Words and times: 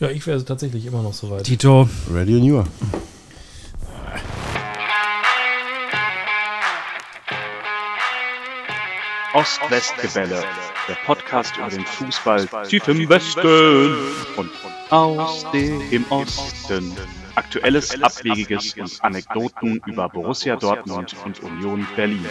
Ja, 0.00 0.10
ich 0.10 0.24
wäre 0.28 0.44
tatsächlich 0.44 0.86
immer 0.86 1.02
noch 1.02 1.12
so 1.12 1.28
weit. 1.30 1.42
Tito. 1.44 1.88
Ready 2.12 2.36
and 2.36 2.44
you 2.44 2.58
are. 2.58 2.68
Ost-West-Gebälle, 9.34 10.42
der 10.88 10.94
Podcast 11.04 11.56
über 11.56 11.68
den 11.68 11.84
Fußball 11.84 12.48
tief 12.68 12.86
im 12.88 13.08
Westen 13.08 13.94
und 14.36 14.50
aus 14.90 15.44
dem 15.52 16.04
Osten. 16.10 16.92
Aktuelles, 17.34 18.00
Abwegiges 18.02 18.74
und 18.74 19.04
Anekdoten 19.04 19.80
über 19.86 20.08
Borussia 20.08 20.56
Dortmund 20.56 21.14
und 21.24 21.42
Union 21.42 21.86
Berlin. 21.94 22.24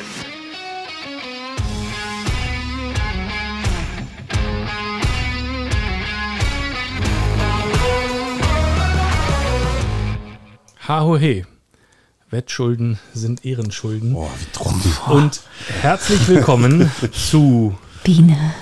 Hahohe. 10.87 11.45
Wettschulden 12.29 12.97
sind 13.13 13.43
Ehrenschulden. 13.43 14.13
Boah, 14.13 14.29
wie 14.39 14.45
trocken. 14.53 14.81
Und 15.11 15.41
herzlich 15.81 16.29
willkommen 16.29 16.89
zu 17.11 17.77
Biene, 18.05 18.53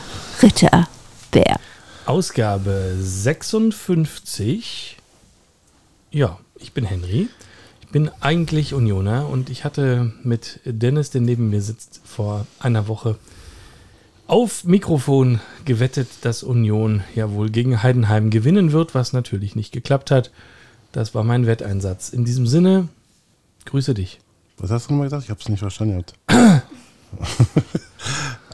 Ritter, 0.42 0.88
Bär. 1.30 1.60
Ausgabe 2.08 2.96
56. 3.00 4.98
Ja, 6.10 6.40
ich 6.56 6.74
bin 6.74 6.86
Henry. 6.86 7.30
Ich 7.82 7.90
bin 7.90 8.10
eigentlich 8.22 8.74
Unioner 8.74 9.30
und 9.30 9.52
ich 9.52 9.64
hatte 9.64 10.12
mit 10.24 10.62
Dennis, 10.66 11.12
der 11.12 11.22
neben 11.22 11.52
mir 11.52 11.62
sitzt, 11.62 12.02
vor 12.06 12.48
einer 12.58 12.88
Woche 12.88 13.20
auf 14.26 14.64
Mikrofon 14.64 15.42
gewettet, 15.66 16.08
dass 16.24 16.42
Union 16.42 17.04
ja 17.14 17.32
wohl 17.32 17.52
gegen 17.52 17.84
Heidenheim 17.84 18.32
gewinnen 18.32 18.72
wird, 18.72 18.96
was 18.96 19.14
natürlich 19.14 19.56
nicht 19.56 19.72
geklappt 19.72 20.10
hat. 20.10 20.32
Das 20.96 21.14
war 21.14 21.26
mein 21.26 21.46
Wetteinsatz. 21.46 22.08
In 22.08 22.24
diesem 22.24 22.48
Sinne, 22.48 22.88
grüße 23.66 23.94
dich. 23.94 24.22
Was 24.58 24.72
hast 24.72 24.88
du 24.88 24.94
nochmal 24.94 25.08
gesagt? 25.08 25.26
Ich 25.26 25.30
habe 25.30 25.42
es 25.42 25.50
nicht 25.50 25.60
verstanden. 25.60 26.06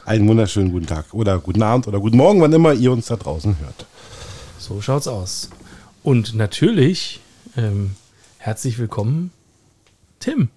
Einen 0.04 0.26
wunderschönen 0.26 0.72
guten 0.72 0.88
Tag 0.88 1.14
oder 1.14 1.38
guten 1.38 1.62
Abend 1.62 1.86
oder 1.86 2.00
guten 2.00 2.16
Morgen, 2.16 2.40
wann 2.40 2.52
immer 2.52 2.72
ihr 2.72 2.90
uns 2.90 3.06
da 3.06 3.14
draußen 3.14 3.60
hört. 3.60 3.86
So 4.58 4.80
schaut's 4.80 5.06
aus. 5.06 5.50
Und 6.02 6.34
natürlich 6.34 7.20
ähm, 7.56 7.92
herzlich 8.38 8.76
willkommen, 8.80 9.30
Tim. 10.18 10.48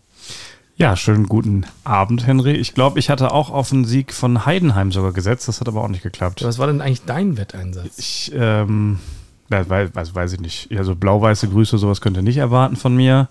Ja, 0.77 0.95
schönen 0.95 1.27
guten 1.27 1.67
Abend, 1.83 2.25
Henry. 2.25 2.53
Ich 2.53 2.73
glaube, 2.73 2.97
ich 2.97 3.11
hatte 3.11 3.31
auch 3.31 3.51
auf 3.51 3.71
einen 3.71 3.85
Sieg 3.85 4.11
von 4.11 4.47
Heidenheim 4.47 4.91
sogar 4.91 5.11
gesetzt. 5.11 5.47
Das 5.47 5.59
hat 5.59 5.67
aber 5.67 5.83
auch 5.83 5.89
nicht 5.89 6.01
geklappt. 6.01 6.43
Was 6.43 6.57
war 6.57 6.65
denn 6.65 6.81
eigentlich 6.81 7.05
dein 7.05 7.37
Wetteinsatz? 7.37 7.99
Ich, 7.99 8.31
ähm, 8.33 8.97
weiß, 9.49 9.93
weiß, 9.93 10.15
weiß 10.15 10.33
ich 10.33 10.39
nicht. 10.39 10.69
Also 10.77 10.95
blau-weiße 10.95 11.47
Grüße, 11.49 11.77
sowas 11.77 12.01
könnt 12.01 12.17
ihr 12.17 12.23
nicht 12.23 12.37
erwarten 12.37 12.75
von 12.75 12.95
mir. 12.95 13.27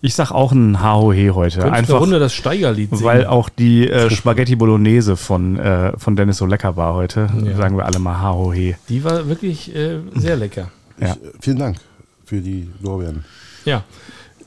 Ich 0.00 0.14
sag 0.14 0.30
auch 0.30 0.52
ein 0.52 0.82
Hahohe 0.82 1.34
heute. 1.34 1.60
Könntest 1.60 1.74
Einfach, 1.78 1.94
eine 1.94 2.00
Runde 2.00 2.18
das 2.18 2.34
Steigerlied 2.34 2.90
singen. 2.90 3.04
weil 3.04 3.26
auch 3.26 3.48
die 3.48 3.88
äh, 3.88 4.10
Spaghetti 4.10 4.56
Bolognese 4.56 5.16
von, 5.16 5.58
äh, 5.58 5.96
von 5.98 6.16
Dennis 6.16 6.38
so 6.38 6.46
lecker 6.46 6.76
war 6.76 6.94
heute. 6.94 7.28
Ja. 7.44 7.56
Sagen 7.56 7.76
wir 7.76 7.86
alle 7.86 7.98
mal 7.98 8.20
Hahohe. 8.20 8.76
Die 8.88 9.04
war 9.04 9.28
wirklich 9.28 9.74
äh, 9.74 10.00
sehr 10.14 10.36
lecker. 10.36 10.70
Ja. 11.00 11.16
Ich, 11.20 11.28
äh, 11.28 11.32
vielen 11.40 11.58
Dank 11.58 11.78
für 12.24 12.40
die 12.40 12.68
Lorbeeren. 12.82 13.24
Ja. 13.64 13.84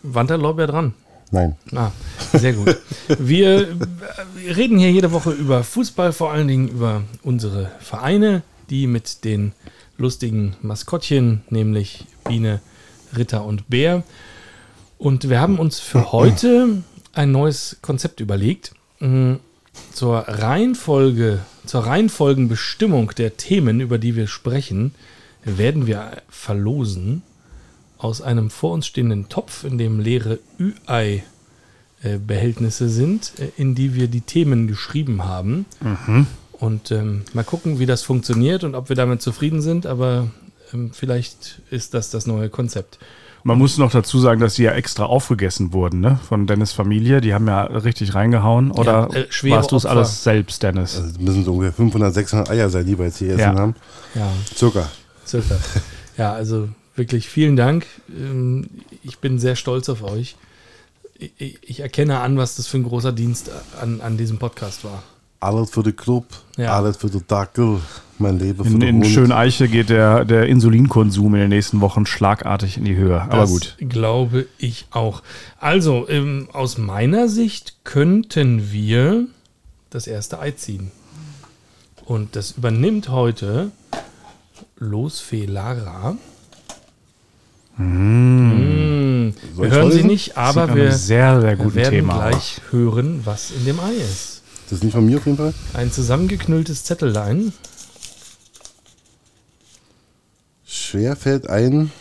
Wanderlorbeer 0.03 0.67
dran. 0.67 0.93
Nein. 1.31 1.55
Ah, 1.73 1.91
sehr 2.33 2.53
gut. 2.53 2.77
Wir 3.17 3.61
äh, 3.61 4.51
reden 4.53 4.77
hier 4.77 4.91
jede 4.91 5.11
Woche 5.13 5.31
über 5.31 5.63
Fußball, 5.63 6.11
vor 6.11 6.31
allen 6.31 6.47
Dingen 6.47 6.67
über 6.67 7.03
unsere 7.23 7.71
Vereine, 7.79 8.43
die 8.69 8.85
mit 8.85 9.23
den 9.23 9.53
lustigen 10.01 10.55
Maskottchen, 10.61 11.41
nämlich 11.49 12.05
Biene, 12.25 12.59
Ritter 13.15 13.45
und 13.45 13.69
Bär. 13.69 14.03
Und 14.97 15.29
wir 15.29 15.39
haben 15.39 15.59
uns 15.59 15.79
für 15.79 16.11
heute 16.13 16.83
ein 17.13 17.31
neues 17.31 17.77
Konzept 17.81 18.19
überlegt. 18.19 18.73
Mm, 18.99 19.35
Zur 19.93 20.19
Reihenfolge, 20.19 21.39
zur 21.65 21.85
Reihenfolgenbestimmung 21.85 23.11
der 23.17 23.37
Themen, 23.37 23.79
über 23.79 23.97
die 23.97 24.15
wir 24.15 24.27
sprechen, 24.27 24.93
werden 25.43 25.87
wir 25.87 26.21
verlosen 26.29 27.23
aus 27.97 28.21
einem 28.21 28.49
vor 28.49 28.71
uns 28.73 28.87
stehenden 28.87 29.29
Topf, 29.29 29.63
in 29.63 29.77
dem 29.77 29.99
leere 29.99 30.39
Ü-Ei-Behältnisse 30.59 32.89
sind, 32.89 33.33
äh, 33.39 33.51
in 33.57 33.75
die 33.75 33.93
wir 33.95 34.07
die 34.07 34.21
Themen 34.21 34.67
geschrieben 34.67 35.23
haben. 35.25 35.65
Und 36.61 36.91
ähm, 36.91 37.23
mal 37.33 37.43
gucken, 37.43 37.79
wie 37.79 37.85
das 37.85 38.03
funktioniert 38.03 38.63
und 38.63 38.75
ob 38.75 38.87
wir 38.87 38.95
damit 38.95 39.21
zufrieden 39.21 39.61
sind, 39.61 39.85
aber 39.85 40.27
ähm, 40.73 40.91
vielleicht 40.93 41.61
ist 41.71 41.93
das 41.93 42.09
das 42.11 42.25
neue 42.27 42.49
Konzept. 42.49 42.99
Man 43.43 43.57
muss 43.57 43.79
noch 43.79 43.89
dazu 43.91 44.19
sagen, 44.19 44.39
dass 44.39 44.53
die 44.53 44.61
ja 44.63 44.71
extra 44.73 45.05
aufgegessen 45.05 45.73
wurden, 45.73 45.99
ne? 45.99 46.19
Von 46.29 46.45
Dennis 46.45 46.71
Familie. 46.73 47.19
Die 47.21 47.33
haben 47.33 47.47
ja 47.47 47.63
richtig 47.63 48.13
reingehauen. 48.13 48.69
Oder 48.69 49.09
Ja, 49.11 49.17
äh, 49.21 49.49
warst 49.51 49.71
du 49.71 49.75
es 49.77 49.87
alles 49.87 50.23
selbst, 50.23 50.61
Dennis? 50.61 50.95
Also 51.01 51.19
müssen 51.19 51.43
so 51.43 51.53
ungefähr 51.53 51.73
500, 51.73 52.13
600 52.13 52.49
Eier 52.51 52.69
sein, 52.69 52.85
die 52.85 52.95
wir 52.99 53.05
jetzt 53.05 53.17
hier 53.17 53.29
essen 53.29 53.39
Ja. 53.39 53.55
haben. 53.55 53.75
Ja, 54.13 54.31
Circa. 54.55 54.87
circa. 55.25 55.57
ja, 56.17 56.31
also 56.33 56.69
wirklich 56.95 57.27
vielen 57.27 57.55
Dank. 57.55 57.87
Ähm, 58.15 58.69
Ich 59.01 59.17
bin 59.17 59.39
sehr 59.39 59.55
stolz 59.55 59.89
auf 59.89 60.03
euch. 60.03 60.35
Ich- 61.17 61.57
Ich 61.63 61.79
erkenne 61.79 62.19
an, 62.19 62.37
was 62.37 62.55
das 62.57 62.67
für 62.67 62.77
ein 62.77 62.83
großer 62.83 63.11
Dienst 63.11 63.49
an, 63.81 64.01
an 64.01 64.17
diesem 64.17 64.37
Podcast 64.37 64.83
war. 64.83 65.01
Alles 65.41 65.71
für 65.71 65.81
den 65.83 65.95
Club, 65.95 66.25
Ja. 66.55 66.75
alles 66.77 66.97
für 66.97 67.09
den 67.09 67.23
Dackel, 67.27 67.79
mein 68.19 68.37
Leben 68.37 68.63
für 68.63 68.69
In, 68.71 68.79
den 68.79 68.89
in 68.89 68.95
Hund. 68.97 69.07
Schöneiche 69.07 69.67
geht 69.67 69.89
der, 69.89 70.23
der 70.23 70.45
Insulinkonsum 70.47 71.33
in 71.33 71.41
den 71.41 71.49
nächsten 71.49 71.81
Wochen 71.81 72.05
schlagartig 72.05 72.77
in 72.77 72.85
die 72.85 72.95
Höhe. 72.95 73.19
Aber 73.23 73.37
Das 73.37 73.49
gut. 73.49 73.75
glaube 73.79 74.45
ich 74.59 74.85
auch. 74.91 75.23
Also, 75.59 76.07
ähm, 76.07 76.47
aus 76.53 76.77
meiner 76.77 77.27
Sicht 77.27 77.77
könnten 77.83 78.71
wir 78.71 79.25
das 79.89 80.05
erste 80.07 80.39
Ei 80.39 80.51
ziehen. 80.51 80.91
Und 82.05 82.35
das 82.35 82.51
übernimmt 82.51 83.09
heute 83.09 83.71
Losfee 84.77 85.45
Lara. 85.47 86.17
Mm. 87.77 89.33
Soll 89.55 89.65
Wir 89.65 89.71
hören 89.71 89.91
sie 89.91 90.03
nicht, 90.03 90.37
aber 90.37 90.75
wir, 90.75 90.91
sehr, 90.91 91.41
sehr 91.41 91.49
wir 91.51 91.55
guten 91.57 91.75
werden 91.75 91.89
Thema 91.95 92.29
gleich 92.29 92.61
hören, 92.69 93.21
was 93.25 93.49
in 93.51 93.65
dem 93.65 93.79
Ei 93.79 93.93
ist. 93.93 94.30
Das 94.71 94.77
ist 94.79 94.83
nicht 94.85 94.93
von 94.93 95.05
mir 95.05 95.17
auf 95.17 95.25
jeden 95.25 95.37
Fall. 95.37 95.53
Ein 95.73 95.91
zusammengeknülltes 95.91 96.85
Zettellein. 96.85 97.51
Schwer 100.65 101.17
fällt 101.17 101.49
ein 101.49 101.91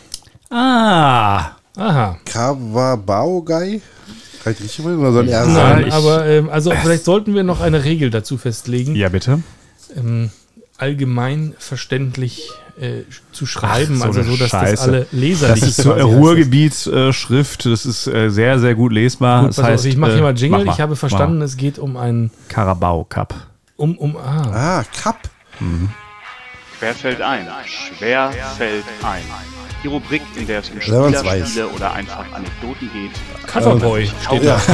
Ah, 0.49 1.51
Aha. 1.75 2.17
Kawabao-Guy. 2.25 3.81
Kann 4.43 4.53
ich 4.53 4.61
richtig 4.61 4.83
wollen? 4.85 4.99
Oder 4.99 5.11
soll 5.11 5.27
er 5.29 5.45
Nein, 5.45 5.53
sagen? 5.55 5.79
Nein, 5.81 5.87
ich- 5.89 5.93
aber 5.93 6.25
ähm, 6.25 6.49
also 6.49 6.71
vielleicht 6.71 7.03
sollten 7.05 7.35
wir 7.35 7.43
noch 7.43 7.59
eine 7.59 7.83
Regel 7.83 8.09
dazu 8.09 8.37
festlegen. 8.37 8.95
ja 8.95 9.09
bitte. 9.09 9.43
ähm, 9.95 10.29
allgemein 10.81 11.53
verständlich 11.59 12.49
äh, 12.79 13.03
zu 13.31 13.45
schreiben, 13.45 13.97
so 13.97 14.05
also 14.05 14.23
so, 14.23 14.31
dass 14.31 14.49
das 14.49 14.49
Scheiße. 14.49 14.83
alle 14.83 15.07
Leser 15.11 15.49
Das 15.49 15.61
ist 15.61 15.77
so 15.77 15.93
heißt 15.93 16.03
Ruhrgebietsschrift. 16.03 17.65
Das 17.65 17.85
ist 17.85 18.07
äh, 18.07 18.29
sehr, 18.29 18.59
sehr 18.59 18.75
gut 18.75 18.91
lesbar. 18.91 19.41
Gut, 19.41 19.49
das 19.49 19.55
pass 19.57 19.65
auf, 19.65 19.71
heißt, 19.71 19.85
ich 19.85 19.97
mache 19.97 20.11
äh, 20.11 20.13
hier 20.15 20.23
mal 20.23 20.37
Jingle. 20.37 20.59
mach 20.59 20.65
mal, 20.65 20.73
ich 20.73 20.81
habe 20.81 20.95
verstanden, 20.95 21.41
es 21.41 21.57
geht 21.57 21.77
um 21.77 21.97
ein 21.97 22.31
Carabao 22.47 23.05
Cup. 23.05 23.35
um 23.77 23.97
um 23.97 24.17
ah, 24.17 24.79
Ah, 24.79 24.83
Cup. 25.01 25.19
Schwer 26.79 26.95
fällt 26.95 27.21
ein. 27.21 27.47
Schwer 27.97 28.31
fällt 28.57 28.85
ein. 29.03 29.60
Die 29.83 29.87
Rubrik, 29.87 30.21
in 30.35 30.45
der 30.45 30.59
es 30.59 30.69
um. 30.69 30.79
Spielerspiele 30.79 31.67
oder 31.75 31.91
einfach 31.93 32.23
Anekdoten 32.33 32.89
geht. 32.93 33.11
Coverboy 33.47 34.07
steht 34.25 34.45
da. 34.45 34.59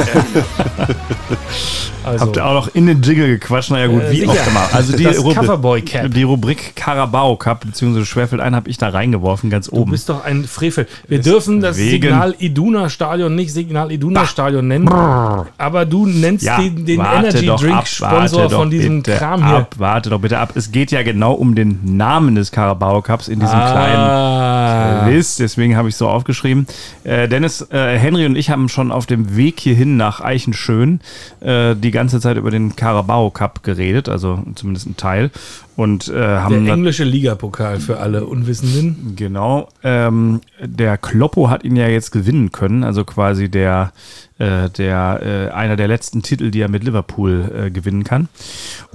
Also, 2.06 2.26
Habt 2.26 2.38
ihr 2.38 2.46
auch 2.46 2.54
noch 2.54 2.68
in 2.74 2.88
den 2.88 3.02
Jingle 3.02 3.28
gequatscht? 3.38 3.70
Naja 3.70 3.88
gut, 3.88 4.02
Äh, 4.02 4.12
wie 4.12 4.20
sicher. 4.22 4.32
auch 4.32 4.48
immer. 4.48 4.70
Also 4.72 4.96
die, 4.96 5.04
Das 5.04 5.18
Rubrik- 5.20 5.36
Coverboy 5.40 5.82
Cap. 5.82 6.10
die 6.14 6.24
Rubrik 6.24 6.74
Carabao 6.74 7.36
Cup 7.36 7.66
bzw. 7.66 8.06
Schwerfeld 8.06 8.40
ein 8.42 8.56
habe 8.56 8.70
ich 8.70 8.78
da 8.78 8.88
reingeworfen, 8.88 9.50
ganz 9.50 9.68
du 9.68 9.76
oben. 9.76 9.92
bist 9.92 10.08
doch 10.08 10.24
ein 10.24 10.46
Frevel. 10.46 10.88
Wir 11.10 11.20
dürfen 11.20 11.60
das 11.60 11.76
wegen- 11.76 11.90
Signal 12.04 12.34
Iduna 12.40 12.88
Stadion 12.90 13.36
nicht 13.36 13.52
Signal 13.52 13.92
Iduna 13.92 14.26
Stadion 14.26 14.70
nennen, 14.70 14.88
aber 14.88 15.86
du 15.86 16.06
nennst 16.06 16.46
Ja, 16.46 16.58
den, 16.62 16.86
den 16.86 17.02
Energy 17.02 17.48
Drink 17.48 17.76
ab, 17.76 17.88
Sponsor 17.90 18.50
von 18.52 18.70
diesem 18.70 19.04
Kram 19.04 19.46
hier. 19.46 19.58
ab, 19.58 19.76
Warte 19.78 20.10
doch 20.10 20.22
bitte 20.22 20.40
ab. 20.40 20.54
Es 20.56 20.72
geht 20.72 20.92
ja 20.92 21.04
genau 21.04 21.34
um 21.34 21.56
den 21.56 21.98
Namen 21.98 22.36
des 22.36 22.54
Carabao 22.54 23.02
Cups 23.02 23.28
in 23.28 23.42
diesem 23.42 23.60
kleinen 23.60 24.97
ah, 24.98 25.08
Quiz, 25.08 25.36
deswegen 25.38 25.76
habe 25.76 25.90
ich 25.90 25.96
so 25.96 26.08
aufgeschrieben. 26.08 26.68
Äh, 27.04 27.28
Dennis, 27.28 27.62
äh, 27.72 27.98
Henry 27.98 28.26
und 28.26 28.36
ich 28.36 28.50
haben 28.50 28.70
schon 28.70 28.92
auf 28.92 29.06
dem 29.06 29.36
Weg 29.36 29.60
hierhin 29.60 29.98
nach 29.98 30.22
Eichenschön 30.22 31.00
äh, 31.40 31.76
die 31.76 31.92
ganze 31.92 32.20
Zeit 32.20 32.38
über 32.38 32.52
den 32.52 32.76
Carabao 32.76 33.32
Cup 33.32 33.64
geredet, 33.64 34.10
also 34.10 34.44
zumindest 34.56 34.88
ein 34.88 34.98
Teil. 34.98 35.32
Und 35.78 36.08
äh, 36.08 36.40
haben 36.40 36.66
der 36.66 36.74
englische 36.74 37.04
Ligapokal 37.04 37.80
für 37.80 38.00
alle 38.00 38.26
Unwissenden. 38.26 39.14
Genau. 39.16 39.70
Ähm, 39.84 40.42
der 40.60 40.98
Kloppo 40.98 41.52
hat 41.52 41.64
ihn 41.64 41.76
ja 41.76 41.88
jetzt 41.88 42.12
gewinnen 42.12 42.52
können, 42.52 42.84
also 42.84 43.06
quasi 43.06 43.48
der, 43.48 43.94
äh, 44.40 44.72
der 44.72 45.22
äh, 45.24 45.54
einer 45.54 45.76
der 45.76 45.88
letzten 45.88 46.24
Titel, 46.24 46.50
die 46.50 46.62
er 46.62 46.68
mit 46.68 46.84
Liverpool 46.84 47.52
äh, 47.68 47.70
gewinnen 47.70 48.04
kann. 48.04 48.28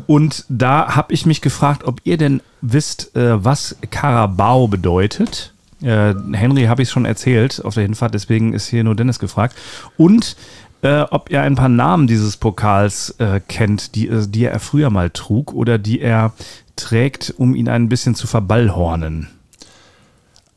Und 0.08 0.44
da 0.48 0.96
habe 0.96 1.14
ich 1.14 1.24
mich 1.24 1.40
gefragt, 1.40 1.84
ob 1.84 2.00
ihr 2.02 2.16
denn 2.16 2.40
wisst, 2.62 3.14
äh, 3.14 3.44
was 3.44 3.76
Carabao 3.92 4.66
bedeutet. 4.66 5.51
Äh, 5.82 6.14
Henry 6.32 6.64
habe 6.64 6.82
ich 6.82 6.90
schon 6.90 7.04
erzählt 7.04 7.64
auf 7.64 7.74
der 7.74 7.82
Hinfahrt, 7.82 8.14
deswegen 8.14 8.52
ist 8.52 8.68
hier 8.68 8.84
nur 8.84 8.94
Dennis 8.94 9.18
gefragt. 9.18 9.56
Und 9.96 10.36
äh, 10.82 11.02
ob 11.10 11.30
ihr 11.30 11.42
ein 11.42 11.54
paar 11.54 11.68
Namen 11.68 12.06
dieses 12.06 12.36
Pokals 12.36 13.14
äh, 13.18 13.40
kennt, 13.46 13.94
die, 13.94 14.08
äh, 14.08 14.26
die 14.26 14.44
er 14.44 14.58
früher 14.58 14.90
mal 14.90 15.10
trug 15.10 15.54
oder 15.54 15.78
die 15.78 16.00
er 16.00 16.32
trägt, 16.76 17.34
um 17.36 17.54
ihn 17.54 17.68
ein 17.68 17.88
bisschen 17.88 18.14
zu 18.14 18.26
verballhornen. 18.26 19.28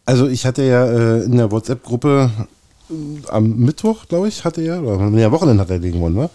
Also 0.05 0.27
ich 0.27 0.45
hatte 0.45 0.63
ja 0.63 0.85
äh, 0.85 1.23
in 1.23 1.37
der 1.37 1.51
WhatsApp-Gruppe 1.51 2.31
äh, 2.89 2.93
am 3.29 3.55
Mittwoch, 3.57 4.07
glaube 4.07 4.27
ich, 4.27 4.45
hatte 4.45 4.61
er, 4.61 4.81
oder 4.83 5.09
ja, 5.17 5.31
Wochenende 5.31 5.61
hat 5.61 5.69
er 5.69 5.79
den 5.79 5.93
gewonnen, 5.93 6.15
ne? 6.15 6.29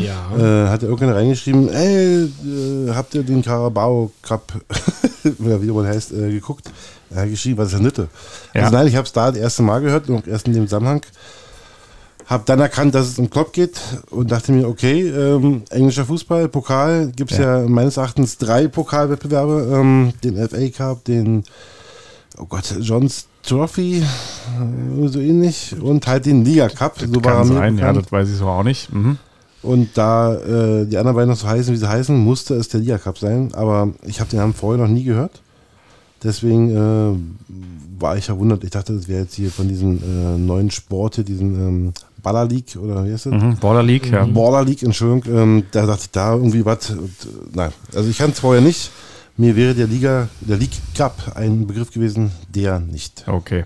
Ja. 0.00 0.36
Äh, 0.36 0.68
hat 0.68 0.82
er 0.82 0.88
irgendwann 0.88 1.16
reingeschrieben, 1.16 1.68
ey, 1.68 2.24
äh, 2.24 2.94
habt 2.94 3.14
ihr 3.14 3.22
den 3.22 3.42
Carabao 3.42 4.12
Cup, 4.22 4.52
oder 5.38 5.62
wie 5.62 5.70
man 5.70 5.86
heißt, 5.86 6.12
äh, 6.12 6.30
geguckt? 6.30 6.70
Hat 7.14 7.28
geschrieben, 7.28 7.58
was 7.58 7.68
ist 7.68 7.74
denn 7.74 7.82
Nitte? 7.82 8.08
Ja. 8.54 8.62
Also 8.62 8.76
nein, 8.76 8.86
ich 8.88 8.96
habe 8.96 9.06
es 9.06 9.12
da 9.12 9.30
das 9.30 9.40
erste 9.40 9.62
Mal 9.62 9.80
gehört, 9.80 10.08
und 10.08 10.26
erst 10.26 10.46
in 10.46 10.54
dem 10.54 10.64
Zusammenhang. 10.64 11.02
Hab 12.26 12.44
dann 12.46 12.58
erkannt, 12.58 12.92
dass 12.94 13.06
es 13.06 13.18
um 13.20 13.30
Klopp 13.30 13.52
geht 13.52 13.80
und 14.10 14.32
dachte 14.32 14.50
mir, 14.50 14.66
okay, 14.66 15.08
ähm, 15.08 15.62
englischer 15.70 16.04
Fußball, 16.04 16.48
Pokal, 16.48 17.12
gibt 17.14 17.30
es 17.30 17.38
ja. 17.38 17.60
meines 17.68 17.98
Erachtens 17.98 18.36
drei 18.36 18.66
Pokalwettbewerbe, 18.66 19.68
ähm, 19.72 20.12
den 20.24 20.36
FA 20.48 20.68
Cup, 20.70 21.04
den, 21.04 21.44
oh 22.36 22.46
Gott, 22.46 22.74
John's 22.80 23.28
Trophy, 23.44 24.02
äh, 24.02 25.06
so 25.06 25.20
ähnlich, 25.20 25.76
und 25.80 26.04
halt 26.08 26.26
den 26.26 26.44
Liga 26.44 26.68
Cup, 26.68 26.98
so 26.98 27.24
war 27.24 27.32
er 27.32 27.38
Kann 27.38 27.46
sein, 27.46 27.78
ja, 27.78 27.92
das 27.92 28.10
weiß 28.10 28.28
ich 28.28 28.36
so 28.36 28.46
auch 28.46 28.64
nicht. 28.64 28.92
Mhm. 28.92 29.18
Und 29.66 29.90
da 29.94 30.34
äh, 30.34 30.86
die 30.86 30.96
anderen 30.96 31.16
beiden 31.16 31.30
noch 31.30 31.36
so 31.36 31.48
heißen, 31.48 31.74
wie 31.74 31.78
sie 31.78 31.88
heißen, 31.88 32.16
musste 32.16 32.54
es 32.54 32.68
der 32.68 32.80
Liga 32.80 32.98
Cup 32.98 33.18
sein. 33.18 33.50
Aber 33.54 33.90
ich 34.04 34.20
habe 34.20 34.30
den 34.30 34.38
Namen 34.38 34.54
vorher 34.54 34.82
noch 34.82 34.92
nie 34.92 35.04
gehört. 35.04 35.42
Deswegen 36.22 36.70
äh, 36.70 38.00
war 38.00 38.16
ich 38.16 38.24
verwundert. 38.24 38.64
Ich 38.64 38.70
dachte, 38.70 38.94
das 38.94 39.08
wäre 39.08 39.22
jetzt 39.22 39.34
hier 39.34 39.50
von 39.50 39.68
diesen 39.68 39.98
äh, 39.98 40.38
neuen 40.38 40.70
Sport 40.70 41.16
hier, 41.16 41.24
diesen 41.24 41.54
ähm, 41.54 41.92
Baller 42.22 42.46
League 42.46 42.76
oder 42.82 43.04
wie 43.04 43.12
heißt 43.12 43.26
das? 43.26 43.34
Mhm. 43.34 43.56
Border 43.56 43.82
League, 43.82 44.10
ja. 44.10 44.24
Border 44.24 44.64
League, 44.64 44.82
Entschuldigung. 44.82 45.36
Ähm, 45.36 45.62
da 45.70 45.86
dachte 45.86 46.02
ich, 46.04 46.10
da 46.10 46.34
irgendwie 46.34 46.64
was. 46.64 46.90
Äh, 46.90 46.96
Nein, 47.52 47.72
also 47.94 48.08
ich 48.08 48.18
kann 48.18 48.30
es 48.30 48.40
vorher 48.40 48.62
nicht. 48.62 48.90
Mir 49.38 49.54
wäre 49.54 49.74
der 49.74 49.86
Liga, 49.86 50.28
der 50.40 50.56
League 50.56 50.78
Cup 50.96 51.32
ein 51.34 51.66
Begriff 51.66 51.92
gewesen, 51.92 52.32
der 52.48 52.80
nicht. 52.80 53.24
Okay. 53.26 53.64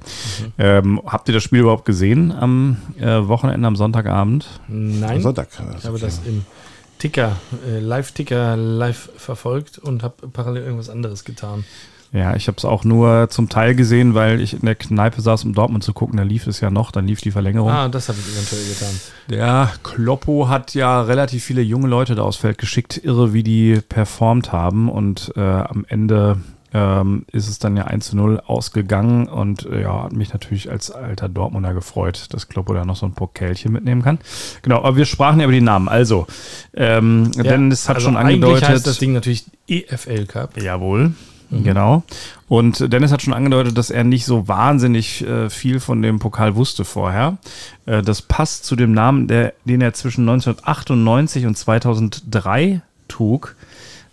Ähm, 0.58 1.00
habt 1.06 1.28
ihr 1.28 1.34
das 1.34 1.44
Spiel 1.44 1.60
überhaupt 1.60 1.84
gesehen 1.84 2.32
am 2.32 2.78
äh, 2.98 3.06
Wochenende, 3.28 3.68
am 3.68 3.76
Sonntagabend? 3.76 4.48
Nein. 4.66 5.20
Sonntag. 5.20 5.48
Ich 5.78 5.84
habe 5.86 6.00
das 6.00 6.22
im 6.26 6.44
Ticker, 6.98 7.36
äh, 7.68 7.78
Live-Ticker 7.78 8.56
live 8.56 9.10
verfolgt 9.16 9.78
und 9.78 10.02
habe 10.02 10.28
parallel 10.28 10.64
irgendwas 10.64 10.90
anderes 10.90 11.24
getan. 11.24 11.64
Ja, 12.12 12.34
ich 12.34 12.48
habe 12.48 12.58
es 12.58 12.64
auch 12.64 12.82
nur 12.84 13.28
zum 13.30 13.48
Teil 13.48 13.76
gesehen, 13.76 14.14
weil 14.14 14.40
ich 14.40 14.54
in 14.54 14.66
der 14.66 14.74
Kneipe 14.74 15.20
saß, 15.20 15.44
um 15.44 15.54
Dortmund 15.54 15.84
zu 15.84 15.92
gucken. 15.92 16.16
Da 16.16 16.24
lief 16.24 16.46
es 16.48 16.60
ja 16.60 16.68
noch, 16.68 16.90
dann 16.90 17.06
lief 17.06 17.20
die 17.20 17.30
Verlängerung. 17.30 17.70
Ah, 17.70 17.88
das 17.88 18.08
habe 18.08 18.18
ich 18.18 18.34
eventuell 18.34 18.64
getan. 18.64 19.00
Der 19.28 19.70
Kloppo 19.84 20.48
hat 20.48 20.74
ja 20.74 21.02
relativ 21.02 21.44
viele 21.44 21.62
junge 21.62 21.86
Leute 21.86 22.16
da 22.16 22.22
aufs 22.22 22.38
Feld 22.38 22.58
geschickt. 22.58 23.00
Irre, 23.02 23.32
wie 23.32 23.44
die 23.44 23.80
performt 23.88 24.50
haben. 24.50 24.88
Und 24.88 25.32
äh, 25.36 25.40
am 25.40 25.84
Ende 25.86 26.38
ähm, 26.74 27.26
ist 27.30 27.48
es 27.48 27.60
dann 27.60 27.76
ja 27.76 27.84
1 27.84 28.08
zu 28.08 28.16
0 28.16 28.40
ausgegangen. 28.44 29.28
Und 29.28 29.66
äh, 29.66 29.82
ja, 29.82 30.02
hat 30.02 30.12
mich 30.12 30.32
natürlich 30.32 30.68
als 30.68 30.90
alter 30.90 31.28
Dortmunder 31.28 31.74
gefreut, 31.74 32.26
dass 32.30 32.48
Kloppo 32.48 32.74
da 32.74 32.84
noch 32.84 32.96
so 32.96 33.06
ein 33.06 33.12
Pokelchen 33.12 33.72
mitnehmen 33.72 34.02
kann. 34.02 34.18
Genau, 34.62 34.78
aber 34.78 34.96
wir 34.96 35.06
sprachen 35.06 35.38
ja 35.38 35.44
über 35.44 35.52
die 35.52 35.60
Namen. 35.60 35.88
Also, 35.88 36.26
ähm, 36.74 37.30
Dennis 37.36 37.88
hat 37.88 37.96
also 37.96 38.08
schon 38.08 38.16
Eigentlich 38.16 38.42
angedeutet. 38.42 38.68
heißt 38.68 38.86
das 38.86 38.98
Ding 38.98 39.12
natürlich 39.12 39.44
EFL 39.68 40.26
Cup. 40.26 40.60
Jawohl. 40.60 41.12
Genau. 41.50 42.04
Und 42.48 42.92
Dennis 42.92 43.12
hat 43.12 43.22
schon 43.22 43.34
angedeutet, 43.34 43.76
dass 43.76 43.90
er 43.90 44.04
nicht 44.04 44.24
so 44.24 44.46
wahnsinnig 44.48 45.26
äh, 45.26 45.50
viel 45.50 45.80
von 45.80 46.00
dem 46.02 46.18
Pokal 46.18 46.54
wusste 46.54 46.84
vorher. 46.84 47.38
Äh, 47.86 48.02
das 48.02 48.22
passt 48.22 48.64
zu 48.64 48.76
dem 48.76 48.92
Namen, 48.92 49.26
der, 49.26 49.54
den 49.64 49.80
er 49.80 49.92
zwischen 49.92 50.28
1998 50.28 51.46
und 51.46 51.56
2003 51.56 52.82
trug. 53.08 53.56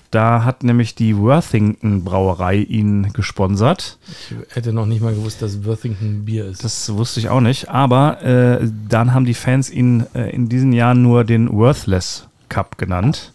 Da 0.10 0.46
hat 0.46 0.64
nämlich 0.64 0.96
die 0.96 1.18
Worthington 1.18 2.04
Brauerei 2.04 2.58
ihn 2.58 3.12
gesponsert. 3.12 3.98
Ich 4.30 4.56
hätte 4.56 4.72
noch 4.72 4.86
nicht 4.86 5.02
mal 5.02 5.14
gewusst, 5.14 5.42
dass 5.42 5.66
Worthington 5.66 6.24
Bier 6.24 6.46
ist. 6.46 6.64
Das 6.64 6.94
wusste 6.94 7.20
ich 7.20 7.30
auch 7.30 7.42
nicht. 7.42 7.70
Aber 7.70 8.22
äh, 8.24 8.68
dann 8.88 9.14
haben 9.14 9.26
die 9.26 9.34
Fans 9.34 9.70
ihn 9.70 10.06
äh, 10.16 10.30
in 10.30 10.48
diesen 10.48 10.72
Jahren 10.72 11.02
nur 11.02 11.26
den 11.26 11.52
Worthless 11.52 12.28
Cup 12.48 12.78
genannt. 12.78 13.34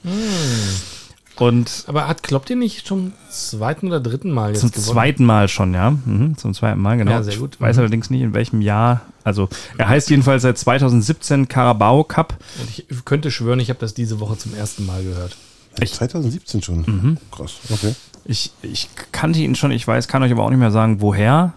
Und 1.42 1.84
Aber 1.88 2.06
hat 2.08 2.22
Klopp 2.22 2.46
den 2.46 2.58
nicht 2.60 2.86
zum 2.86 3.12
zweiten 3.30 3.88
oder 3.88 4.00
dritten 4.00 4.30
Mal 4.30 4.50
jetzt 4.50 4.60
Zum 4.60 4.70
gewonnen? 4.70 4.86
zweiten 4.86 5.24
Mal 5.24 5.48
schon, 5.48 5.74
ja. 5.74 5.90
Mhm, 5.90 6.36
zum 6.36 6.54
zweiten 6.54 6.80
Mal, 6.80 6.96
genau. 6.98 7.10
Ja, 7.10 7.22
sehr 7.22 7.36
gut. 7.36 7.54
Ich 7.54 7.60
weiß 7.60 7.76
Mhm. 7.76 7.80
allerdings 7.80 8.10
nicht, 8.10 8.22
in 8.22 8.32
welchem 8.34 8.60
Jahr. 8.60 9.00
Also, 9.24 9.48
er 9.78 9.88
heißt 9.88 10.10
jedenfalls 10.10 10.42
seit 10.42 10.58
2017 10.58 11.48
Carabao 11.48 12.04
Cup. 12.04 12.34
Und 12.60 12.68
ich 12.70 12.86
könnte 13.04 13.30
schwören, 13.30 13.60
ich 13.60 13.70
habe 13.70 13.78
das 13.80 13.94
diese 13.94 14.20
Woche 14.20 14.36
zum 14.38 14.54
ersten 14.54 14.86
Mal 14.86 15.02
gehört. 15.02 15.36
Echt? 15.80 15.94
2017 15.94 16.62
schon. 16.62 16.78
Mhm. 16.86 17.16
Krass, 17.30 17.54
okay. 17.70 17.94
Ich, 18.24 18.52
ich 18.62 18.88
kannte 19.10 19.40
ihn 19.40 19.54
schon, 19.56 19.70
ich 19.72 19.86
weiß, 19.88 20.06
kann 20.08 20.22
euch 20.22 20.30
aber 20.32 20.44
auch 20.44 20.50
nicht 20.50 20.58
mehr 20.60 20.70
sagen, 20.70 21.00
woher. 21.00 21.54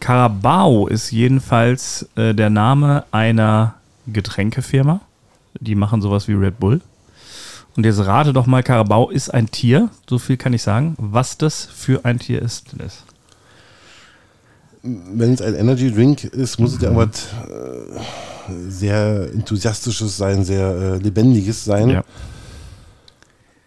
Carabao 0.00 0.86
ist 0.86 1.10
jedenfalls 1.10 2.08
äh, 2.14 2.34
der 2.34 2.50
Name 2.50 3.04
einer 3.10 3.74
Getränkefirma. 4.06 5.00
Die 5.58 5.74
machen 5.74 6.02
sowas 6.02 6.28
wie 6.28 6.34
Red 6.34 6.60
Bull. 6.60 6.80
Und 7.78 7.84
jetzt 7.86 8.00
rate 8.00 8.32
doch 8.32 8.46
mal, 8.46 8.64
Carabao 8.64 9.08
ist 9.08 9.32
ein 9.32 9.52
Tier. 9.52 9.88
So 10.10 10.18
viel 10.18 10.36
kann 10.36 10.52
ich 10.52 10.62
sagen. 10.62 10.96
Was 10.98 11.38
das 11.38 11.64
für 11.64 12.04
ein 12.04 12.18
Tier 12.18 12.42
ist, 12.42 12.72
Dennis. 12.72 13.04
wenn 14.82 15.32
es 15.32 15.40
ein 15.40 15.54
Energy 15.54 15.92
Drink 15.92 16.24
ist, 16.24 16.58
muss 16.58 16.74
es 16.74 16.82
ja 16.82 16.90
irgendwas 16.90 17.28
äh, 17.48 18.68
sehr 18.68 19.30
enthusiastisches 19.32 20.16
sein, 20.16 20.44
sehr 20.44 20.66
äh, 20.66 20.96
lebendiges 20.96 21.64
sein. 21.64 21.88
Ja. 21.88 22.02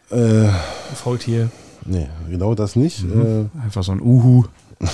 Äh, 0.09 0.49
Faultier. 0.93 1.49
nee, 1.85 2.09
genau 2.29 2.53
das 2.53 2.75
nicht. 2.75 3.03
Mhm. 3.05 3.49
Einfach 3.63 3.81
so 3.81 3.93
ein 3.93 4.01
Uhu. 4.01 4.43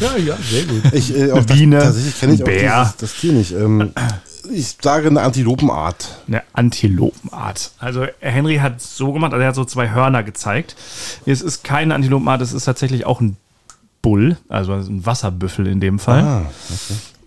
Ja, 0.00 0.16
ja, 0.16 0.36
sehr 0.36 0.64
gut. 0.64 0.92
Äh, 0.92 0.96
ich, 0.96 1.14
äh, 1.14 1.30
auch 1.30 1.44
Biene, 1.44 1.76
das, 1.76 1.84
tatsächlich 1.84 2.18
kenne 2.18 2.34
ich 2.34 2.42
auch 2.42 2.46
Bär. 2.46 2.80
dieses, 2.80 2.96
das 2.96 3.14
Tier 3.14 3.32
nicht. 3.34 3.52
Ähm, 3.52 3.92
ich 4.50 4.76
sage 4.80 5.08
eine 5.08 5.20
Antilopenart. 5.22 6.22
Eine 6.26 6.42
Antilopenart. 6.52 7.72
Also 7.78 8.06
Henry 8.20 8.56
hat 8.56 8.80
so 8.80 9.12
gemacht, 9.12 9.32
also 9.32 9.42
er 9.42 9.48
hat 9.48 9.54
so 9.54 9.64
zwei 9.64 9.90
Hörner 9.90 10.22
gezeigt. 10.22 10.76
Es 11.26 11.42
ist 11.42 11.64
keine 11.64 11.94
Antilopenart, 11.94 12.40
es 12.40 12.52
ist 12.52 12.64
tatsächlich 12.64 13.06
auch 13.06 13.20
ein 13.20 13.36
Bull, 14.02 14.36
also 14.48 14.72
ein 14.72 15.04
Wasserbüffel 15.04 15.66
in 15.66 15.80
dem 15.80 15.98
Fall. 15.98 16.22
Ah, 16.22 16.42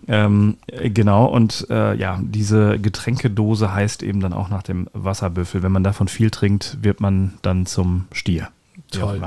Ähm, 0.08 0.56
äh, 0.66 0.90
genau, 0.90 1.26
und 1.26 1.66
äh, 1.70 1.94
ja, 1.94 2.18
diese 2.22 2.78
Getränkedose 2.80 3.72
heißt 3.72 4.02
eben 4.02 4.20
dann 4.20 4.32
auch 4.32 4.48
nach 4.48 4.64
dem 4.64 4.88
Wasserbüffel. 4.92 5.62
Wenn 5.62 5.70
man 5.70 5.84
davon 5.84 6.08
viel 6.08 6.30
trinkt, 6.30 6.78
wird 6.82 7.00
man 7.00 7.34
dann 7.42 7.66
zum 7.66 8.06
Stier. 8.12 8.48
Toll. 8.90 9.20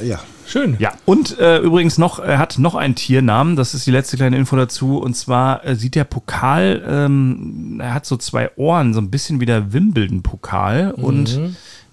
äh, 0.00 0.06
ja. 0.06 0.20
Schön. 0.46 0.76
Ja, 0.78 0.92
und 1.04 1.38
äh, 1.38 1.58
übrigens 1.58 1.98
noch, 1.98 2.18
er 2.18 2.38
hat 2.38 2.58
noch 2.58 2.74
einen 2.74 2.94
Tiernamen, 2.94 3.56
das 3.56 3.74
ist 3.74 3.86
die 3.86 3.90
letzte 3.90 4.16
kleine 4.16 4.36
Info 4.36 4.56
dazu. 4.56 4.98
Und 4.98 5.14
zwar 5.14 5.64
äh, 5.64 5.74
sieht 5.74 5.94
der 5.94 6.04
Pokal, 6.04 6.84
ähm, 6.88 7.80
er 7.80 7.94
hat 7.94 8.06
so 8.06 8.16
zwei 8.16 8.50
Ohren, 8.56 8.94
so 8.94 9.00
ein 9.00 9.10
bisschen 9.10 9.40
wie 9.40 9.46
der 9.46 9.72
Wimbledon-Pokal. 9.72 10.92
Und 10.92 11.38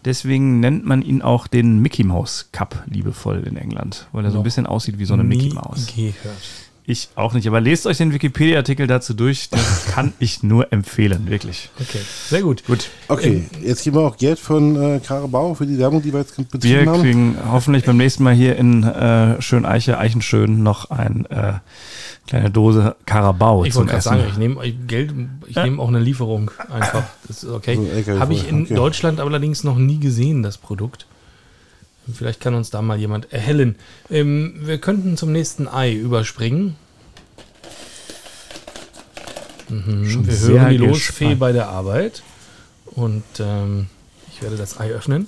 deswegen 0.05 0.59
nennt 0.59 0.85
man 0.85 1.01
ihn 1.01 1.21
auch 1.21 1.47
den 1.47 1.79
Mickey 1.79 2.03
Mouse 2.03 2.49
Cup 2.51 2.83
liebevoll 2.87 3.43
in 3.45 3.57
England, 3.57 4.07
weil 4.11 4.23
er 4.25 4.31
so 4.31 4.37
ein 4.37 4.43
bisschen 4.43 4.65
aussieht 4.67 4.99
wie 4.99 5.05
so 5.05 5.13
eine 5.13 5.23
Mickey 5.23 5.53
Mouse. 5.53 5.87
gehört. 5.95 6.37
Ich 6.85 7.09
auch 7.15 7.33
nicht, 7.33 7.47
aber 7.47 7.61
lest 7.61 7.87
euch 7.87 7.97
den 7.97 8.13
Wikipedia-Artikel 8.13 8.87
dazu 8.87 9.13
durch, 9.13 9.49
den 9.49 9.59
kann 9.91 10.11
ich 10.19 10.43
nur 10.43 10.73
empfehlen, 10.73 11.29
wirklich. 11.29 11.69
Okay, 11.79 11.99
sehr 12.27 12.41
gut. 12.41 12.65
Gut. 12.65 12.89
Okay, 13.07 13.45
jetzt 13.61 13.83
kriegen 13.83 13.95
wir 13.95 14.01
auch 14.01 14.17
Geld 14.17 14.37
von 14.37 14.75
äh, 14.75 14.99
Carabao 14.99 15.53
für 15.55 15.65
die 15.65 15.77
Werbung, 15.77 16.01
die 16.01 16.11
wir 16.11 16.19
jetzt 16.19 16.37
Wir 16.37 16.43
betrieben 16.43 16.89
haben. 16.89 17.01
kriegen 17.01 17.37
hoffentlich 17.49 17.85
beim 17.85 17.95
nächsten 17.95 18.23
Mal 18.23 18.33
hier 18.33 18.57
in 18.57 18.83
äh, 18.83 19.41
Schöneiche, 19.41 19.97
Eichenschön 19.97 20.61
noch 20.61 20.91
eine 20.91 21.29
äh, 21.29 21.53
kleine 22.27 22.51
Dose 22.51 22.97
Carabao 23.05 23.63
Ich 23.63 23.71
zum 23.71 23.81
wollte 23.81 23.91
gerade 23.91 23.99
Essen. 23.99 24.09
sagen, 24.09 24.23
ich 24.29 24.37
nehme 24.37 24.71
Geld, 24.85 25.13
ich 25.47 25.55
nehme 25.55 25.81
auch 25.81 25.87
eine 25.87 25.99
Lieferung 25.99 26.51
einfach. 26.69 27.03
Das 27.29 27.43
ist 27.43 27.49
okay. 27.49 27.75
So 28.05 28.11
ein 28.11 28.19
Habe 28.19 28.33
ich 28.33 28.49
in 28.49 28.63
okay. 28.63 28.75
Deutschland 28.75 29.21
allerdings 29.21 29.63
noch 29.63 29.77
nie 29.77 29.99
gesehen, 29.99 30.43
das 30.43 30.57
Produkt. 30.57 31.05
Vielleicht 32.11 32.41
kann 32.41 32.53
uns 32.53 32.69
da 32.69 32.81
mal 32.81 32.99
jemand 32.99 33.31
erhellen. 33.31 33.75
Ähm, 34.09 34.55
wir 34.61 34.77
könnten 34.79 35.15
zum 35.17 35.31
nächsten 35.31 35.67
Ei 35.67 35.93
überspringen. 35.93 36.75
Mhm, 39.69 40.27
wir 40.27 40.37
hören 40.39 40.69
die 40.71 40.77
Losfee 40.77 41.09
gespannt. 41.25 41.39
bei 41.39 41.51
der 41.53 41.69
Arbeit. 41.69 42.23
Und 42.85 43.23
ähm, 43.39 43.87
ich 44.31 44.41
werde 44.41 44.57
das 44.57 44.79
Ei 44.79 44.91
öffnen. 44.91 45.27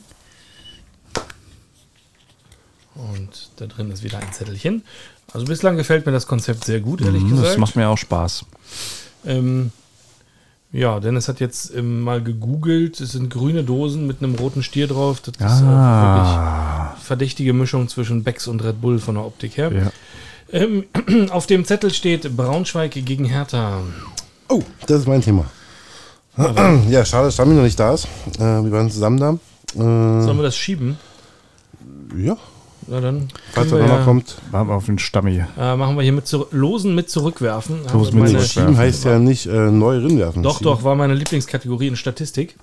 Und 2.95 3.49
da 3.57 3.65
drin 3.67 3.91
ist 3.91 4.03
wieder 4.03 4.19
ein 4.19 4.31
Zettelchen. 4.33 4.83
Also 5.33 5.45
bislang 5.45 5.75
gefällt 5.77 6.05
mir 6.05 6.11
das 6.11 6.27
Konzept 6.27 6.63
sehr 6.65 6.79
gut, 6.79 7.01
ehrlich 7.01 7.23
Mhm, 7.23 7.29
gesagt. 7.31 7.47
Das 7.49 7.57
macht 7.57 7.75
mir 7.75 7.89
auch 7.89 7.97
Spaß. 7.97 8.45
Ähm, 9.25 9.71
ja, 10.77 10.99
Dennis 10.99 11.27
hat 11.27 11.39
jetzt 11.39 11.73
ähm, 11.75 12.01
mal 12.01 12.21
gegoogelt. 12.21 12.99
Es 12.99 13.13
sind 13.13 13.29
grüne 13.29 13.63
Dosen 13.63 14.07
mit 14.07 14.21
einem 14.21 14.35
roten 14.35 14.61
Stier 14.63 14.87
drauf. 14.87 15.21
Das 15.21 15.35
ist 15.35 15.61
äh, 15.61 15.65
Ah, 15.65 16.89
wirklich 16.91 17.03
verdächtige 17.05 17.53
Mischung 17.53 17.87
zwischen 17.87 18.23
Becks 18.23 18.47
und 18.47 18.63
Red 18.63 18.81
Bull 18.81 18.99
von 18.99 19.15
der 19.15 19.25
Optik 19.25 19.57
her. 19.57 19.71
ja. 19.71 19.91
Ähm, 20.51 20.85
auf 21.31 21.47
dem 21.47 21.65
Zettel 21.65 21.91
steht 21.91 22.35
Braunschweig 22.37 22.91
gegen 22.91 23.25
Hertha. 23.25 23.79
Oh, 24.47 24.61
das 24.85 24.99
ist 25.01 25.07
mein 25.07 25.21
Thema. 25.21 25.45
Ja, 26.89 27.05
schade, 27.05 27.25
dass 27.27 27.33
Stami 27.35 27.55
noch 27.55 27.63
nicht 27.63 27.79
da 27.79 27.93
ist. 27.93 28.05
Äh, 28.37 28.41
wir 28.63 28.71
waren 28.71 28.91
zusammen 28.91 29.17
da. 29.19 29.29
Äh, 29.73 29.77
Sollen 30.23 30.37
wir 30.37 30.43
das 30.43 30.55
schieben? 30.57 30.97
ja, 32.17 32.35
Na 32.87 33.01
dann 33.01 33.29
falls 33.53 33.71
er 33.71 33.79
nochmal 33.79 33.97
ja, 33.99 34.03
kommt. 34.05 34.35
Waren 34.51 34.67
wir 34.67 34.75
auf 34.75 34.85
den 34.85 34.99
Stammi. 34.99 35.43
Äh, 35.59 35.75
machen 35.75 35.95
wir 35.95 36.03
hier 36.03 36.11
mit 36.13 36.27
zu, 36.27 36.45
Losen 36.51 36.93
mit 36.93 37.09
zurückwerfen. 37.09 37.79
Losen 37.91 38.13
wir 38.15 38.23
mit 38.23 38.33
meine- 38.33 38.45
zurückwerfen. 38.45 38.77
Heißt 38.77 39.05
ja 39.05 39.19
nicht 39.19 39.47
äh, 39.47 39.71
neu 39.71 39.97
rinwerfen. 39.97 40.43
Doch, 40.43 40.57
Schieben. 40.59 40.71
doch, 40.71 40.83
war 40.83 40.95
meine 40.95 41.15
Lieblingskategorie 41.15 41.87
in 41.87 41.95
Statistik. 41.95 42.55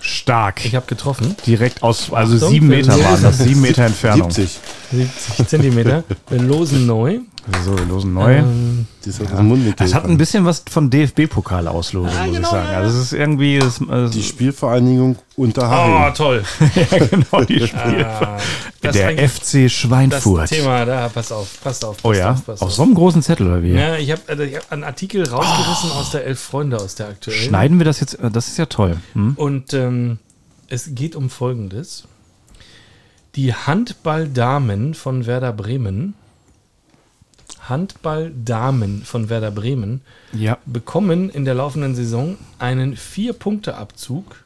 Stark. 0.00 0.64
Ich 0.64 0.74
habe 0.74 0.86
getroffen. 0.86 1.36
Direkt 1.46 1.82
aus, 1.82 2.12
also 2.12 2.36
Achtung, 2.36 2.50
sieben 2.50 2.68
Meter 2.68 2.98
waren 2.98 3.22
das, 3.22 3.38
sieben 3.38 3.60
Meter 3.62 3.84
Entfernung. 3.84 4.30
70. 4.30 4.58
70 4.92 5.48
Zentimeter. 5.48 6.04
Wir 6.28 6.38
losen 6.40 6.86
neu. 6.86 7.20
So, 7.64 7.76
wir 7.76 7.84
losen 7.86 8.12
neu. 8.14 8.36
Ähm, 8.36 8.86
Das 9.04 9.18
ist 9.18 9.30
ja. 9.30 9.42
Das 9.76 9.94
hat 9.94 10.04
ein 10.04 10.18
bisschen 10.18 10.44
was 10.44 10.62
von 10.70 10.90
DFB-Pokal-Auslosung, 10.90 12.12
muss 12.28 12.38
ich 12.38 12.46
sagen. 12.46 12.68
Also 12.68 12.98
es 12.98 13.04
ist 13.06 13.12
irgendwie... 13.14 13.58
Das, 13.58 13.80
äh, 13.80 14.10
Die 14.10 14.22
Spielvereinigung 14.22 15.16
oh, 15.36 15.42
Unterhaching. 15.42 16.14
toll. 16.14 16.44
ja, 16.74 16.98
genau, 17.06 17.44
die 17.44 17.66
Spiel. 17.66 18.04
Ah, 18.04 18.36
das 18.82 18.94
ist 18.96 19.02
Der 19.02 19.28
FC 19.28 19.62
das 19.64 19.72
Schweinfurt. 19.72 20.48
Thema, 20.50 20.84
da, 20.84 21.08
pass 21.08 21.32
auf, 21.32 21.58
passt 21.62 21.84
auf. 21.84 21.96
Passt 21.96 22.04
Oh 22.04 22.12
ja, 22.12 22.32
auf, 22.32 22.44
passt 22.44 22.62
auf 22.62 22.68
auf. 22.68 22.74
so 22.74 22.82
einem 22.82 22.94
großen 22.94 23.22
Zettel 23.22 23.46
oder 23.48 23.62
wie? 23.62 23.72
Ja, 23.72 23.96
ich 23.96 24.10
habe 24.10 24.20
also 24.28 24.42
hab 24.44 24.70
einen 24.72 24.84
Artikel 24.84 25.26
rausgerissen 25.28 25.90
aus 25.92 26.10
der 26.10 26.26
Elf 26.26 26.40
Freunde, 26.40 26.76
aus 26.76 26.94
der 26.94 27.08
aktuellen. 27.08 27.40
Schneiden 27.40 27.78
wir 27.78 27.84
das 27.84 28.00
jetzt? 28.00 28.14
äh, 28.20 28.30
Das 28.30 28.48
ist 28.48 28.58
ja 28.58 28.66
toll. 28.66 28.98
Hm? 29.14 29.32
Und 29.36 29.72
ähm, 29.74 30.18
es 30.68 30.94
geht 30.94 31.16
um 31.16 31.30
Folgendes. 31.30 32.04
Die 33.36 33.54
Handballdamen 33.54 34.94
von 34.94 35.24
Werder 35.26 35.52
Bremen, 35.52 36.14
Handballdamen 37.68 39.02
von 39.04 39.28
Werder 39.28 39.50
Bremen, 39.50 40.00
Ja. 40.32 40.58
bekommen 40.66 41.30
in 41.30 41.44
der 41.44 41.54
laufenden 41.54 41.94
Saison 41.94 42.36
einen 42.58 42.96
Vier-Punkte-Abzug 42.96 44.44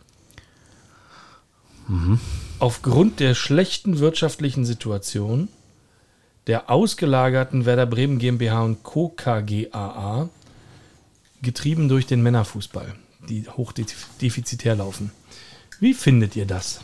aufgrund 2.58 3.20
der 3.20 3.34
schlechten 3.34 3.98
wirtschaftlichen 3.98 4.64
Situation 4.64 5.48
der 6.46 6.70
ausgelagerten 6.70 7.64
Werder 7.66 7.86
Bremen 7.86 8.18
GmbH 8.18 8.62
und 8.62 8.82
Co. 8.82 9.08
KGaA, 9.10 10.28
getrieben 11.42 11.88
durch 11.88 12.06
den 12.06 12.22
Männerfußball, 12.22 12.94
die 13.28 13.46
hochdefizitär 13.48 14.76
laufen. 14.76 15.10
Wie 15.80 15.94
findet 15.94 16.36
ihr 16.36 16.46
das? 16.46 16.80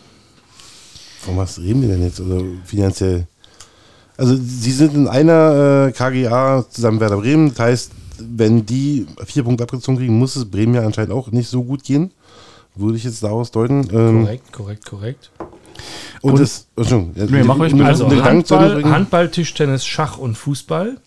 Von 1.21 1.37
was 1.37 1.59
reden 1.59 1.83
wir 1.83 1.89
denn 1.89 2.03
jetzt? 2.03 2.21
Also 2.21 2.45
finanziell. 2.65 3.27
Also 4.21 4.37
sie 4.37 4.71
sind 4.73 4.95
in 4.95 5.09
einer 5.09 5.89
äh, 5.89 5.93
KGA 5.93 6.65
zusammen 6.69 7.01
Werder 7.01 7.17
Bremen. 7.17 7.49
Das 7.51 7.59
heißt, 7.59 7.93
wenn 8.19 8.67
die 8.67 9.07
vier 9.25 9.45
Punkte 9.45 9.65
abgezogen 9.65 9.97
kriegen, 9.99 10.19
muss 10.19 10.37
es 10.37 10.45
Bremen 10.45 10.75
ja 10.75 10.83
anscheinend 10.85 11.13
auch 11.13 11.31
nicht 11.31 11.49
so 11.49 11.65
gut 11.65 11.83
gehen. 11.85 12.11
Würde 12.77 12.99
ich 12.99 13.05
jetzt 13.05 13.23
daraus 13.23 13.51
deuten. 13.51 13.89
Ähm, 13.93 14.25
Korrekt, 14.25 14.53
korrekt, 14.53 14.87
korrekt. 14.87 15.31
und, 16.21 16.33
Und- 16.33 16.41
das, 16.41 16.67
Entschuldigung, 16.77 17.15
Nee, 17.31 17.43
mach 17.45 17.59
ruhig 17.59 17.75
Also 17.83 18.11
Handball. 18.23 18.85
Handball, 18.85 19.31
Tischtennis, 19.31 19.87
Schach 19.87 20.19
und 20.19 20.37
Fußball 20.37 20.99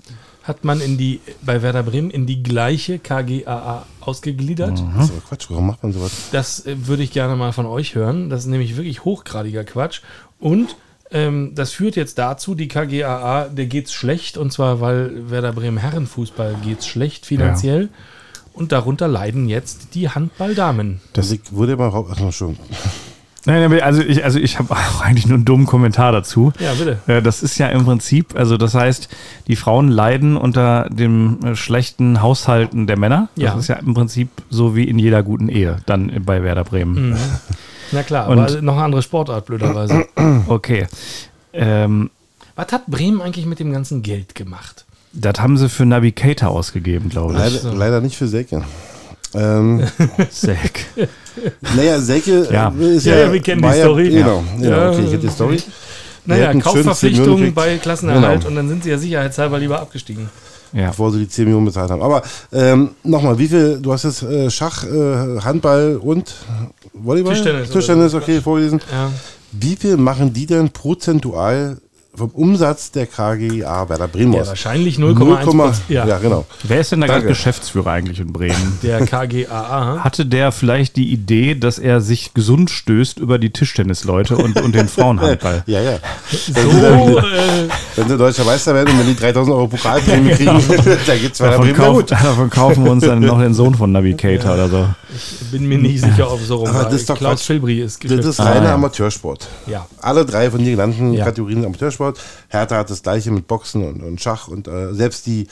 hat 0.41 0.63
man 0.65 0.81
in 0.81 0.97
die, 0.97 1.21
bei 1.43 1.61
Werder 1.61 1.83
Bremen 1.83 2.09
in 2.09 2.25
die 2.25 2.41
gleiche 2.43 2.97
KGaA 2.99 3.85
ausgegliedert. 4.01 4.83
Das 4.97 5.05
ist 5.05 5.11
aber 5.11 5.21
Quatsch, 5.29 5.45
warum 5.49 5.67
macht 5.67 5.83
man 5.83 5.93
sowas? 5.93 6.11
Das 6.31 6.65
äh, 6.65 6.75
würde 6.87 7.03
ich 7.03 7.11
gerne 7.11 7.35
mal 7.35 7.53
von 7.53 7.65
euch 7.67 7.93
hören. 7.95 8.29
Das 8.29 8.41
ist 8.41 8.47
nämlich 8.47 8.75
wirklich 8.75 9.05
hochgradiger 9.05 9.63
Quatsch. 9.63 10.01
Und 10.39 10.75
ähm, 11.13 11.51
das 11.55 11.71
führt 11.71 11.95
jetzt 11.95 12.17
dazu, 12.17 12.55
die 12.55 12.67
KGaA, 12.67 13.45
der 13.49 13.65
geht's 13.67 13.93
schlecht. 13.93 14.37
Und 14.37 14.51
zwar, 14.51 14.81
weil 14.81 15.29
Werder 15.29 15.53
Bremen 15.53 15.77
Herrenfußball 15.77 16.55
geht's 16.63 16.87
schlecht 16.87 17.25
finanziell. 17.25 17.89
Und 18.53 18.71
darunter 18.71 19.07
leiden 19.07 19.49
jetzt 19.49 19.95
die 19.95 20.09
Handballdamen. 20.09 21.01
Das 21.13 21.31
ich 21.31 21.41
wurde 21.51 21.75
mal 21.75 21.91
Ach, 21.93 22.31
schon. 22.31 22.57
Nein, 23.45 23.69
nein, 23.69 23.81
also 23.81 24.01
ich, 24.01 24.23
also 24.23 24.39
ich 24.39 24.57
habe 24.57 24.71
auch 24.73 25.01
eigentlich 25.01 25.25
nur 25.27 25.35
einen 25.35 25.43
dummen 25.43 25.65
Kommentar 25.65 26.13
dazu. 26.13 26.53
Ja, 26.61 26.73
bitte. 26.75 26.99
Äh, 27.07 27.21
Das 27.21 27.43
ist 27.43 27.57
ja 27.57 27.67
im 27.67 27.83
Prinzip, 27.83 28.35
also 28.37 28.55
das 28.55 28.73
heißt, 28.73 29.09
die 29.47 29.57
Frauen 29.57 29.89
leiden 29.89 30.37
unter 30.37 30.87
dem 30.89 31.39
äh, 31.43 31.55
schlechten 31.57 32.21
Haushalten 32.21 32.87
der 32.87 32.97
Männer. 32.97 33.27
Das 33.35 33.43
Ja. 33.43 33.59
ist 33.59 33.67
ja 33.67 33.75
im 33.75 33.93
Prinzip 33.95 34.29
so 34.49 34.77
wie 34.77 34.85
in 34.85 34.97
jeder 34.97 35.23
guten 35.23 35.49
Ehe, 35.49 35.77
dann 35.85 36.09
bei 36.25 36.41
Werder 36.41 36.63
Bremen. 36.63 37.17
Na 37.93 38.03
klar, 38.03 38.27
Und- 38.27 38.39
aber 38.39 38.61
noch 38.61 38.73
eine 38.75 38.83
andere 38.83 39.01
Sportart, 39.01 39.45
blöderweise. 39.45 40.05
Okay. 40.47 40.87
Ähm, 41.53 42.09
Was 42.55 42.71
hat 42.71 42.87
Bremen 42.87 43.21
eigentlich 43.21 43.45
mit 43.45 43.59
dem 43.59 43.71
ganzen 43.71 44.01
Geld 44.01 44.35
gemacht? 44.35 44.85
das 45.15 45.39
haben 45.39 45.57
sie 45.57 45.69
für 45.69 45.85
Navigator 45.85 46.49
ausgegeben, 46.49 47.09
glaube 47.09 47.33
ich. 47.33 47.39
Leider, 47.39 47.73
leider 47.77 48.01
nicht 48.01 48.17
für 48.17 48.27
Selke. 48.27 48.63
Ähm, 49.35 49.83
Zack. 50.31 50.85
naja, 51.75 51.99
Selke 51.99 52.47
Ja. 52.51 52.73
äh, 52.79 52.95
ist 52.95 53.05
Ja, 53.05 53.15
ja, 53.15 53.21
ja, 53.25 53.33
wir 53.33 53.41
kennen 53.41 53.61
die 53.61 53.71
Story. 53.79 54.09
Genau, 54.09 54.43
Ja. 54.59 54.61
genau 54.61 54.89
okay, 54.91 55.01
ich 55.03 55.09
kenne 55.11 55.17
die 55.19 55.29
Story. 55.29 55.57
Naja, 56.25 56.47
hätten 56.47 56.61
schön 56.61 56.71
10 56.71 56.73
Millionen 56.73 56.85
Kaufverpflichtungen 56.85 57.53
bei 57.53 57.77
Klassenerhalt 57.77 58.39
Genau. 58.39 58.47
und 58.47 58.55
dann 58.55 58.69
sind 58.69 58.83
sie 58.83 58.89
ja 58.89 58.97
sicherheitshalber 58.97 59.59
lieber 59.59 59.79
abgestiegen. 59.81 60.29
Ja. 60.73 60.87
bevor 60.87 61.11
sie 61.11 61.19
die 61.19 61.29
10 61.29 61.45
Millionen 61.45 61.65
bezahlt 61.65 61.91
haben. 61.91 62.01
Aber 62.01 62.21
ähm, 62.51 62.91
nochmal, 63.03 63.37
wie 63.37 63.47
viel, 63.47 63.79
du 63.79 63.93
hast 63.93 64.03
jetzt 64.03 64.23
äh, 64.23 64.49
Schach, 64.49 64.83
äh, 64.83 65.39
Handball 65.41 65.97
und 66.01 66.33
Volleyball? 66.93 67.33
Tischtennis 67.33 67.69
Tischtennis, 67.69 68.13
okay, 68.13 68.41
vorgelesen. 68.41 68.81
Ja. 68.91 69.11
Wie 69.51 69.75
viel 69.75 69.97
machen 69.97 70.33
die 70.33 70.47
denn 70.47 70.71
prozentual 70.71 71.77
vom 72.15 72.29
Umsatz 72.29 72.91
der 72.91 73.07
KGA 73.07 73.89
Werder 73.89 74.07
Bremen 74.07 74.33
Ja, 74.33 74.45
wahrscheinlich 74.45 74.97
0,1 74.97 75.45
0,1 75.45 75.75
ja. 75.89 76.05
ja. 76.05 76.17
genau. 76.19 76.45
Wer 76.61 76.79
ist 76.79 76.91
denn 76.91 77.01
da 77.01 77.07
gerade. 77.07 77.25
Geschäftsführer 77.25 77.91
eigentlich 77.91 78.19
in 78.19 78.31
Bremen? 78.31 78.77
Der 78.83 79.05
KGAA. 79.05 80.03
Hatte 80.03 80.25
der 80.25 80.51
vielleicht 80.51 80.95
die 80.95 81.11
Idee, 81.11 81.55
dass 81.55 81.79
er 81.79 82.01
sich 82.01 82.33
gesund 82.33 82.69
stößt 82.69 83.17
über 83.17 83.39
die 83.39 83.49
Tischtennisleute 83.49 84.37
und, 84.37 84.61
und 84.61 84.75
den 84.75 84.87
Frauenhandball? 84.87 85.63
Ja, 85.73 85.81
ja. 85.81 85.97
So, 86.29 86.59
äh, 87.19 87.23
Wenn 87.95 88.09
sie 88.09 88.17
deutscher 88.17 88.43
Meister 88.43 88.73
werden 88.73 88.93
und 88.93 88.99
wenn 88.99 89.07
die 89.07 89.15
3000 89.15 89.55
Euro 89.55 89.67
Pokalprämie 89.67 90.31
kriegen, 90.31 90.63
da 91.07 91.15
geht's 91.15 91.39
Werder 91.39 91.57
Davon, 91.57 91.65
Bremen 91.65 91.67
ja 91.67 91.73
kauf, 91.73 91.97
gut. 91.97 92.11
davon 92.11 92.49
kaufen 92.49 92.83
wir 92.83 92.91
uns 92.91 93.05
dann 93.05 93.19
noch 93.21 93.39
den 93.39 93.53
Sohn 93.53 93.75
von 93.75 93.91
Navigator 93.91 94.53
oder 94.53 94.67
so. 94.67 94.87
bin 95.51 95.67
mir 95.67 95.77
nicht 95.77 96.01
sicher, 96.01 96.31
ob 96.31 96.41
so 96.41 96.57
rum 96.57 96.69
Aber 96.69 96.83
das 96.85 96.93
ist 96.95 97.09
doch 97.09 97.17
Klaus. 97.17 97.43
Filbri 97.43 97.79
ist 97.81 98.03
Das 98.03 98.25
ist 98.25 98.39
reiner 98.39 98.65
ja. 98.65 98.73
Amateursport. 98.75 99.47
Ja. 99.67 99.87
Alle 100.01 100.25
drei 100.25 100.51
von 100.51 100.59
dir 100.63 100.71
genannten 100.71 101.13
Ja. 101.13 101.25
Kategorien 101.25 101.61
sind 101.61 101.67
Amateursport. 102.03 102.19
Hertha 102.49 102.77
hat 102.77 102.89
das 102.89 103.01
gleiche 103.03 103.31
mit 103.31 103.47
Boxen 103.47 103.83
und, 103.87 104.03
und 104.03 104.21
Schach 104.21 104.47
und 104.47 104.67
äh, 104.67 104.93
selbst 104.93 105.25
die, 105.25 105.47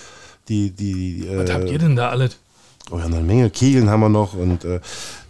die, 0.48 0.72
die 0.72 1.28
äh, 1.28 1.44
Was 1.44 1.52
habt 1.54 1.70
ihr 1.70 1.80
denn 1.80 1.96
da 1.96 2.10
alles? 2.10 2.38
Oh, 2.90 2.98
wir 2.98 3.04
haben 3.04 3.14
eine 3.14 3.24
Menge. 3.24 3.50
Kegeln 3.50 3.90
haben 3.90 4.00
wir 4.02 4.10
noch. 4.10 4.34
Und, 4.34 4.66
äh, 4.66 4.80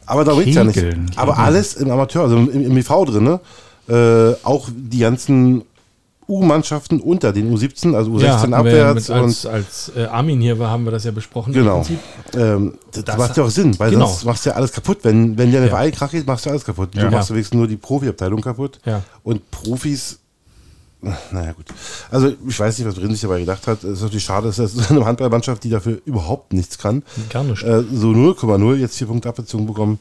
aber 0.05 0.23
da 0.25 0.33
geht's 0.33 0.55
ja 0.55 0.63
nicht. 0.63 0.75
Kegeln, 0.75 1.11
Aber 1.15 1.37
alles 1.37 1.75
im 1.75 1.89
Amateur, 1.91 2.23
also 2.23 2.37
im, 2.37 2.49
im 2.49 2.77
IV 2.77 2.87
drin. 3.05 3.23
Ne? 3.23 3.39
Äh, 3.87 4.35
auch 4.45 4.69
die 4.73 4.99
ganzen 4.99 5.63
U-Mannschaften 6.27 7.01
unter 7.01 7.33
den 7.33 7.53
U17, 7.53 7.93
also 7.93 8.11
U16 8.11 8.21
Ja, 8.23 8.57
abwärts. 8.57 9.09
mit, 9.09 9.17
als, 9.17 9.45
als 9.45 9.91
äh, 9.97 10.05
Armin 10.05 10.39
hier 10.39 10.57
war, 10.57 10.69
haben 10.69 10.85
wir 10.85 10.91
das 10.91 11.03
ja 11.03 11.11
besprochen. 11.11 11.53
im 11.53 11.59
Genau. 11.59 11.75
Prinzip. 11.79 11.99
Ähm, 12.35 12.75
das, 12.93 13.03
Das- 13.03 13.17
macht 13.17 13.35
ja 13.37 13.43
auch 13.43 13.49
Sinn, 13.49 13.77
weil 13.77 13.91
genau. 13.91 14.05
sonst 14.07 14.23
machst 14.25 14.45
du 14.45 14.49
ja 14.51 14.55
alles 14.55 14.71
kaputt. 14.71 14.99
Wenn, 15.03 15.37
wenn 15.37 15.51
der 15.51 15.61
Ja. 15.63 15.67
Verein 15.67 15.91
krach 15.91 16.09
geht, 16.11 16.25
machst 16.25 16.45
du 16.45 16.51
alles 16.51 16.63
kaputt. 16.63 16.95
Ja. 16.95 17.03
Du 17.05 17.11
machst 17.11 17.29
du 17.29 17.33
wenigstens 17.33 17.57
nur 17.57 17.67
die 17.67 17.75
Profiabteilung 17.75 18.39
kaputt. 18.39 18.79
Ja. 18.85 19.01
Und 19.23 19.51
Profis, 19.51 20.19
naja 21.31 21.53
gut. 21.53 21.65
Also 22.11 22.31
ich 22.47 22.59
weiß 22.59 22.77
nicht, 22.77 22.87
was 22.87 22.95
Brin 22.95 23.11
sich 23.11 23.21
dabei 23.21 23.39
gedacht 23.39 23.65
hat. 23.67 23.83
Es 23.83 23.93
ist 23.97 24.01
natürlich 24.01 24.23
schade, 24.23 24.47
dass 24.47 24.57
das 24.57 24.73
so 24.73 24.81
eine 24.95 25.05
Handballmannschaft, 25.05 25.63
die 25.63 25.69
dafür 25.69 25.99
überhaupt 26.05 26.53
nichts 26.53 26.77
kann, 26.77 27.03
Gar 27.29 27.43
nicht. 27.45 27.63
äh, 27.63 27.83
so 27.93 28.09
0,0 28.09 28.75
jetzt 28.75 28.97
vier 28.97 29.07
Punkte 29.07 29.29
abgezogen 29.29 29.65
bekommen. 29.67 29.99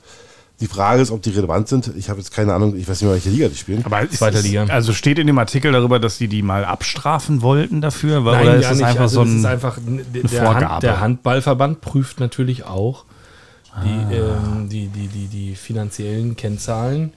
Die 0.60 0.66
Frage 0.66 1.00
ist, 1.00 1.10
ob 1.10 1.22
die 1.22 1.30
relevant 1.30 1.68
sind. 1.68 1.90
Ich 1.96 2.10
habe 2.10 2.18
jetzt 2.20 2.32
keine 2.32 2.52
Ahnung, 2.52 2.76
ich 2.76 2.82
weiß 2.86 3.00
nicht 3.00 3.04
mehr, 3.06 3.12
welche 3.14 3.30
Liga 3.30 3.48
die 3.48 3.56
spielen. 3.56 3.82
Aber 3.86 4.02
ist 4.02 4.18
Zweite 4.18 4.38
es- 4.38 4.44
Liga. 4.44 4.64
Also 4.66 4.92
steht 4.92 5.18
in 5.18 5.26
dem 5.26 5.38
Artikel 5.38 5.72
darüber, 5.72 5.98
dass 5.98 6.18
die 6.18 6.28
die 6.28 6.42
mal 6.42 6.66
abstrafen 6.66 7.40
wollten 7.40 7.80
dafür? 7.80 8.20
Oder 8.20 8.32
Nein, 8.44 8.46
ist 8.56 8.60
gar 8.62 8.68
das 8.70 8.78
nicht. 8.78 8.86
einfach 8.86 9.00
also 9.00 9.14
so 9.24 9.30
ein. 9.30 9.38
ist 9.38 9.44
einfach 9.46 9.78
der, 9.82 10.22
der, 10.22 10.28
Vorgabe? 10.44 10.68
Hand, 10.68 10.82
der 10.82 11.00
Handballverband 11.00 11.80
prüft 11.80 12.20
natürlich 12.20 12.64
auch 12.66 13.04
Ah. 13.72 13.82
die, 13.84 14.14
ähm, 14.16 14.68
die, 14.68 14.88
die, 14.88 15.06
die, 15.06 15.26
die 15.28 15.54
finanziellen 15.54 16.36
Kennzahlen 16.36 17.12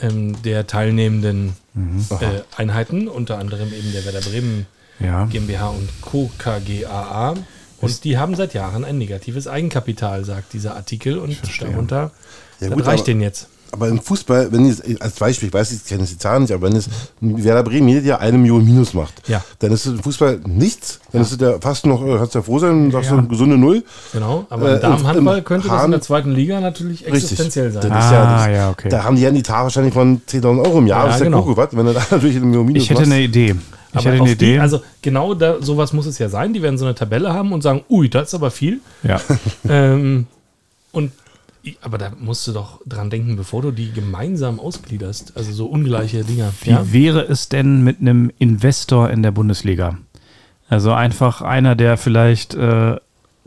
ähm, 0.00 0.40
der 0.42 0.66
teilnehmenden 0.66 1.54
Mhm. 1.76 2.06
äh, 2.20 2.42
Einheiten, 2.56 3.08
unter 3.08 3.38
anderem 3.38 3.72
eben 3.72 3.92
der 3.92 4.04
Werder 4.04 4.20
Bremen 4.20 4.66
ja. 5.00 5.24
GmbH 5.24 5.70
und 5.70 5.88
Co. 6.02 6.30
KGaA. 6.38 7.34
Und 7.80 8.04
die 8.04 8.16
haben 8.16 8.36
seit 8.36 8.54
Jahren 8.54 8.84
ein 8.84 8.96
negatives 8.96 9.48
Eigenkapital, 9.48 10.24
sagt 10.24 10.52
dieser 10.52 10.76
Artikel. 10.76 11.18
Und 11.18 11.36
darunter, 11.60 12.12
Ja, 12.60 12.68
gut, 12.68 12.86
reicht 12.86 13.08
denen 13.08 13.20
jetzt. 13.20 13.48
Aber 13.74 13.88
im 13.88 14.00
Fußball, 14.00 14.52
wenn 14.52 14.66
es 14.66 14.80
als 15.00 15.14
Beispiel, 15.14 15.48
ich 15.48 15.52
weiß, 15.54 15.72
ich 15.72 15.84
kenne 15.84 16.02
jetzt 16.02 16.12
die 16.12 16.18
Zahlen 16.18 16.42
nicht, 16.42 16.52
aber 16.52 16.68
wenn 16.68 16.76
es 16.76 16.88
Werder 17.20 17.64
Bremen 17.64 17.88
jedes 17.88 18.06
Jahr 18.06 18.20
eine 18.20 18.38
Million 18.38 18.64
Minus 18.64 18.94
macht, 18.94 19.28
Ja. 19.28 19.42
dann 19.58 19.72
ist 19.72 19.84
es 19.84 19.92
im 19.92 20.02
Fußball 20.02 20.40
nichts. 20.46 21.00
Dann 21.12 21.22
ist 21.22 21.32
es 21.32 21.40
ja 21.40 21.54
fast 21.60 21.84
noch, 21.86 22.00
äh, 22.06 22.16
kannst 22.16 22.34
du 22.34 22.38
ja 22.38 22.42
froh 22.44 22.58
sein, 22.60 22.90
sagst 22.92 23.10
du 23.10 23.14
Ja. 23.14 23.18
eine 23.18 23.28
gesunde 23.28 23.58
Null. 23.58 23.82
Genau. 24.12 24.46
Aber 24.48 24.70
Äh, 24.70 24.74
im 24.76 24.80
Damenhandball 24.82 25.42
könnte 25.42 25.66
das 25.68 25.76
in 25.76 25.82
Hahn- 25.82 25.90
der 25.90 26.00
zweiten 26.00 26.30
Liga 26.30 26.60
natürlich 26.60 27.00
Richtig. 27.00 27.14
existenziell 27.24 27.72
sein. 27.72 27.82
Das 27.90 28.04
ist 28.06 28.12
ja, 28.12 28.22
Ah, 28.24 28.46
das, 28.46 28.56
ja, 28.56 28.70
okay. 28.70 28.88
Da 28.90 29.02
haben 29.04 29.16
die 29.16 29.22
ja 29.22 29.28
einen 29.28 29.38
Etat 29.38 29.64
wahrscheinlich 29.64 29.92
von 29.92 30.22
10.000 30.26 30.64
Euro 30.64 30.78
im 30.78 30.86
Jahr. 30.86 31.00
Ja, 31.00 31.06
das 31.06 31.14
ist 31.16 31.20
ja 31.20 31.24
genau. 31.26 31.42
Kuckuck, 31.42 31.56
was? 31.58 31.76
Wenn 31.76 31.86
du 31.86 31.92
da 31.92 32.00
natürlich 32.10 32.36
eine 32.36 32.46
Million 32.46 32.66
Minus 32.66 32.82
Ich 32.84 32.90
hätte 32.90 33.00
machst. 33.00 33.12
eine 33.12 33.22
Idee. 33.22 33.54
Ich 33.96 33.98
Aber 33.98 34.10
hätte 34.10 34.22
eine 34.22 34.36
die, 34.36 34.44
Idee. 34.44 34.58
also 34.60 34.80
genau 35.02 35.34
da, 35.34 35.56
sowas 35.60 35.92
muss 35.92 36.06
es 36.06 36.18
ja 36.18 36.28
sein. 36.28 36.52
Die 36.52 36.62
werden 36.62 36.78
so 36.78 36.84
eine 36.84 36.94
Tabelle 36.94 37.32
haben 37.32 37.52
und 37.52 37.62
sagen, 37.62 37.82
ui, 37.88 38.08
das 38.08 38.28
ist 38.28 38.34
aber 38.34 38.50
viel. 38.50 38.80
ja. 39.02 39.20
ähm, 39.68 40.26
und 40.92 41.10
aber 41.80 41.98
da 41.98 42.12
musst 42.18 42.46
du 42.46 42.52
doch 42.52 42.80
dran 42.86 43.10
denken, 43.10 43.36
bevor 43.36 43.62
du 43.62 43.70
die 43.70 43.92
gemeinsam 43.92 44.60
ausgliederst. 44.60 45.32
Also 45.36 45.52
so 45.52 45.66
ungleiche 45.66 46.24
Dinger. 46.24 46.52
Wie 46.62 46.92
wäre 46.92 47.22
es 47.22 47.48
denn 47.48 47.82
mit 47.82 48.00
einem 48.00 48.30
Investor 48.38 49.10
in 49.10 49.22
der 49.22 49.30
Bundesliga? 49.30 49.98
Also 50.68 50.92
einfach 50.92 51.42
einer, 51.42 51.74
der 51.74 51.96
vielleicht, 51.96 52.54
äh, 52.54 52.96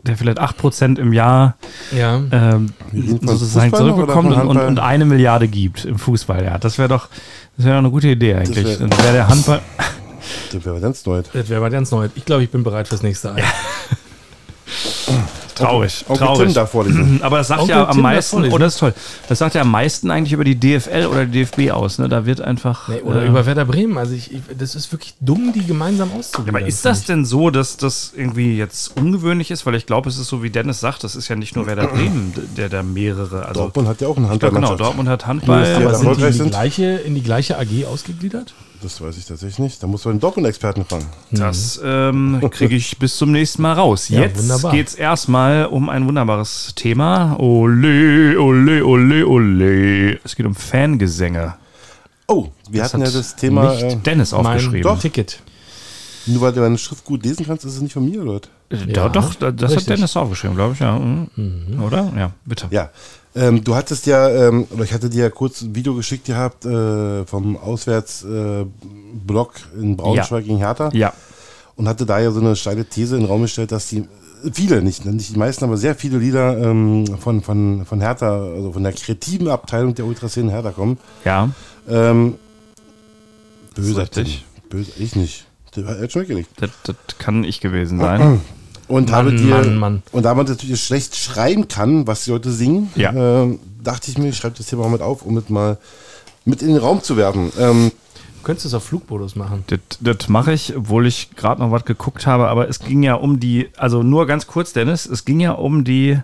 der 0.02 0.16
vielleicht 0.16 0.40
8% 0.40 0.98
im 0.98 1.12
Jahr 1.12 1.56
ja. 1.96 2.22
ähm, 2.30 2.72
sozusagen 2.92 3.72
zurückbekommt 3.74 4.32
und, 4.36 4.56
und, 4.56 4.78
eine 4.78 5.04
Milliarde 5.04 5.48
gibt 5.48 5.84
im 5.84 5.98
Fußball. 5.98 6.44
Ja, 6.44 6.58
das 6.58 6.78
wäre 6.78 6.88
doch, 6.88 7.08
das 7.56 7.66
wäre 7.66 7.74
doch 7.76 7.80
eine 7.80 7.90
gute 7.90 8.08
Idee 8.08 8.34
eigentlich. 8.34 8.64
wär- 8.64 8.76
Dann 8.78 8.90
wäre 8.98 9.12
der 9.12 9.28
Handball. 9.28 9.60
Das 10.52 10.64
wäre 10.64 10.80
ganz 10.80 11.04
neu. 11.06 11.22
Das 11.32 11.48
wäre 11.48 11.70
ganz 11.70 11.90
neu. 11.90 12.08
Ich 12.14 12.24
glaube, 12.24 12.44
ich 12.44 12.50
bin 12.50 12.62
bereit 12.62 12.88
fürs 12.88 13.02
nächste 13.02 13.34
Ei. 13.34 13.42
Traurig, 15.58 16.04
Onkel 16.08 16.26
traurig. 16.26 16.46
Tim 16.46 16.54
da 16.54 16.66
vorlesen. 16.66 17.20
Aber 17.22 17.38
das 17.38 17.48
sagt 17.48 17.60
Onkel 17.62 17.76
ja 17.76 17.82
Tim 17.82 17.90
am 17.90 17.96
darf 17.96 18.02
meisten, 18.02 18.52
oh, 18.52 18.58
das 18.58 18.74
ist 18.74 18.80
toll. 18.80 18.94
Das 19.28 19.38
sagt 19.38 19.54
ja 19.54 19.60
am 19.62 19.70
meisten 19.70 20.10
eigentlich 20.10 20.32
über 20.32 20.44
die 20.44 20.54
DFL 20.58 21.06
oder 21.10 21.26
die 21.26 21.44
DFB 21.44 21.70
aus. 21.72 21.98
Ne? 21.98 22.08
Da 22.08 22.26
wird 22.26 22.40
einfach. 22.40 22.88
Nee, 22.88 23.00
oder 23.02 23.22
äh, 23.22 23.26
über 23.28 23.46
Werder 23.46 23.64
Bremen. 23.64 23.98
Also 23.98 24.14
ich, 24.14 24.32
ich, 24.32 24.40
das 24.58 24.74
ist 24.74 24.90
wirklich 24.92 25.14
dumm, 25.20 25.52
die 25.54 25.64
gemeinsam 25.66 26.10
Ja, 26.12 26.18
auszugliedern. 26.18 26.56
aber 26.56 26.66
ist 26.66 26.84
das 26.84 27.04
denn 27.04 27.24
so, 27.24 27.50
dass 27.50 27.76
das 27.76 28.12
irgendwie 28.16 28.56
jetzt 28.56 28.96
ungewöhnlich 28.96 29.50
ist? 29.50 29.66
Weil 29.66 29.74
ich 29.74 29.86
glaube, 29.86 30.08
es 30.08 30.18
ist 30.18 30.28
so, 30.28 30.42
wie 30.42 30.50
Dennis 30.50 30.80
sagt, 30.80 31.04
das 31.04 31.16
ist 31.16 31.28
ja 31.28 31.36
nicht 31.36 31.56
nur 31.56 31.66
Werder 31.66 31.86
Bremen, 31.94 32.32
der 32.56 32.68
da 32.68 32.82
mehrere. 32.82 33.46
Also, 33.46 33.62
Dortmund 33.62 33.88
hat 33.88 34.00
ja 34.00 34.08
auch 34.08 34.16
einen 34.16 34.32
ich 34.32 34.38
glaube, 34.40 34.54
genau. 34.54 34.76
Dortmund 34.76 35.08
hat 35.08 35.22
Ja, 35.22 35.28
Handball. 35.28 35.74
Aber 35.74 35.84
Ja, 35.84 35.94
sind 35.94 36.16
die 36.18 36.24
in 36.38 36.44
die, 36.44 36.50
gleiche, 36.50 36.84
in 36.84 37.14
die 37.14 37.22
gleiche 37.22 37.58
AG 37.58 37.86
ausgegliedert? 37.90 38.54
Das 38.82 39.00
weiß 39.00 39.16
ich 39.18 39.26
tatsächlich 39.26 39.58
nicht. 39.58 39.82
Da 39.82 39.86
muss 39.88 40.04
man 40.04 40.14
den 40.14 40.20
Dortmund-Experten 40.20 40.84
fragen. 40.84 41.06
Das 41.32 41.80
ähm, 41.84 42.40
kriege 42.50 42.76
ich 42.76 42.96
bis 42.98 43.16
zum 43.16 43.32
nächsten 43.32 43.62
Mal 43.62 43.72
raus. 43.72 44.08
Ja, 44.08 44.20
Jetzt 44.20 44.38
wunderbar. 44.42 44.72
geht 44.72 44.88
es 44.88 44.94
erstmal 44.94 45.66
um 45.66 45.88
ein 45.88 46.06
wunderbares 46.06 46.72
Thema. 46.76 47.36
Ole, 47.40 48.38
ole, 48.40 48.84
ole, 48.84 49.26
ole. 49.26 50.20
Es 50.24 50.36
geht 50.36 50.46
um 50.46 50.54
Fangesänge. 50.54 51.54
Oh, 52.28 52.48
wir 52.70 52.82
Das 52.82 52.94
hatten 52.94 53.04
ja 53.04 53.10
das 53.10 53.34
Thema, 53.34 53.72
nicht 53.74 53.82
äh, 53.82 53.96
Dennis 53.96 54.32
aufgeschrieben. 54.32 54.88
Mein 54.88 55.00
Ticket. 55.00 55.42
Nur 56.28 56.42
weil 56.42 56.52
du 56.52 56.60
deine 56.60 56.78
Schrift 56.78 57.04
gut 57.04 57.24
lesen 57.24 57.44
kannst, 57.46 57.64
ist 57.64 57.74
es 57.76 57.80
nicht 57.80 57.92
von 57.92 58.04
mir, 58.08 58.22
oder? 58.22 58.40
Äh, 58.70 58.92
Ja, 58.94 59.08
doch, 59.08 59.34
das 59.34 59.50
hat 59.52 59.62
richtig. 59.62 59.86
Dennis 59.86 60.16
aufgeschrieben, 60.16 60.56
glaube 60.56 60.74
ich, 60.74 60.80
ja. 60.80 60.98
Mhm. 60.98 61.82
Oder? 61.84 62.12
Ja, 62.16 62.30
bitte. 62.44 62.66
Ja. 62.70 62.90
Ähm, 63.34 63.62
du 63.62 63.74
hattest 63.74 64.06
ja, 64.06 64.28
ähm, 64.28 64.66
oder 64.70 64.84
ich 64.84 64.92
hatte 64.92 65.08
dir 65.10 65.24
ja 65.24 65.30
kurz 65.30 65.62
ein 65.62 65.74
Video 65.74 65.94
geschickt 65.94 66.24
gehabt 66.26 66.64
äh, 66.64 67.24
vom 67.26 67.56
Auswärtsblock 67.56 69.52
in 69.80 69.96
Braunschweig 69.96 70.44
gegen 70.44 70.58
Hertha 70.58 70.90
Ja. 70.92 71.12
und 71.76 71.88
hatte 71.88 72.06
da 72.06 72.18
ja 72.18 72.30
so 72.30 72.40
eine 72.40 72.56
steile 72.56 72.84
These 72.84 73.16
in 73.16 73.22
den 73.22 73.28
Raum 73.30 73.42
gestellt, 73.42 73.70
dass 73.72 73.88
die 73.88 74.04
viele, 74.52 74.82
nicht, 74.82 75.04
nicht 75.04 75.34
die 75.34 75.38
meisten, 75.38 75.64
aber 75.64 75.76
sehr 75.76 75.94
viele 75.94 76.18
Lieder 76.18 76.58
ähm, 76.58 77.04
von, 77.18 77.42
von, 77.42 77.84
von 77.84 78.00
Hertha, 78.00 78.40
also 78.44 78.72
von 78.72 78.82
der 78.82 78.92
kreativen 78.92 79.48
Abteilung 79.48 79.94
der 79.94 80.06
Ultraszene 80.06 80.50
Hertha 80.50 80.70
kommen. 80.70 80.98
Ja. 81.24 81.50
Ähm, 81.88 82.36
böser. 83.74 84.06
Böse, 84.70 84.90
ich 84.98 85.16
nicht. 85.16 85.46
Der 85.82 86.00
hat 86.00 86.12
schon 86.12 86.22
weggelegt. 86.22 86.50
Das, 86.60 86.70
das 86.84 86.96
kann 87.18 87.44
ich 87.44 87.60
gewesen 87.60 87.98
sein. 88.00 88.40
Und 88.88 89.10
Mann, 89.10 89.16
habe 89.16 89.34
dir, 89.34 89.54
Mann, 89.54 89.76
Mann. 89.76 90.02
und 90.12 90.22
da 90.24 90.34
man 90.34 90.46
natürlich 90.46 90.82
schlecht 90.82 91.14
schreiben 91.16 91.68
kann, 91.68 92.06
was 92.06 92.24
die 92.24 92.30
Leute 92.30 92.50
singen, 92.50 92.90
Ja. 92.94 93.12
ähm, 93.12 93.58
dachte 93.84 94.10
ich 94.10 94.16
mir, 94.18 94.28
ich 94.30 94.36
schreibe 94.36 94.56
das 94.56 94.66
Thema 94.66 94.84
auch 94.84 94.90
mit 94.90 95.02
auf, 95.02 95.22
um 95.22 95.36
es 95.36 95.48
mal 95.50 95.76
mit 96.46 96.62
in 96.62 96.68
den 96.68 96.78
Raum 96.78 97.02
zu 97.02 97.16
werfen. 97.16 97.52
Ähm, 97.58 97.92
Du 98.40 98.44
könntest 98.52 98.66
es 98.66 98.72
auf 98.74 98.84
Flugmodus 98.84 99.34
machen. 99.36 99.64
Das, 99.66 99.80
das 100.00 100.28
mache 100.28 100.52
ich, 100.52 100.74
obwohl 100.74 101.06
ich 101.06 101.34
gerade 101.36 101.60
noch 101.60 101.70
was 101.72 101.84
geguckt 101.84 102.26
habe, 102.26 102.48
aber 102.48 102.68
es 102.68 102.78
ging 102.78 103.02
ja 103.02 103.14
um 103.14 103.40
die, 103.40 103.68
also 103.76 104.02
nur 104.02 104.26
ganz 104.26 104.46
kurz, 104.46 104.72
Dennis, 104.72 105.04
es 105.06 105.24
ging 105.26 105.40
ja 105.40 105.52
um 105.52 105.82
die, 105.84 106.18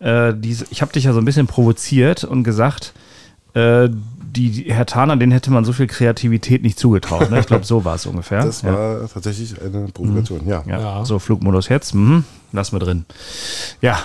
äh, 0.00 0.32
diese, 0.34 0.64
ich 0.70 0.80
habe 0.82 0.92
dich 0.92 1.04
ja 1.04 1.12
so 1.12 1.20
ein 1.20 1.24
bisschen 1.26 1.46
provoziert 1.46 2.24
und 2.24 2.42
gesagt, 2.42 2.94
äh, 3.54 3.90
die, 4.36 4.50
die 4.50 4.72
Herr 4.72 4.86
Taner, 4.86 5.16
den 5.16 5.30
hätte 5.30 5.50
man 5.50 5.64
so 5.64 5.72
viel 5.72 5.86
Kreativität 5.86 6.62
nicht 6.62 6.78
zugetraut. 6.78 7.30
Ne? 7.30 7.40
Ich 7.40 7.46
glaube, 7.46 7.64
so 7.64 7.84
war 7.84 7.94
es 7.96 8.06
ungefähr. 8.12 8.44
das 8.44 8.62
ja. 8.62 8.72
war 8.72 9.08
tatsächlich 9.12 9.54
eine 9.60 9.88
Provokation, 9.88 10.46
ja. 10.46 10.62
Ja, 10.66 10.78
Ja. 10.80 11.04
so 11.04 11.18
Flugmodus 11.18 11.68
jetzt, 11.68 11.94
mhm, 11.94 12.24
lass 12.52 12.72
mal 12.72 12.78
drin. 12.78 13.04
Ja. 13.80 13.98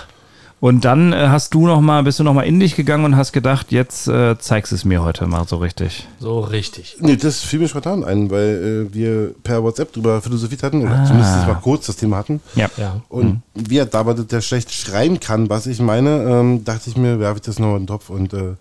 Und 0.60 0.86
dann 0.86 1.12
äh, 1.12 1.26
hast 1.28 1.52
du 1.52 1.66
noch 1.66 1.82
mal, 1.82 2.02
bist 2.04 2.20
du 2.20 2.22
noch 2.24 2.32
mal 2.32 2.42
in 2.44 2.58
dich 2.58 2.74
gegangen 2.74 3.04
und 3.04 3.16
hast 3.16 3.32
gedacht, 3.32 3.70
jetzt 3.70 4.08
äh, 4.08 4.38
zeigst 4.38 4.72
du 4.72 4.76
es 4.76 4.86
mir 4.86 5.02
heute 5.02 5.26
mal 5.26 5.46
so 5.46 5.56
richtig. 5.58 6.08
So 6.20 6.40
richtig. 6.40 6.96
Nee, 7.00 7.16
das 7.16 7.40
fiel 7.42 7.58
mir 7.58 7.68
spontan 7.68 8.02
ein, 8.02 8.30
weil 8.30 8.86
äh, 8.90 8.94
wir 8.94 9.34
per 9.42 9.62
WhatsApp 9.62 9.92
drüber 9.92 10.22
philosophiert 10.22 10.62
hatten, 10.62 10.80
oder 10.80 11.00
Ah. 11.00 11.04
zumindest 11.04 11.46
mal 11.46 11.58
kurz 11.60 11.84
das 11.86 11.96
Thema 11.96 12.16
hatten. 12.16 12.40
Ja. 12.54 12.70
Ja. 12.78 13.02
Und 13.10 13.42
wie 13.54 13.76
er 13.76 13.84
dabei 13.84 14.14
der 14.14 14.40
schlecht 14.40 14.72
schreiben 14.72 15.20
kann, 15.20 15.50
was 15.50 15.66
ich 15.66 15.80
meine, 15.80 16.22
ähm, 16.22 16.64
dachte 16.64 16.88
ich 16.88 16.96
mir, 16.96 17.20
werfe 17.20 17.36
ich 17.36 17.42
das 17.42 17.58
noch 17.58 17.74
in 17.74 17.82
den 17.82 17.86
Topf 17.88 18.08
und 18.08 18.32
äh, 18.32 18.54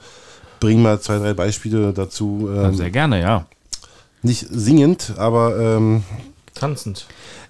bringe 0.63 0.81
mal 0.81 0.99
zwei, 1.01 1.17
drei 1.19 1.33
Beispiele 1.33 1.91
dazu. 1.93 2.49
Ähm, 2.55 2.73
Sehr 2.75 2.89
gerne, 2.89 3.19
ja. 3.21 3.45
nicht 4.21 4.47
singend, 4.49 5.13
aber 5.17 5.59
ähm, 5.59 6.03
Tanzend. 6.55 7.05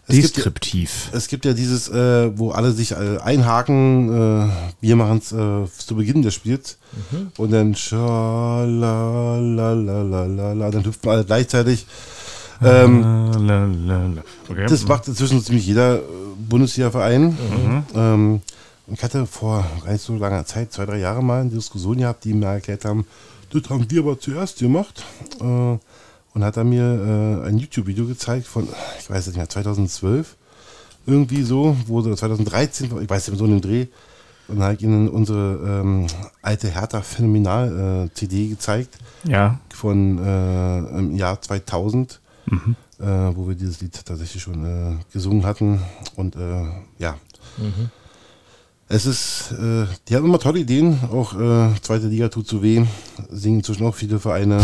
es 0.08 0.16
gibt, 0.16 0.30
ja- 0.38 0.44
Deskriptiv. 0.44 1.10
es 1.14 1.28
gibt 1.28 1.46
ja 1.46 1.54
dieses, 1.54 1.90
äh, 1.90 2.32
wo 2.38 2.50
alle 2.52 2.72
sich 2.72 2.92
äh, 2.94 3.18
einhaken, 3.24 4.10
äh, 4.10 4.48
wir 4.82 4.96
machen 4.96 5.20
es 5.20 5.32
äh, 5.32 5.66
zu 5.78 5.96
Beginn 5.96 6.24
des 6.24 6.34
Spiels 6.34 6.78
und 7.38 7.52
dann 7.52 7.76
schalalalala, 7.76 10.72
dann 10.72 10.84
hüpfen 10.86 11.10
alle 11.10 11.24
gleichzeitig. 11.24 11.86
Ähm. 12.64 14.20
Okay. 14.50 14.66
Das 14.68 14.88
macht 14.88 15.08
inzwischen 15.08 15.44
ziemlich 15.44 15.68
jeder 15.68 15.98
äh, 15.98 16.02
Bundesliga-Verein. 16.50 17.38
Ähm, 17.96 18.42
und 18.88 18.94
ich 18.94 19.04
hatte 19.04 19.26
vor 19.26 19.66
gar 19.84 19.94
nicht 19.94 20.04
so 20.04 20.16
langer 20.16 20.46
Zeit, 20.46 20.74
zwei, 20.74 20.86
drei 20.86 21.00
Jahre 21.00 21.24
mal, 21.24 21.42
eine 21.42 21.50
Diskussion 21.50 21.98
gehabt, 21.98 22.24
die 22.24 22.34
mir 22.34 22.48
erklärt 22.48 22.86
haben, 22.86 23.06
das 23.52 23.70
haben 23.70 23.90
wir 23.90 24.02
aber 24.02 24.20
zuerst 24.20 24.60
gemacht. 24.60 25.06
Äh, 25.40 25.78
und 26.34 26.44
hat 26.44 26.58
er 26.58 26.64
mir 26.64 26.84
äh, 27.44 27.48
ein 27.48 27.58
YouTube-Video 27.58 28.08
gezeigt 28.08 28.48
von, 28.48 28.68
ich 29.00 29.10
weiß 29.10 29.28
nicht 29.28 29.38
mehr, 29.38 29.48
2012. 29.48 30.36
Irgendwie 31.06 31.44
so, 31.44 31.76
wo 31.86 32.02
so 32.02 32.14
2013, 32.14 32.86
ich 33.02 33.10
weiß 33.10 33.28
nicht 33.28 33.30
mehr, 33.30 33.38
so 33.38 33.46
in 33.46 33.60
dem 33.60 33.62
Dreh. 33.62 33.88
Und 34.48 34.58
dann 34.58 34.64
habe 34.64 34.76
ich 34.76 34.82
ihnen 34.82 35.08
unsere 35.10 35.82
ähm, 35.82 36.08
alte 36.42 36.70
Hertha-Phänomenal-CD 36.70 38.50
gezeigt 38.50 38.98
ja. 39.24 39.60
von 39.74 40.18
äh, 40.18 40.80
im 40.98 41.16
Jahr 41.16 41.42
2000, 41.42 42.20
äh, 43.00 43.06
wo 43.06 43.48
wir 43.48 43.56
dieses 43.56 43.82
Lied 43.82 43.94
tatsächlich 44.06 44.42
schon 44.42 44.66
äh, 44.66 44.96
gesungen 45.14 45.46
hatten. 45.46 45.82
Und 46.16 46.36
äh, 46.36 46.66
ja, 46.98 47.18
es 48.90 49.06
ist, 49.06 49.54
äh, 49.54 49.86
die 50.08 50.16
haben 50.16 50.26
immer 50.26 50.40
tolle 50.40 50.60
Ideen. 50.60 51.00
Auch 51.12 51.34
äh, 51.34 51.70
zweite 51.82 52.08
Liga 52.08 52.28
tut 52.30 52.48
so 52.48 52.62
weh, 52.62 52.84
singen 53.32 53.58
inzwischen 53.58 53.86
auch 53.86 53.96
viele 53.96 54.20
Vereine. 54.20 54.62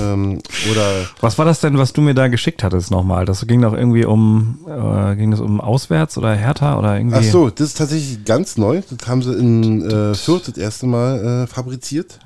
Ähm, 0.00 0.40
oder 0.70 1.06
Was 1.20 1.38
war 1.38 1.44
das 1.44 1.60
denn, 1.60 1.78
was 1.78 1.92
du 1.92 2.00
mir 2.00 2.14
da 2.14 2.28
geschickt 2.28 2.62
hattest 2.64 2.90
nochmal? 2.90 3.24
Das 3.24 3.46
ging 3.46 3.62
doch 3.62 3.74
irgendwie 3.74 4.04
um, 4.04 4.58
äh, 4.66 5.14
ging 5.16 5.30
das 5.30 5.40
um 5.40 5.60
Auswärts 5.60 6.18
oder 6.18 6.34
Hertha 6.34 6.78
oder 6.78 6.96
irgendwie? 6.96 7.16
ach 7.16 7.22
so, 7.22 7.50
das 7.50 7.68
ist 7.68 7.78
tatsächlich 7.78 8.24
ganz 8.24 8.56
neu. 8.56 8.82
Das 8.90 9.08
haben 9.08 9.22
sie 9.22 9.34
in 9.34 9.82
äh, 9.88 10.14
Fürth 10.14 10.48
das 10.48 10.56
erste 10.56 10.86
Mal 10.86 11.44
äh, 11.44 11.46
fabriziert. 11.46 12.18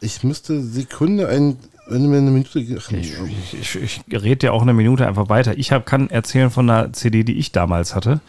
Ich 0.00 0.22
müsste 0.22 0.62
Sekunde 0.62 1.28
ein, 1.28 1.56
wenn 1.88 2.02
du 2.04 2.08
mir 2.08 2.18
eine 2.18 2.30
Minute. 2.30 2.64
Ach, 2.78 2.92
Ich, 2.92 3.14
ich, 3.52 3.74
ich, 3.74 4.00
ich 4.06 4.22
rede 4.22 4.46
ja 4.46 4.52
auch 4.52 4.62
eine 4.62 4.74
Minute 4.74 5.06
einfach 5.08 5.28
weiter. 5.28 5.58
Ich 5.58 5.72
hab, 5.72 5.86
kann 5.86 6.10
erzählen 6.10 6.50
von 6.50 6.70
einer 6.70 6.92
CD, 6.92 7.24
die 7.24 7.38
ich 7.38 7.50
damals 7.50 7.96
hatte. 7.96 8.20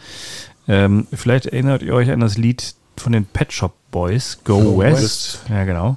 Ähm, 0.68 1.06
vielleicht 1.12 1.46
erinnert 1.46 1.82
ihr 1.82 1.94
euch 1.94 2.10
an 2.10 2.20
das 2.20 2.36
Lied 2.38 2.74
von 2.96 3.12
den 3.12 3.24
Pet 3.24 3.52
Shop 3.52 3.72
Boys, 3.90 4.38
Go, 4.44 4.60
Go 4.60 4.78
West. 4.78 5.02
West. 5.02 5.40
Ja, 5.48 5.64
genau. 5.64 5.96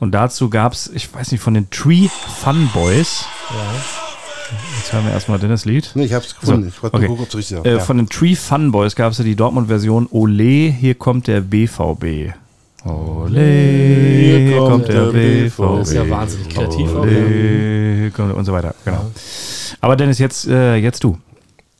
Und 0.00 0.12
dazu 0.12 0.50
gab 0.50 0.72
es, 0.72 0.90
ich 0.92 1.12
weiß 1.12 1.32
nicht, 1.32 1.40
von 1.40 1.54
den 1.54 1.70
Tree 1.70 2.08
Fun 2.08 2.68
Boys. 2.72 3.24
Jetzt 4.78 4.92
hören 4.92 5.04
wir 5.04 5.12
erstmal 5.12 5.38
Dennis 5.38 5.64
Lied. 5.66 5.90
nee, 5.94 6.04
ich 6.04 6.14
hab's 6.14 6.34
gefunden. 6.38 6.62
So, 6.62 6.68
ich 6.68 6.82
wollte 6.82 6.96
okay. 6.96 7.08
nur 7.08 7.16
gucken, 7.18 7.36
richtig. 7.36 7.64
Äh, 7.64 7.72
Ja. 7.72 7.78
Von 7.80 7.98
den 7.98 8.08
Tree 8.08 8.34
Fun 8.34 8.72
Boys 8.72 8.96
gab 8.96 9.12
es 9.12 9.18
ja 9.18 9.24
die 9.24 9.36
Dortmund-Version 9.36 10.08
Ole, 10.10 10.70
hier 10.70 10.94
kommt 10.94 11.26
der 11.26 11.42
BVB. 11.42 12.32
Ole, 12.84 13.40
hier 13.40 14.58
kommt 14.58 14.88
der 14.88 15.10
BVB. 15.12 15.58
Das 15.58 15.88
ist 15.88 15.94
ja 15.94 16.08
wahnsinnig 16.08 16.48
kreativ 16.48 16.94
Ole, 16.94 18.10
kommt 18.12 18.34
und 18.34 18.44
so 18.44 18.52
weiter. 18.52 18.74
Genau. 18.84 19.10
Aber 19.80 19.96
Dennis, 19.96 20.18
jetzt, 20.18 20.46
äh, 20.46 20.76
jetzt 20.76 21.04
du. 21.04 21.18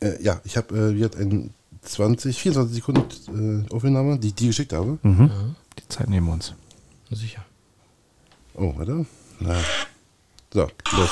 Äh, 0.01 0.23
ja, 0.23 0.41
ich 0.45 0.57
habe 0.57 0.77
äh, 0.77 0.95
wieder 0.95 1.11
ein 1.19 1.51
20, 1.89 2.41
24 2.41 2.75
Sekunden 2.77 3.67
äh, 3.71 3.75
Aufnahme, 3.75 4.19
die 4.19 4.29
ich 4.29 4.35
dir 4.35 4.49
geschickt 4.49 4.73
habe. 4.73 4.99
Mhm. 5.03 5.57
Die 5.79 5.89
Zeit 5.89 6.09
nehmen 6.09 6.27
wir 6.27 6.35
uns. 6.35 6.55
Sicher. 7.11 7.45
Oh, 8.55 8.75
warte. 8.77 9.07
Na. 9.41 9.57
So, 10.53 10.69
los. 10.97 11.11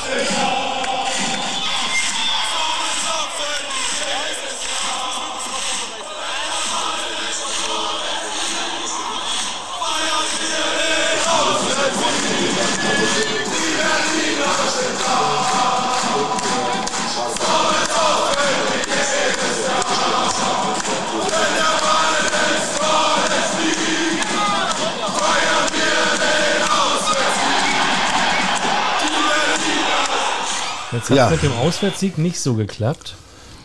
Jetzt 30.96 31.10
hat 31.10 31.16
Ja. 31.16 31.30
mit 31.30 31.42
dem 31.42 31.52
Auswärtssieg 31.52 32.18
nicht 32.18 32.40
so 32.40 32.54
geklappt. 32.54 33.14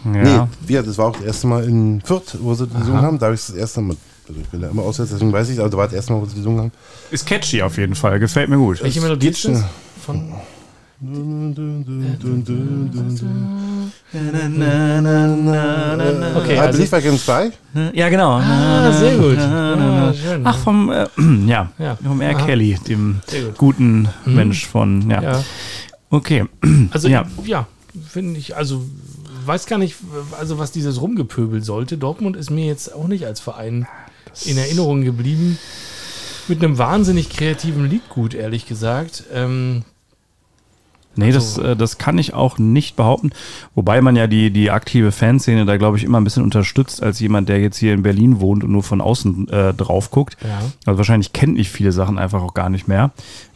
Ja. 0.06 0.12
Nee, 0.12 0.48
wir, 0.68 0.84
das 0.84 0.98
war 0.98 1.08
auch 1.08 1.16
das 1.16 1.24
erste 1.24 1.48
Mal 1.48 1.64
in 1.66 2.02
Fürth, 2.04 2.38
wo 2.40 2.54
sie 2.54 2.68
gesungen 2.68 3.02
haben. 3.02 3.20
Da 3.20 3.28
habe 3.28 3.36
ich 3.36 3.46
das 3.46 3.56
erste 3.56 3.82
Mal, 3.82 3.96
also 4.28 4.42
ich 4.42 4.48
bin 4.50 4.62
ja 4.62 4.70
immer 4.70 4.82
auswärts, 4.84 5.12
deswegen 5.12 5.32
weiß 5.32 5.50
ich, 5.50 5.60
aber 5.60 5.70
da 5.70 5.78
war 5.78 5.86
das 5.86 5.94
erste 5.94 6.14
Mal, 6.14 6.22
wo 6.22 6.26
sie 6.26 6.36
gesungen 6.36 6.60
haben. 6.60 6.72
Ist 7.12 7.26
catchy 7.28 7.62
auf 7.62 7.78
jeden 7.78 7.96
Fall. 7.96 8.20
Gefällt 8.20 8.50
mir 8.50 8.58
gut. 8.58 8.82
Welche 8.82 9.00
Melodie 9.02 9.28
ist 9.30 9.46
das? 9.46 9.64
Von 10.06 10.34
Okay, 16.38 16.56
I 16.56 16.60
also, 16.60 16.78
Believe 16.78 16.98
I 16.98 17.02
Can 17.02 17.18
Fly. 17.18 17.52
Ja, 17.94 18.10
genau. 18.10 18.34
ah, 18.40 18.92
sehr 18.92 19.18
gut. 19.18 19.38
Ah. 19.40 20.14
Ach, 20.44 20.58
vom, 20.58 20.92
äh, 20.92 21.08
ja, 21.48 21.72
Ja. 21.80 21.98
vom 22.04 22.22
R. 22.22 22.36
Aha. 22.36 22.46
Kelly, 22.46 22.78
dem 22.88 23.22
guten 23.58 24.08
Mensch 24.26 24.68
von, 24.68 25.10
ja. 25.10 25.22
ja. 25.22 25.44
Okay. 26.12 26.46
Also 26.92 27.08
Ja. 27.08 27.26
ja, 27.46 27.68
finde 28.08 28.40
ich, 28.40 28.56
also 28.56 28.84
weiß 29.46 29.66
gar 29.66 29.80
nicht, 29.80 29.96
also 30.40 30.60
was 30.60 30.72
dieses 30.72 31.02
Rumgepöbel 31.02 31.64
sollte. 31.64 31.98
Dortmund 31.98 32.36
ist 32.38 32.52
mir 32.52 32.66
jetzt 32.66 32.94
auch 32.94 33.08
nicht 33.08 33.26
als 33.26 33.40
Verein 33.40 33.88
in 34.46 34.58
Erinnerung 34.58 35.02
geblieben. 35.02 35.58
Mit 36.48 36.64
einem 36.64 36.78
wahnsinnig 36.78 37.30
kreativen 37.30 37.90
Liedgut, 37.90 38.34
ehrlich 38.34 38.66
gesagt. 38.68 39.24
Ähm, 39.34 39.84
Nee, 41.16 41.32
das, 41.34 41.58
äh, 41.58 41.76
das 41.76 41.98
kann 41.98 42.18
ich 42.18 42.34
auch 42.34 42.58
nicht 42.58 42.96
behaupten. 42.96 43.32
Wobei 43.76 44.02
man 44.02 44.16
ja 44.16 44.28
die, 44.28 44.50
die 44.50 44.72
aktive 44.72 45.12
Fanszene 45.12 45.66
da, 45.66 45.76
glaube 45.76 45.98
ich, 45.98 46.06
immer 46.06 46.22
ein 46.22 46.24
bisschen 46.24 46.44
unterstützt, 46.44 47.04
als 47.04 47.20
jemand, 47.20 47.50
der 47.50 47.60
jetzt 47.60 47.78
hier 47.78 47.94
in 47.94 48.02
Berlin 48.02 48.40
wohnt 48.40 48.64
und 48.64 48.72
nur 48.72 48.84
von 48.84 49.02
außen 49.02 49.50
äh, 49.50 49.74
drauf 49.74 50.10
guckt. 50.10 50.38
ja. 50.42 50.60
Also 50.86 50.98
wahrscheinlich 50.98 51.34
kennt 51.34 51.60
ich 51.60 51.70
viele 51.70 51.92
Sachen 51.92 52.18
einfach 52.18 52.42
auch 52.42 52.54
gar 52.54 52.70
nicht 52.70 52.88
mehr. 52.88 53.12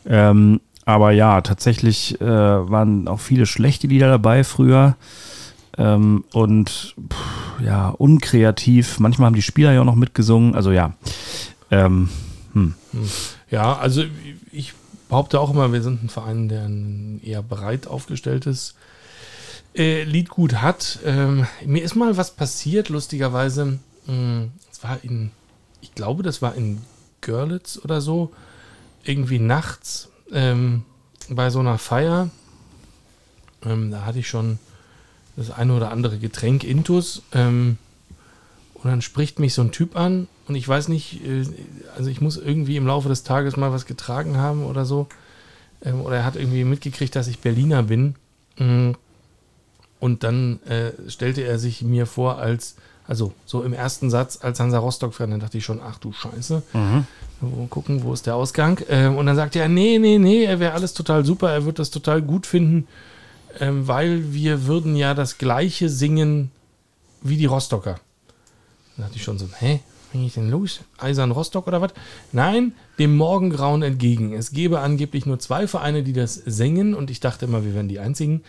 Ähm, 0.06 0.60
aber 0.86 1.12
ja, 1.12 1.42
tatsächlich 1.42 2.20
äh, 2.22 2.26
waren 2.26 3.08
auch 3.08 3.20
viele 3.20 3.46
schlechte 3.46 3.88
Lieder 3.88 4.08
dabei 4.08 4.44
früher. 4.44 4.96
Ähm, 5.78 6.24
und 6.32 6.96
pff, 7.12 7.64
ja, 7.64 7.90
unkreativ. 7.90 9.00
Manchmal 9.00 9.28
haben 9.28 9.36
die 9.36 9.42
Spieler 9.42 9.74
ja 9.74 9.82
auch 9.82 9.86
noch 9.86 9.96
mitgesungen. 9.96 10.56
Also 10.56 10.72
ja. 10.72 10.94
Ähm, 11.72 12.10
Ja, 13.52 13.78
also 13.78 14.04
ich 14.52 14.74
behaupte 15.10 15.40
auch 15.40 15.52
immer, 15.52 15.72
wir 15.74 15.82
sind 15.82 16.04
ein 16.04 16.10
Verein, 16.10 16.48
der 16.50 16.64
ein 16.66 17.22
eher 17.24 17.44
breit 17.44 17.88
aufgestelltes 17.88 18.76
äh, 19.76 20.04
Liedgut 20.04 20.62
hat. 20.62 21.00
Ähm, 21.06 21.46
mir 21.66 21.84
ist 21.84 21.96
mal 21.96 22.16
was 22.18 22.32
passiert, 22.32 22.90
lustigerweise. 22.90 23.80
Mm, 24.08 24.46
Es 24.72 24.84
war 24.84 25.00
in, 25.04 25.32
ich 25.82 25.94
glaube, 25.96 26.24
das 26.24 26.42
war 26.42 26.56
in 26.56 26.82
Görlitz 27.22 27.80
oder 27.84 28.02
so, 28.02 28.32
irgendwie 29.04 29.40
nachts 29.40 30.10
ähm, 30.32 30.84
bei 31.30 31.50
so 31.50 31.60
einer 31.60 31.78
Feier. 31.78 32.30
Ähm, 33.66 33.92
da 33.92 34.06
hatte 34.06 34.20
ich 34.20 34.28
schon 34.28 34.60
das 35.36 35.52
eine 35.52 35.74
oder 35.76 35.92
andere 35.92 36.18
Getränk 36.18 36.64
intus. 36.64 37.22
Ähm, 37.32 37.78
und 38.76 38.90
dann 38.90 39.02
spricht 39.02 39.40
mich 39.40 39.54
so 39.54 39.62
ein 39.62 39.72
Typ 39.72 39.96
an 39.96 40.28
und 40.48 40.56
ich 40.56 40.68
weiß 40.68 40.90
nicht, 40.90 41.26
äh, 41.26 41.46
also 41.96 42.10
ich 42.10 42.22
muss 42.22 42.38
irgendwie 42.38 42.78
im 42.78 42.88
Laufe 42.88 43.10
des 43.10 43.24
Tages 43.24 43.58
mal 43.58 43.72
was 43.72 43.86
getragen 43.86 44.38
haben 44.38 44.64
oder 44.66 44.86
so. 44.86 45.08
Ähm, 45.84 46.02
Oder 46.02 46.18
er 46.18 46.26
hat 46.26 46.36
irgendwie 46.36 46.64
mitgekriegt, 46.64 47.16
dass 47.16 47.28
ich 47.28 47.40
Berliner 47.40 47.84
bin. 47.84 48.16
Mm. 48.58 48.92
Und 50.00 50.24
dann 50.24 50.62
äh, 50.64 50.92
stellte 51.10 51.42
er 51.42 51.58
sich 51.58 51.82
mir 51.82 52.06
vor 52.06 52.38
als, 52.38 52.76
also 53.08 53.34
so 53.46 53.62
im 53.64 53.74
ersten 53.74 54.10
Satz 54.10 54.40
als 54.42 54.60
Hansa 54.60 54.80
Rostock-Fan, 54.80 55.32
dann 55.32 55.40
dachte 55.40 55.58
ich 55.58 55.66
schon, 55.66 55.80
ach 55.84 56.00
du 56.00 56.12
Scheiße. 56.12 56.64
Mal 56.74 57.68
gucken, 57.70 58.04
wo 58.04 58.14
ist 58.14 58.26
der 58.26 58.36
Ausgang. 58.36 58.82
Ähm, 58.90 59.18
und 59.18 59.26
dann 59.26 59.36
sagte 59.36 59.60
er, 59.60 59.68
nee, 59.68 60.00
nee, 60.00 60.18
nee, 60.18 60.44
er 60.44 60.60
wäre 60.60 60.74
alles 60.74 60.94
total 60.94 61.26
super, 61.26 61.52
er 61.52 61.66
wird 61.66 61.80
das 61.80 61.92
total 61.92 62.22
gut 62.22 62.48
finden, 62.48 62.88
ähm, 63.60 63.88
weil 63.88 64.34
wir 64.34 64.66
würden 64.66 64.96
ja 64.96 65.14
das 65.14 65.38
gleiche 65.38 65.90
singen 65.90 66.52
wie 67.22 67.38
die 67.38 67.46
Rostocker. 67.46 68.00
Da 68.98 69.04
dachte 69.04 69.18
ich 69.18 69.24
schon 69.24 69.38
so, 69.38 69.48
hä, 69.60 69.82
bin 70.12 70.26
ich 70.26 70.34
denn 70.34 70.50
los? 70.50 70.80
Eisern 70.98 71.32
Rostock 71.32 71.68
oder 71.68 71.82
was? 71.82 71.92
Nein, 72.32 72.74
dem 72.98 73.18
Morgengrauen 73.18 73.84
entgegen. 73.84 74.34
Es 74.34 74.52
gäbe 74.52 74.80
angeblich 74.80 75.26
nur 75.26 75.40
zwei 75.40 75.68
Vereine, 75.68 76.04
die 76.04 76.14
das 76.14 76.36
singen 76.36 76.94
und 76.94 77.12
ich 77.12 77.20
dachte 77.20 77.46
immer, 77.46 77.66
wir 77.66 77.76
wären 77.76 77.90
die 77.90 78.00
einzigen. 78.00 78.42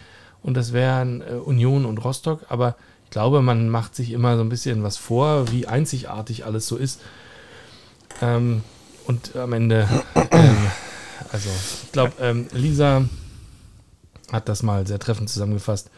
Und 0.42 0.54
das 0.54 0.72
wären 0.72 1.22
äh, 1.22 1.34
Union 1.34 1.84
und 1.84 1.98
Rostock. 1.98 2.46
Aber 2.48 2.76
ich 3.06 3.10
glaube, 3.10 3.40
man 3.40 3.68
macht 3.68 3.94
sich 3.94 4.10
immer 4.10 4.36
so 4.36 4.42
ein 4.42 4.48
bisschen 4.48 4.82
was 4.82 4.96
vor, 4.96 5.50
wie 5.52 5.66
einzigartig 5.66 6.44
alles 6.44 6.66
so 6.66 6.76
ist. 6.76 7.00
Ähm, 8.20 8.62
und 9.06 9.36
am 9.36 9.52
Ende, 9.52 9.88
ähm, 10.32 10.56
also 11.32 11.48
ich 11.84 11.92
glaube, 11.92 12.12
ähm, 12.20 12.46
Lisa 12.52 13.04
hat 14.32 14.48
das 14.48 14.62
mal 14.62 14.86
sehr 14.86 14.98
treffend 14.98 15.30
zusammengefasst. 15.30 15.90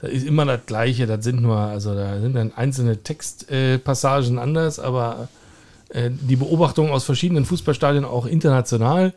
Das 0.00 0.10
ist 0.10 0.26
immer 0.26 0.46
das 0.46 0.60
Gleiche, 0.66 1.06
das 1.06 1.22
sind 1.22 1.42
nur, 1.42 1.56
also 1.58 1.94
da 1.94 2.20
sind 2.20 2.34
dann 2.34 2.52
einzelne 2.54 3.02
Textpassagen 3.02 4.38
äh, 4.38 4.40
anders, 4.40 4.78
aber 4.78 5.28
äh, 5.90 6.10
die 6.10 6.36
Beobachtung 6.36 6.90
aus 6.90 7.04
verschiedenen 7.04 7.44
Fußballstadien, 7.44 8.04
auch 8.04 8.26
international, 8.26 9.12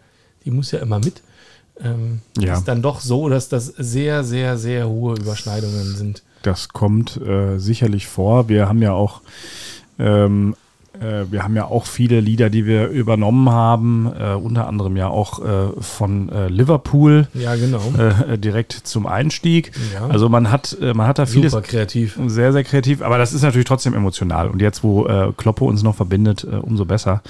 die 0.45 0.51
muss 0.51 0.71
ja 0.71 0.79
immer 0.79 0.99
mit. 0.99 1.21
Ähm, 1.81 2.21
Ja. 2.37 2.55
Ist 2.55 2.65
dann 2.65 2.81
doch 2.81 2.99
so, 2.99 3.29
dass 3.29 3.49
das 3.49 3.67
sehr, 3.67 4.23
sehr, 4.23 4.57
sehr 4.57 4.89
hohe 4.89 5.15
Überschneidungen 5.15 5.95
sind. 5.95 6.23
Das 6.47 6.69
kommt 6.69 7.17
äh, 7.17 7.57
sicherlich 7.57 8.07
vor. 8.07 8.47
Wir 8.47 8.69
haben 8.69 8.81
ja 8.81 8.93
auch 8.93 9.21
ähm, 9.99 10.55
äh, 11.01 11.25
wir 11.29 11.43
haben 11.43 11.55
ja 11.55 11.65
auch 11.65 11.85
viele 11.85 12.19
Lieder, 12.19 12.49
die 12.49 12.65
wir 12.65 12.87
übernommen 12.87 13.49
haben, 13.49 14.11
äh, 14.17 14.33
unter 14.33 14.67
anderem 14.67 14.95
ja 14.97 15.07
auch 15.09 15.39
äh, 15.43 15.81
von 15.81 16.29
äh, 16.29 16.47
Liverpool 16.47 17.27
Ja, 17.33 17.55
genau. 17.55 17.81
äh, 17.97 18.37
direkt 18.37 18.71
zum 18.73 19.05
Einstieg. 19.05 19.71
Ja. 19.93 20.07
Also 20.07 20.29
man 20.29 20.51
hat, 20.51 20.77
äh, 20.81 20.93
man 20.93 21.07
hat 21.07 21.19
da 21.19 21.25
vieles 21.25 21.51
Super 21.51 21.63
kreativ. 21.67 22.17
sehr, 22.27 22.53
sehr 22.53 22.63
kreativ, 22.63 23.01
aber 23.01 23.17
das 23.17 23.33
ist 23.33 23.41
natürlich 23.41 23.67
trotzdem 23.67 23.93
emotional. 23.93 24.49
Und 24.49 24.61
jetzt, 24.61 24.83
wo 24.83 25.05
äh, 25.05 25.31
Kloppe 25.35 25.65
uns 25.65 25.83
noch 25.83 25.95
verbindet, 25.95 26.45
äh, 26.49 26.55
umso 26.55 26.85
besser. 26.85 27.21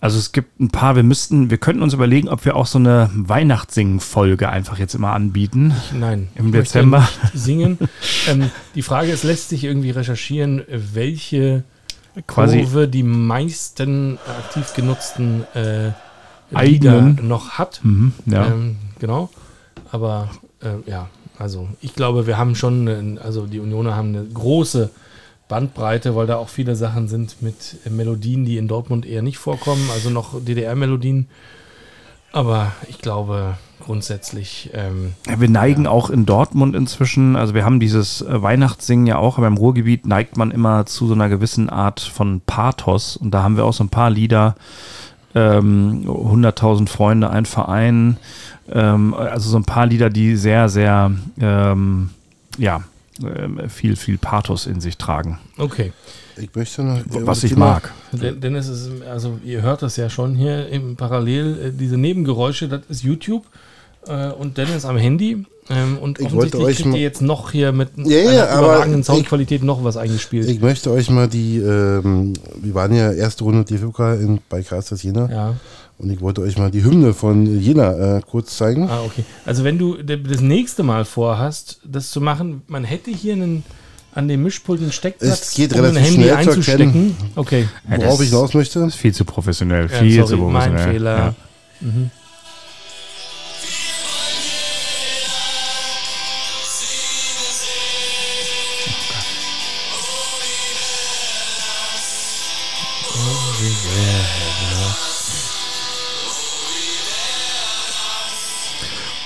Also 0.00 0.18
es 0.18 0.30
gibt 0.32 0.60
ein 0.60 0.68
paar, 0.68 0.94
wir 0.94 1.02
müssten, 1.02 1.50
wir 1.50 1.58
könnten 1.58 1.82
uns 1.82 1.92
überlegen, 1.92 2.28
ob 2.28 2.44
wir 2.44 2.54
auch 2.54 2.66
so 2.66 2.78
eine 2.78 3.10
Weihnachtssingen-Folge 3.14 4.48
einfach 4.48 4.78
jetzt 4.78 4.94
immer 4.94 5.12
anbieten. 5.12 5.74
Nein. 5.92 6.28
Im 6.36 6.52
Dezember. 6.52 7.08
Singen. 7.34 7.78
ähm, 8.28 8.50
die 8.76 8.82
Frage 8.82 9.10
ist, 9.10 9.24
lässt 9.24 9.48
sich 9.48 9.64
irgendwie 9.64 9.90
recherchieren, 9.90 10.62
welche 10.68 11.64
Quasi 12.26 12.62
Kurve 12.62 12.88
die 12.88 13.02
meisten 13.02 14.18
aktiv 14.26 14.72
genutzten 14.74 15.44
äh, 15.54 15.90
Eigenen. 16.54 17.16
Lieder 17.16 17.22
noch 17.22 17.50
hat. 17.58 17.80
Mhm, 17.82 18.12
ja. 18.26 18.46
Ähm, 18.46 18.76
genau. 18.98 19.30
Aber 19.90 20.30
äh, 20.60 20.88
ja, 20.88 21.08
also 21.38 21.68
ich 21.80 21.94
glaube, 21.94 22.26
wir 22.26 22.38
haben 22.38 22.54
schon, 22.54 23.18
also 23.18 23.46
die 23.46 23.60
Unioner 23.60 23.94
haben 23.94 24.08
eine 24.08 24.24
große 24.24 24.90
Bandbreite, 25.48 26.14
weil 26.14 26.26
da 26.26 26.36
auch 26.36 26.48
viele 26.48 26.76
Sachen 26.76 27.08
sind 27.08 27.42
mit 27.42 27.78
Melodien, 27.90 28.44
die 28.44 28.58
in 28.58 28.68
Dortmund 28.68 29.06
eher 29.06 29.22
nicht 29.22 29.38
vorkommen, 29.38 29.88
also 29.92 30.10
noch 30.10 30.40
DDR-Melodien. 30.44 31.28
Aber 32.32 32.72
ich 32.88 32.98
glaube 32.98 33.56
grundsätzlich, 33.80 34.70
ähm, 34.74 35.14
Ja, 35.26 35.40
wir 35.40 35.48
neigen 35.48 35.86
auch 35.86 36.10
in 36.10 36.26
Dortmund 36.26 36.76
inzwischen, 36.76 37.36
also 37.36 37.54
wir 37.54 37.64
haben 37.64 37.80
dieses 37.80 38.20
äh, 38.20 38.42
Weihnachtssingen 38.42 39.06
ja 39.06 39.16
auch, 39.16 39.38
aber 39.38 39.46
im 39.46 39.56
Ruhrgebiet 39.56 40.06
neigt 40.06 40.36
man 40.36 40.50
immer 40.50 40.84
zu 40.84 41.06
so 41.06 41.14
einer 41.14 41.30
gewissen 41.30 41.70
Art 41.70 42.00
von 42.00 42.42
Pathos 42.44 43.16
und 43.16 43.30
da 43.30 43.42
haben 43.42 43.56
wir 43.56 43.64
auch 43.64 43.72
so 43.72 43.84
ein 43.84 43.88
paar 43.88 44.10
Lieder, 44.10 44.56
ähm, 45.34 46.04
100.000 46.06 46.88
Freunde, 46.88 47.30
ein 47.30 47.46
Verein, 47.46 48.18
ähm, 48.70 49.14
also 49.14 49.48
so 49.48 49.56
ein 49.56 49.64
paar 49.64 49.86
Lieder, 49.86 50.10
die 50.10 50.36
sehr, 50.36 50.68
sehr, 50.68 51.10
ähm, 51.40 52.10
ja, 52.58 52.82
viel, 53.68 53.96
viel 53.96 54.18
Pathos 54.18 54.66
in 54.66 54.80
sich 54.80 54.96
tragen, 54.98 55.38
okay. 55.58 55.92
Ich 56.40 56.54
möchte 56.54 56.84
noch. 56.84 57.00
was 57.08 57.42
ich 57.42 57.56
mag. 57.56 57.92
Denn, 58.12 58.40
denn 58.40 58.54
es 58.54 58.68
ist, 58.68 58.90
also 59.10 59.40
ihr 59.44 59.60
hört 59.62 59.82
das 59.82 59.96
ja 59.96 60.08
schon 60.08 60.36
hier 60.36 60.68
im 60.68 60.94
Parallel, 60.94 61.58
äh, 61.66 61.72
diese 61.72 61.96
Nebengeräusche, 61.96 62.68
das 62.68 62.82
ist 62.88 63.02
YouTube 63.02 63.44
äh, 64.06 64.28
und 64.28 64.56
Dennis 64.56 64.84
am 64.84 64.96
Handy. 64.96 65.44
Ähm, 65.70 65.98
und 65.98 66.18
Ich 66.20 66.26
offensichtlich 66.26 66.34
wollte 66.34 66.58
euch 66.60 66.76
kriegt 66.76 66.94
ihr 66.94 67.00
jetzt 67.02 67.20
noch 67.22 67.50
hier 67.50 67.72
mit 67.72 67.90
Ja, 67.96 68.18
ja, 68.20 68.30
einer 68.44 68.50
aber 68.52 68.66
überragenden 68.68 69.00
ich- 69.00 69.06
Soundqualität 69.06 69.62
noch 69.64 69.82
was 69.84 69.96
eingespielt. 69.98 70.48
Ich 70.48 70.60
möchte 70.60 70.90
euch 70.92 71.10
mal 71.10 71.28
die, 71.28 71.58
ähm, 71.58 72.32
wir 72.62 72.74
waren 72.74 72.94
ja 72.94 73.12
erste 73.12 73.42
Runde 73.44 73.64
in- 73.74 74.38
bei 74.48 74.62
Karlsruhe 74.62 74.96
Jena 74.98 75.28
ja. 75.30 75.54
Und 75.98 76.10
ich 76.10 76.20
wollte 76.20 76.40
euch 76.42 76.56
mal 76.58 76.70
die 76.70 76.84
Hymne 76.84 77.12
von 77.14 77.60
Jena 77.60 78.18
äh, 78.18 78.20
kurz 78.22 78.56
zeigen. 78.56 78.88
Ah, 78.88 79.02
okay. 79.04 79.24
Also 79.44 79.64
wenn 79.64 79.78
du 79.78 79.96
das 80.02 80.40
nächste 80.40 80.82
Mal 80.82 81.04
vorhast, 81.04 81.80
das 81.84 82.10
zu 82.10 82.20
machen, 82.20 82.62
man 82.68 82.84
hätte 82.84 83.10
hier 83.10 83.32
einen 83.34 83.64
an 84.14 84.26
dem 84.26 84.42
Mischpult 84.42 84.80
einen 84.80 84.90
Steckplatz, 84.92 85.42
Es 85.42 85.54
geht 85.54 85.72
um 85.74 85.78
ein 85.80 85.84
relativ 85.96 86.06
Handy 86.06 86.22
schnell 86.22 86.30
zu 86.44 86.50
einzustecken. 86.50 86.84
erkennen. 86.86 87.16
Okay. 87.36 87.68
Ja, 87.90 87.96
Worauf 87.98 88.16
das 88.18 88.20
ich 88.26 88.28
hinaus 88.30 88.54
möchte, 88.54 88.80
ist 88.80 88.94
viel 88.96 89.14
zu 89.14 89.24
professionell, 89.24 89.82
Ja, 89.90 89.98
viel 89.98 90.12
sorry, 90.14 90.28
zu 90.28 90.36
professionell. 90.38 90.82
mein 90.84 90.92
Fehler. 90.92 91.16
Ja. 91.18 91.34
Mhm. 91.80 92.10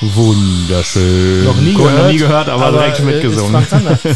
Wunderschön. 0.02 1.44
Noch 1.44 1.60
nie 1.60 1.74
Cool, 1.76 1.84
gehört. 1.84 2.02
Noch 2.02 2.12
nie 2.12 2.18
gehört, 2.18 2.48
aber, 2.48 2.72
direkt 2.72 2.98
äh, 2.98 3.02
mitgesungen. 3.02 3.54
Ist 3.54 3.68
Frank 3.68 3.84
Zander. 3.84 3.98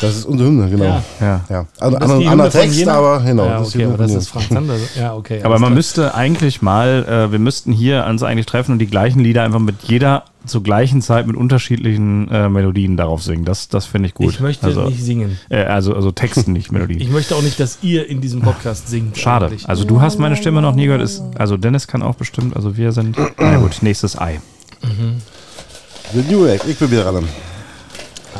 Das 0.00 0.14
ist 0.14 0.26
unsere 0.26 0.50
Hymne, 0.50 0.68
genau. 0.68 0.84
Ja. 0.84 1.02
Ja. 1.20 1.44
Ja. 1.48 1.66
Also, 1.78 1.98
Das 1.98 2.18
die 2.18 2.26
anderer 2.26 2.50
Text, 2.50 2.78
Jena? 2.78 2.94
aber 2.94 3.20
genau. 3.20 3.46
Ja, 3.46 3.58
das 3.60 3.68
okay, 3.68 3.78
Hymne 3.78 3.94
aber 3.94 4.02
das 4.02 4.14
ist 4.14 4.28
Frank 4.28 4.48
Zander. 4.50 4.74
Ja, 4.94 5.14
okay. 5.14 5.40
Aber 5.42 5.54
man 5.54 5.68
klar. 5.68 5.70
müsste 5.70 6.14
eigentlich 6.14 6.60
mal, 6.60 7.06
äh, 7.08 7.32
wir 7.32 7.38
müssten 7.38 7.72
hier 7.72 8.04
uns 8.06 8.22
eigentlich 8.22 8.46
treffen 8.46 8.72
und 8.72 8.78
die 8.78 8.86
gleichen 8.86 9.20
Lieder 9.20 9.42
einfach 9.42 9.58
mit 9.58 9.76
jeder 9.84 10.24
zur 10.44 10.62
gleichen 10.62 11.00
Zeit 11.00 11.26
mit 11.26 11.34
unterschiedlichen 11.34 12.30
äh, 12.30 12.48
Melodien 12.48 12.96
darauf 12.96 13.22
singen. 13.22 13.44
Das, 13.44 13.68
das 13.68 13.86
finde 13.86 14.08
ich 14.08 14.14
gut. 14.14 14.34
Ich 14.34 14.40
möchte 14.40 14.66
also, 14.66 14.84
nicht 14.84 15.02
singen. 15.02 15.38
Äh, 15.48 15.64
also, 15.64 15.94
also 15.94 16.12
Texten, 16.12 16.52
nicht 16.52 16.70
Melodien. 16.70 17.00
Ich 17.06 17.10
möchte 17.10 17.34
auch 17.34 17.42
nicht, 17.42 17.58
dass 17.58 17.78
ihr 17.82 18.08
in 18.08 18.20
diesem 18.20 18.42
Podcast 18.42 18.88
singt. 18.88 19.16
Schade. 19.16 19.46
eigentlich. 19.46 19.68
Also 19.68 19.84
du 19.84 20.00
hast 20.00 20.18
meine 20.18 20.36
Stimme 20.36 20.60
noch 20.60 20.74
nie 20.74 20.86
gehört. 20.86 21.02
Ist, 21.02 21.22
also 21.38 21.56
Dennis 21.56 21.86
kann 21.86 22.02
auch 22.02 22.16
bestimmt. 22.16 22.54
Also 22.54 22.76
wir 22.76 22.92
sind. 22.92 23.16
Na 23.38 23.56
gut, 23.56 23.78
nächstes 23.80 24.18
Ei. 24.18 24.40
The 24.82 26.22
New 26.30 26.44
Wave. 26.44 26.60
Ich 26.68 26.78
bin 26.78 26.90
wieder 26.90 27.04
dran. 27.04 27.28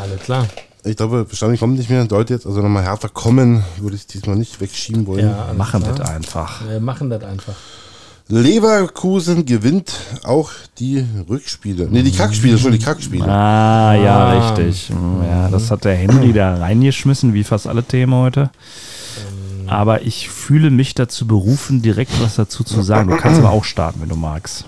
Alles 0.00 0.20
klar. 0.20 0.46
Ich 0.84 0.96
glaube, 0.96 1.24
Bestand 1.24 1.58
kommt 1.58 1.76
nicht 1.76 1.90
mehr. 1.90 2.04
Deutet 2.04 2.30
jetzt 2.30 2.46
also 2.46 2.60
nochmal 2.62 2.84
härter 2.84 3.08
kommen, 3.08 3.64
würde 3.78 3.96
ich 3.96 4.06
diesmal 4.06 4.36
nicht 4.36 4.60
wegschieben 4.60 5.06
wollen. 5.06 5.26
Ja, 5.26 5.52
Machen 5.56 5.82
klar. 5.82 5.94
das 5.96 6.08
einfach. 6.08 6.68
Wir 6.68 6.80
machen 6.80 7.10
das 7.10 7.24
einfach. 7.24 7.54
Leverkusen 8.28 9.46
gewinnt 9.46 9.92
auch 10.24 10.50
die 10.78 11.04
Rückspiele. 11.28 11.88
Ne, 11.88 12.02
die 12.02 12.10
Kackspiele, 12.12 12.58
schon 12.58 12.72
die 12.72 12.78
Kackspiele. 12.80 13.24
Ah, 13.24 13.94
ja, 13.94 14.16
Ah. 14.16 14.32
richtig. 14.54 14.90
Mm, 14.90 15.22
Ja, 15.22 15.48
das 15.48 15.70
hat 15.70 15.84
der 15.84 15.94
Henry 15.94 16.32
da 16.32 16.56
reingeschmissen, 16.56 17.34
wie 17.34 17.44
fast 17.44 17.66
alle 17.68 17.84
Themen 17.84 18.14
heute. 18.14 18.50
Aber 19.68 20.02
ich 20.02 20.28
fühle 20.28 20.70
mich 20.70 20.94
dazu 20.94 21.26
berufen, 21.26 21.82
direkt 21.82 22.20
was 22.20 22.36
dazu 22.36 22.62
zu 22.64 22.82
sagen. 22.82 23.10
Du 23.10 23.16
kannst 23.16 23.40
aber 23.40 23.50
auch 23.50 23.64
starten, 23.64 24.00
wenn 24.00 24.08
du 24.08 24.16
magst. 24.16 24.64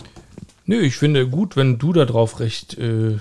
Nö, 0.71 0.81
ich 0.81 0.97
finde 0.97 1.27
gut, 1.27 1.57
wenn 1.57 1.79
du 1.79 1.95
darauf 1.95 2.41
recht 2.41 2.77
äh, 2.77 3.17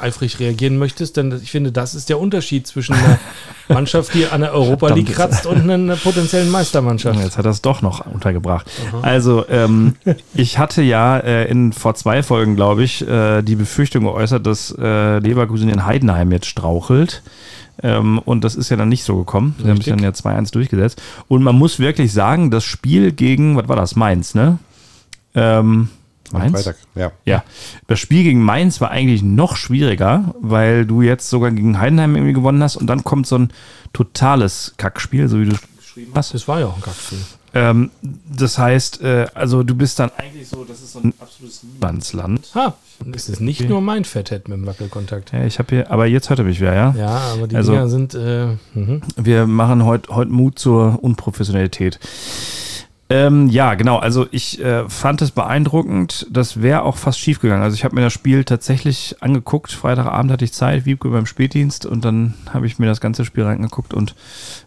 eifrig 0.00 0.38
reagieren 0.38 0.78
möchtest, 0.78 1.16
denn 1.16 1.36
ich 1.42 1.50
finde, 1.50 1.72
das 1.72 1.96
ist 1.96 2.08
der 2.08 2.20
Unterschied 2.20 2.68
zwischen 2.68 2.94
einer 2.94 3.18
Mannschaft, 3.68 4.14
die 4.14 4.26
an 4.26 4.42
der 4.42 4.54
Europa 4.54 4.94
League 4.94 5.12
kratzt 5.12 5.44
und 5.46 5.68
einer 5.68 5.96
potenziellen 5.96 6.52
Meistermannschaft. 6.52 7.18
Jetzt 7.18 7.36
hat 7.36 7.46
er 7.46 7.50
es 7.50 7.62
doch 7.62 7.82
noch 7.82 8.06
untergebracht. 8.06 8.70
Also, 9.02 9.44
ähm, 9.48 9.96
ich 10.34 10.58
hatte 10.58 10.82
ja 10.82 11.18
äh, 11.18 11.50
in, 11.50 11.72
vor 11.72 11.96
zwei 11.96 12.22
Folgen, 12.22 12.54
glaube 12.54 12.84
ich, 12.84 13.04
äh, 13.08 13.42
die 13.42 13.56
Befürchtung 13.56 14.04
geäußert, 14.04 14.46
dass 14.46 14.72
äh, 14.78 15.18
Leverkusen 15.18 15.70
in 15.70 15.84
Heidenheim 15.84 16.30
jetzt 16.30 16.46
strauchelt. 16.46 17.24
Ähm, 17.82 18.20
und 18.20 18.44
das 18.44 18.54
ist 18.54 18.68
ja 18.68 18.76
dann 18.76 18.88
nicht 18.88 19.02
so 19.02 19.16
gekommen. 19.16 19.56
Sie 19.60 19.68
haben 19.68 19.78
sich 19.78 19.86
dann 19.86 19.98
ja 19.98 20.10
2-1 20.10 20.52
durchgesetzt. 20.52 21.02
Und 21.26 21.42
man 21.42 21.56
muss 21.56 21.80
wirklich 21.80 22.12
sagen, 22.12 22.52
das 22.52 22.62
Spiel 22.62 23.10
gegen, 23.10 23.56
was 23.56 23.66
war 23.66 23.74
das, 23.74 23.96
Mainz, 23.96 24.36
ne? 24.36 24.60
Ähm, 25.34 25.88
Am 26.32 26.40
Mainz? 26.40 26.52
Freitag, 26.62 26.76
ja. 26.94 27.12
Ja, 27.24 27.44
das 27.86 28.00
Spiel 28.00 28.22
gegen 28.24 28.42
Mainz 28.42 28.80
war 28.80 28.90
eigentlich 28.90 29.22
noch 29.22 29.56
schwieriger, 29.56 30.34
weil 30.40 30.86
du 30.86 31.02
jetzt 31.02 31.28
sogar 31.30 31.50
gegen 31.50 31.78
Heidenheim 31.78 32.16
irgendwie 32.16 32.32
gewonnen 32.32 32.62
hast 32.62 32.76
und 32.76 32.86
dann 32.86 33.04
kommt 33.04 33.26
so 33.26 33.36
ein 33.38 33.48
totales 33.92 34.74
Kackspiel, 34.78 35.28
so 35.28 35.40
wie 35.40 35.46
du 35.50 35.56
geschrieben 35.78 36.12
hast. 36.14 36.34
Das 36.34 36.48
war 36.48 36.60
ja 36.60 36.66
auch 36.66 36.76
ein 36.76 36.82
Kackspiel. 36.82 37.18
Ähm, 37.56 37.90
das 38.02 38.58
heißt, 38.58 39.00
äh, 39.02 39.26
also 39.32 39.62
du 39.62 39.76
bist 39.76 40.00
dann 40.00 40.10
eigentlich 40.18 40.48
so, 40.48 40.64
das 40.64 40.80
ist 40.80 40.92
so 40.94 40.98
ein 40.98 41.14
absolutes 41.20 41.62
Niemandsland. 41.62 42.50
Ha, 42.56 42.74
es 43.14 43.28
ist 43.28 43.40
nicht 43.40 43.68
nur 43.68 43.80
mein 43.80 44.04
Fetthead 44.04 44.48
mit 44.48 44.58
dem 44.58 44.66
Wackelkontakt. 44.66 45.32
Ja, 45.32 45.44
ich 45.44 45.60
habe 45.60 45.68
hier, 45.72 45.90
aber 45.92 46.06
jetzt 46.06 46.30
hört 46.30 46.40
er 46.40 46.44
mich 46.46 46.60
wieder, 46.60 46.74
ja? 46.74 46.94
Ja, 46.98 47.16
aber 47.32 47.46
die 47.46 47.54
Also- 47.54 47.70
Dinger 47.72 47.88
sind. 47.88 48.14
Äh, 48.14 48.56
mhm. 48.74 49.02
Wir 49.16 49.46
machen 49.46 49.84
heute 49.84 50.16
heut 50.16 50.30
Mut 50.30 50.58
zur 50.58 50.98
Unprofessionalität. 51.04 52.00
Ähm, 53.14 53.48
ja, 53.48 53.74
genau. 53.74 53.98
Also 53.98 54.26
ich 54.32 54.60
äh, 54.60 54.88
fand 54.88 55.22
es 55.22 55.30
beeindruckend. 55.30 56.26
Das 56.30 56.62
wäre 56.62 56.82
auch 56.82 56.96
fast 56.96 57.20
schief 57.20 57.38
gegangen. 57.38 57.62
Also 57.62 57.76
ich 57.76 57.84
habe 57.84 57.94
mir 57.94 58.00
das 58.00 58.12
Spiel 58.12 58.42
tatsächlich 58.42 59.14
angeguckt. 59.20 59.70
Freitagabend 59.70 60.32
hatte 60.32 60.44
ich 60.44 60.52
Zeit, 60.52 60.84
Wiebke 60.84 61.08
beim 61.10 61.24
Spätdienst 61.24 61.86
und 61.86 62.04
dann 62.04 62.34
habe 62.52 62.66
ich 62.66 62.80
mir 62.80 62.86
das 62.86 63.00
ganze 63.00 63.24
Spiel 63.24 63.44
reingeguckt 63.44 63.94
und 63.94 64.16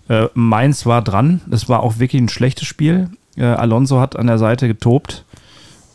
äh, 0.08 0.28
Mainz 0.34 0.86
war 0.86 1.02
dran. 1.02 1.42
Das 1.46 1.68
war 1.68 1.84
auch 1.84 2.00
wirklich 2.00 2.22
ein 2.22 2.30
schlechtes 2.30 2.70
Spiel. 2.70 3.10
Äh, 3.36 3.44
Alonso 3.44 4.00
hat 4.00 4.16
an 4.16 4.28
der 4.28 4.38
Seite 4.38 4.70
getobt 4.70 5.26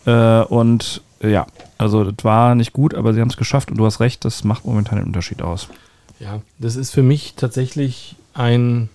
äh, 0.04 0.42
und 0.42 1.00
äh, 1.22 1.32
ja, 1.32 1.46
also 1.78 2.04
das 2.04 2.22
war 2.22 2.54
nicht 2.54 2.74
gut, 2.74 2.92
aber 2.94 3.14
sie 3.14 3.22
haben 3.22 3.30
es 3.30 3.38
geschafft 3.38 3.70
und 3.70 3.78
du 3.78 3.86
hast 3.86 4.00
recht, 4.00 4.26
das 4.26 4.44
macht 4.44 4.66
momentan 4.66 4.98
den 4.98 5.06
Unterschied 5.06 5.40
aus. 5.40 5.68
Ja, 6.20 6.42
das 6.58 6.76
ist 6.76 6.90
für 6.90 7.02
mich 7.02 7.32
tatsächlich 7.34 8.16
ein, 8.34 8.90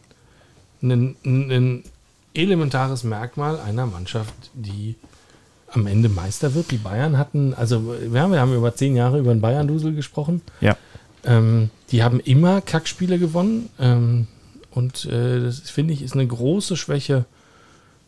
ein, 0.84 1.16
ein 1.26 1.84
elementares 2.38 3.04
Merkmal 3.04 3.60
einer 3.60 3.86
Mannschaft, 3.86 4.34
die 4.54 4.96
am 5.72 5.88
Ende 5.88 6.10
Meister 6.10 6.54
wird. 6.54 6.72
Die 6.72 6.78
Bayern 6.78 7.18
hatten, 7.18 7.54
also 7.54 7.94
wir 8.10 8.22
haben, 8.22 8.32
wir 8.32 8.40
haben 8.40 8.56
über 8.56 8.76
zehn 8.76 8.96
Jahre 8.96 9.20
über 9.20 9.34
den 9.34 9.42
Bayern-Dusel 9.42 9.94
gesprochen. 9.94 10.42
Ja. 10.62 10.78
Ähm, 11.26 11.70
die 11.92 12.04
haben 12.04 12.20
immer 12.20 12.62
Kackspiele 12.62 13.20
gewonnen. 13.20 13.70
Ähm, 13.80 14.28
und 14.72 15.06
äh, 15.06 15.42
das 15.42 15.60
finde 15.60 15.94
ich 15.94 16.04
ist 16.04 16.14
eine 16.14 16.28
große 16.28 16.78
Schwäche 16.78 17.26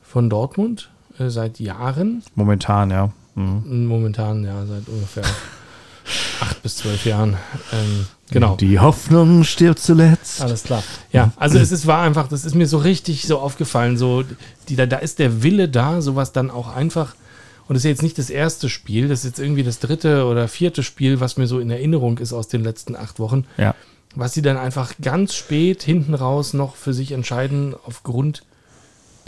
von 0.01 0.29
Dortmund 0.29 0.89
äh, 1.17 1.29
seit 1.29 1.59
Jahren. 1.59 2.23
Momentan, 2.35 2.91
ja. 2.91 3.11
Mhm. 3.35 3.85
Momentan, 3.87 4.43
ja, 4.43 4.65
seit 4.65 4.87
ungefähr 4.87 5.23
acht 6.41 6.61
bis 6.63 6.77
zwölf 6.77 7.05
Jahren. 7.05 7.37
Ähm, 7.71 8.05
genau. 8.31 8.55
Die 8.55 8.79
Hoffnung 8.79 9.43
stirbt 9.43 9.79
zuletzt. 9.79 10.41
Alles 10.41 10.63
klar. 10.63 10.83
Ja, 11.11 11.31
also 11.37 11.57
es 11.59 11.71
ist, 11.71 11.87
war 11.87 12.01
einfach, 12.01 12.27
das 12.27 12.45
ist 12.45 12.55
mir 12.55 12.67
so 12.67 12.77
richtig 12.77 13.27
so 13.27 13.39
aufgefallen, 13.39 13.97
so, 13.97 14.23
die, 14.67 14.75
da, 14.75 14.85
da 14.85 14.97
ist 14.97 15.19
der 15.19 15.43
Wille 15.43 15.69
da, 15.69 16.01
sowas 16.01 16.31
dann 16.31 16.49
auch 16.51 16.73
einfach, 16.75 17.15
und 17.67 17.75
das 17.75 17.83
ist 17.85 17.89
jetzt 17.89 18.03
nicht 18.03 18.17
das 18.17 18.29
erste 18.29 18.69
Spiel, 18.69 19.07
das 19.07 19.19
ist 19.19 19.25
jetzt 19.25 19.39
irgendwie 19.39 19.63
das 19.63 19.79
dritte 19.79 20.25
oder 20.25 20.47
vierte 20.47 20.83
Spiel, 20.83 21.19
was 21.19 21.37
mir 21.37 21.47
so 21.47 21.59
in 21.59 21.69
Erinnerung 21.69 22.17
ist 22.17 22.33
aus 22.33 22.47
den 22.47 22.63
letzten 22.63 22.95
acht 22.95 23.19
Wochen, 23.19 23.45
Ja. 23.57 23.75
was 24.15 24.33
sie 24.33 24.41
dann 24.41 24.57
einfach 24.57 24.93
ganz 25.01 25.35
spät 25.35 25.83
hinten 25.83 26.13
raus 26.15 26.53
noch 26.53 26.75
für 26.75 26.93
sich 26.93 27.11
entscheiden 27.11 27.75
aufgrund 27.85 28.37
des 28.37 28.48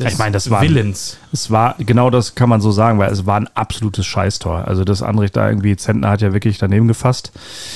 Ich 0.08 0.18
meine, 0.18 0.32
das 0.34 0.50
war- 0.50 0.62
Willens. 0.62 1.18
Es 1.34 1.50
war, 1.50 1.76
genau 1.80 2.10
das 2.10 2.36
kann 2.36 2.50
man 2.50 2.60
so 2.60 2.72
sagen, 2.72 3.00
weil 3.00 3.10
es 3.12 3.26
war 3.26 3.38
ein 3.38 3.48
absolutes 3.56 4.06
Scheißtor. 4.06 4.68
Also 4.68 4.84
das 4.84 5.02
Andrich 5.02 5.32
da 5.32 5.48
irgendwie, 5.48 5.76
Zentner 5.78 6.10
hat 6.10 6.22
ja 6.22 6.34
wirklich 6.34 6.58
daneben 6.58 6.88
gefasst. 6.88 7.32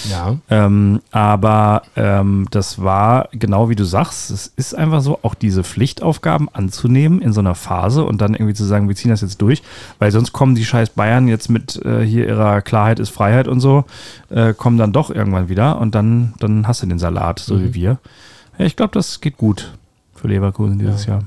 Ja. 0.09 0.35
Ähm, 0.49 1.01
aber 1.11 1.83
ähm, 1.95 2.47
das 2.51 2.81
war 2.83 3.29
genau 3.31 3.69
wie 3.69 3.75
du 3.75 3.85
sagst, 3.85 4.29
es 4.31 4.51
ist 4.57 4.75
einfach 4.75 5.01
so, 5.01 5.19
auch 5.21 5.35
diese 5.35 5.63
Pflichtaufgaben 5.63 6.49
anzunehmen 6.51 7.21
in 7.21 7.31
so 7.31 7.39
einer 7.39 7.55
Phase 7.55 8.03
und 8.03 8.19
dann 8.21 8.33
irgendwie 8.33 8.53
zu 8.53 8.65
sagen, 8.65 8.89
wir 8.89 8.95
ziehen 8.95 9.11
das 9.11 9.21
jetzt 9.21 9.41
durch, 9.41 9.63
weil 9.99 10.11
sonst 10.11 10.33
kommen 10.33 10.55
die 10.55 10.65
scheiß 10.65 10.89
Bayern 10.89 11.27
jetzt 11.27 11.49
mit 11.49 11.83
äh, 11.85 12.01
hier 12.05 12.27
ihrer 12.27 12.61
Klarheit 12.61 12.99
ist 12.99 13.09
Freiheit 13.09 13.47
und 13.47 13.61
so, 13.61 13.85
äh, 14.29 14.53
kommen 14.53 14.77
dann 14.77 14.91
doch 14.91 15.09
irgendwann 15.09 15.47
wieder 15.49 15.79
und 15.79 15.95
dann, 15.95 16.33
dann 16.39 16.67
hast 16.67 16.81
du 16.83 16.87
den 16.87 16.99
Salat, 16.99 17.39
so 17.39 17.61
wie 17.61 17.73
wir. 17.73 17.97
Ja, 18.57 18.65
ich 18.65 18.75
glaube, 18.75 18.91
das 18.93 19.21
geht 19.21 19.37
gut 19.37 19.71
für 20.13 20.27
Leverkusen 20.27 20.77
dieses 20.79 21.05
Jahr. 21.05 21.23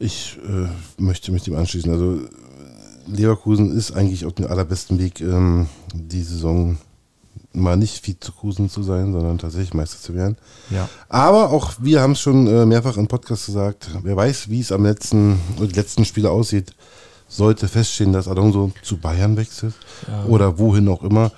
Ich 0.00 0.38
äh, 0.48 1.00
möchte 1.00 1.30
mich 1.30 1.42
dem 1.42 1.54
anschließen. 1.56 1.92
Also 1.92 2.20
Leverkusen 3.06 3.76
ist 3.76 3.92
eigentlich 3.92 4.24
auf 4.24 4.32
dem 4.32 4.46
allerbesten 4.46 4.98
Weg, 4.98 5.20
ähm, 5.20 5.66
die 5.92 6.22
Saison 6.22 6.78
mal 7.52 7.76
nicht 7.76 8.06
Vizekusen 8.06 8.70
zu 8.70 8.82
sein, 8.82 9.12
sondern 9.12 9.36
tatsächlich 9.36 9.74
Meister 9.74 9.98
zu 9.98 10.14
werden. 10.14 10.38
Ja. 10.70 10.88
Aber 11.10 11.50
auch 11.50 11.74
wir 11.80 12.00
haben 12.00 12.12
es 12.12 12.20
schon 12.20 12.46
äh, 12.46 12.64
mehrfach 12.64 12.96
im 12.96 13.08
Podcast 13.08 13.44
gesagt, 13.44 13.90
wer 14.02 14.16
weiß, 14.16 14.48
wie 14.48 14.60
es 14.60 14.72
am 14.72 14.84
letzten, 14.84 15.38
letzten 15.58 16.06
Spiele 16.06 16.30
aussieht, 16.30 16.74
sollte 17.28 17.68
feststehen, 17.68 18.14
dass 18.14 18.26
Alonso 18.26 18.72
zu 18.82 18.96
Bayern 18.96 19.36
wechselt 19.36 19.74
oder 20.26 20.58
wohin 20.58 20.88
auch 20.88 21.02
immer. 21.02 21.30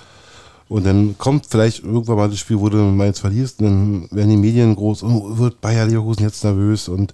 Und 0.69 0.87
dann 0.87 1.19
kommt 1.19 1.47
vielleicht 1.47 1.85
irgendwann 1.85 2.17
mal 2.17 2.31
das 2.31 2.39
Spiel, 2.39 2.59
wo 2.59 2.71
du 2.71 2.79
Mainz 2.79 3.19
verlierst, 3.19 3.61
und 3.61 3.67
dann 3.67 4.09
werden 4.11 4.31
die 4.31 4.39
Medien 4.39 4.75
groß, 4.75 5.03
oh, 5.03 5.37
wird 5.37 5.61
Bayer 5.61 5.85
Leverkusen 5.85 6.23
jetzt 6.23 6.45
nervös 6.45 6.89
und 6.89 7.13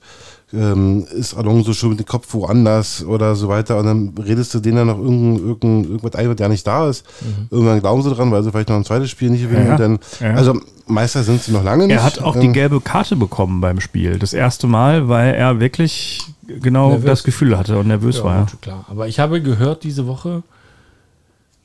ähm, 0.52 1.06
ist 1.14 1.34
Alonso 1.34 1.72
schon 1.74 1.90
mit 1.90 1.98
dem 2.00 2.06
Kopf 2.06 2.32
woanders 2.32 3.04
oder 3.04 3.34
so 3.34 3.48
weiter. 3.48 3.78
Und 3.78 3.84
dann 3.86 4.14
redest 4.24 4.54
du 4.54 4.60
denen 4.60 4.76
dann 4.76 4.86
noch 4.86 4.98
irgend, 4.98 5.40
irgend, 5.40 5.86
irgendwas 5.86 6.14
ein, 6.14 6.28
was 6.30 6.36
ja 6.38 6.48
nicht 6.48 6.66
da 6.66 6.88
ist. 6.88 7.04
Irgendwann 7.50 7.80
glauben 7.80 8.02
sie 8.02 8.14
dran, 8.14 8.30
weil 8.32 8.42
sie 8.42 8.50
vielleicht 8.50 8.68
noch 8.70 8.76
ein 8.76 8.84
zweites 8.84 9.10
Spiel 9.10 9.30
nicht 9.30 9.42
gewinnen. 9.42 9.66
Ja, 9.66 9.76
dann, 9.76 9.98
ja. 10.20 10.34
Also 10.34 10.58
Meister 10.86 11.22
sind 11.22 11.42
sie 11.42 11.52
noch 11.52 11.62
lange 11.64 11.86
nicht. 11.86 11.96
Er 11.96 12.02
hat 12.04 12.20
auch 12.20 12.34
die 12.36 12.46
Ähm, 12.46 12.52
gelbe 12.54 12.80
Karte 12.80 13.14
bekommen 13.16 13.60
beim 13.60 13.78
Spiel. 13.80 14.18
Das 14.18 14.32
erste 14.32 14.66
Mal, 14.66 15.08
weil 15.08 15.34
er 15.34 15.60
wirklich 15.60 16.22
genau 16.46 16.90
Nervös. 16.90 17.04
das 17.06 17.22
Gefühl 17.24 17.58
hatte 17.58 17.78
und 17.78 17.88
nervös 17.88 18.24
war. 18.24 18.32
Ja, 18.32 18.38
Ja. 18.40 18.44
gut, 18.50 18.62
klar. 18.62 18.84
Aber 18.88 19.06
ich 19.06 19.18
habe 19.20 19.42
gehört 19.42 19.84
diese 19.84 20.06
Woche, 20.06 20.42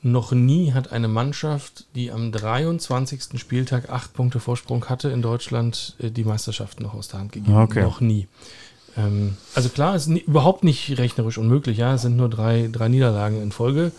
noch 0.02 0.32
nie 0.32 0.72
hat 0.74 0.92
eine 0.92 1.08
Mannschaft, 1.08 1.86
die 1.94 2.10
am 2.12 2.30
23. 2.30 3.38
Spieltag 3.40 3.88
acht 3.88 4.12
Punkte 4.12 4.38
Vorsprung 4.38 4.84
hatte 4.90 5.08
in 5.08 5.22
Deutschland, 5.22 5.96
äh, 5.98 6.10
die 6.10 6.24
Meisterschaft 6.24 6.80
noch 6.80 6.92
aus 6.92 7.08
der 7.08 7.20
Hand 7.20 7.32
gegeben. 7.32 7.56
Okay. 7.56 7.82
Noch 7.82 8.00
nie. 8.02 8.28
Ähm, 8.96 9.34
also 9.54 9.68
klar, 9.68 9.96
ist 9.96 10.06
ni- 10.08 10.20
überhaupt 10.26 10.64
nicht 10.64 10.98
rechnerisch 10.98 11.38
unmöglich. 11.38 11.78
Ja, 11.78 11.94
es 11.94 12.02
sind 12.02 12.16
nur 12.16 12.28
drei, 12.28 12.68
drei 12.70 12.88
Niederlagen 12.88 13.42
in 13.42 13.52
Folge, 13.52 13.92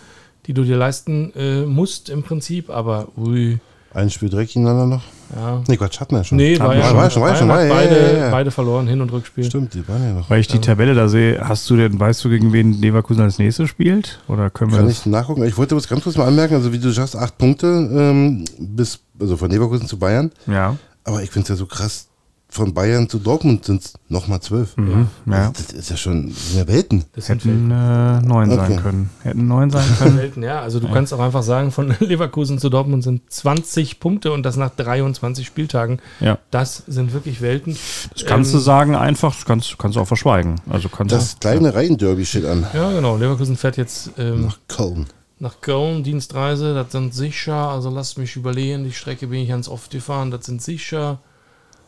die 0.45 0.53
du 0.53 0.63
dir 0.63 0.77
leisten 0.77 1.33
äh, 1.35 1.65
musst 1.65 2.09
im 2.09 2.23
Prinzip. 2.23 2.69
Aber 2.69 3.07
ui, 3.17 3.59
Ein 3.93 4.09
Spiel 4.09 4.29
direkt 4.29 4.51
hintereinander 4.51 4.97
noch. 4.97 5.03
Ja. 5.35 5.63
Nee, 5.67 5.77
Quatsch, 5.77 5.99
hatten 5.99 6.15
wir 6.15 6.23
schon. 6.23 6.37
Nee, 6.37 6.59
war 6.59 6.75
ja 6.75 6.83
schon. 6.87 6.97
war 6.97 7.09
schon, 7.09 7.21
war 7.23 7.35
schon. 7.35 7.47
War, 7.47 7.63
ja, 7.65 7.73
beide, 7.73 7.95
ja, 8.13 8.17
ja. 8.25 8.29
beide 8.29 8.51
verloren, 8.51 8.87
Hin- 8.87 9.01
und 9.01 9.11
Rückspiel. 9.11 9.43
Stimmt, 9.45 9.73
die 9.73 9.85
waren 9.87 10.03
ja 10.03 10.13
noch. 10.13 10.29
Weil 10.29 10.39
ich 10.39 10.47
die 10.47 10.59
Tabelle 10.59 10.93
da 10.93 11.07
sehe, 11.07 11.41
hast 11.45 11.67
du 11.69 11.75
denn, 11.75 11.99
weißt 11.99 12.23
du, 12.23 12.29
gegen 12.29 12.53
wen 12.53 12.73
Leverkusen 12.79 13.21
als 13.23 13.39
nächstes 13.39 13.67
spielt? 13.69 14.19
Oder 14.27 14.49
können 14.51 14.71
wir 14.71 14.77
Kann 14.77 14.87
das? 14.87 14.99
ich 14.99 15.05
nachgucken. 15.07 15.43
Ich 15.43 15.57
wollte 15.57 15.73
bloß 15.73 15.87
ganz 15.87 16.03
kurz 16.03 16.15
mal 16.15 16.27
anmerken, 16.27 16.53
also 16.53 16.71
wie 16.71 16.77
du 16.79 16.91
sagst, 16.91 17.15
acht 17.15 17.37
Punkte 17.39 17.65
ähm, 17.67 18.45
bis, 18.59 18.99
also 19.19 19.35
von 19.35 19.49
Leverkusen 19.49 19.87
zu 19.87 19.97
Bayern. 19.97 20.31
Ja. 20.45 20.77
Aber 21.03 21.23
ich 21.23 21.31
finde 21.31 21.43
es 21.43 21.49
ja 21.49 21.55
so 21.55 21.65
krass, 21.65 22.07
von 22.55 22.73
Bayern 22.73 23.07
zu 23.09 23.19
Dortmund 23.19 23.65
sind 23.65 23.83
es 23.83 23.93
nochmal 24.09 24.39
zwölf. 24.41 24.75
Mhm. 24.77 25.07
ja. 25.25 25.51
Das 25.51 25.73
ist 25.73 25.89
ja 25.89 25.97
schon 25.97 26.29
das 26.29 26.55
ja 26.55 26.67
Welten. 26.67 27.03
Das 27.13 27.29
Hätten 27.29 27.69
äh, 27.69 28.21
neun 28.21 28.49
sein 28.49 28.59
Okay. 28.59 28.81
können. 28.81 29.09
Hätten 29.23 29.47
neun 29.47 29.69
sein 29.69 29.85
können. 29.99 30.17
Welten, 30.17 30.41
ja. 30.43 30.61
Also 30.61 30.79
du 30.79 30.87
kannst 30.89 31.13
auch 31.13 31.19
einfach 31.19 31.43
sagen, 31.43 31.71
von 31.71 31.93
Leverkusen 31.99 32.57
zu 32.57 32.69
Dortmund 32.69 33.03
sind 33.03 33.21
20 33.31 33.99
Punkte 33.99 34.31
und 34.31 34.43
das 34.43 34.55
nach 34.55 34.69
23 34.69 35.45
Spieltagen. 35.45 35.99
ja. 36.19 36.37
Das 36.51 36.83
sind 36.87 37.13
wirklich 37.13 37.41
Welten. 37.41 37.77
Das 38.13 38.25
kannst 38.25 38.51
Ähm, 38.51 38.57
du 38.57 38.63
sagen, 38.63 38.95
einfach, 38.95 39.35
das 39.35 39.45
kannst, 39.45 39.77
kannst 39.77 39.97
du 39.97 40.01
auch 40.01 40.07
verschweigen. 40.07 40.55
Also 40.69 40.89
kannst 40.89 41.13
Das 41.13 41.33
du, 41.33 41.39
kleine 41.39 41.75
Rhein-Derby 41.75 42.25
steht 42.25 42.45
an. 42.45 42.65
Ja, 42.73 42.91
genau. 42.91 43.17
Leverkusen 43.17 43.57
fährt 43.57 43.77
jetzt 43.77 44.11
ähm, 44.17 44.45
Nach 44.45 44.57
Köln. 44.69 45.07
nach 45.39 45.59
Köln, 45.59 46.03
Dienstreise. 46.03 46.73
Das 46.73 46.93
sind 46.93 47.13
sicher, 47.13 47.55
also 47.69 47.89
lasst 47.89 48.17
mich 48.17 48.37
überlegen, 48.37 48.85
die 48.85 48.93
Strecke 48.93 49.27
bin 49.27 49.41
ich 49.41 49.49
ganz 49.49 49.67
oft 49.67 49.91
gefahren. 49.91 50.31
Das 50.31 50.45
sind 50.45 50.61
sicher, 50.61 51.19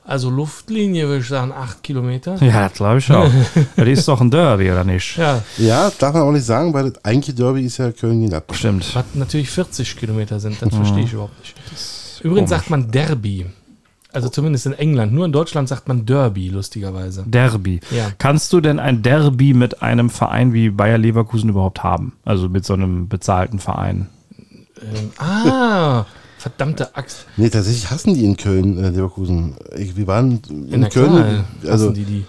also 0.08 0.30
Luftlinie 0.30 1.06
würde 1.08 1.20
ich 1.20 1.28
sagen, 1.28 1.52
8 1.52 1.84
Kilometer. 1.84 2.42
Ja, 2.42 2.70
das 2.70 2.74
glaube 2.78 3.00
ich 3.00 3.12
auch. 3.12 3.30
das 3.76 3.88
ist 3.88 4.08
doch 4.08 4.22
ein 4.22 4.32
Derby, 4.32 4.72
oder 4.72 4.86
nicht? 4.86 5.18
Ja, 5.18 5.44
Ja, 5.58 5.92
darf 6.00 6.14
man 6.14 6.24
auch 6.24 6.32
nicht 6.32 6.46
sagen, 6.46 6.74
weil 6.74 6.92
das 6.92 7.04
eigentliche 7.04 7.34
Derby 7.34 7.64
ist 7.66 7.78
ja 7.78 7.92
Köln 7.92 8.20
gegen 8.20 8.30
Gladbach. 8.30 8.56
Stimmt. 8.56 8.96
was 8.96 9.04
natürlich 9.16 9.50
40 9.50 9.98
Kilometer 9.98 10.40
sind, 10.40 10.62
das 10.62 10.74
verstehe 10.74 11.04
ich 11.04 11.12
überhaupt 11.12 11.38
nicht. 11.40 11.56
Übrigens 12.24 12.50
sagt 12.50 12.70
man 12.70 12.90
Derby. 12.90 13.48
Also 14.14 14.30
zumindest 14.30 14.66
in 14.66 14.74
England. 14.74 15.12
Nur 15.12 15.26
in 15.26 15.34
Deutschland 15.34 15.68
sagt 15.68 15.90
man 15.90 16.06
Derby, 16.06 16.48
lustigerweise. 16.48 17.26
Derby. 17.28 17.82
Ja. 17.92 18.12
Kannst 18.18 18.54
du 18.54 18.62
denn 18.62 18.80
ein 18.80 19.04
Derby 19.04 19.54
mit 19.54 19.82
einem 19.82 20.10
Verein 20.10 20.54
wie 20.54 20.70
Bayer 20.70 20.98
Leverkusen 20.98 21.50
überhaupt 21.50 21.84
haben? 21.84 22.14
Also 22.24 22.48
mit 22.48 22.66
so 22.66 22.74
einem 22.74 23.10
bezahlten 23.10 23.60
Verein? 23.60 24.08
Ähm, 24.82 25.12
ah, 25.18 26.06
verdammte 26.50 26.96
Axt. 26.96 27.26
Nee, 27.38 27.50
tatsächlich 27.50 27.90
hassen 27.92 28.14
die 28.14 28.24
in 28.26 28.38
Köln, 28.38 28.84
äh, 28.84 28.90
Leverkusen. 28.90 29.56
Ich, 29.76 29.96
wir 29.98 30.08
waren 30.08 30.42
in 30.50 30.74
In 30.74 30.82
der 30.82 30.90
Köln. 30.90 31.12
Köln, 31.12 31.44
also, 31.68 31.92
die, 31.92 32.04
die. 32.06 32.26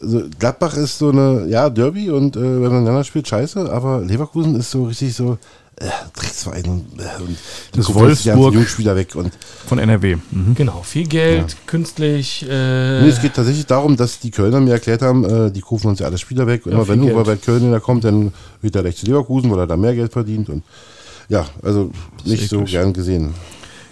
also 0.00 0.22
Gladbach 0.38 0.76
ist 0.76 0.98
so 0.98 1.10
eine, 1.10 1.46
ja, 1.48 1.70
Derby 1.70 2.10
und 2.10 2.36
äh, 2.36 2.40
wenn 2.40 2.62
man 2.62 2.82
einander 2.82 3.04
spielt, 3.04 3.28
scheiße, 3.28 3.70
aber 3.72 4.00
Leverkusen 4.00 4.54
ist 4.56 4.70
so 4.70 4.84
richtig 4.84 5.14
so, 5.14 5.38
äh, 5.76 5.86
Drecksverein 6.14 6.64
und, 6.66 7.00
äh, 7.00 7.22
und 7.22 7.36
Das 7.74 7.94
Wolfsburg. 7.94 8.52
Jungspieler 8.52 8.96
weg. 8.96 9.14
Und 9.14 9.32
Von 9.66 9.78
NRW. 9.78 10.16
Mhm. 10.30 10.54
Genau, 10.54 10.82
viel 10.82 11.06
Geld, 11.06 11.56
künstlich. 11.66 12.44
Äh, 12.46 13.00
nee, 13.02 13.08
es 13.08 13.22
geht 13.22 13.32
tatsächlich 13.34 13.64
darum, 13.66 13.96
dass 13.96 14.18
die 14.18 14.30
Kölner 14.30 14.60
mir 14.60 14.72
erklärt 14.72 15.00
haben, 15.00 15.24
äh, 15.24 15.50
die 15.50 15.60
rufen 15.60 15.86
uns 15.88 16.00
ja 16.00 16.06
alle 16.06 16.18
Spieler 16.18 16.46
weg. 16.46 16.66
Und 16.66 16.72
Ja, 16.72 16.78
immer 16.78 16.88
wenn 16.88 17.00
irgendwo 17.02 17.20
bei 17.24 17.32
Geld. 17.32 17.42
Köln 17.44 17.70
der 17.70 17.80
kommt, 17.80 18.04
dann 18.04 18.32
wird 18.60 18.76
er 18.76 18.82
gleich 18.82 18.96
zu 18.96 19.06
Leverkusen, 19.06 19.50
weil 19.50 19.60
er 19.60 19.66
da 19.66 19.76
mehr 19.78 19.94
Geld 19.94 20.12
verdient. 20.12 20.50
Und 20.50 20.64
ja, 21.30 21.46
also 21.62 21.90
nicht 22.26 22.48
so 22.50 22.62
gern 22.64 22.92
gesehen. 22.92 23.32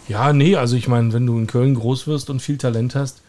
Ja, 0.09 0.33
nee, 0.33 0.57
also 0.57 0.77
ich 0.77 0.89
meine, 0.89 1.13
wenn 1.13 1.27
du 1.27 1.39
in 1.39 1.47
Köln 1.47 1.75
groß 1.75 2.07
wirst 2.07 2.31
und 2.31 2.41
viel 2.41 2.59
Talent 2.59 2.95
hast, 2.95 3.21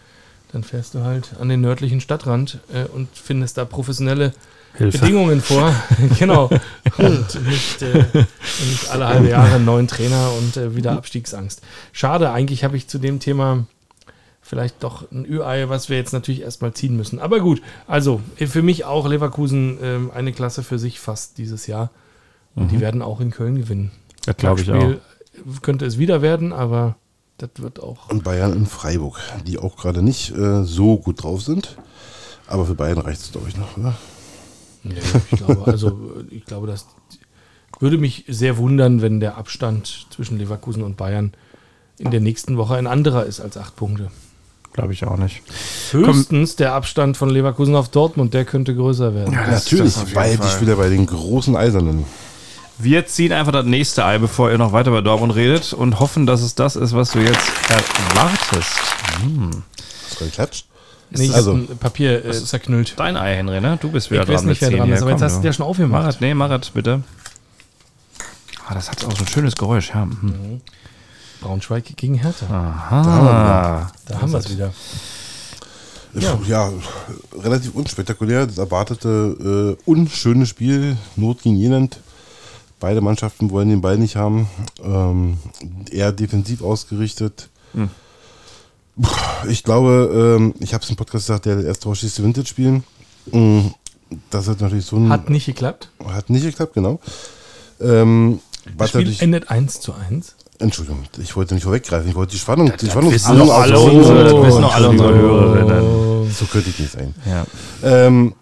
dann 0.52 0.64
fährst 0.64 0.96
du 0.96 1.04
halt 1.04 1.32
an 1.40 1.50
den 1.50 1.62
nördlichen 1.62 2.02
Stadtrand 2.02 2.60
äh, 2.74 2.86
und 2.86 3.10
findest 3.14 3.58
da 3.58 3.66
professionelle 3.66 4.34
Hilfe. 4.74 4.98
Bedingungen 4.98 5.42
vor. 5.42 5.74
genau. 6.20 6.50
Und 6.98 7.48
nicht, 7.48 7.82
äh, 7.82 8.06
nicht 8.70 8.90
alle 8.92 9.08
halbe 9.08 9.30
Jahre 9.30 9.56
einen 9.56 9.66
neuen 9.66 9.88
Trainer 9.88 10.32
und 10.38 10.58
äh, 10.58 10.76
wieder 10.76 10.94
Abstiegsangst. 10.94 11.62
Schade, 11.92 12.32
eigentlich 12.32 12.64
habe 12.64 12.78
ich 12.78 12.88
zu 12.88 12.98
dem 12.98 13.20
Thema 13.20 13.66
vielleicht 14.42 14.82
doch 14.84 15.12
ein 15.12 15.26
Ü-Ei, 15.26 15.70
was 15.70 15.90
wir 15.90 15.98
jetzt 15.98 16.14
natürlich 16.14 16.42
erstmal 16.42 16.74
ziehen 16.74 16.98
müssen. 16.98 17.20
Aber 17.20 17.40
gut, 17.40 17.62
also 17.88 18.22
äh, 18.38 18.48
für 18.48 18.64
mich 18.64 18.86
auch 18.86 19.08
Leverkusen 19.08 19.78
ähm, 19.84 20.12
eine 20.12 20.34
Klasse 20.34 20.64
für 20.64 20.80
sich 20.80 21.00
fast 21.00 21.38
dieses 21.38 21.68
Jahr. 21.68 21.92
Und 22.56 22.72
die 22.72 22.82
werden 22.82 23.02
auch 23.02 23.22
in 23.22 23.32
Köln 23.32 23.56
gewinnen. 23.56 23.92
Das 24.26 24.36
glaube 24.36 24.60
ich 24.60 24.70
auch. 24.70 24.96
Könnte 25.62 25.86
es 25.86 25.98
wieder 25.98 26.22
werden, 26.22 26.52
aber 26.54 26.96
das 27.38 27.50
wird 27.58 27.82
auch. 27.82 28.10
Und 28.10 28.24
Bayern 28.24 28.54
in 28.54 28.66
Freiburg, 28.66 29.20
die 29.48 29.58
auch 29.58 29.78
gerade 29.78 30.02
nicht 30.02 30.32
äh, 30.36 30.64
so 30.64 30.98
gut 30.98 31.24
drauf 31.24 31.42
sind. 31.42 31.78
Aber 32.48 32.66
für 32.66 32.76
Bayern 32.76 32.98
reicht 32.98 33.22
es, 33.22 33.32
glaube 33.32 33.48
ich, 33.48 33.56
noch, 33.58 33.78
oder? 33.78 33.96
Nee, 34.84 34.96
ich 35.32 35.38
glaube, 35.38 35.66
also 35.66 36.00
ich 36.32 36.46
glaube, 36.46 36.68
das 36.68 36.86
würde 37.80 37.98
mich 37.98 38.26
sehr 38.28 38.58
wundern, 38.58 39.02
wenn 39.02 39.20
der 39.20 39.38
Abstand 39.38 40.08
zwischen 40.10 40.38
Leverkusen 40.38 40.84
und 40.84 40.98
Bayern 40.98 41.34
in 41.98 42.12
der 42.12 42.20
nächsten 42.22 42.58
Woche 42.58 42.76
ein 42.76 42.88
anderer 42.88 43.26
ist 43.26 43.40
als 43.40 43.56
acht 43.58 43.76
Punkte. 43.76 44.10
Glaube 44.74 44.94
ich 44.94 45.04
auch 45.06 45.18
nicht. 45.18 45.42
Höchstens 45.92 46.56
der 46.56 46.74
Abstand 46.74 47.18
von 47.18 47.30
Leverkusen 47.30 47.76
auf 47.76 47.90
Dortmund, 47.90 48.34
der 48.34 48.46
könnte 48.46 48.76
größer 48.76 49.14
werden. 49.16 49.34
das- 49.34 49.66
Natürlich, 49.72 49.96
weil 50.16 50.38
Fall. 50.38 50.48
ich 50.48 50.62
wieder 50.62 50.76
bei 50.76 50.90
den 50.90 51.06
großen 51.06 51.56
Eisernen. 51.56 52.06
Wir 52.82 53.06
ziehen 53.06 53.34
einfach 53.34 53.52
das 53.52 53.66
nächste 53.66 54.06
Ei, 54.06 54.18
bevor 54.20 54.50
ihr 54.52 54.58
noch 54.58 54.72
weiter 54.72 54.92
bei 54.92 55.02
Dortmund 55.02 55.36
redet 55.36 55.74
und 55.74 56.00
hoffen, 56.00 56.26
dass 56.26 56.42
es 56.42 56.56
das 56.56 56.78
ist, 56.78 56.94
was 56.96 57.12
du 57.12 57.20
jetzt 57.20 57.52
erwartest. 57.70 58.72
Hast 60.10 60.22
du 60.22 60.26
geklatscht? 60.26 60.66
Nee, 61.12 61.26
ich 61.26 61.36
Also- 61.36 61.54
ein 61.54 61.68
Papier 61.78 62.24
äh, 62.24 62.32
zerknüllt. 62.32 62.94
Dein 62.98 63.18
Ei, 63.18 63.36
Henry, 63.36 63.60
ne? 63.60 63.78
Du 63.82 63.92
bist 63.92 64.12
wieder 64.12 64.24
Ich 64.24 64.30
weiß 64.30 64.42
dran 64.42 64.50
nicht, 64.50 64.62
wer 64.62 64.70
dran 64.72 64.92
ist, 64.92 65.02
aber 65.02 65.12
jetzt 65.12 65.22
hast 65.24 65.42
du 65.42 65.46
ja 65.48 65.52
schon 65.52 65.66
aufgemacht. 65.66 66.04
Marat, 66.04 66.22
nee, 66.22 66.34
Marat, 66.34 66.72
bitte. 66.74 67.04
Ah, 68.68 68.76
das 68.76 68.90
hat 68.92 69.04
auch 69.04 69.12
so 69.18 69.24
ein 69.24 69.28
schönes 69.28 69.56
Geräusch, 69.56 69.90
ja. 69.90 70.06
Mhm. 70.06 70.62
Braunschweig 71.42 71.86
gegen 71.98 72.14
Hertha. 72.16 72.46
Aha. 72.50 73.92
Da 74.08 74.22
haben 74.22 74.32
wir 74.32 74.40
es 74.40 74.50
wieder. 74.52 74.72
Ja. 76.14 76.40
ja, 76.48 76.72
relativ 77.42 77.74
unspektakulär. 77.76 78.46
Das 78.48 78.58
erwartete 78.58 79.78
äh, 79.80 79.90
unschöne 79.90 80.46
Spiel, 80.46 80.96
Not 81.16 81.42
gegen 81.42 81.58
Elend. 81.60 82.00
Beide 82.80 83.02
Mannschaften 83.02 83.50
wollen 83.52 83.70
den 83.70 83.82
Ball 83.82 83.98
nicht 83.98 84.16
haben. 84.16 84.48
Ähm, 84.84 85.38
eher 85.92 86.12
defensiv 86.12 86.62
ausgerichtet. 86.62 87.50
Hm. 87.74 87.90
Ich 89.48 89.64
glaube, 89.64 90.38
ähm, 90.40 90.54
ich 90.60 90.74
habe 90.74 90.84
es 90.84 90.90
im 90.90 90.96
Podcast 90.98 91.28
gesagt, 91.28 91.46
der 91.46 91.64
erste 91.64 91.84
Tor 91.84 91.96
schießt 91.96 92.22
Vintage 92.22 92.48
spielen. 92.48 92.84
Mm, 93.32 93.68
Das 94.30 94.48
hat 94.48 94.60
natürlich 94.60 94.86
so 94.86 94.98
ein. 94.98 95.10
Hat 95.10 95.30
nicht 95.30 95.46
geklappt. 95.46 95.90
hat 96.06 96.30
nicht 96.30 96.44
geklappt, 96.44 96.74
genau. 96.74 97.00
Ähm, 97.80 98.40
Das 98.78 98.90
Spiel 98.90 99.16
endet 99.20 99.50
1 99.50 99.80
zu 99.80 99.94
1. 99.94 100.36
Entschuldigung, 100.60 101.04
ich 101.22 101.34
wollte 101.38 101.54
nicht 101.54 101.64
vorweggreifen. 101.64 102.10
Ich 102.10 102.16
wollte 102.16 102.34
die 102.34 102.40
Spannung. 102.40 102.72
die 102.82 102.88
Spannung 102.90 103.12
wissen 103.14 103.28
alle 103.32 103.44
aufbauen. 103.44 103.98
unsere- 104.00 104.24
das 104.26 104.34
wissen 104.46 104.64
alle 104.66 104.90
unsere 104.90 105.14
Hörerinnen. 105.16 106.32
So 106.34 106.46
könnte 106.46 106.70
ich 106.70 106.80
nicht 106.80 106.92
sein. 106.92 107.16
Ja. 107.26 107.46
Ähm, 107.82 108.34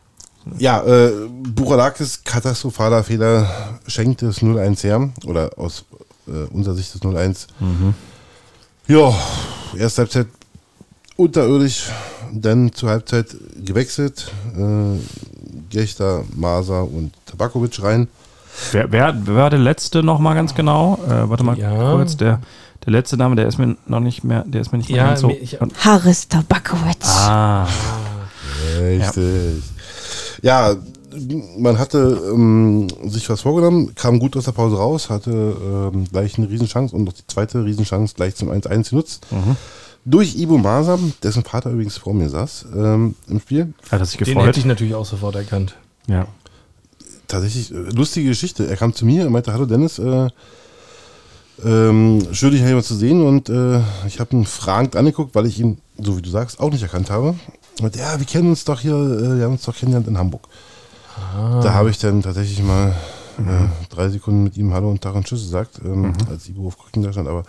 ja, 0.57 0.81
äh, 0.83 1.11
Buradakis 1.53 2.23
katastrophaler 2.23 3.03
Fehler 3.03 3.47
schenkt 3.87 4.21
das 4.21 4.41
0-1 4.41 4.83
her. 4.83 5.09
Oder 5.25 5.51
aus 5.57 5.85
äh, 6.27 6.31
unserer 6.53 6.75
Sicht 6.75 6.93
das 6.95 7.01
0-1. 7.01 7.47
Ja, 8.87 9.13
erste 9.77 10.01
Halbzeit 10.03 10.27
unterirdisch, 11.15 11.89
dann 12.31 12.71
zur 12.73 12.89
Halbzeit 12.89 13.35
gewechselt. 13.63 14.31
Äh, 14.57 14.99
Gechter, 15.69 16.23
Maser 16.35 16.83
und 16.83 17.11
Tabakovic 17.25 17.81
rein. 17.83 18.07
Wer, 18.71 18.91
wer, 18.91 19.13
wer 19.25 19.35
war 19.35 19.49
der 19.49 19.59
letzte 19.59 20.01
noch 20.03 20.19
mal 20.19 20.33
ganz 20.33 20.55
genau? 20.55 20.97
Äh, 21.05 21.29
warte 21.29 21.43
mal 21.43 21.57
Ja. 21.57 21.93
kurz. 21.93 22.15
Der, 22.17 22.39
der 22.85 22.91
letzte 22.93 23.17
Name, 23.17 23.35
der 23.35 23.47
ist 23.47 23.57
mir 23.57 23.75
noch 23.85 23.99
nicht 23.99 24.23
mehr, 24.23 24.43
der 24.47 24.61
ist 24.61 24.71
mir 24.71 24.77
nicht 24.77 24.89
mehr 24.89 24.97
Ja, 24.99 25.07
ganz 25.09 25.19
so. 25.21 25.29
ich- 25.29 25.57
Haris 25.83 26.27
Tabakowitsch. 26.29 27.03
ah, 27.05 27.67
Richtig. 28.79 29.63
Ja, 29.63 29.76
man 31.57 31.79
hatte 31.79 32.21
ähm, 32.33 32.87
sich 33.05 33.29
was 33.29 33.41
vorgenommen, 33.41 33.95
kam 33.95 34.19
gut 34.19 34.35
aus 34.37 34.45
der 34.45 34.51
Pause 34.51 34.75
raus, 34.77 35.09
hatte 35.09 35.31
ähm, 35.91 36.05
gleich 36.11 36.37
eine 36.37 36.49
Riesenchance 36.49 36.95
und 36.95 37.05
noch 37.05 37.13
die 37.13 37.25
zweite 37.27 37.63
Riesenchance 37.65 38.13
gleich 38.15 38.35
zum 38.35 38.49
1-1 38.51 38.89
genutzt. 38.91 39.25
Durch 40.05 40.37
Ibo 40.37 40.57
Masam, 40.57 41.13
dessen 41.23 41.43
Vater 41.43 41.71
übrigens 41.71 41.97
vor 41.97 42.13
mir 42.13 42.29
saß 42.29 42.67
ähm, 42.75 43.15
im 43.27 43.39
Spiel. 43.39 43.73
hat 43.91 43.99
er 43.99 44.05
sich 44.05 44.17
Den 44.17 44.25
gefreut. 44.25 44.47
hätte 44.47 44.59
ich 44.59 44.65
natürlich 44.65 44.95
auch 44.95 45.05
sofort 45.05 45.35
erkannt. 45.35 45.75
ja. 46.07 46.27
Tatsächlich 47.29 47.73
äh, 47.73 47.89
lustige 47.93 48.29
Geschichte. 48.29 48.67
Er 48.67 48.77
kam 48.77 48.93
zu 48.93 49.05
mir 49.05 49.25
und 49.27 49.33
meinte, 49.33 49.51
hallo 49.51 49.65
Dennis, 49.65 49.99
äh, 49.99 50.29
ähm, 51.65 52.25
schön 52.31 52.51
dich 52.51 52.61
hier 52.63 52.73
mal 52.73 52.81
zu 52.83 52.95
sehen 52.95 53.21
und 53.25 53.49
äh, 53.49 53.81
ich 54.07 54.21
habe 54.21 54.33
ihn 54.35 54.45
fragend 54.45 54.95
angeguckt, 54.95 55.35
weil 55.35 55.45
ich 55.45 55.59
ihn, 55.59 55.79
so 55.97 56.15
wie 56.17 56.21
du 56.21 56.29
sagst, 56.29 56.59
auch 56.61 56.71
nicht 56.71 56.83
erkannt 56.83 57.09
habe. 57.09 57.35
Und 57.81 57.95
ja, 57.95 58.17
wir 58.17 58.25
kennen 58.25 58.49
uns 58.49 58.63
doch 58.65 58.79
hier, 58.79 58.95
äh, 58.95 59.37
wir 59.37 59.45
haben 59.45 59.53
uns 59.53 59.63
doch 59.63 59.75
kennengelernt 59.75 60.07
in 60.07 60.17
Hamburg. 60.17 60.47
Da 61.33 61.73
habe 61.73 61.89
ich 61.89 61.97
dann 61.97 62.21
tatsächlich 62.21 62.61
mal 62.61 62.93
äh, 63.39 63.67
drei 63.89 64.09
Sekunden 64.09 64.43
mit 64.43 64.57
ihm 64.57 64.73
Hallo 64.73 64.89
und 64.89 65.01
Tag 65.01 65.15
und 65.15 65.25
Tschüss 65.25 65.43
gesagt, 65.43 65.79
ähm, 65.83 66.13
als 66.29 66.47
Ibo 66.47 66.67
auf 66.67 66.77
Krücken 66.77 67.03
da 67.03 67.11
stand. 67.11 67.27
Aber 67.27 67.43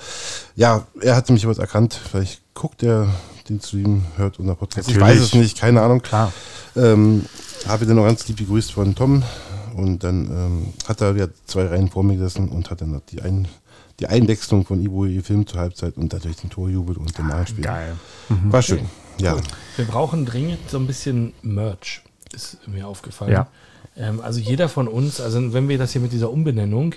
ja, 0.56 0.86
er 1.00 1.16
hatte 1.16 1.32
mich 1.32 1.46
was 1.46 1.58
erkannt. 1.58 1.98
Vielleicht 2.10 2.42
guckt 2.54 2.82
er 2.82 3.08
den 3.48 3.60
Stream, 3.60 4.04
hört 4.16 4.38
unser 4.38 4.54
Podcast. 4.54 4.88
Ich 4.88 4.96
Natürlich. 4.96 5.20
weiß 5.20 5.26
es 5.26 5.34
nicht, 5.34 5.58
keine 5.58 5.82
Ahnung. 5.82 6.02
Klar. 6.02 6.32
Ähm, 6.76 7.24
habe 7.66 7.84
ihn 7.84 7.88
dann 7.88 7.96
noch 7.96 8.04
ganz 8.04 8.26
lieb 8.28 8.38
begrüßt 8.38 8.72
von 8.72 8.94
Tom 8.94 9.22
und 9.74 10.04
dann 10.04 10.26
ähm, 10.26 10.66
hat 10.86 11.00
er 11.00 11.14
wieder 11.14 11.28
zwei 11.46 11.66
Reihen 11.66 11.88
vor 11.88 12.02
mir 12.02 12.14
gesessen 12.16 12.48
und 12.48 12.70
hat 12.70 12.80
dann 12.80 12.92
noch 12.92 13.02
die 13.10 13.22
ein, 13.22 13.48
die 14.00 14.06
Einwechslung 14.06 14.66
von 14.66 14.82
Ivo 14.82 15.06
Film 15.22 15.46
zur 15.46 15.60
Halbzeit 15.60 15.96
und 15.96 16.12
natürlich 16.12 16.38
den 16.38 16.50
Torjubel 16.50 16.96
und 16.96 17.16
dem 17.16 17.28
Nachspiel. 17.28 17.64
Geil. 17.64 17.96
War 18.28 18.62
schön. 18.62 18.86
Ja. 19.20 19.36
Wir 19.76 19.84
brauchen 19.84 20.26
dringend 20.26 20.70
so 20.70 20.78
ein 20.78 20.86
bisschen 20.86 21.32
Merch, 21.42 22.02
ist 22.32 22.58
mir 22.66 22.86
aufgefallen. 22.86 23.32
Ja. 23.32 23.48
Ähm, 23.96 24.20
also 24.20 24.40
jeder 24.40 24.68
von 24.68 24.88
uns, 24.88 25.20
also 25.20 25.52
wenn 25.52 25.68
wir 25.68 25.78
das 25.78 25.92
hier 25.92 26.00
mit 26.00 26.12
dieser 26.12 26.30
Umbenennung, 26.30 26.94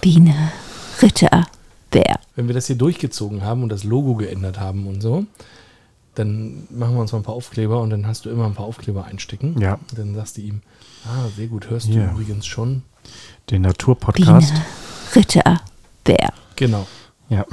Biene, 0.00 0.52
Ritter, 1.00 1.46
Bär. 1.90 2.18
wenn 2.34 2.48
wir 2.48 2.54
das 2.54 2.66
hier 2.66 2.76
durchgezogen 2.76 3.42
haben 3.44 3.62
und 3.62 3.68
das 3.68 3.84
Logo 3.84 4.16
geändert 4.16 4.58
haben 4.58 4.86
und 4.86 5.00
so, 5.00 5.26
dann 6.14 6.66
machen 6.70 6.94
wir 6.94 7.00
uns 7.00 7.12
mal 7.12 7.18
ein 7.18 7.24
paar 7.24 7.34
Aufkleber 7.34 7.80
und 7.80 7.90
dann 7.90 8.06
hast 8.06 8.24
du 8.24 8.30
immer 8.30 8.46
ein 8.46 8.54
paar 8.54 8.66
Aufkleber 8.66 9.04
einstecken. 9.04 9.60
Ja. 9.60 9.74
Und 9.74 9.98
dann 9.98 10.14
sagst 10.14 10.36
du 10.36 10.42
ihm, 10.42 10.60
ah, 11.06 11.28
sehr 11.36 11.46
gut, 11.46 11.70
hörst 11.70 11.86
Hier. 11.86 12.04
du 12.04 12.10
übrigens 12.12 12.46
schon. 12.46 12.82
Den 13.50 13.62
Naturpodcast. 13.62 14.52
Biene, 14.52 14.64
Ritter, 15.14 15.60
Bär. 16.04 16.32
Genau. 16.56 16.86
Ja. 17.28 17.46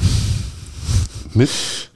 Mit, 1.34 1.89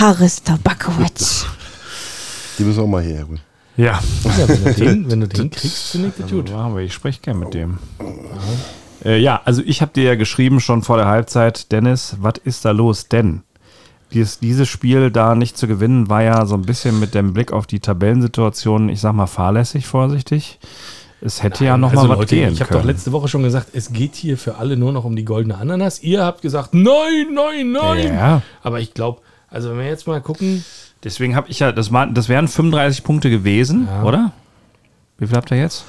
Haris 0.00 0.42
Tabakowitsch. 0.42 1.44
die 2.58 2.64
müssen 2.64 2.78
wir 2.78 2.84
auch 2.84 2.88
mal 2.88 3.02
hierher 3.02 3.28
holen. 3.28 3.40
Ja. 3.76 4.00
Ja, 4.24 4.48
wenn 4.48 4.64
du 4.64 4.72
den, 4.72 5.10
wenn 5.10 5.20
du 5.20 5.28
den 5.28 5.50
kriegst, 5.50 5.88
finde 5.90 6.08
ich 6.08 6.14
das 6.16 6.30
gut. 6.30 6.50
Machen 6.50 6.74
wir. 6.74 6.82
Ich 6.82 6.94
spreche 6.94 7.20
gerne 7.20 7.40
mit 7.40 7.52
dem. 7.52 7.76
Äh, 9.04 9.18
ja, 9.18 9.42
also 9.44 9.60
ich 9.62 9.82
habe 9.82 9.92
dir 9.92 10.04
ja 10.04 10.14
geschrieben 10.14 10.60
schon 10.60 10.80
vor 10.80 10.96
der 10.96 11.04
Halbzeit, 11.04 11.70
Dennis, 11.70 12.16
was 12.18 12.34
ist 12.44 12.64
da 12.64 12.70
los? 12.70 13.08
Denn 13.08 13.42
dieses, 14.14 14.38
dieses 14.38 14.70
Spiel 14.70 15.10
da 15.10 15.34
nicht 15.34 15.58
zu 15.58 15.66
gewinnen, 15.66 16.08
war 16.08 16.22
ja 16.22 16.46
so 16.46 16.54
ein 16.54 16.62
bisschen 16.62 16.98
mit 16.98 17.14
dem 17.14 17.34
Blick 17.34 17.52
auf 17.52 17.66
die 17.66 17.80
Tabellensituation, 17.80 18.88
ich 18.88 19.02
sag 19.02 19.12
mal 19.12 19.26
fahrlässig, 19.26 19.86
vorsichtig. 19.86 20.60
Es 21.20 21.42
hätte 21.42 21.66
ja 21.66 21.76
noch 21.76 21.90
Also 21.90 22.04
mal 22.04 22.08
was 22.08 22.18
Leute, 22.20 22.36
gehen 22.36 22.54
ich 22.54 22.62
habe 22.62 22.72
doch 22.72 22.84
letzte 22.84 23.12
Woche 23.12 23.28
schon 23.28 23.42
gesagt, 23.42 23.66
es 23.74 23.92
geht 23.92 24.14
hier 24.14 24.38
für 24.38 24.56
alle 24.56 24.78
nur 24.78 24.92
noch 24.92 25.04
um 25.04 25.14
die 25.14 25.26
goldene 25.26 25.58
Ananas. 25.58 26.02
Ihr 26.02 26.24
habt 26.24 26.40
gesagt, 26.40 26.72
nein, 26.72 27.34
nein, 27.34 27.72
nein. 27.72 28.14
Ja. 28.14 28.42
Aber 28.62 28.80
ich 28.80 28.94
glaube, 28.94 29.20
also 29.50 29.70
wenn 29.70 29.78
wir 29.78 29.86
jetzt 29.86 30.06
mal 30.06 30.20
gucken, 30.20 30.64
Deswegen 31.02 31.34
habe 31.34 31.48
ich 31.48 31.60
ja, 31.60 31.72
das, 31.72 31.90
war, 31.92 32.06
das 32.08 32.28
wären 32.28 32.46
35 32.46 33.02
Punkte 33.04 33.30
gewesen, 33.30 33.88
Ja. 33.90 34.02
oder? 34.04 34.32
Wie 35.18 35.26
viel 35.26 35.34
habt 35.36 35.50
ihr 35.50 35.56
jetzt? 35.56 35.84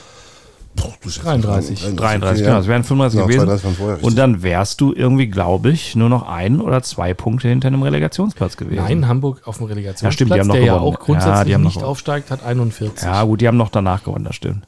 Boah, 0.74 0.94
du 1.04 1.10
Scheiße. 1.10 1.22
33. 1.26 1.96
33, 1.98 2.22
okay, 2.30 2.38
genau. 2.44 2.52
ja. 2.54 2.60
Es 2.60 2.68
wären 2.68 2.84
35 2.86 3.20
Ja, 3.20 3.26
gewesen. 3.26 3.40
32 3.40 3.62
von 3.66 3.76
vorher, 3.76 3.96
richtig. 3.98 4.08
Und 4.10 4.16
dann 4.18 4.42
wärst 4.42 4.80
du 4.80 4.94
irgendwie, 4.94 5.28
glaube 5.28 5.70
ich, 5.72 5.98
nur 5.98 6.08
noch 6.08 6.26
ein 6.30 6.62
oder 6.62 6.82
zwei 6.82 7.14
Punkte 7.14 7.50
hinter 7.50 7.68
einem 7.68 7.84
Relegationsplatz 7.84 8.56
gewesen. 8.56 8.82
nein, 8.86 9.06
Hamburg 9.10 9.42
auf 9.46 9.58
dem 9.58 9.66
Relegationsplatz, 9.68 10.12
Ja, 10.14 10.14
stimmt, 10.14 10.34
die 10.34 10.40
haben 10.40 10.48
noch 10.48 10.56
der 10.56 10.64
ja 10.64 10.74
gewonnen. 10.78 10.96
auch 10.96 11.00
grundsätzlich 11.02 11.36
Ja, 11.40 11.44
die 11.44 11.54
haben 11.56 11.62
noch 11.64 11.68
nicht 11.68 11.76
gewonnen. 11.76 11.92
aufsteigt, 11.92 12.32
hat 12.32 12.44
41. 12.46 13.04
Ja, 13.04 13.24
gut, 13.26 13.42
die 13.42 13.48
haben 13.50 13.58
noch 13.58 13.70
danach 13.70 14.04
gewonnen, 14.06 14.24
das 14.24 14.36
stimmt. 14.38 14.66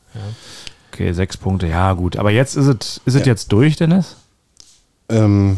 Okay, 0.91 1.13
sechs 1.13 1.37
Punkte, 1.37 1.67
ja, 1.67 1.93
gut. 1.93 2.17
Aber 2.17 2.31
jetzt 2.31 2.57
ist 2.57 2.67
es, 2.67 3.01
ist 3.05 3.15
es 3.15 3.21
Ja. 3.21 3.25
jetzt 3.27 3.49
durch, 3.53 3.77
Dennis? 3.77 4.17
Ähm, 5.07 5.55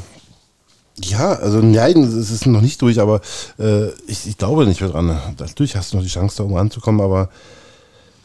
ja, 1.01 1.33
also 1.33 1.59
nein, 1.59 2.03
es 2.03 2.31
ist 2.31 2.45
noch 2.45 2.61
nicht 2.61 2.81
durch, 2.81 2.99
aber 2.99 3.21
äh, 3.59 3.89
ich, 4.07 4.27
ich 4.27 4.37
glaube 4.37 4.65
nicht 4.65 4.81
mehr 4.81 4.89
dran. 4.89 5.17
Natürlich 5.39 5.75
hast 5.75 5.91
du 5.91 5.97
noch 5.97 6.03
die 6.03 6.09
Chance, 6.09 6.37
da 6.37 6.43
oben 6.43 6.57
anzukommen, 6.57 7.01
aber 7.01 7.29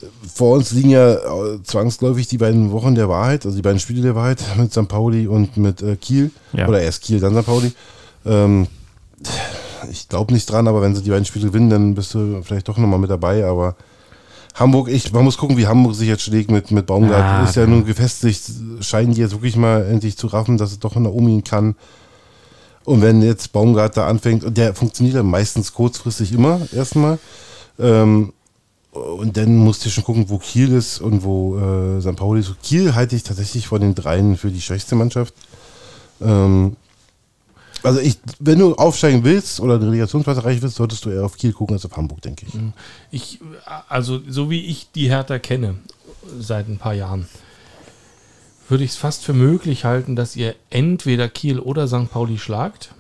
äh, 0.01 0.07
vor 0.33 0.57
uns 0.57 0.71
liegen 0.73 0.91
ja 0.91 1.15
äh, 1.15 1.63
zwangsläufig 1.65 2.29
die 2.29 2.39
beiden 2.39 2.71
Wochen 2.71 2.95
der 2.95 3.09
Wahrheit, 3.09 3.45
also 3.45 3.57
die 3.57 3.63
beiden 3.63 3.81
Spiele 3.81 4.03
der 4.03 4.15
Wahrheit 4.15 4.43
mit 4.57 4.73
St. 4.73 4.89
Pauli 4.89 5.27
und 5.27 5.57
mit 5.57 5.83
äh, 5.83 5.97
Kiel. 5.97 6.31
Ja. 6.53 6.69
Oder 6.69 6.81
erst 6.81 7.03
Kiel, 7.03 7.19
dann 7.19 7.35
St. 7.35 7.47
Pauli. 7.47 7.73
Ähm, 8.25 8.69
ich 9.91 10.09
glaube 10.09 10.33
nicht 10.33 10.51
dran, 10.51 10.69
aber 10.69 10.81
wenn 10.83 10.95
sie 10.95 11.03
die 11.03 11.11
beiden 11.11 11.25
Spiele 11.25 11.49
gewinnen, 11.49 11.71
dann 11.71 11.95
bist 11.95 12.15
du 12.15 12.43
vielleicht 12.43 12.69
doch 12.69 12.79
nochmal 12.79 12.99
mit 12.99 13.11
dabei, 13.11 13.45
aber 13.45 13.75
Hamburg, 14.55 14.89
ich, 14.89 15.13
man 15.13 15.25
muss 15.25 15.39
gucken, 15.39 15.57
wie 15.57 15.67
Hamburg 15.67 15.95
sich 15.95 16.09
jetzt 16.09 16.23
schlägt 16.23 16.51
mit, 16.51 16.71
mit 16.71 16.87
Baumgart. 16.87 17.23
Ah, 17.23 17.45
ist 17.45 17.57
ja 17.57 17.63
okay. 17.63 17.71
nun 17.71 17.85
gefestigt, 17.85 18.43
scheinen 18.81 19.15
die 19.15 19.21
jetzt 19.21 19.33
wirklich 19.33 19.57
mal 19.57 19.85
endlich 19.87 20.17
zu 20.17 20.27
raffen, 20.27 20.59
dass 20.59 20.73
es 20.73 20.79
doch 20.79 20.95
nach 20.97 21.11
oben 21.11 21.29
gehen 21.29 21.45
kann. 21.45 21.77
Und 22.91 23.03
wenn 23.03 23.23
jetzt 23.23 23.53
Baumgart 23.53 23.97
da 23.97 24.09
anfängt, 24.09 24.43
und 24.43 24.57
der 24.57 24.75
funktioniert 24.75 25.15
ja 25.15 25.23
meistens 25.23 25.73
kurzfristig 25.73 26.33
immer, 26.33 26.61
erstmal. 26.75 27.21
Ähm, 27.79 28.33
und 28.91 29.37
dann 29.37 29.59
musst 29.59 29.87
du 29.87 29.91
schon 29.91 30.03
gucken, 30.03 30.29
wo 30.29 30.39
Kiel 30.39 30.73
ist 30.73 31.01
und 31.01 31.23
wo 31.23 31.57
äh, 31.57 32.01
St. 32.01 32.17
Pauli 32.17 32.41
ist. 32.41 32.53
Kiel 32.65 32.97
halte 32.97 33.15
ich 33.15 33.23
tatsächlich 33.23 33.69
von 33.69 33.81
den 33.81 33.95
dreien 33.95 34.37
für 34.37 34.51
die 34.51 34.61
schwächste 34.61 34.97
Mannschaft. 34.97 35.35
Ähm, 36.21 36.75
also 37.85 38.01
ich, 38.01 38.19
wenn 38.41 38.59
du 38.59 38.75
aufsteigen 38.75 39.23
willst 39.23 39.61
oder 39.61 39.79
den 39.79 39.91
Relegationsplatz 39.91 40.39
erreichen 40.39 40.63
willst, 40.63 40.75
solltest 40.75 41.05
du 41.05 41.11
eher 41.11 41.25
auf 41.25 41.37
Kiel 41.37 41.53
gucken 41.53 41.77
als 41.77 41.87
auf 41.87 41.97
Hamburg, 41.97 42.23
denke 42.23 42.47
ich. 42.47 42.55
Ich, 43.13 43.39
also 43.89 44.21
so 44.29 44.51
wie 44.51 44.67
ich 44.67 44.91
die 44.91 45.09
Hertha 45.09 45.39
kenne, 45.39 45.77
seit 46.41 46.67
ein 46.67 46.79
paar 46.79 46.95
Jahren, 46.95 47.29
würde 48.71 48.85
ich 48.85 48.91
es 48.91 48.97
fast 48.97 49.25
für 49.25 49.33
möglich 49.33 49.85
halten, 49.85 50.17
dass 50.17 50.37
ihr 50.37 50.55
entweder 50.71 51.29
Kiel 51.29 51.59
oder 51.59 51.87
St. 51.89 52.11
Pauli 52.11 52.39
schlagt 52.39 52.91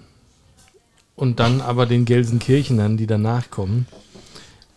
und 1.17 1.41
dann 1.41 1.61
aber 1.61 1.87
den 1.87 2.05
Gelsenkirchenern, 2.05 2.97
die 2.97 3.07
danach 3.07 3.51
kommen. 3.51 3.87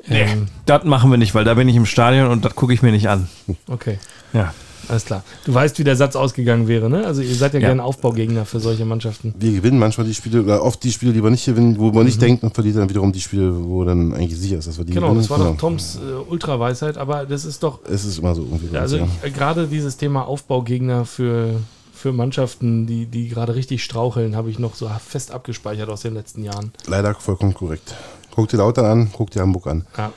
Ähm, 0.08 0.48
Das 0.66 0.84
machen 0.84 1.10
wir 1.12 1.18
nicht, 1.18 1.34
weil 1.34 1.46
da 1.46 1.54
bin 1.54 1.70
ich 1.70 1.76
im 1.76 1.86
Stadion 1.86 2.28
und 2.28 2.44
das 2.44 2.56
gucke 2.56 2.74
ich 2.74 2.82
mir 2.82 2.91
nicht 2.91 3.08
an. 3.08 3.30
okay, 3.68 4.00
Ja. 4.34 4.54
Alles 4.90 5.06
klar. 5.06 5.24
Du 5.46 5.54
weißt, 5.54 5.78
wie 5.80 5.84
der 5.84 5.96
Satz 5.96 6.16
ausgegangen 6.16 6.68
wäre, 6.68 6.90
ne? 6.90 7.06
Also 7.06 7.22
ihr 7.22 7.36
seid 7.36 7.54
ja, 7.54 7.60
Ja. 7.60 7.68
gerne 7.70 7.84
Aufbaugegner 7.84 8.46
für 8.46 8.60
solche 8.60 8.86
Mannschaften. 8.86 9.34
Wir 9.40 9.52
gewinnen 9.54 9.80
manchmal 9.80 10.06
die 10.08 10.14
Spiele, 10.14 10.44
oder 10.44 10.64
oft 10.64 10.84
die 10.84 10.92
Spiele, 10.92 11.14
die 11.14 11.24
wir 11.24 11.30
nicht 11.30 11.46
gewinnen, 11.46 11.78
wo 11.80 11.92
man 11.92 12.06
nicht 12.06 12.22
denkt 12.22 12.44
und 12.44 12.54
verliert 12.54 12.76
dann 12.78 12.90
wiederum 12.90 13.12
die 13.12 13.22
Spiele, 13.22 13.54
wo 13.66 13.84
dann 13.84 14.14
eigentlich 14.14 14.38
sicher 14.40 14.58
ist, 14.58 14.68
dass 14.68 14.78
wir 14.78 14.86
die 14.86 14.94
Genau, 14.94 15.08
gewinnen. 15.08 15.22
das 15.22 15.30
war 15.30 15.40
doch 15.40 15.58
Toms 15.58 15.98
äh, 15.98 16.30
Ultraweisheit, 16.32 16.98
aber 16.98 17.26
das 17.26 17.46
ist 17.46 17.64
doch 17.64 17.80
Es 17.90 18.06
ist 18.06 18.18
immer 18.20 18.36
so 18.36 18.42
irgendwie. 18.44 18.78
Also 18.78 18.98
ja. 18.98 19.08
äh, 19.24 19.30
gerade 19.32 19.68
dieses 19.68 19.98
Thema 19.98 20.28
Aufbaugegner 20.28 21.06
für, 21.06 21.52
für 21.94 22.12
Mannschaften, 22.12 22.86
die, 22.88 23.06
die 23.06 23.30
gerade 23.30 23.56
richtig 23.56 23.84
straucheln, 23.84 24.36
habe 24.36 24.50
ich 24.50 24.60
noch 24.60 24.76
so 24.76 24.90
fest 25.06 25.32
abgespeichert 25.32 25.90
aus 25.90 26.02
den 26.02 26.14
letzten 26.14 26.44
Jahren. 26.44 26.72
Leider 26.88 27.14
vollkommen 27.16 27.54
korrekt. 27.54 27.96
Guck 28.36 28.50
dir 28.50 28.58
Lautern 28.58 28.86
an, 28.86 29.10
guck 29.14 29.30
dir 29.32 29.42
Hamburg 29.42 29.68
an. 29.68 29.86
Ja. 29.98 30.12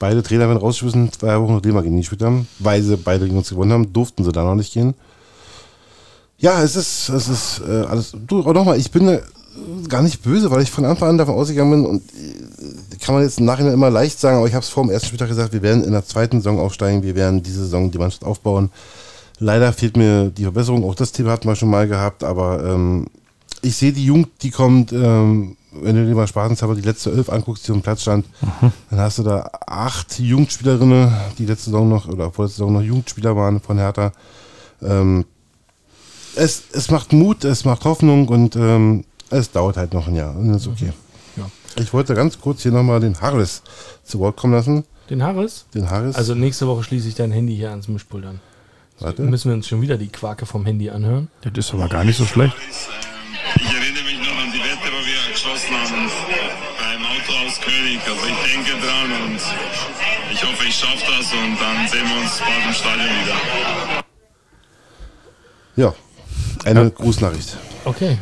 Beide 0.00 0.22
Trainer 0.22 0.48
werden 0.48 0.58
rausgeschmissen, 0.58 1.12
zwei 1.12 1.38
Wochen 1.38 1.52
nachdem 1.52 1.74
wir 1.74 1.82
gegen 1.82 1.94
die 1.94 2.00
gespielt 2.00 2.22
haben, 2.22 2.48
weil 2.58 2.82
sie 2.82 2.96
beide 2.96 3.26
gegen 3.26 3.36
uns 3.36 3.50
gewonnen 3.50 3.72
haben, 3.72 3.92
durften 3.92 4.24
sie 4.24 4.32
da 4.32 4.42
noch 4.42 4.54
nicht 4.54 4.72
gehen. 4.72 4.94
Ja, 6.38 6.62
es 6.62 6.74
ist, 6.74 7.10
es 7.10 7.28
ist 7.28 7.60
äh, 7.68 7.82
alles. 7.82 8.12
Du, 8.26 8.40
auch 8.40 8.54
nochmal, 8.54 8.78
ich 8.78 8.90
bin 8.90 9.06
äh, 9.08 9.20
gar 9.88 10.00
nicht 10.00 10.22
böse, 10.22 10.50
weil 10.50 10.62
ich 10.62 10.70
von 10.70 10.86
Anfang 10.86 11.10
an 11.10 11.18
davon 11.18 11.34
ausgegangen 11.34 11.70
bin 11.70 11.86
und 11.86 12.02
äh, 12.14 12.96
kann 12.96 13.14
man 13.14 13.24
jetzt 13.24 13.40
im 13.40 13.44
Nachhinein 13.44 13.74
immer 13.74 13.90
leicht 13.90 14.18
sagen, 14.18 14.38
aber 14.38 14.46
ich 14.46 14.54
habe 14.54 14.62
es 14.62 14.70
vor 14.70 14.84
dem 14.84 14.90
ersten 14.90 15.08
Spieltag 15.08 15.28
gesagt, 15.28 15.52
wir 15.52 15.60
werden 15.60 15.84
in 15.84 15.92
der 15.92 16.06
zweiten 16.06 16.38
Saison 16.38 16.58
aufsteigen, 16.58 17.02
wir 17.02 17.14
werden 17.14 17.42
diese 17.42 17.60
Saison 17.60 17.90
die 17.90 17.98
Mannschaft 17.98 18.24
aufbauen. 18.24 18.70
Leider 19.38 19.70
fehlt 19.74 19.98
mir 19.98 20.30
die 20.30 20.44
Verbesserung, 20.44 20.82
auch 20.84 20.94
das 20.94 21.12
Thema 21.12 21.32
hatten 21.32 21.46
wir 21.46 21.56
schon 21.56 21.68
mal 21.68 21.86
gehabt, 21.86 22.24
aber 22.24 22.64
ähm, 22.64 23.06
ich 23.60 23.76
sehe 23.76 23.92
die 23.92 24.06
Jugend, 24.06 24.28
die 24.40 24.50
kommt, 24.50 24.92
ähm, 24.92 25.56
wenn 25.72 25.96
du 25.96 26.06
dir 26.06 26.14
mal 26.14 26.26
spaßenshalber 26.26 26.74
die 26.74 26.80
letzte 26.80 27.10
Elf 27.10 27.28
anguckst, 27.28 27.66
die 27.66 27.72
auf 27.72 27.78
dem 27.78 27.82
Platz 27.82 28.02
stand, 28.02 28.26
dann 28.90 29.00
hast 29.00 29.18
du 29.18 29.22
da 29.22 29.50
acht 29.66 30.18
Jugendspielerinnen, 30.18 31.12
die 31.38 31.46
letzte 31.46 31.66
Saison 31.66 31.88
noch, 31.88 32.08
oder 32.08 32.32
vorletzte 32.32 32.58
Saison 32.58 32.72
noch 32.72 32.82
Jugendspieler 32.82 33.36
waren 33.36 33.60
von 33.60 33.78
Hertha. 33.78 34.12
Ähm, 34.82 35.24
es, 36.36 36.62
es 36.72 36.90
macht 36.90 37.12
Mut, 37.12 37.44
es 37.44 37.64
macht 37.64 37.84
Hoffnung 37.84 38.28
und 38.28 38.56
ähm, 38.56 39.04
es 39.30 39.50
dauert 39.50 39.76
halt 39.76 39.94
noch 39.94 40.08
ein 40.08 40.16
Jahr. 40.16 40.36
Und 40.36 40.54
ist 40.54 40.66
okay. 40.66 40.92
Ja. 41.36 41.50
Ich 41.76 41.92
wollte 41.92 42.14
ganz 42.14 42.40
kurz 42.40 42.62
hier 42.62 42.72
nochmal 42.72 43.00
den 43.00 43.20
Harris 43.20 43.62
zu 44.04 44.18
Wort 44.18 44.36
kommen 44.36 44.54
lassen. 44.54 44.84
Den 45.08 45.22
Harris? 45.22 45.66
Den 45.74 45.90
Harris. 45.90 46.16
Also 46.16 46.34
nächste 46.34 46.66
Woche 46.66 46.84
schließe 46.84 47.08
ich 47.08 47.14
dein 47.14 47.32
Handy 47.32 47.56
hier 47.56 47.70
ans 47.70 47.88
Mischpult 47.88 48.24
an. 48.26 48.40
Warte. 49.00 49.22
Müssen 49.22 49.50
wir 49.50 49.54
uns 49.54 49.66
schon 49.66 49.80
wieder 49.80 49.96
die 49.96 50.08
Quake 50.08 50.46
vom 50.46 50.66
Handy 50.66 50.90
anhören? 50.90 51.28
Das 51.42 51.52
ist 51.56 51.72
aber 51.72 51.88
gar 51.88 52.04
nicht 52.04 52.18
so 52.18 52.26
schlecht. 52.26 52.54
Ich 53.56 53.64
erinnere 53.64 54.04
mich 54.04 54.18
noch 54.18 54.38
an 54.38 54.52
die 54.52 54.58
Wette, 54.58 54.86
die 54.86 55.06
wir 55.06 55.32
geschlossen 55.32 55.74
haben 55.74 56.10
beim 56.78 57.02
Aus 57.70 57.76
König. 57.76 58.00
Also 58.06 58.26
ich 58.26 58.52
denke 58.52 58.72
dran 58.86 59.10
und 59.26 59.40
ich 60.32 60.42
hoffe, 60.44 60.64
ich 60.66 60.74
schaffe 60.74 61.04
das 61.06 61.32
und 61.32 61.56
dann 61.60 61.88
sehen 61.88 62.08
wir 62.08 62.20
uns 62.22 62.38
bald 62.38 62.66
im 62.66 62.72
Stadion 62.72 63.06
wieder. 63.06 64.04
ja, 65.76 65.94
eine 66.64 66.90
Grußnachricht. 66.90 67.56
Okay. 67.84 68.18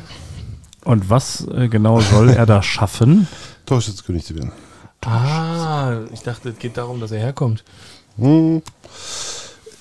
Und 0.85 1.11
was 1.11 1.47
äh, 1.49 1.69
genau 1.69 2.01
soll 2.01 2.31
er 2.31 2.47
da 2.47 2.63
schaffen? 2.63 3.27
Torschützkönig 3.67 4.25
zu 4.25 4.35
werden. 4.37 4.53
Ah, 5.05 6.01
ich 6.13 6.21
dachte, 6.21 6.51
es 6.51 6.59
geht 6.59 6.77
darum, 6.77 7.01
dass 7.01 7.13
er 7.13 7.21
herkommt. 7.21 7.65
Hm. 8.19 8.63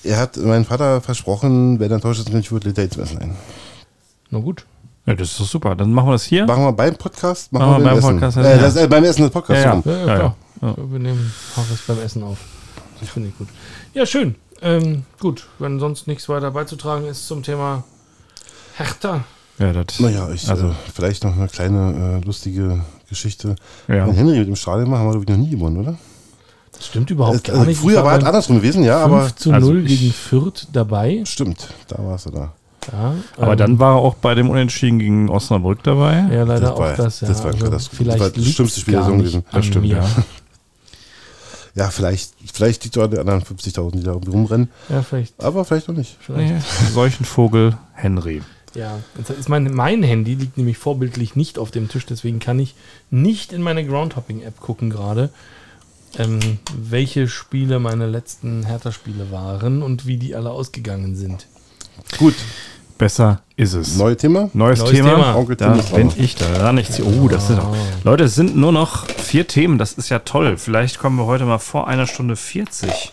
Er 0.04 0.18
hat 0.18 0.36
mein 0.36 0.64
Vater 0.64 1.00
versprochen, 1.00 1.80
wenn 1.80 1.90
er 1.90 2.00
Torschützenkönig 2.00 2.52
wird, 2.52 2.64
lädt 2.64 2.78
er 2.78 3.02
Essen 3.02 3.18
ein. 3.18 3.36
Na 4.30 4.38
gut. 4.38 4.64
Ja, 5.08 5.14
das 5.14 5.30
ist 5.30 5.40
doch 5.40 5.46
super. 5.46 5.74
Dann 5.74 5.92
machen 5.92 6.08
wir 6.08 6.12
das 6.12 6.24
hier. 6.24 6.46
Machen 6.46 6.64
wir 6.64 6.72
beim 6.72 6.94
Podcast, 6.96 7.52
machen, 7.52 7.66
Machen 7.66 7.82
wir 7.82 7.84
beim, 7.84 7.84
beim 7.84 7.98
Essen. 7.98 8.10
Podcast, 8.20 8.36
äh, 8.36 8.42
ja. 8.42 8.58
das, 8.58 8.76
äh, 8.76 8.86
beim 8.88 9.04
Essen 9.04 9.22
des 9.22 9.30
Podcasts. 9.30 9.64
Ja, 9.64 9.74
ja. 9.74 9.82
Ja, 9.84 9.92
ja, 9.92 10.06
Ja, 10.06 10.14
klar. 10.16 10.36
ja. 10.62 10.74
Wir 10.90 10.98
nehmen 10.98 11.32
Harris 11.56 11.80
beim 11.86 12.00
Essen 12.00 12.22
auf. 12.22 12.38
Das 13.00 13.08
finde 13.10 13.28
ich 13.30 13.38
gut. 13.38 13.48
Ja, 13.94 14.04
schön. 14.06 14.34
Ähm, 14.60 15.04
gut, 15.20 15.46
wenn 15.58 15.78
sonst 15.80 16.06
nichts 16.08 16.28
weiter 16.28 16.50
beizutragen 16.50 17.06
ist 17.06 17.26
zum 17.26 17.42
Thema 17.42 17.84
Hertha. 18.76 19.24
Ja, 19.58 19.72
das. 19.72 19.98
Naja, 20.00 20.28
ich, 20.30 20.48
Also- 20.48 20.68
äh, 20.68 20.72
vielleicht 20.94 21.24
noch 21.24 21.36
eine 21.36 21.48
kleine 21.48 22.20
äh, 22.22 22.26
lustige 22.26 22.84
Geschichte. 23.08 23.56
Ja. 23.88 24.06
Wenn 24.06 24.14
Henry 24.14 24.38
mit 24.38 24.48
dem 24.48 24.56
Stadion 24.56 24.90
war, 24.90 24.98
haben 24.98 25.06
wir 25.06 25.12
glaube 25.12 25.24
ich 25.24 25.36
noch 25.38 25.44
nie 25.44 25.50
gewonnen, 25.50 25.76
oder? 25.78 25.96
Das 26.72 26.86
stimmt 26.86 27.10
überhaupt 27.10 27.42
gar 27.44 27.56
also 27.56 27.66
nicht. 27.68 27.80
früher 27.80 28.04
war 28.04 28.18
es 28.18 28.24
andersrum 28.24 28.56
gewesen, 28.56 28.84
ja, 28.84 29.02
5 29.02 29.12
aber 29.14 29.36
zu 29.36 29.52
Also 29.52 29.72
0 29.72 29.86
ich- 29.86 29.98
gegen 30.00 30.12
Fürth 30.12 30.68
dabei. 30.72 31.22
stimmt, 31.24 31.68
da 31.88 31.96
warst 32.04 32.26
du 32.26 32.30
da. 32.30 32.52
Ja, 32.92 33.14
Aber 33.36 33.52
ähm, 33.52 33.58
dann 33.58 33.78
war 33.78 33.96
er 33.96 33.98
auch 34.00 34.14
bei 34.14 34.34
dem 34.34 34.48
Unentschieden 34.50 34.98
gegen 34.98 35.28
Osnabrück 35.28 35.82
dabei. 35.82 36.26
Ja, 36.32 36.44
leider 36.44 36.60
Das 36.70 36.78
war- 36.78 36.92
auch 36.92 36.96
das. 36.96 37.20
Ja. 37.20 37.28
das 37.28 37.44
war- 37.44 37.52
also 37.52 37.66
das- 37.68 37.88
das 37.88 37.96
vielleicht 37.96 38.18
war 38.20 38.30
das 38.30 38.44
schlimmste 38.46 38.80
Spiel 38.80 38.94
der 38.94 39.02
Saison 39.04 39.18
gewesen. 39.18 39.44
Das 39.52 39.66
stimmt, 39.66 39.86
mir. 39.86 39.96
ja. 39.98 40.08
Ja, 41.74 41.90
vielleicht, 41.90 42.32
vielleicht 42.52 42.82
liegt 42.84 42.96
es 42.96 43.02
an 43.02 43.10
den 43.10 43.20
anderen 43.20 43.42
50.000, 43.42 44.00
die 44.00 44.02
da 44.04 44.12
irgendwie 44.12 44.32
rumrennen. 44.32 44.68
Ja, 44.88 45.02
vielleicht. 45.02 45.40
Aber 45.42 45.64
vielleicht 45.64 45.88
auch 45.88 45.94
nicht. 45.94 46.16
vielleicht. 46.20 46.52
Nee, 46.54 46.60
Seuchenvogel 46.92 47.76
Henry. 47.94 48.42
Ja, 48.74 48.98
ist 49.38 49.48
mein, 49.48 49.72
mein 49.74 50.02
Handy 50.02 50.34
liegt 50.34 50.56
nämlich 50.58 50.76
vorbildlich 50.78 51.36
nicht 51.36 51.58
auf 51.58 51.70
dem 51.70 51.88
Tisch, 51.88 52.04
deswegen 52.06 52.38
kann 52.38 52.58
ich 52.58 52.74
nicht 53.10 53.52
in 53.52 53.62
meine 53.62 53.84
Groundhopping-App 53.86 54.60
gucken 54.60 54.90
gerade, 54.90 55.30
ähm, 56.18 56.38
welche 56.76 57.28
Spiele 57.28 57.78
meine 57.78 58.06
letzten 58.06 58.64
Hertha-Spiele 58.64 59.30
waren 59.30 59.82
und 59.82 60.06
wie 60.06 60.16
die 60.16 60.34
alle 60.34 60.50
ausgegangen 60.50 61.16
sind. 61.16 61.46
Gut, 62.18 62.34
Besser 62.96 63.42
ist 63.56 63.74
es. 63.74 63.96
neues 63.96 64.16
Thema. 64.18 64.50
Neues, 64.54 64.80
Neues 64.80 64.90
Thema. 64.90 65.10
Thema. 65.10 65.34
Onkel 65.36 65.56
Da 65.56 65.70
bin 65.94 66.12
ich 66.16 66.34
da 66.34 66.46
ran. 66.58 66.78
Ich 66.78 66.90
zieh- 66.90 67.02
oh, 67.04 67.28
das 67.28 67.48
ist 67.50 67.58
auch. 67.58 67.76
Leute, 68.04 68.24
es 68.24 68.34
sind 68.34 68.56
nur 68.56 68.72
noch 68.72 69.06
vier 69.06 69.46
Themen. 69.46 69.78
Das 69.78 69.92
ist 69.92 70.08
ja 70.08 70.18
toll. 70.20 70.56
Vielleicht 70.58 70.98
kommen 70.98 71.16
wir 71.16 71.26
heute 71.26 71.44
mal 71.44 71.58
vor 71.58 71.86
einer 71.88 72.06
Stunde 72.08 72.34
40 72.36 73.12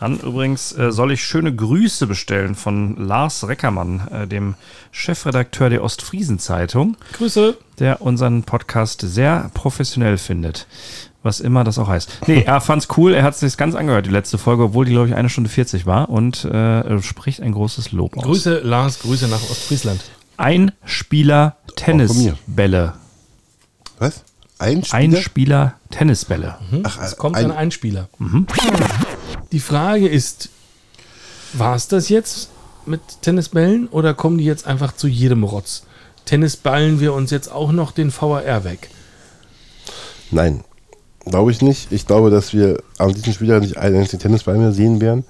ran. 0.00 0.18
Übrigens 0.18 0.72
äh, 0.72 0.92
soll 0.92 1.12
ich 1.12 1.22
schöne 1.24 1.54
Grüße 1.54 2.06
bestellen 2.06 2.54
von 2.54 2.96
Lars 2.96 3.46
Reckermann, 3.46 4.08
äh, 4.10 4.26
dem 4.26 4.54
Chefredakteur 4.92 5.68
der 5.70 5.84
Ostfriesen-Zeitung, 5.84 6.96
Grüße. 7.12 7.56
der 7.78 8.00
unseren 8.00 8.44
Podcast 8.44 9.02
sehr 9.02 9.50
professionell 9.54 10.16
findet. 10.18 10.66
Was 11.22 11.38
immer 11.40 11.62
das 11.62 11.78
auch 11.78 11.86
heißt. 11.88 12.10
Nee, 12.26 12.42
er 12.42 12.60
fand's 12.60 12.88
cool. 12.96 13.14
Er 13.14 13.22
hat 13.22 13.36
sich 13.36 13.56
ganz 13.56 13.74
angehört, 13.76 14.06
die 14.06 14.10
letzte 14.10 14.38
Folge, 14.38 14.64
obwohl 14.64 14.84
die, 14.86 14.90
glaube 14.92 15.08
ich, 15.08 15.14
eine 15.14 15.28
Stunde 15.28 15.48
40 15.50 15.86
war 15.86 16.08
und 16.10 16.44
äh, 16.44 17.00
spricht 17.00 17.40
ein 17.40 17.52
großes 17.52 17.92
Lob 17.92 18.16
aus. 18.16 18.24
Grüße, 18.24 18.58
Lars, 18.64 18.98
Grüße 19.00 19.28
nach 19.28 19.42
Ostfriesland. 19.42 20.00
Ein 20.36 20.72
Spieler. 20.84 21.56
Tennisbälle. 21.76 22.94
Was? 23.98 24.24
Ein 24.58 24.84
Spieler? 24.84 24.98
Ein 24.98 25.16
Spieler 25.22 25.74
Tennisbälle. 25.90 26.58
Ach, 26.82 26.98
Es 27.02 27.16
kommt 27.16 27.36
ein, 27.36 27.46
ein 27.46 27.50
Einspieler. 27.56 28.08
Die 29.52 29.60
Frage 29.60 30.08
ist, 30.08 30.48
war 31.52 31.76
es 31.76 31.88
das 31.88 32.08
jetzt 32.08 32.50
mit 32.86 33.00
Tennisbällen 33.22 33.86
oder 33.88 34.14
kommen 34.14 34.38
die 34.38 34.44
jetzt 34.44 34.66
einfach 34.66 34.94
zu 34.96 35.06
jedem 35.06 35.44
Rotz? 35.44 35.84
Tennisballen 36.24 37.00
wir 37.00 37.12
uns 37.14 37.30
jetzt 37.30 37.50
auch 37.50 37.72
noch 37.72 37.92
den 37.92 38.12
VAR 38.12 38.64
weg? 38.64 38.90
Nein, 40.30 40.64
glaube 41.26 41.50
ich 41.50 41.62
nicht. 41.62 41.92
Ich 41.92 42.06
glaube, 42.06 42.30
dass 42.30 42.52
wir 42.52 42.82
an 42.98 43.12
diesem 43.12 43.32
Spieler 43.32 43.60
nicht 43.60 43.76
einen 43.76 43.96
einzigen 43.96 44.20
Tennisball 44.22 44.56
mehr 44.58 44.72
sehen 44.72 45.00
werden, 45.00 45.24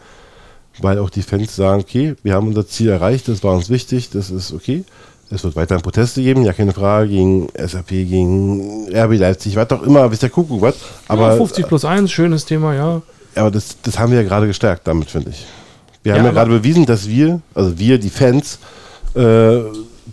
weil 0.80 0.98
auch 0.98 1.10
die 1.10 1.22
Fans 1.22 1.54
sagen, 1.54 1.82
okay, 1.82 2.14
wir 2.22 2.34
haben 2.34 2.48
unser 2.48 2.66
Ziel 2.66 2.88
erreicht, 2.88 3.28
das 3.28 3.42
war 3.44 3.54
uns 3.54 3.68
wichtig, 3.70 4.10
das 4.10 4.30
ist 4.30 4.52
okay. 4.52 4.84
Es 5.30 5.42
wird 5.44 5.56
weiterhin 5.56 5.82
Proteste 5.82 6.22
geben, 6.22 6.44
ja 6.44 6.52
keine 6.52 6.72
Frage, 6.72 7.08
gegen 7.08 7.48
SAP, 7.56 7.88
gegen 7.88 8.86
RB 8.94 9.18
Leipzig, 9.18 9.56
was 9.56 9.70
auch 9.70 9.82
immer, 9.82 10.10
wisst 10.10 10.22
der 10.22 10.28
Kuckuck 10.30 10.60
was. 10.60 10.74
Aber, 11.08 11.30
ja, 11.30 11.36
50 11.36 11.66
plus 11.66 11.86
1, 11.86 12.10
schönes 12.10 12.44
Thema, 12.44 12.74
ja. 12.74 13.00
aber 13.34 13.50
das, 13.50 13.76
das 13.82 13.98
haben 13.98 14.12
wir 14.12 14.20
ja 14.20 14.28
gerade 14.28 14.46
gestärkt 14.46 14.86
damit, 14.86 15.10
finde 15.10 15.30
ich. 15.30 15.46
Wir 16.02 16.12
Ja, 16.12 16.18
haben 16.18 16.26
ja 16.26 16.32
gerade 16.32 16.50
bewiesen, 16.50 16.84
dass 16.84 17.08
wir, 17.08 17.40
also 17.54 17.78
wir, 17.78 17.98
die 17.98 18.10
Fans, 18.10 18.58
äh, 19.14 19.60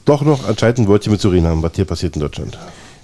doch 0.06 0.22
noch 0.22 0.48
anscheinend 0.48 0.80
ein 0.80 0.88
Wörtchen 0.88 1.12
mitzureden 1.12 1.48
haben, 1.48 1.64
was 1.64 1.72
hier 1.76 1.86
passiert 1.86 2.16
in 2.16 2.22
Deutschland. 2.22 2.58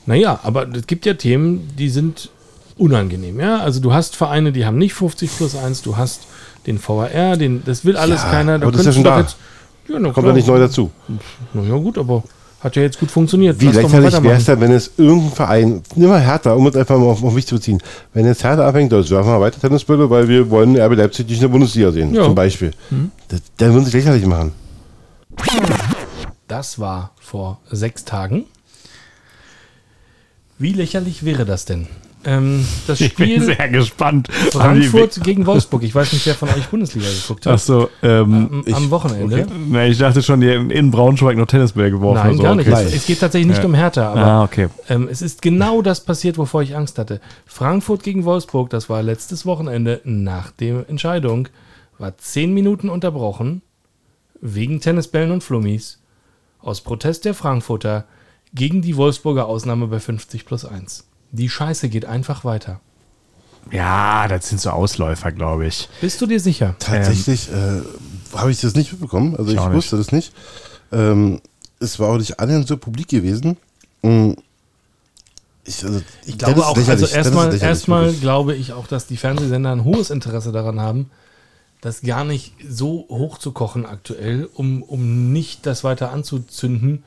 Naja, 0.05 0.39
aber 0.43 0.67
es 0.73 0.87
gibt 0.87 1.05
ja 1.05 1.15
Themen, 1.15 1.69
die 1.77 1.89
sind 1.89 2.29
unangenehm, 2.77 3.39
ja. 3.39 3.59
Also 3.59 3.79
du 3.79 3.93
hast 3.93 4.15
Vereine, 4.15 4.51
die 4.51 4.65
haben 4.65 4.77
nicht 4.77 4.93
50 4.93 5.35
plus 5.37 5.55
1, 5.55 5.81
du 5.81 5.97
hast 5.97 6.21
den 6.67 6.79
VAR, 6.85 7.37
den, 7.37 7.63
das 7.65 7.85
will 7.85 7.95
alles 7.97 8.21
Ja, 8.23 8.31
keiner. 8.31 8.55
aber 8.55 8.71
das 8.71 8.81
ist 8.81 8.85
ja 8.87 8.91
schon 8.93 9.03
du 9.03 9.09
doch 9.09 9.15
da. 9.15 9.21
Jetzt, 9.21 9.37
ja, 9.87 9.95
na 9.99 10.01
Kommt 10.11 10.13
klar. 10.15 10.27
ja 10.27 10.33
nicht 10.33 10.47
neu 10.47 10.59
dazu. 10.59 10.91
Na 11.53 11.61
ja, 11.61 11.75
gut, 11.75 11.97
aber 11.97 12.23
hat 12.61 12.75
ja 12.75 12.81
jetzt 12.81 12.99
gut 12.99 13.11
funktioniert. 13.11 13.61
Wie 13.61 13.67
lächerlich 13.67 14.23
wäre 14.23 14.37
es 14.37 14.45
denn, 14.45 14.59
wenn 14.59 14.71
es 14.71 14.91
irgendein 14.97 15.31
Verein, 15.31 15.83
nimm 15.95 16.09
mal 16.09 16.19
Hertha, 16.19 16.53
um 16.53 16.65
es 16.65 16.75
einfach 16.75 16.97
mal 16.97 17.05
auf, 17.05 17.23
auf 17.23 17.33
mich 17.33 17.45
zu 17.45 17.55
beziehen, 17.55 17.79
wenn 18.13 18.25
jetzt 18.25 18.43
Hertha 18.43 18.65
anfängt, 18.67 18.91
das 18.91 19.11
werfen 19.11 19.29
wir 19.29 19.39
weiter 19.39 19.61
Tennisbälle, 19.61 20.09
weil 20.09 20.27
wir 20.27 20.49
wollen 20.49 20.75
RB 20.75 20.95
Leipzig 20.95 21.27
nicht 21.27 21.35
in 21.35 21.41
der 21.41 21.47
Bundesliga 21.49 21.91
sehen, 21.91 22.15
Ja. 22.15 22.23
zum 22.23 22.33
Beispiel. 22.33 22.71
Mhm. 22.89 23.11
Das, 23.27 23.41
dann 23.57 23.73
würden 23.73 23.85
sie 23.85 23.91
sich 23.91 24.03
lächerlich 24.03 24.25
machen. 24.25 24.51
Das 26.47 26.79
war 26.79 27.11
vor 27.19 27.59
sechs 27.71 28.05
Tagen. 28.05 28.45
Wie 30.57 30.71
lächerlich 30.73 31.23
wäre 31.25 31.45
das 31.45 31.65
denn? 31.65 31.87
Ähm, 32.25 32.65
das 32.87 32.99
Ich 33.05 33.15
bin 33.15 33.41
sehr 33.41 33.69
gespannt. 33.69 34.27
Frankfurt 34.51 35.23
gegen 35.23 35.45
Wolfsburg. 35.45 35.83
Ich 35.83 35.93
weiß 35.93 36.11
nicht, 36.13 36.25
wer 36.25 36.35
von 36.35 36.49
euch 36.49 36.67
Bundesliga 36.67 37.07
geguckt 37.07 37.45
hat. 37.45 37.53
Achso, 37.53 37.89
ähm, 38.01 38.63
am, 38.67 38.73
am 38.73 38.89
Wochenende. 38.91 39.43
okay. 39.43 39.53
na, 39.69 39.85
ich 39.87 39.97
dachte 39.97 40.21
schon, 40.23 40.41
die 40.41 40.49
haben 40.53 40.71
in 40.71 40.91
Braunschweig 40.91 41.37
noch 41.37 41.45
Tennisbälle 41.47 41.91
geworfen. 41.91 42.17
Nein, 42.17 42.27
oder 42.29 42.37
so. 42.37 42.43
gar 42.43 42.55
nicht. 42.55 42.67
Okay. 42.67 42.83
Es, 42.87 42.95
es 42.95 43.05
geht 43.05 43.19
tatsächlich 43.19 43.47
nicht 43.49 43.59
Ja. 43.59 43.65
um 43.65 43.73
Hertha, 43.73 44.11
aber 44.11 44.21
Ah, 44.25 44.43
okay. 44.43 44.67
ähm, 44.89 45.07
es 45.11 45.21
ist 45.21 45.41
genau 45.41 45.81
das 45.81 46.03
passiert, 46.03 46.37
wovor 46.37 46.61
ich 46.63 46.75
Angst 46.75 46.97
hatte. 46.97 47.21
Frankfurt 47.45 48.03
gegen 48.03 48.25
Wolfsburg, 48.25 48.69
das 48.69 48.89
war 48.89 49.03
letztes 49.03 49.45
Wochenende 49.45 50.01
nach 50.03 50.51
der 50.51 50.89
Entscheidung, 50.89 51.47
war 51.99 52.17
zehn 52.17 52.53
Minuten 52.53 52.89
unterbrochen 52.89 53.61
wegen 54.41 54.81
Tennisbällen 54.81 55.31
und 55.31 55.43
Flummis 55.43 55.99
aus 56.59 56.81
Protest 56.81 57.25
der 57.25 57.33
Frankfurter 57.33 58.05
gegen 58.53 58.81
die 58.81 58.95
Wolfsburger 58.97 59.47
Ausnahme 59.47 59.87
bei 59.87 59.99
50 59.99 60.45
plus 60.45 60.65
1. 60.65 61.05
Die 61.35 61.49
Scheiße 61.49 61.89
geht 61.89 62.05
einfach 62.05 62.45
weiter. 62.45 62.79
Ja, 63.71 64.27
das 64.27 64.49
sind 64.49 64.61
so 64.61 64.69
Ausläufer, 64.69 65.31
glaube 65.31 65.65
ich. 65.67 65.89
Bist 66.01 66.21
du 66.21 66.27
dir 66.27 66.39
sicher? 66.39 66.75
Tatsächlich 66.79 67.49
äh, 67.51 67.81
habe 68.37 68.51
ich 68.51 68.61
das 68.61 68.75
nicht 68.75 68.91
mitbekommen, 68.91 69.35
also 69.35 69.49
Ich 69.49 69.55
ich, 69.55 69.59
auch 69.59 69.67
nicht. 69.67 69.77
wusste 69.77 69.97
das 69.97 70.11
nicht. 70.11 70.33
Ähm, 70.91 71.41
es 71.79 71.99
war 71.99 72.09
auch 72.09 72.17
nicht 72.17 72.39
annähernd 72.39 72.67
so 72.67 72.77
publik 72.77 73.07
gewesen. 73.09 73.57
Mm. 74.01 74.33
Ich, 75.65 75.83
also, 75.83 76.01
Ich 76.25 76.37
glaube 76.37 76.65
auch, 76.65 76.77
also 76.77 77.07
erstmal, 77.07 77.57
erstmal 77.57 78.13
glaube 78.13 78.55
ich 78.55 78.71
auch, 78.71 78.85
dass 78.85 79.07
die 79.07 79.17
Fernsehsender 79.17 79.71
ein 79.71 79.83
hohes 79.83 80.11
Interesse 80.11 80.51
daran 80.51 80.79
haben, 80.79 81.09
das 81.81 82.01
gar 82.01 82.23
nicht 82.23 82.53
so 82.69 83.07
hoch 83.09 83.39
zu 83.39 83.51
kochen 83.51 83.85
aktuell, 83.85 84.47
um, 84.53 84.83
um 84.83 85.33
nicht 85.33 85.65
das 85.65 85.83
weiter 85.83 86.11
anzuzünden, 86.11 87.03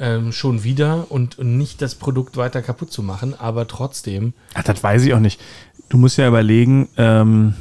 ähm, 0.00 0.32
schon 0.32 0.64
wieder 0.64 1.06
und, 1.10 1.38
und 1.38 1.56
nicht 1.56 1.82
das 1.82 1.94
Produkt 1.94 2.36
weiter 2.36 2.62
kaputt 2.62 2.92
zu 2.92 3.02
machen, 3.02 3.34
aber 3.38 3.66
trotzdem, 3.66 4.32
Ach, 4.54 4.64
das 4.64 4.82
weiß 4.82 5.04
ich 5.04 5.14
auch 5.14 5.20
nicht. 5.20 5.40
Du 5.88 5.98
musst 5.98 6.18
ja 6.18 6.28
überlegen, 6.28 6.88
ähm, 6.96 7.54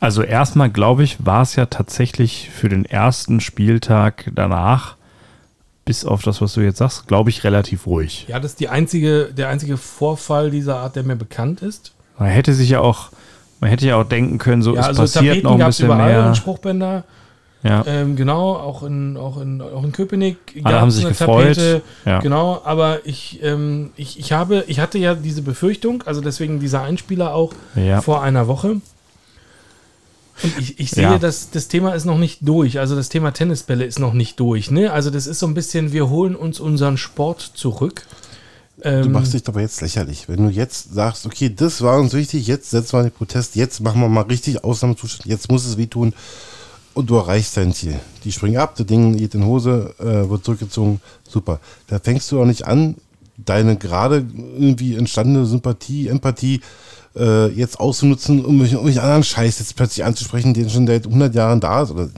also 0.00 0.22
erstmal 0.22 0.70
glaube 0.70 1.04
ich, 1.04 1.24
war 1.24 1.42
es 1.42 1.56
ja 1.56 1.66
tatsächlich 1.66 2.50
für 2.50 2.68
den 2.68 2.84
ersten 2.84 3.40
Spieltag 3.40 4.30
danach, 4.34 4.96
bis 5.84 6.04
auf 6.04 6.22
das, 6.22 6.40
was 6.40 6.52
du 6.52 6.60
jetzt 6.60 6.78
sagst, 6.78 7.08
glaube 7.08 7.30
ich, 7.30 7.44
relativ 7.44 7.86
ruhig. 7.86 8.26
ja, 8.28 8.38
das 8.38 8.52
ist 8.52 8.60
die 8.60 8.68
einzige, 8.68 9.32
der 9.32 9.48
einzige 9.48 9.76
Vorfall 9.76 10.50
dieser 10.50 10.76
Art, 10.76 10.96
der 10.96 11.02
mir 11.02 11.16
bekannt 11.16 11.62
ist. 11.62 11.92
Man 12.18 12.28
hätte 12.28 12.52
sich 12.52 12.68
ja 12.68 12.80
auch, 12.80 13.10
man 13.60 13.70
hätte 13.70 13.86
ja 13.86 13.96
auch 13.96 14.04
denken 14.04 14.38
können, 14.38 14.60
so 14.62 14.74
Ja, 14.74 14.82
es 14.82 14.86
also 14.88 15.02
passiert 15.02 15.24
Tapeten 15.24 15.44
noch 15.44 15.58
ein 15.58 15.66
bisschen 15.66 15.88
mehr. 15.88 16.34
Spruchbänder. 16.34 17.04
Ja. 17.64 17.84
Ähm, 17.86 18.14
genau, 18.14 18.54
auch 18.54 18.84
in, 18.84 19.16
auch 19.16 19.40
in, 19.40 19.60
auch 19.60 19.82
in 19.82 19.90
Köpenick. 19.92 20.36
Alle 20.62 20.80
haben 20.80 20.90
sich 20.92 21.04
eine 21.04 21.12
gefreut. 21.14 21.82
Ja. 22.04 22.20
Genau, 22.20 22.60
aber 22.64 23.04
ich, 23.04 23.40
ähm, 23.42 23.90
ich, 23.96 24.18
ich, 24.18 24.30
habe, 24.32 24.62
ich 24.68 24.78
hatte 24.78 24.98
ja 24.98 25.14
diese 25.16 25.42
Befürchtung, 25.42 26.02
also 26.04 26.20
deswegen 26.20 26.60
dieser 26.60 26.82
Einspieler 26.82 27.34
auch 27.34 27.52
Ja. 27.74 28.00
vor 28.00 28.22
einer 28.22 28.46
Woche. 28.46 28.80
Und 30.40 30.56
ich, 30.60 30.78
ich 30.78 30.90
sehe, 30.92 31.02
Ja. 31.02 31.18
dass 31.18 31.50
das 31.50 31.66
Thema 31.66 31.94
ist 31.94 32.04
noch 32.04 32.16
nicht 32.18 32.38
durch. 32.42 32.78
Also 32.78 32.94
das 32.94 33.08
Thema 33.08 33.32
Tennisbälle 33.32 33.84
ist 33.84 33.98
noch 33.98 34.12
nicht 34.12 34.38
durch. 34.38 34.70
Ne? 34.70 34.92
Also 34.92 35.10
das 35.10 35.26
ist 35.26 35.40
so 35.40 35.46
ein 35.48 35.54
bisschen, 35.54 35.92
wir 35.92 36.08
holen 36.08 36.36
uns 36.36 36.60
unseren 36.60 36.96
Sport 36.96 37.40
zurück. 37.54 38.06
Du 38.80 38.88
Ähm, 38.88 39.10
machst 39.10 39.34
dich 39.34 39.42
aber 39.48 39.60
jetzt 39.62 39.80
lächerlich. 39.80 40.28
Wenn 40.28 40.44
du 40.44 40.50
jetzt 40.50 40.94
sagst, 40.94 41.26
okay, 41.26 41.52
das 41.52 41.82
war 41.82 41.98
uns 41.98 42.12
wichtig, 42.12 42.46
jetzt 42.46 42.70
setzen 42.70 42.92
wir 42.96 43.02
den 43.02 43.10
Protest, 43.10 43.56
jetzt 43.56 43.80
machen 43.80 44.00
wir 44.00 44.08
mal 44.08 44.20
richtig 44.22 44.62
Ausnahmezustand, 44.62 45.26
jetzt 45.26 45.50
muss 45.50 45.66
es 45.66 45.76
wehtun 45.76 46.14
und 46.98 47.08
du 47.08 47.14
erreichst 47.14 47.56
dein 47.56 47.72
Ziel. 47.72 47.94
Die 48.24 48.32
springen 48.32 48.56
ab, 48.56 48.74
das 48.76 48.86
Ding 48.86 49.16
geht 49.16 49.32
in 49.36 49.46
Hose, 49.46 49.94
äh, 50.00 50.28
wird 50.28 50.44
zurückgezogen, 50.44 51.00
super. 51.22 51.60
Da 51.86 52.00
fängst 52.00 52.32
du 52.32 52.40
auch 52.40 52.44
nicht 52.44 52.66
an, 52.66 52.96
deine 53.36 53.76
gerade 53.76 54.26
irgendwie 54.58 54.96
entstandene 54.96 55.46
Sympathie, 55.46 56.08
Empathie 56.08 56.60
äh, 57.14 57.46
jetzt 57.52 57.78
auszunutzen, 57.78 58.44
um 58.44 58.58
mich, 58.58 58.74
um 58.74 58.84
mich 58.84 59.00
anderen 59.00 59.22
Scheiß 59.22 59.60
jetzt 59.60 59.76
plötzlich 59.76 60.04
anzusprechen, 60.04 60.54
den 60.54 60.68
schon 60.68 60.88
seit 60.88 61.06
100 61.06 61.36
Jahren 61.36 61.60
da 61.60 61.82
ist 61.82 61.92
oder 61.92 62.08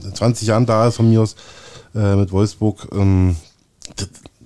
seit 0.00 0.18
20 0.18 0.48
Jahren 0.48 0.66
da 0.66 0.88
ist 0.88 0.96
von 0.96 1.08
mir 1.08 1.22
aus 1.22 1.34
äh, 1.94 2.14
mit 2.14 2.30
Wolfsburg. 2.30 2.86
Ähm, 2.92 3.36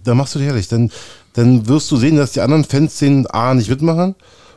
da 0.05 0.15
machst 0.15 0.37
du 0.37 0.39
dich 0.39 0.47
ehrlich. 0.47 0.69
Dann, 0.69 0.93
dann 1.33 1.67
wirst 1.67 1.91
du 1.91 1.97
sehen, 1.97 2.15
dass 2.15 2.31
die 2.31 2.43
anderen 2.43 2.63
Fans 2.63 2.97
den 2.99 3.27
A 3.27 3.55
nicht 3.55 3.71
mitmachen 3.71 4.15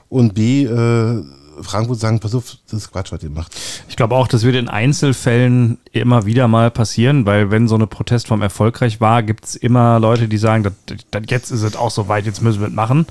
und 0.10 0.36
B, 0.36 0.66
äh, 0.66 1.24
Frankfurt 1.62 2.00
sagen, 2.00 2.20
pass 2.20 2.36
auf, 2.36 2.58
das 2.70 2.84
ist 2.84 2.92
Quatsch, 2.92 3.12
was 3.12 3.24
ihr 3.24 3.30
macht. 3.30 3.56
Ich 3.90 3.96
glaube 3.96 4.16
auch, 4.16 4.28
das 4.28 4.44
wird 4.44 4.56
in 4.56 4.68
Einzelfällen 4.68 5.78
immer 5.92 6.26
wieder 6.26 6.48
mal 6.48 6.72
passieren, 6.72 7.26
weil 7.26 7.52
wenn 7.52 7.68
so 7.68 7.76
eine 7.76 7.88
Protestform 7.88 8.42
erfolgreich 8.42 9.02
war, 9.02 9.24
gibt 9.24 9.46
es 9.46 9.56
immer 9.56 10.00
Leute, 10.00 10.28
die 10.28 10.38
sagen, 10.38 10.64
das, 10.64 10.74
das, 11.12 11.24
jetzt 11.30 11.52
ist 11.52 11.64
es 11.64 11.76
auch 11.76 11.92
so 11.92 12.08
weit, 12.08 12.26
jetzt 12.26 12.42
müssen 12.42 12.62
wir 12.62 12.68
es 12.68 12.74
machen. 12.74 13.06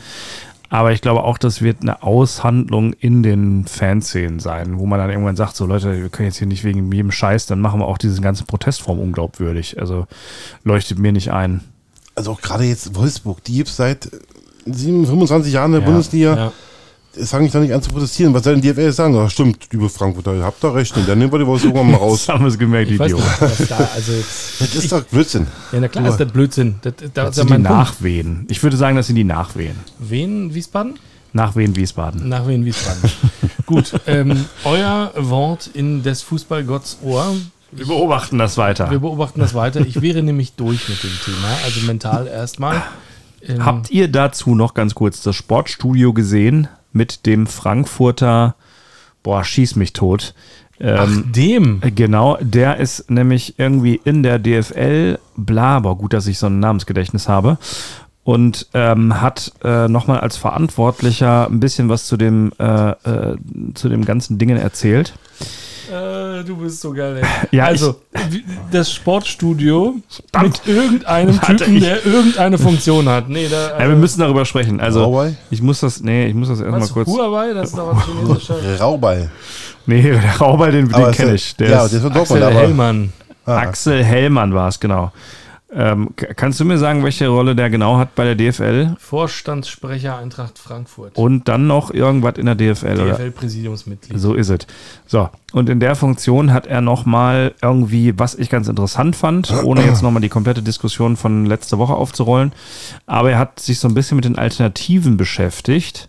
Aber 0.73 0.93
ich 0.93 1.01
glaube 1.01 1.25
auch, 1.25 1.37
das 1.37 1.63
wird 1.63 1.83
eine 1.83 2.05
Aushandlung 2.05 2.93
in 2.93 3.25
den 3.25 3.67
Fanszenen 3.67 4.39
sein, 4.39 4.79
wo 4.79 4.87
man 4.87 5.01
dann 5.01 5.11
irgendwann 5.11 5.35
sagt, 5.35 5.57
so 5.57 5.67
Leute, 5.67 6.01
wir 6.01 6.09
können 6.11 6.29
jetzt 6.29 6.39
hier 6.39 6.47
nicht 6.47 6.63
wegen 6.63 6.93
jedem 6.93 7.11
Scheiß, 7.11 7.47
dann 7.47 7.61
machen 7.61 7.81
wir 7.81 7.87
auch 7.87 7.99
diesen 7.99 8.23
ganzen 8.23 8.47
Protestform 8.47 9.01
unglaubwürdig. 9.01 9.81
Also 9.81 10.07
leuchtet 10.63 11.01
mir 11.01 11.11
nicht 11.11 11.33
ein. 11.33 11.63
Also 12.15 12.31
auch 12.31 12.41
gerade 12.41 12.65
jetzt 12.65 12.95
Wolfsburg, 12.95 13.43
die 13.43 13.55
gibt 13.55 13.69
es 13.69 13.77
seit 13.77 14.11
7, 14.65 15.07
25 15.07 15.53
Jahren 15.53 15.75
in 15.75 15.81
der 15.81 15.87
Bundesliga. 15.87 16.37
Ja. 16.37 16.53
Es 17.17 17.31
fange 17.31 17.47
ich 17.47 17.53
doch 17.53 17.61
nicht 17.61 17.73
an 17.75 17.83
zu 17.83 17.91
protestieren. 17.91 18.33
Was 18.35 18.45
soll 18.45 18.55
denn 18.55 18.63
die 18.63 18.69
DFL 18.73 18.93
sagen? 18.93 19.17
Ach, 19.19 19.29
stimmt, 19.29 19.67
liebe 19.73 19.89
Frankfurter, 19.89 20.35
ihr 20.35 20.45
habt 20.45 20.63
da 20.63 20.71
recht. 20.71 20.97
Und 20.97 21.09
dann 21.09 21.19
nehmen 21.19 21.33
wir 21.33 21.41
die 21.41 21.47
Wolfsburg 21.47 21.75
mal 21.85 21.95
raus. 21.97 22.27
Das 22.27 22.35
haben 22.35 22.45
wir 22.45 22.49
es 22.49 22.59
gemerkt, 22.59 22.91
Ich 22.91 23.01
Idiot. 23.01 23.19
nicht, 23.21 23.71
da, 23.71 23.77
also 23.95 24.13
Das 24.61 24.75
ist 24.75 24.93
doch 24.93 25.03
Blödsinn. 25.05 25.47
ja, 25.73 25.81
na 25.81 25.89
klar 25.89 26.07
ist 26.09 26.19
das 26.19 26.31
Blödsinn. 26.31 26.77
Das, 26.83 26.95
das, 26.97 27.11
Das 27.13 27.35
sind 27.37 27.51
die 27.51 27.55
Punkt. 27.55 27.69
Nachwehen. 27.69 28.47
Ich 28.49 28.63
würde 28.63 28.77
sagen, 28.77 28.97
das 28.97 29.09
sind 29.09 29.17
die 29.17 29.25
Nachwehen. 29.25 29.75
Wen, 29.99 30.55
Wiesbaden? 30.55 30.99
Nachwehen 31.33 31.75
Wiesbaden. 31.77 32.29
Nach 32.29 32.47
Wien 32.49 32.65
Wiesbaden. 32.65 33.09
Gut, 33.67 33.93
ähm, 34.09 34.47
euer 34.65 35.13
Wort 35.17 35.71
in 35.73 36.03
des 36.03 36.23
Fußballgotts 36.23 36.99
Ohr. 37.03 37.35
Wir 37.73 37.87
beobachten 37.87 38.37
das 38.39 38.57
weiter. 38.57 38.91
Wir 38.91 38.99
beobachten 38.99 39.39
das 39.39 39.55
weiter. 39.55 39.81
Ich 39.81 40.03
wäre 40.03 40.23
nämlich 40.25 40.55
durch 40.55 40.89
mit 40.89 41.01
dem 41.05 41.11
Thema, 41.25 41.49
also 41.65 41.81
mental 41.87 42.27
erstmal. 42.27 42.83
Ähm, 43.47 43.65
Habt 43.65 43.91
ihr 43.93 44.09
dazu 44.09 44.57
noch 44.57 44.75
ganz 44.75 44.95
kurz 44.97 45.23
das 45.23 45.37
Sportstudio 45.37 46.13
gesehen 46.13 46.67
mit 46.93 47.27
dem 47.27 47.47
Frankfurter, 47.47 48.55
boah, 49.23 49.45
schieß 49.45 49.77
mich 49.77 49.93
tot. 49.93 50.35
ach, 50.83 51.05
Ähm, 51.05 51.33
dem. 51.33 51.81
Genau, 51.95 52.39
der 52.41 52.79
ist 52.79 53.11
nämlich 53.11 53.59
irgendwie 53.59 54.01
in 54.05 54.23
der 54.23 54.39
DFL, 54.39 55.19
bla, 55.37 55.77
aber 55.77 55.97
gut, 55.97 56.13
dass 56.13 56.27
ich 56.27 56.39
so 56.39 56.47
ein 56.47 56.61
Namensgedächtnis 56.61 57.29
habe. 57.29 57.59
Und 58.23 58.67
ähm, 58.75 59.21
hat 59.21 59.51
äh, 59.65 59.89
nochmal 59.89 60.21
als 60.21 60.37
Verantwortlicher 60.37 61.47
ein 61.49 61.59
bisschen 61.59 61.89
was 61.89 62.07
zu 62.07 62.17
dem, 62.17 62.53
äh, 62.59 62.91
äh, 62.91 63.37
zu 63.75 63.89
dem 63.89 64.05
ganzen 64.05 64.39
Dingen 64.39 64.59
erzählt. 64.59 65.15
Äh, 65.91 66.45
du 66.45 66.57
bist 66.57 66.81
so 66.83 66.93
geil, 66.93 67.17
ey. 67.23 67.27
Ja, 67.57 67.65
also, 67.65 67.97
wie- 68.29 68.45
das 68.71 68.93
Sportstudio 68.93 69.97
mit 70.41 70.63
irgendeinem 70.67 71.37
Warte, 71.43 71.57
Typen, 71.57 71.77
ich- 71.79 71.83
der 71.83 72.07
irgendeine 72.07 72.59
Funktion 72.59 73.09
hat. 73.09 73.29
Nee, 73.29 73.49
da. 73.49 73.79
Ja, 73.81 73.89
wir 73.89 73.97
müssen 73.97 74.21
darüber 74.21 74.45
sprechen. 74.45 74.79
Also, 74.81 75.07
Huawei? 75.07 75.35
ich 75.51 75.63
muss 75.63 75.81
das, 75.81 76.01
nee, 76.01 76.27
ich 76.27 76.35
muss 76.35 76.49
das 76.49 76.61
erstmal 76.61 76.89
kurz. 76.89 77.09
Huawei, 77.09 77.53
das 77.55 77.71
ist 77.71 77.79
doch 77.79 78.05
chinesischer. 78.07 78.57
Rauball. 78.81 79.31
Nee, 79.87 80.03
der 80.13 80.37
Rauball, 80.39 80.71
den, 80.71 80.89
den 80.91 81.11
kenne 81.11 81.35
ich. 81.35 81.57
Der 81.57 81.71
ja, 81.71 81.85
ist 81.87 81.93
der 81.95 82.05
ist 82.07 82.17
Axel. 82.17 82.45
Hellmann. 82.55 83.13
Ah, 83.47 83.57
Axel 83.57 84.05
Hellmann 84.05 84.55
war 84.55 84.69
es, 84.69 84.79
genau. 84.79 85.11
Ähm, 85.73 86.11
kannst 86.17 86.59
du 86.59 86.65
mir 86.65 86.79
sagen, 86.79 87.05
welche 87.05 87.29
Rolle 87.29 87.55
der 87.55 87.71
genau 87.71 87.97
hat 87.97 88.17
bei 88.17 88.25
der 88.25 88.35
DFL? 88.35 88.97
Vorstandssprecher 88.99 90.17
Eintracht 90.19 90.59
Frankfurt. 90.59 91.17
Und 91.17 91.47
dann 91.47 91.69
noch 91.69 91.93
irgendwas 91.93 92.35
in 92.39 92.47
der 92.47 92.57
DFL, 92.57 93.01
oder? 93.01 93.15
DFL-Präsidiumsmitglied. 93.15 94.19
So 94.19 94.35
ist 94.35 94.49
es. 94.49 94.67
So, 95.07 95.29
und 95.53 95.69
in 95.69 95.79
der 95.79 95.95
Funktion 95.95 96.53
hat 96.53 96.67
er 96.67 96.81
nochmal 96.81 97.55
irgendwie, 97.63 98.19
was 98.19 98.35
ich 98.35 98.51
ganz 98.51 98.67
interessant 98.67 99.15
fand, 99.15 99.53
ohne 99.65 99.85
jetzt 99.85 100.03
nochmal 100.03 100.23
die 100.23 100.29
komplette 100.29 100.63
Diskussion 100.63 101.17
von 101.17 101.47
letzter 101.47 101.79
Woche 101.79 101.95
aufzurollen, 101.95 102.53
aber 103.07 103.31
er 103.31 103.39
hat 103.39 103.61
sich 103.61 103.79
so 103.79 103.87
ein 103.87 103.95
bisschen 103.95 104.17
mit 104.17 104.25
den 104.25 104.39
Alternativen 104.39 105.17
beschäftigt. 105.17 106.09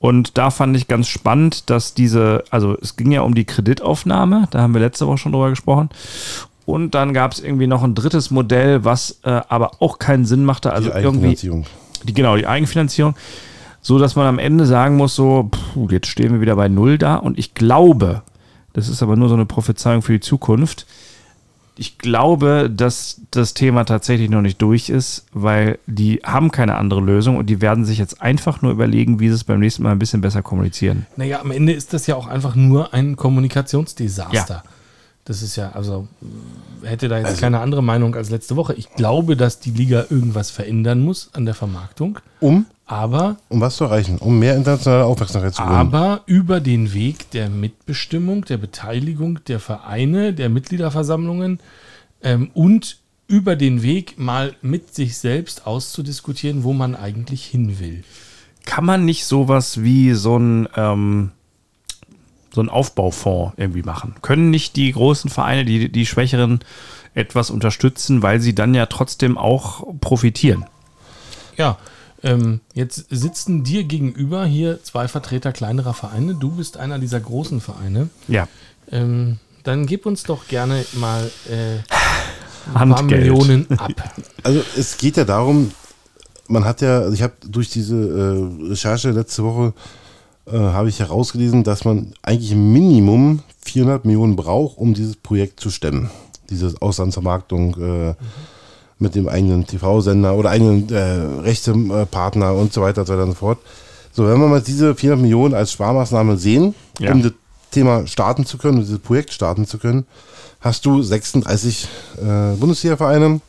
Und 0.00 0.38
da 0.38 0.50
fand 0.50 0.76
ich 0.76 0.86
ganz 0.86 1.08
spannend, 1.08 1.70
dass 1.70 1.92
diese, 1.92 2.44
also 2.50 2.76
es 2.80 2.96
ging 2.96 3.10
ja 3.10 3.22
um 3.22 3.34
die 3.34 3.44
Kreditaufnahme, 3.44 4.46
da 4.50 4.60
haben 4.60 4.72
wir 4.72 4.80
letzte 4.80 5.08
Woche 5.08 5.18
schon 5.18 5.32
drüber 5.32 5.50
gesprochen. 5.50 5.90
Und 6.68 6.90
dann 6.90 7.14
gab 7.14 7.32
es 7.32 7.40
irgendwie 7.40 7.66
noch 7.66 7.82
ein 7.82 7.94
drittes 7.94 8.30
Modell, 8.30 8.84
was 8.84 9.20
äh, 9.22 9.40
aber 9.48 9.80
auch 9.80 9.98
keinen 9.98 10.26
Sinn 10.26 10.44
machte. 10.44 10.70
Also 10.70 10.90
die 10.90 10.96
irgendwie 10.98 11.28
Eigenfinanzierung. 11.28 11.66
die, 12.04 12.12
genau, 12.12 12.36
die 12.36 12.46
Eigenfinanzierung, 12.46 13.14
so 13.80 13.98
dass 13.98 14.16
man 14.16 14.26
am 14.26 14.38
Ende 14.38 14.66
sagen 14.66 14.98
muss, 14.98 15.14
so, 15.14 15.48
puh, 15.50 15.88
jetzt 15.88 16.08
stehen 16.08 16.30
wir 16.30 16.42
wieder 16.42 16.56
bei 16.56 16.68
Null 16.68 16.98
da 16.98 17.14
und 17.14 17.38
ich 17.38 17.54
glaube, 17.54 18.20
das 18.74 18.90
ist 18.90 19.02
aber 19.02 19.16
nur 19.16 19.30
so 19.30 19.34
eine 19.34 19.46
Prophezeiung 19.46 20.02
für 20.02 20.12
die 20.12 20.20
Zukunft, 20.20 20.84
ich 21.78 21.96
glaube, 21.96 22.68
dass 22.70 23.22
das 23.30 23.54
Thema 23.54 23.84
tatsächlich 23.84 24.28
noch 24.28 24.42
nicht 24.42 24.60
durch 24.60 24.90
ist, 24.90 25.24
weil 25.32 25.78
die 25.86 26.20
haben 26.22 26.50
keine 26.50 26.74
andere 26.74 27.00
Lösung 27.00 27.38
und 27.38 27.46
die 27.46 27.62
werden 27.62 27.86
sich 27.86 27.96
jetzt 27.96 28.20
einfach 28.20 28.60
nur 28.60 28.72
überlegen, 28.72 29.20
wie 29.20 29.28
sie 29.28 29.36
es 29.36 29.44
beim 29.44 29.60
nächsten 29.60 29.84
Mal 29.84 29.92
ein 29.92 29.98
bisschen 29.98 30.20
besser 30.20 30.42
kommunizieren. 30.42 31.06
Naja, 31.16 31.40
am 31.40 31.50
Ende 31.50 31.72
ist 31.72 31.94
das 31.94 32.06
ja 32.06 32.16
auch 32.16 32.26
einfach 32.26 32.56
nur 32.56 32.92
ein 32.92 33.16
Kommunikationsdesaster. 33.16 34.64
Das 35.28 35.42
ist 35.42 35.56
ja, 35.56 35.72
also 35.72 36.08
hätte 36.82 37.08
da 37.08 37.18
jetzt 37.18 37.38
keine 37.38 37.60
andere 37.60 37.82
Meinung 37.82 38.14
als 38.14 38.30
letzte 38.30 38.56
Woche. 38.56 38.72
Ich 38.74 38.90
glaube, 38.94 39.36
dass 39.36 39.60
die 39.60 39.70
Liga 39.70 40.06
irgendwas 40.08 40.50
verändern 40.50 41.00
muss 41.00 41.28
an 41.34 41.44
der 41.44 41.54
Vermarktung, 41.54 42.18
Um, 42.40 42.64
aber, 42.86 43.36
um 43.50 43.60
was 43.60 43.76
zu 43.76 43.84
erreichen? 43.84 44.16
Um 44.18 44.38
mehr 44.38 44.56
internationale 44.56 45.04
Aufmerksamkeit 45.04 45.54
zu 45.54 45.62
gewinnen. 45.62 45.78
aber 45.78 46.22
über 46.24 46.60
den 46.60 46.94
Weg 46.94 47.30
der 47.32 47.50
Mitbestimmung, 47.50 48.46
der 48.46 48.56
Beteiligung 48.56 49.40
der 49.46 49.60
Vereine, 49.60 50.32
der 50.32 50.48
Mitgliederversammlungen 50.48 51.60
ähm, 52.22 52.50
und 52.54 52.96
über 53.26 53.54
den 53.56 53.82
Weg 53.82 54.18
mal 54.18 54.54
mit 54.62 54.94
sich 54.94 55.18
selbst 55.18 55.66
auszudiskutieren, 55.66 56.64
wo 56.64 56.72
man 56.72 56.96
eigentlich 56.96 57.44
hin 57.44 57.78
will. 57.78 58.02
Kann 58.64 58.86
man 58.86 59.04
nicht 59.04 59.26
sowas 59.26 59.82
wie 59.82 60.12
so 60.14 60.38
ein, 60.38 60.68
ähm, 60.74 61.32
so 62.54 62.60
ein 62.60 62.68
Aufbaufonds 62.68 63.54
irgendwie 63.56 63.82
machen? 63.82 64.14
Können 64.22 64.50
nicht 64.50 64.76
die 64.76 64.92
großen 64.92 65.30
Vereine, 65.30 65.64
die, 65.64 65.90
die 65.90 66.06
Schwächeren 66.06 66.60
etwas 67.14 67.50
unterstützen, 67.50 68.22
weil 68.22 68.40
sie 68.40 68.54
dann 68.54 68.74
ja 68.74 68.86
trotzdem 68.86 69.38
auch 69.38 69.84
profitieren? 70.00 70.64
Ja, 71.56 71.78
ähm, 72.22 72.60
jetzt 72.74 73.06
sitzen 73.10 73.64
dir 73.64 73.84
gegenüber 73.84 74.44
hier 74.44 74.82
zwei 74.82 75.08
Vertreter 75.08 75.52
kleinerer 75.52 75.94
Vereine. 75.94 76.34
Du 76.34 76.50
bist 76.52 76.76
einer 76.76 76.98
dieser 76.98 77.20
großen 77.20 77.60
Vereine. 77.60 78.08
Ja. 78.26 78.48
Ähm, 78.90 79.38
dann 79.62 79.86
gib 79.86 80.06
uns 80.06 80.22
doch 80.24 80.48
gerne 80.48 80.84
mal 80.94 81.30
äh, 81.48 81.78
ein 82.74 82.90
paar. 82.90 83.02
Millionen 83.02 83.70
ab. 83.78 83.92
Also 84.42 84.62
es 84.76 84.96
geht 84.96 85.16
ja 85.16 85.24
darum, 85.24 85.72
man 86.48 86.64
hat 86.64 86.80
ja, 86.80 87.00
also 87.00 87.12
ich 87.12 87.22
habe 87.22 87.34
durch 87.46 87.70
diese 87.70 87.96
äh, 87.96 88.68
Recherche 88.70 89.10
letzte 89.10 89.44
Woche 89.44 89.74
äh, 90.52 90.56
habe 90.58 90.88
ich 90.88 91.00
herausgelesen, 91.00 91.64
dass 91.64 91.84
man 91.84 92.12
eigentlich 92.22 92.54
Minimum 92.54 93.40
400 93.64 94.04
Millionen 94.04 94.36
braucht, 94.36 94.78
um 94.78 94.94
dieses 94.94 95.16
Projekt 95.16 95.60
zu 95.60 95.70
stemmen. 95.70 96.10
Diese 96.50 96.74
Auslandsvermarktung 96.80 97.76
äh, 98.10 98.14
mit 98.98 99.14
dem 99.14 99.28
eigenen 99.28 99.66
TV-Sender 99.66 100.34
oder 100.34 100.50
eigenen 100.50 100.88
äh, 100.90 101.40
Rechtepartner 101.42 102.54
und 102.54 102.72
so 102.72 102.80
weiter 102.82 103.02
und 103.02 103.06
so 103.06 103.12
weiter 103.12 103.24
und 103.24 103.30
so 103.30 103.36
fort. 103.36 103.58
So, 104.12 104.26
wenn 104.26 104.40
wir 104.40 104.48
mal 104.48 104.60
diese 104.60 104.94
400 104.94 105.20
Millionen 105.22 105.54
als 105.54 105.72
Sparmaßnahme 105.72 106.36
sehen, 106.36 106.74
Ja. 106.98 107.12
um 107.12 107.22
das 107.22 107.32
Thema 107.70 108.06
starten 108.06 108.46
zu 108.46 108.58
können, 108.58 108.80
dieses 108.80 108.98
Projekt 108.98 109.32
starten 109.32 109.66
zu 109.66 109.78
können, 109.78 110.06
hast 110.60 110.84
du 110.86 111.02
36 111.02 111.86
äh, 112.16 112.56
Bundesliga-Vereine. 112.56 113.40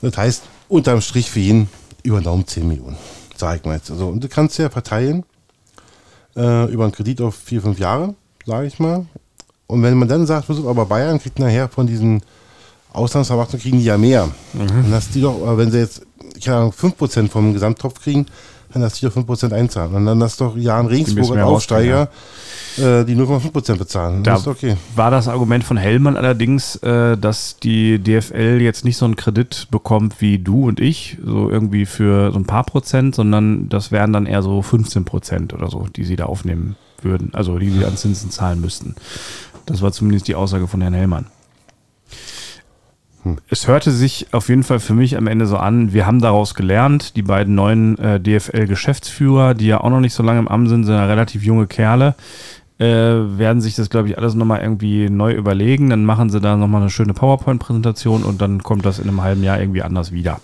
Das 0.00 0.16
heißt, 0.16 0.42
unterm 0.68 1.00
Strich 1.02 1.30
für 1.30 1.40
jeden 1.40 1.68
über 2.02 2.18
den 2.20 2.24
Daumen 2.24 2.46
10 2.46 2.66
Millionen. 2.66 2.96
Sag 3.36 3.58
ich 3.58 3.64
mal 3.64 3.76
jetzt. 3.76 3.90
Also, 3.90 4.08
und 4.08 4.24
du 4.24 4.28
kannst 4.28 4.58
ja 4.58 4.70
verteilen 4.70 5.24
äh, 6.36 6.70
über 6.70 6.84
einen 6.84 6.92
Kredit 6.92 7.20
auf 7.20 7.34
vier, 7.34 7.62
fünf 7.62 7.78
Jahre, 7.78 8.14
sage 8.46 8.66
ich 8.66 8.78
mal. 8.78 9.06
Und 9.66 9.82
wenn 9.82 9.98
man 9.98 10.08
dann 10.08 10.26
sagt, 10.26 10.46
pass 10.46 10.64
aber 10.64 10.86
Bayern 10.86 11.18
kriegt 11.20 11.38
nachher 11.38 11.68
von 11.68 11.86
diesen 11.86 12.22
Auslandsvermarktungen 12.92 13.62
kriegen 13.62 13.78
die 13.78 13.84
ja 13.84 13.98
mehr. 13.98 14.28
Dann 14.54 14.92
hast 14.92 15.14
die 15.14 15.20
doch, 15.20 15.40
äh, 15.46 15.58
wenn 15.58 15.70
sie 15.70 15.78
jetzt, 15.78 16.02
keine 16.42 16.58
Ahnung, 16.58 16.72
5% 16.72 17.28
vom 17.28 17.52
Gesamttopf 17.52 18.00
kriegen, 18.00 18.26
dann 18.72 18.82
hast 18.82 19.02
du 19.02 19.08
doch 19.08 19.16
5% 19.16 19.52
einzahlen. 19.52 19.94
Und 19.94 20.06
dann 20.06 20.22
hast 20.22 20.40
doch 20.40 20.56
Jan 20.56 20.86
Regensburg 20.86 21.36
als 21.36 21.46
Aufsteiger, 21.46 22.08
äh, 22.76 23.04
die 23.04 23.14
0,5% 23.14 23.76
bezahlen. 23.76 24.22
Da 24.22 24.32
das 24.32 24.42
ist 24.42 24.46
okay. 24.46 24.76
war 24.94 25.10
das 25.10 25.28
Argument 25.28 25.64
von 25.64 25.76
Hellmann 25.76 26.16
allerdings, 26.16 26.76
äh, 26.76 27.16
dass 27.16 27.56
die 27.58 27.98
DFL 27.98 28.60
jetzt 28.60 28.84
nicht 28.84 28.96
so 28.96 29.04
einen 29.04 29.16
Kredit 29.16 29.68
bekommt 29.70 30.20
wie 30.20 30.38
du 30.38 30.68
und 30.68 30.80
ich, 30.80 31.18
so 31.24 31.50
irgendwie 31.50 31.86
für 31.86 32.30
so 32.32 32.38
ein 32.38 32.44
paar 32.44 32.64
Prozent, 32.64 33.14
sondern 33.14 33.68
das 33.68 33.90
wären 33.90 34.12
dann 34.12 34.26
eher 34.26 34.42
so 34.42 34.60
15 34.62 35.04
Prozent 35.04 35.54
oder 35.54 35.70
so, 35.70 35.86
die 35.94 36.04
sie 36.04 36.16
da 36.16 36.26
aufnehmen 36.26 36.76
würden, 37.02 37.30
also 37.32 37.58
die 37.58 37.70
sie 37.70 37.84
an 37.84 37.96
Zinsen 37.96 38.30
zahlen 38.30 38.60
müssten. 38.60 38.94
Das 39.66 39.82
war 39.82 39.92
zumindest 39.92 40.28
die 40.28 40.34
Aussage 40.34 40.66
von 40.66 40.80
Herrn 40.80 40.94
Hellmann. 40.94 41.26
Es 43.48 43.66
hörte 43.66 43.90
sich 43.90 44.28
auf 44.32 44.48
jeden 44.48 44.62
Fall 44.62 44.80
für 44.80 44.94
mich 44.94 45.16
am 45.16 45.26
Ende 45.26 45.46
so 45.46 45.56
an, 45.56 45.92
wir 45.92 46.06
haben 46.06 46.20
daraus 46.20 46.54
gelernt, 46.54 47.16
die 47.16 47.22
beiden 47.22 47.54
neuen 47.54 47.98
äh, 47.98 48.20
DFL-Geschäftsführer, 48.20 49.54
die 49.54 49.66
ja 49.66 49.80
auch 49.80 49.90
noch 49.90 50.00
nicht 50.00 50.14
so 50.14 50.22
lange 50.22 50.38
im 50.38 50.48
Amt 50.48 50.68
sind, 50.68 50.84
sind 50.84 50.94
ja 50.94 51.06
relativ 51.06 51.42
junge 51.42 51.66
Kerle, 51.66 52.14
äh, 52.78 52.84
werden 52.86 53.60
sich 53.60 53.74
das, 53.74 53.90
glaube 53.90 54.08
ich, 54.08 54.18
alles 54.18 54.34
nochmal 54.34 54.60
irgendwie 54.60 55.10
neu 55.10 55.32
überlegen. 55.32 55.90
Dann 55.90 56.04
machen 56.04 56.30
sie 56.30 56.40
da 56.40 56.56
nochmal 56.56 56.82
eine 56.82 56.90
schöne 56.90 57.12
PowerPoint-Präsentation 57.12 58.22
und 58.22 58.40
dann 58.40 58.62
kommt 58.62 58.86
das 58.86 58.98
in 58.98 59.08
einem 59.08 59.22
halben 59.22 59.42
Jahr 59.42 59.60
irgendwie 59.60 59.82
anders 59.82 60.12
wieder. 60.12 60.40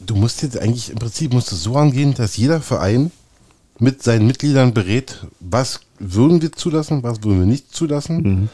Du 0.00 0.14
musst 0.14 0.42
jetzt 0.42 0.58
eigentlich, 0.58 0.90
im 0.90 0.98
Prinzip 0.98 1.32
musst 1.32 1.50
du 1.50 1.56
so 1.56 1.76
angehen, 1.76 2.14
dass 2.14 2.36
jeder 2.36 2.60
Verein 2.60 3.10
mit 3.78 4.02
seinen 4.02 4.26
Mitgliedern 4.26 4.74
berät, 4.74 5.26
was 5.40 5.80
würden 5.98 6.42
wir 6.42 6.52
zulassen, 6.52 7.02
was 7.02 7.22
würden 7.22 7.40
wir 7.40 7.46
nicht 7.46 7.74
zulassen. 7.74 8.50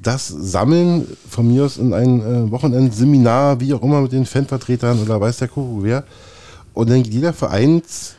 Das 0.00 0.28
sammeln 0.28 1.06
von 1.28 1.48
mir 1.48 1.64
aus 1.64 1.76
in 1.76 1.92
ein 1.92 2.20
äh, 2.20 2.50
Wochenendseminar, 2.50 3.60
wie 3.60 3.74
auch 3.74 3.82
immer, 3.82 4.00
mit 4.00 4.12
den 4.12 4.26
Fanvertretern 4.26 5.00
oder 5.02 5.20
weiß 5.20 5.38
der 5.38 5.48
Kuckuck 5.48 5.82
wer. 5.82 6.04
Und 6.72 6.88
dann 6.90 7.02
geht 7.02 7.12
jeder 7.12 7.32
Vereinsvorstand 7.32 8.18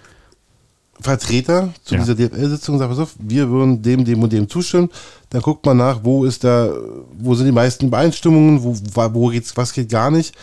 Vertreter 1.02 1.70
zu 1.86 1.96
Ja. 1.96 2.02
dieser 2.02 2.16
DFL-Sitzung 2.16 2.76
und 2.76 2.80
sagt, 2.80 2.92
pass 2.92 3.00
auf, 3.00 3.16
wir 3.20 3.50
würden 3.50 3.82
dem, 3.82 4.04
dem 4.04 4.22
und 4.22 4.34
dem 4.34 4.50
zustimmen. 4.50 4.90
Dann 5.30 5.42
guckt 5.42 5.66
man 5.66 5.78
nach, 5.78 6.02
wo 6.04 6.26
ist 6.26 6.44
da, 6.44 6.70
wo 7.18 7.36
sind 7.36 7.46
die 7.46 7.54
meisten 7.54 7.88
Übereinstimmungen, 7.88 8.62
wo, 8.62 8.76
wo 9.14 9.28
geht's, 9.28 9.56
was 9.56 9.72
geht 9.72 9.90
gar 9.90 10.12
nicht. 10.12 10.36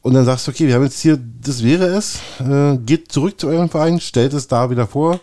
Und 0.00 0.14
dann 0.14 0.24
sagst 0.24 0.46
du, 0.46 0.52
okay, 0.52 0.66
wir 0.66 0.74
haben 0.76 0.84
jetzt 0.84 1.00
hier, 1.00 1.18
das 1.42 1.62
wäre 1.62 1.84
es, 1.84 2.18
äh, 2.40 2.78
geht 2.78 3.12
zurück 3.12 3.38
zu 3.38 3.48
eurem 3.48 3.68
Verein, 3.68 4.00
stellt 4.00 4.32
es 4.32 4.48
da 4.48 4.70
wieder 4.70 4.86
vor. 4.86 5.20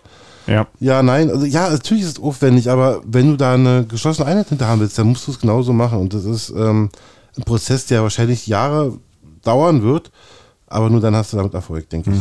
Ja. 0.48 0.68
Ja, 0.80 1.04
nein, 1.04 1.30
also 1.30 1.46
ja, 1.46 1.70
natürlich 1.70 2.04
ist 2.04 2.18
es 2.18 2.24
aufwendig, 2.24 2.70
aber 2.70 3.02
wenn 3.06 3.32
du 3.32 3.38
da 3.38 3.54
eine 3.54 3.86
geschlossene 3.86 4.28
Einheit 4.28 4.50
hinter 4.50 4.68
haben 4.68 4.80
willst, 4.82 4.98
dann 4.98 5.08
musst 5.08 5.28
du 5.28 5.32
es 5.32 5.40
genauso 5.40 5.74
machen. 5.74 6.00
Und 6.00 6.14
das 6.14 6.24
ist 6.26 6.50
ähm, 6.50 6.90
ein 7.38 7.44
Prozess, 7.44 7.86
der 7.86 8.02
wahrscheinlich 8.02 8.48
Jahre 8.48 8.94
dauern 9.44 9.82
wird, 9.84 10.12
aber 10.68 10.90
nur 10.90 11.02
dann 11.02 11.16
hast 11.16 11.34
du 11.34 11.38
damit 11.38 11.54
Erfolg, 11.54 11.90
denke 11.90 12.12
ich. 12.12 12.18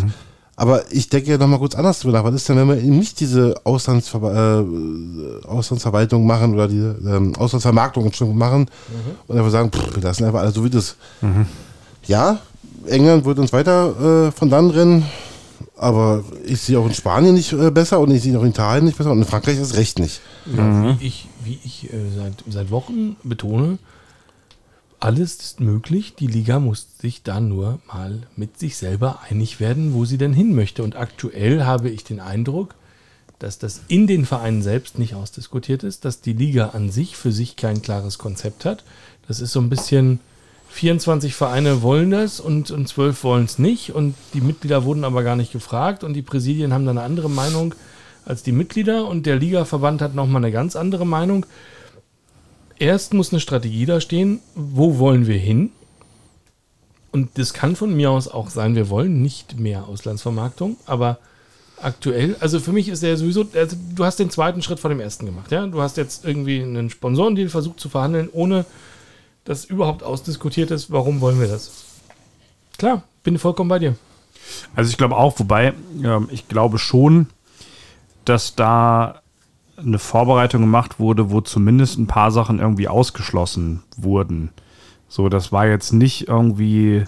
Aber 0.59 0.91
ich 0.91 1.09
denke 1.11 1.31
ja 1.31 1.37
nochmal 1.39 1.59
kurz 1.59 1.75
anders 1.75 2.01
drüber 2.01 2.17
nach. 2.17 2.25
Was 2.25 2.35
ist 2.35 2.49
denn, 2.49 2.57
wenn 2.57 2.69
wir 2.69 2.79
eben 2.79 2.99
nicht 2.99 3.21
diese 3.21 3.55
Auslandsver 3.65 4.65
äh, 4.65 5.47
Auslandsverwaltung 5.47 6.27
machen 6.27 6.55
oder 6.55 6.67
diese 6.67 6.97
ähm, 7.07 7.35
Auslandsvermarktung 7.37 8.11
machen 8.35 8.67
und 9.27 9.37
einfach 9.37 9.51
sagen, 9.51 9.71
pff, 9.71 9.95
wir 9.97 10.03
lassen 10.03 10.25
einfach 10.25 10.41
alles 10.41 10.55
so 10.55 10.65
wie 10.65 10.71
das. 10.71 10.97
Ja, 12.07 12.39
England 12.87 13.25
wird 13.27 13.39
uns 13.39 13.53
weiter 13.53 14.29
äh, 14.29 14.33
von 14.33 14.49
dann 14.49 14.71
rennen, 14.71 15.05
aber 15.77 16.25
ich 16.45 16.61
sehe 16.61 16.79
auch 16.79 16.87
in 16.87 16.95
Spanien 16.95 17.35
nicht 17.35 17.53
äh, 17.53 17.71
besser 17.71 18.01
und 18.01 18.11
ich 18.11 18.23
sehe 18.23 18.39
auch 18.39 18.43
in 18.43 18.51
Italien 18.51 18.85
nicht 18.85 18.99
besser 18.99 19.13
und 19.13 19.19
in 19.19 19.25
Frankreich 19.25 19.59
ist 19.59 19.77
recht 19.77 19.99
nicht. 19.99 20.21
Ja, 20.57 20.99
wie 21.01 21.07
ich, 21.07 21.29
wie 21.45 21.59
ich 21.65 21.93
äh, 21.93 21.97
seit, 22.17 22.45
seit 22.49 22.71
Wochen 22.71 23.17
betone, 23.23 23.79
alles 25.01 25.37
ist 25.37 25.61
möglich. 25.61 26.15
Die 26.15 26.27
Liga 26.27 26.59
muss 26.59 26.87
sich 27.01 27.23
da 27.23 27.41
nur 27.41 27.79
mal 27.87 28.23
mit 28.35 28.59
sich 28.59 28.77
selber 28.77 29.21
einig 29.29 29.61
werden, 29.61 29.95
wo 29.95 30.05
sie 30.05 30.19
denn 30.19 30.33
hin 30.33 30.55
möchte. 30.55 30.83
Und 30.83 30.97
aktuell 30.97 31.65
habe 31.65 31.91
ich 31.91 32.05
den 32.05 32.21
Eindruck, 32.21 32.75
dass 33.39 33.59
das 33.59 33.83
in 33.89 34.07
den 34.07 34.25
Vereinen 34.25 34.63
selbst 34.63 34.99
nicht 34.99 35.15
ausdiskutiert 35.15 35.83
ist, 35.83 36.05
dass 36.05 36.23
die 36.23 36.33
Liga 36.33 36.71
an 36.71 36.91
sich 36.91 37.17
für 37.17 37.33
sich 37.33 37.57
kein 37.57 37.83
klares 37.83 38.19
Konzept 38.19 38.65
hat. 38.65 38.85
Das 39.29 39.41
ist 39.41 39.53
so 39.53 39.61
ein 39.61 39.69
bisschen, 39.69 40.21
24 40.77 41.35
Vereine 41.35 41.81
wollen 41.81 42.11
das 42.11 42.39
und, 42.39 42.71
und 42.71 42.87
12 42.87 43.25
wollen 43.25 43.45
es 43.47 43.59
nicht. 43.59 43.95
Und 43.95 44.15
die 44.35 44.43
Mitglieder 44.43 44.85
wurden 44.85 45.05
aber 45.05 45.23
gar 45.23 45.35
nicht 45.35 45.51
gefragt 45.51 46.05
und 46.05 46.13
die 46.13 46.23
Präsidien 46.23 46.75
haben 46.75 46.85
dann 46.85 46.99
eine 46.99 47.07
andere 47.07 47.31
Meinung 47.31 47.75
als 48.27 48.43
die 48.43 48.53
Mitglieder 48.53 49.07
und 49.07 49.25
der 49.25 49.37
Ligaverband 49.37 50.03
hat 50.03 50.15
nochmal 50.15 50.45
eine 50.45 50.53
ganz 50.53 50.77
andere 50.77 51.07
Meinung. 51.07 51.47
Erst 52.79 53.15
muss 53.15 53.33
eine 53.33 53.41
Strategie 53.41 53.87
da 53.87 54.01
stehen, 54.03 54.41
wo 54.55 54.99
wollen 54.99 55.27
wir 55.27 55.39
hin? 55.39 55.71
Und 57.11 57.39
das 57.39 57.55
kann 57.55 57.75
von 57.75 57.95
mir 57.97 58.11
aus 58.11 58.29
auch 58.29 58.51
sein, 58.51 58.75
wir 58.75 58.91
wollen 58.91 59.23
nicht 59.23 59.59
mehr 59.59 59.89
Auslandsvermarktung, 59.89 60.77
aber 60.85 61.19
aktuell, 61.81 62.37
also 62.41 62.61
für 62.61 62.73
mich 62.73 62.91
ist 62.91 63.03
der 63.03 63.17
sowieso, 63.17 63.47
also 63.55 63.77
du 63.95 64.05
hast 64.05 64.19
den 64.19 64.29
zweiten 64.29 64.61
Schritt 64.61 64.81
vor 64.81 64.91
dem 64.91 65.01
ersten 65.01 65.25
gemacht, 65.25 65.51
ja? 65.53 65.67
Du 65.67 65.81
hast 65.81 65.97
jetzt 65.97 66.27
irgendwie 66.27 66.61
einen 66.61 66.91
Sponsorendeal 66.91 67.49
versucht 67.49 67.81
zu 67.81 67.89
verhandeln, 67.89 68.29
ohne 68.31 68.67
dass 69.47 69.65
überhaupt 69.65 70.03
ausdiskutiert 70.03 70.71
ist, 70.71 70.91
warum 70.91 71.21
wollen 71.23 71.41
wir 71.41 71.49
das? 71.49 71.71
Klar, 72.77 73.03
bin 73.23 73.39
vollkommen 73.39 73.71
bei 73.71 73.79
dir. 73.79 73.97
Also 74.75 74.91
ich 74.91 74.99
glaube 74.99 75.17
auch, 75.17 75.39
wobei 75.39 75.73
ähm, 76.05 76.29
ich 76.31 76.49
glaube 76.49 76.79
schon, 76.79 77.29
dass 78.25 78.55
da 78.55 79.23
eine 79.77 79.99
Vorbereitung 79.99 80.63
gemacht 80.63 80.99
wurde, 80.99 81.31
wo 81.31 81.41
zumindest 81.41 81.99
ein 81.99 82.07
paar 82.07 82.31
Sachen 82.31 82.59
irgendwie 82.59 82.89
ausgeschlossen 82.89 83.83
wurden. 83.97 84.51
So, 85.09 85.29
das 85.29 85.53
war 85.53 85.67
jetzt 85.67 85.93
nicht 85.93 86.29
irgendwie, 86.29 87.05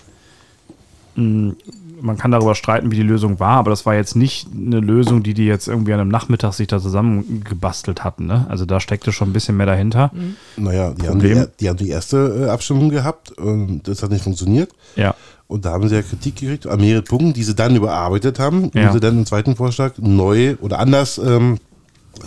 mh, 1.17 1.55
man 2.01 2.17
kann 2.17 2.31
darüber 2.31 2.55
streiten, 2.55 2.91
wie 2.91 2.97
die 2.97 3.03
Lösung 3.03 3.41
war, 3.41 3.57
aber 3.59 3.71
das 3.71 3.87
war 3.87 3.95
jetzt 3.95 4.17
nicht 4.17 4.49
eine 4.55 4.81
Lösung, 4.81 5.23
die 5.23 5.35
die 5.35 5.47
jetzt 5.47 5.69
irgendwie 5.69 5.93
an 5.93 6.01
einem 6.01 6.11
Nachmittag 6.11 6.53
sich 6.55 6.67
da 6.67 6.79
zusammengebastelt 6.81 8.05
hatten. 8.05 8.27
Ne? 8.27 8.47
Also 8.49 8.65
da 8.65 8.81
steckte 8.81 9.13
schon 9.13 9.31
ein 9.31 9.33
bisschen 9.33 9.57
mehr 9.57 9.67
dahinter. 9.67 10.11
Naja, 10.57 10.93
die 10.93 11.09
haben 11.09 11.19
die, 11.21 11.45
die 11.61 11.69
haben 11.69 11.77
die 11.77 11.89
erste 11.89 12.47
äh, 12.47 12.49
Abstimmung 12.51 12.91
gehabt 12.91 13.33
und 13.33 13.83
das 13.89 14.03
hat 14.03 14.11
nicht 14.11 14.25
funktioniert. 14.25 14.71
Ja. 14.97 15.15
Und 15.47 15.65
da 15.65 15.73
haben 15.73 15.89
sie 15.89 15.95
ja 15.95 16.03
Kritik 16.03 16.37
gekriegt 16.37 16.67
an 16.67 16.81
mehreren 16.81 17.05
Punkten, 17.05 17.33
die 17.33 17.43
sie 17.43 17.55
dann 17.55 17.75
überarbeitet 17.75 18.39
haben, 18.39 18.71
Ja. 18.75 18.93
sie 18.93 19.01
dann 19.01 19.19
im 19.19 19.27
zweiten 19.27 19.57
Vorschlag 19.57 19.95
neu 19.99 20.57
oder 20.61 20.79
anders 20.79 21.19
ähm, 21.19 21.59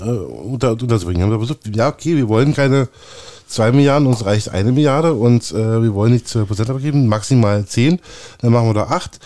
äh, 0.04 0.10
unter, 0.10 0.72
unterzubringen. 0.72 1.32
Haben 1.32 1.40
gesagt, 1.40 1.70
ja, 1.76 1.90
okay, 1.90 2.16
wir 2.16 2.28
wollen 2.28 2.54
keine 2.56 2.88
2 3.48 3.74
Milliarden, 3.74 4.08
uns 4.08 4.26
reicht 4.26 4.50
eine 4.50 4.72
Milliarde 4.72 5.14
und 5.14 5.52
äh, 5.52 5.84
wir 5.84 5.94
wollen 5.94 6.14
nicht 6.14 6.28
12 6.28 6.48
Prozent 6.48 6.70
abgeben, 6.70 7.08
maximal 7.08 7.66
10, 7.66 8.00
dann 8.40 8.54
machen 8.54 8.68
wir 8.68 8.74
da 8.74 8.84
8. 8.86 9.20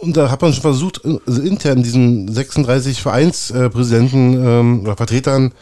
Und 0.00 0.16
da 0.16 0.30
hat 0.30 0.42
man 0.42 0.52
schon 0.52 0.62
versucht, 0.62 1.02
also 1.04 1.42
intern 1.42 1.82
diesen 1.82 2.32
36 2.32 3.00
Vereinspräsidenten 3.00 4.34
ähm, 4.34 4.80
oder 4.82 4.96
Vertretern 4.96 5.52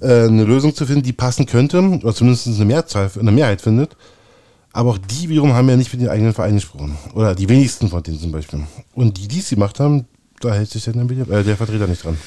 äh, 0.00 0.24
eine 0.24 0.44
Lösung 0.44 0.74
zu 0.74 0.84
finden, 0.86 1.02
die 1.02 1.12
passen 1.12 1.46
könnte, 1.46 1.78
oder 1.80 2.14
zumindest 2.14 2.48
eine 2.48 2.64
Mehrzahl, 2.64 3.10
eine 3.18 3.32
Mehrheit 3.32 3.62
findet. 3.62 3.96
Aber 4.72 4.90
auch 4.90 4.98
die 4.98 5.28
wiederum 5.28 5.52
haben 5.52 5.68
ja 5.68 5.76
nicht 5.76 5.92
mit 5.92 6.02
den 6.02 6.08
eigenen 6.08 6.32
Vereinen 6.32 6.56
gesprochen. 6.56 6.96
Oder 7.14 7.34
die 7.34 7.48
wenigsten 7.48 7.88
von 7.88 8.02
denen 8.02 8.18
zum 8.18 8.32
Beispiel. 8.32 8.60
Und 8.94 9.18
die, 9.18 9.28
die 9.28 9.40
es 9.40 9.50
gemacht 9.50 9.80
haben, 9.80 10.06
da 10.40 10.52
hält 10.52 10.70
sich 10.70 10.84
dann 10.84 11.06
der, 11.06 11.28
äh, 11.28 11.44
der 11.44 11.56
Vertreter 11.56 11.86
nicht 11.86 12.04
dran. 12.04 12.18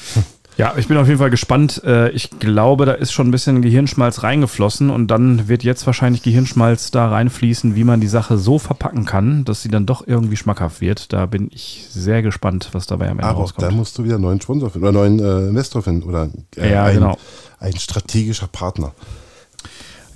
Ja, 0.58 0.72
ich 0.78 0.88
bin 0.88 0.96
auf 0.96 1.06
jeden 1.06 1.18
Fall 1.18 1.28
gespannt. 1.28 1.82
Äh, 1.84 2.10
Ich 2.12 2.30
glaube, 2.30 2.86
da 2.86 2.92
ist 2.92 3.12
schon 3.12 3.28
ein 3.28 3.30
bisschen 3.30 3.60
Gehirnschmalz 3.60 4.22
reingeflossen 4.22 4.88
und 4.88 5.08
dann 5.08 5.48
wird 5.48 5.62
jetzt 5.64 5.84
wahrscheinlich 5.84 6.22
Gehirnschmalz 6.22 6.90
da 6.90 7.08
reinfließen, 7.08 7.74
wie 7.74 7.84
man 7.84 8.00
die 8.00 8.06
Sache 8.06 8.38
so 8.38 8.58
verpacken 8.58 9.04
kann, 9.04 9.44
dass 9.44 9.60
sie 9.62 9.68
dann 9.68 9.84
doch 9.84 10.06
irgendwie 10.06 10.36
schmackhaft 10.36 10.80
wird. 10.80 11.12
Da 11.12 11.26
bin 11.26 11.50
ich 11.52 11.86
sehr 11.90 12.22
gespannt, 12.22 12.70
was 12.72 12.86
dabei 12.86 13.06
am 13.10 13.18
Ende 13.18 13.24
Aber 13.24 13.38
auch 13.38 13.42
rauskommt. 13.42 13.70
da 13.70 13.70
musst 13.70 13.98
du 13.98 14.04
wieder 14.04 14.14
einen 14.14 14.24
neuen 14.24 14.40
Sponsor 14.40 14.70
finden 14.70 14.88
oder 14.88 15.02
einen 15.02 15.16
neuen 15.16 15.44
äh, 15.44 15.48
Investor 15.50 15.82
finden 15.82 16.08
oder 16.08 16.30
äh, 16.56 16.72
Ja, 16.72 16.84
ein, 16.84 16.94
genau. 16.94 17.18
ein 17.60 17.76
strategischer 17.76 18.46
Partner. 18.46 18.92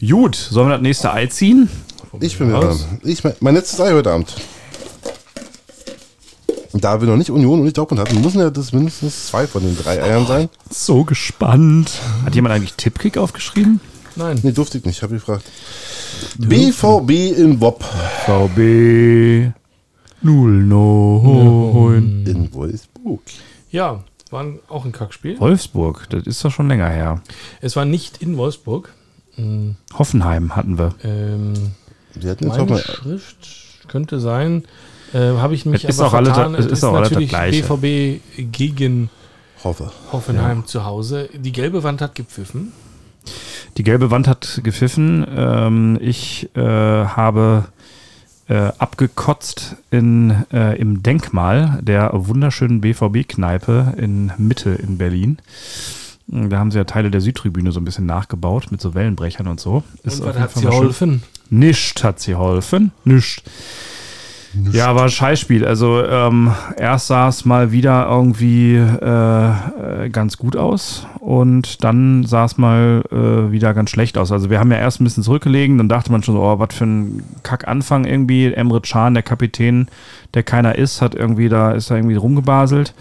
Gut, 0.00 0.36
sollen 0.36 0.68
wir 0.68 0.76
das 0.76 0.82
nächste 0.82 1.12
Ei 1.12 1.26
ziehen? 1.26 1.68
Ich 2.20 2.38
bin 2.38 2.48
mir 2.48 2.54
Raus. 2.54 2.86
dran. 2.88 3.00
Ich, 3.04 3.22
mein, 3.22 3.34
mein 3.40 3.54
letztes 3.54 3.78
Ei 3.80 3.92
heute 3.92 4.10
Abend. 4.10 4.34
Und 6.72 6.84
Da 6.84 7.00
wir 7.00 7.08
noch 7.08 7.16
nicht 7.16 7.30
Union 7.30 7.58
und 7.58 7.64
nicht 7.64 7.76
Dortmund 7.78 8.00
hatten, 8.00 8.20
müssen 8.20 8.38
ja 8.40 8.50
das 8.50 8.72
mindestens 8.72 9.26
zwei 9.26 9.46
von 9.46 9.62
den 9.62 9.76
drei 9.76 10.02
Eiern 10.02 10.26
sein. 10.26 10.48
So 10.70 11.04
gespannt. 11.04 12.00
Hat 12.24 12.34
jemand 12.34 12.54
eigentlich 12.54 12.74
Tippkick 12.74 13.18
aufgeschrieben? 13.18 13.80
Nein. 14.16 14.38
Nee, 14.42 14.52
durfte 14.52 14.78
ich 14.78 14.84
nicht, 14.84 14.96
ich 14.98 15.02
habe 15.02 15.14
gefragt. 15.14 15.44
BVB 16.38 17.10
in 17.38 17.60
WOP 17.60 17.82
VB 18.26 19.52
09. 20.22 22.24
in 22.26 22.52
Wolfsburg. 22.52 23.20
Ja, 23.70 24.04
war 24.30 24.42
ein- 24.42 24.58
auch 24.68 24.84
ein 24.84 24.92
Kackspiel. 24.92 25.38
Wolfsburg, 25.40 26.08
das 26.10 26.26
ist 26.26 26.44
doch 26.44 26.50
schon 26.50 26.68
länger 26.68 26.88
her. 26.88 27.22
Es 27.60 27.76
war 27.76 27.84
nicht 27.84 28.22
in 28.22 28.36
Wolfsburg. 28.36 28.92
Hoffenheim 29.98 30.54
hatten 30.54 30.76
wir. 30.76 30.94
Ähm, 31.02 31.54
Wir 32.14 32.32
hatten 32.32 32.44
jetzt 32.44 32.52
auch 32.54 32.58
meine 32.58 32.72
mal. 32.72 32.80
Schrift 32.82 33.48
könnte 33.88 34.20
sein. 34.20 34.64
Äh, 35.12 35.18
Habe 35.38 35.54
ich 35.54 35.66
mich 35.66 35.84
Es 35.84 35.90
ist 35.96 36.00
aber 36.00 36.08
auch 36.08 36.14
alle- 36.14 36.32
vertan. 36.34 36.54
es 36.54 36.66
ist 36.66 36.84
auch 36.84 36.92
natürlich 37.00 37.28
Gleiche. 37.30 37.62
BVB 37.62 38.20
gegen 38.52 39.10
Hoffe. 39.64 39.90
Hoffenheim 40.12 40.66
zu 40.66 40.84
Hause. 40.84 41.28
Die 41.34 41.52
gelbe 41.52 41.82
Wand 41.82 42.00
hat 42.00 42.14
gepfiffen. 42.14 42.72
Die 43.76 43.82
gelbe 43.82 44.10
Wand 44.10 44.26
hat 44.28 44.60
gepfiffen. 44.64 45.26
Ähm, 45.36 45.98
ich 46.00 46.48
äh, 46.56 46.60
habe 46.60 47.64
äh, 48.48 48.72
abgekotzt 48.78 49.76
in, 49.90 50.44
äh, 50.52 50.76
im 50.78 51.02
Denkmal 51.02 51.78
der 51.82 52.10
wunderschönen 52.14 52.80
BVB-Kneipe 52.80 53.94
in 53.98 54.32
Mitte 54.38 54.70
in 54.70 54.96
Berlin. 54.98 55.38
Da 56.26 56.58
haben 56.58 56.70
sie 56.70 56.78
ja 56.78 56.84
Teile 56.84 57.10
der 57.10 57.20
Südtribüne 57.20 57.72
so 57.72 57.80
ein 57.80 57.84
bisschen 57.84 58.06
nachgebaut 58.06 58.68
mit 58.70 58.80
so 58.80 58.94
Wellenbrechern 58.94 59.46
und 59.48 59.60
so. 59.60 59.82
Ist 60.04 60.20
Und 60.20 60.28
auf 60.28 60.34
was 60.36 60.40
hat 60.42 60.54
sie 60.54 60.60
geholfen? 60.62 61.22
Nischt 61.50 62.02
hat 62.04 62.20
sie 62.20 62.32
geholfen. 62.32 62.92
Nischt. 64.52 64.74
Ja, 64.74 64.94
war 64.96 65.04
ein 65.04 65.10
Scheißspiel. 65.10 65.64
Also 65.64 66.04
ähm, 66.04 66.52
erst 66.76 67.06
sah 67.06 67.28
es 67.28 67.44
mal 67.44 67.70
wieder 67.70 68.06
irgendwie 68.08 68.74
äh, 68.74 70.04
äh, 70.04 70.08
ganz 70.10 70.38
gut 70.38 70.56
aus 70.56 71.06
und 71.20 71.84
dann 71.84 72.24
sah 72.24 72.46
es 72.46 72.58
mal 72.58 73.02
äh, 73.12 73.52
wieder 73.52 73.74
ganz 73.74 73.90
schlecht 73.90 74.18
aus. 74.18 74.32
Also 74.32 74.50
wir 74.50 74.58
haben 74.58 74.72
ja 74.72 74.78
erst 74.78 75.00
ein 75.00 75.04
bisschen 75.04 75.22
zurückgelegen, 75.22 75.78
dann 75.78 75.88
dachte 75.88 76.10
man 76.10 76.22
schon 76.22 76.34
so, 76.34 76.42
oh, 76.42 76.58
was 76.58 76.74
für 76.74 76.84
ein 76.84 77.22
Kackanfang 77.42 78.04
irgendwie. 78.04 78.52
Emre 78.52 78.80
Can, 78.80 79.14
der 79.14 79.22
Kapitän, 79.22 79.88
der 80.34 80.42
keiner 80.42 80.74
ist, 80.74 81.00
hat 81.00 81.14
irgendwie 81.14 81.48
da, 81.48 81.72
ist 81.72 81.90
da 81.90 81.96
irgendwie 81.96 82.16
rumgebaselt. 82.16 82.94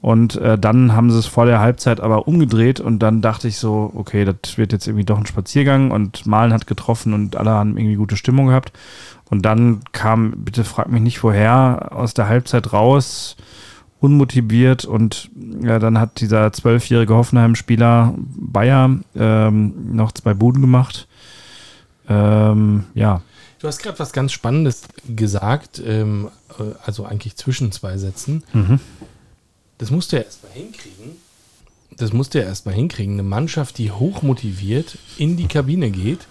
Und 0.00 0.36
äh, 0.36 0.56
dann 0.56 0.94
haben 0.94 1.10
sie 1.10 1.18
es 1.18 1.26
vor 1.26 1.46
der 1.46 1.58
Halbzeit 1.58 2.00
aber 2.00 2.28
umgedreht 2.28 2.78
und 2.78 3.00
dann 3.00 3.20
dachte 3.20 3.48
ich 3.48 3.58
so, 3.58 3.90
okay, 3.96 4.24
das 4.24 4.56
wird 4.56 4.72
jetzt 4.72 4.86
irgendwie 4.86 5.04
doch 5.04 5.18
ein 5.18 5.26
Spaziergang 5.26 5.90
und 5.90 6.24
Malen 6.24 6.52
hat 6.52 6.68
getroffen 6.68 7.14
und 7.14 7.34
alle 7.34 7.50
haben 7.50 7.76
irgendwie 7.76 7.96
gute 7.96 8.16
Stimmung 8.16 8.46
gehabt. 8.46 8.72
Und 9.28 9.42
dann 9.42 9.80
kam, 9.92 10.44
bitte 10.44 10.62
frag 10.62 10.88
mich 10.88 11.02
nicht 11.02 11.22
woher, 11.24 11.90
aus 11.90 12.14
der 12.14 12.28
Halbzeit 12.28 12.72
raus, 12.72 13.36
unmotiviert 14.00 14.84
und 14.84 15.30
ja, 15.62 15.80
dann 15.80 15.98
hat 15.98 16.20
dieser 16.20 16.52
zwölfjährige 16.52 17.14
Hoffenheim-Spieler 17.14 18.14
Bayer 18.16 18.98
ähm, 19.16 19.74
noch 19.96 20.12
zwei 20.12 20.32
Buden 20.34 20.62
gemacht. 20.62 21.08
Ähm, 22.08 22.84
ja, 22.94 23.22
Du 23.58 23.66
hast 23.66 23.80
gerade 23.80 23.98
was 23.98 24.12
ganz 24.12 24.32
Spannendes 24.32 24.82
gesagt, 25.08 25.82
ähm, 25.84 26.28
äh, 26.58 26.74
also 26.84 27.04
eigentlich 27.04 27.36
zwischen 27.36 27.72
zwei 27.72 27.98
Sätzen. 27.98 28.44
Mhm. 28.52 28.78
Das 29.78 29.90
musst 29.90 30.12
du 30.12 30.16
ja 30.16 30.22
erstmal 30.22 30.52
hinkriegen. 30.52 31.16
Das 31.96 32.12
musst 32.12 32.34
du 32.34 32.38
ja 32.38 32.44
erstmal 32.44 32.74
hinkriegen. 32.74 33.14
Eine 33.14 33.22
Mannschaft, 33.22 33.78
die 33.78 33.90
hochmotiviert 33.90 34.98
in 35.16 35.36
die 35.36 35.48
Kabine 35.48 35.90
geht, 35.90 36.26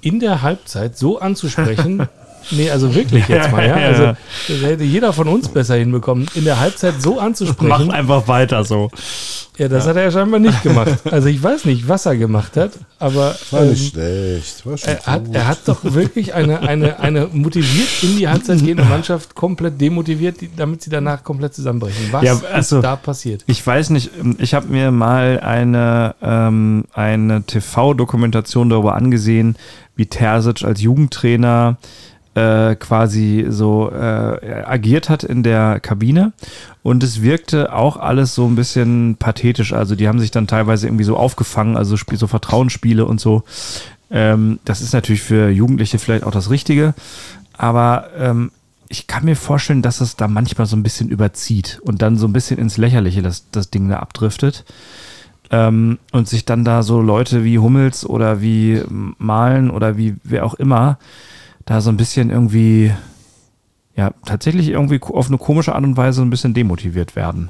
in 0.00 0.20
der 0.20 0.42
Halbzeit 0.42 0.98
so 0.98 1.18
anzusprechen. 1.18 2.08
nee, 2.50 2.70
also 2.70 2.94
wirklich 2.94 3.26
jetzt 3.28 3.50
mal, 3.50 3.66
ja. 3.66 3.78
Ja, 3.82 3.86
Also 3.88 4.02
ja. 4.02 4.16
das 4.48 4.62
hätte 4.62 4.84
jeder 4.84 5.12
von 5.12 5.28
uns 5.28 5.48
besser 5.48 5.76
hinbekommen, 5.76 6.26
in 6.34 6.44
der 6.44 6.60
Halbzeit 6.60 7.00
so 7.00 7.18
anzusprechen. 7.18 7.86
Mach 7.86 7.88
einfach 7.94 8.28
weiter 8.28 8.64
so. 8.64 8.90
Ja, 9.58 9.68
das 9.68 9.86
hat 9.86 9.96
er 9.96 10.04
ja 10.04 10.10
scheinbar 10.10 10.40
nicht 10.40 10.62
gemacht. 10.62 10.94
Also 11.10 11.28
ich 11.28 11.42
weiß 11.42 11.66
nicht, 11.66 11.86
was 11.86 12.06
er 12.06 12.16
gemacht 12.16 12.56
hat, 12.56 12.72
aber 12.98 13.36
War 13.50 13.64
nicht 13.64 13.94
ähm, 13.96 14.40
schlecht. 14.40 14.64
War 14.66 14.78
schon 14.78 14.88
er, 14.88 15.06
hat, 15.06 15.22
er 15.30 15.46
hat 15.46 15.58
doch 15.66 15.84
wirklich 15.84 16.32
eine, 16.32 16.60
eine, 16.60 16.98
eine 17.00 17.26
motiviert 17.30 17.88
in 18.02 18.16
die 18.16 18.26
Halbzeit 18.28 18.60
gehende 18.60 18.84
Mannschaft 18.84 19.34
komplett 19.34 19.78
demotiviert, 19.78 20.40
die, 20.40 20.48
damit 20.56 20.82
sie 20.82 20.88
danach 20.88 21.22
komplett 21.22 21.54
zusammenbrechen. 21.54 22.06
Was 22.12 22.22
Ja, 22.24 22.40
also- 22.50 22.78
ist 22.78 22.84
da 22.84 22.96
passiert? 22.96 23.44
Ich 23.46 23.64
weiß 23.64 23.90
nicht, 23.90 24.10
ich 24.38 24.54
habe 24.54 24.68
mir 24.68 24.90
mal 24.90 25.38
eine, 25.40 26.14
ähm, 26.22 26.84
eine 26.94 27.42
TV-Dokumentation 27.42 28.70
darüber 28.70 28.94
angesehen, 28.94 29.56
wie 29.96 30.06
Terzic 30.06 30.64
als 30.64 30.80
Jugendtrainer 30.80 31.76
äh, 32.34 32.76
quasi 32.76 33.46
so 33.48 33.90
äh, 33.90 34.62
agiert 34.64 35.08
hat 35.08 35.22
in 35.24 35.42
der 35.42 35.80
Kabine. 35.80 36.32
Und 36.82 37.02
es 37.02 37.22
wirkte 37.22 37.74
auch 37.74 37.96
alles 37.96 38.34
so 38.34 38.46
ein 38.46 38.56
bisschen 38.56 39.16
pathetisch. 39.16 39.72
Also 39.72 39.94
die 39.94 40.08
haben 40.08 40.18
sich 40.18 40.30
dann 40.30 40.46
teilweise 40.46 40.86
irgendwie 40.86 41.04
so 41.04 41.16
aufgefangen, 41.16 41.76
also 41.76 41.96
so 41.96 42.26
Vertrauensspiele 42.26 43.04
und 43.04 43.20
so. 43.20 43.44
Ähm, 44.10 44.60
das 44.64 44.80
ist 44.80 44.92
natürlich 44.92 45.22
für 45.22 45.50
Jugendliche 45.50 45.98
vielleicht 45.98 46.24
auch 46.24 46.32
das 46.32 46.50
Richtige. 46.50 46.94
Aber 47.56 48.08
ähm, 48.16 48.50
ich 48.88 49.06
kann 49.06 49.24
mir 49.24 49.36
vorstellen, 49.36 49.82
dass 49.82 50.00
es 50.00 50.16
da 50.16 50.28
manchmal 50.28 50.66
so 50.66 50.76
ein 50.76 50.82
bisschen 50.82 51.08
überzieht 51.08 51.80
und 51.82 52.02
dann 52.02 52.16
so 52.16 52.26
ein 52.26 52.32
bisschen 52.32 52.58
ins 52.58 52.76
Lächerliche 52.76 53.22
das, 53.22 53.50
das 53.50 53.70
Ding 53.70 53.88
da 53.88 53.98
abdriftet. 53.98 54.64
Ähm, 55.50 55.98
und 56.12 56.28
sich 56.28 56.46
dann 56.46 56.64
da 56.64 56.82
so 56.82 57.02
Leute 57.02 57.44
wie 57.44 57.58
Hummels 57.58 58.06
oder 58.06 58.40
wie 58.40 58.82
Malen 58.88 59.70
oder 59.70 59.98
wie 59.98 60.16
wer 60.24 60.46
auch 60.46 60.54
immer 60.54 60.98
da 61.64 61.80
so 61.80 61.90
ein 61.90 61.96
bisschen 61.96 62.30
irgendwie, 62.30 62.92
ja, 63.96 64.12
tatsächlich 64.24 64.68
irgendwie 64.68 65.00
auf 65.02 65.28
eine 65.28 65.38
komische 65.38 65.74
Art 65.74 65.84
und 65.84 65.96
Weise 65.96 66.22
ein 66.22 66.30
bisschen 66.30 66.54
demotiviert 66.54 67.16
werden. 67.16 67.48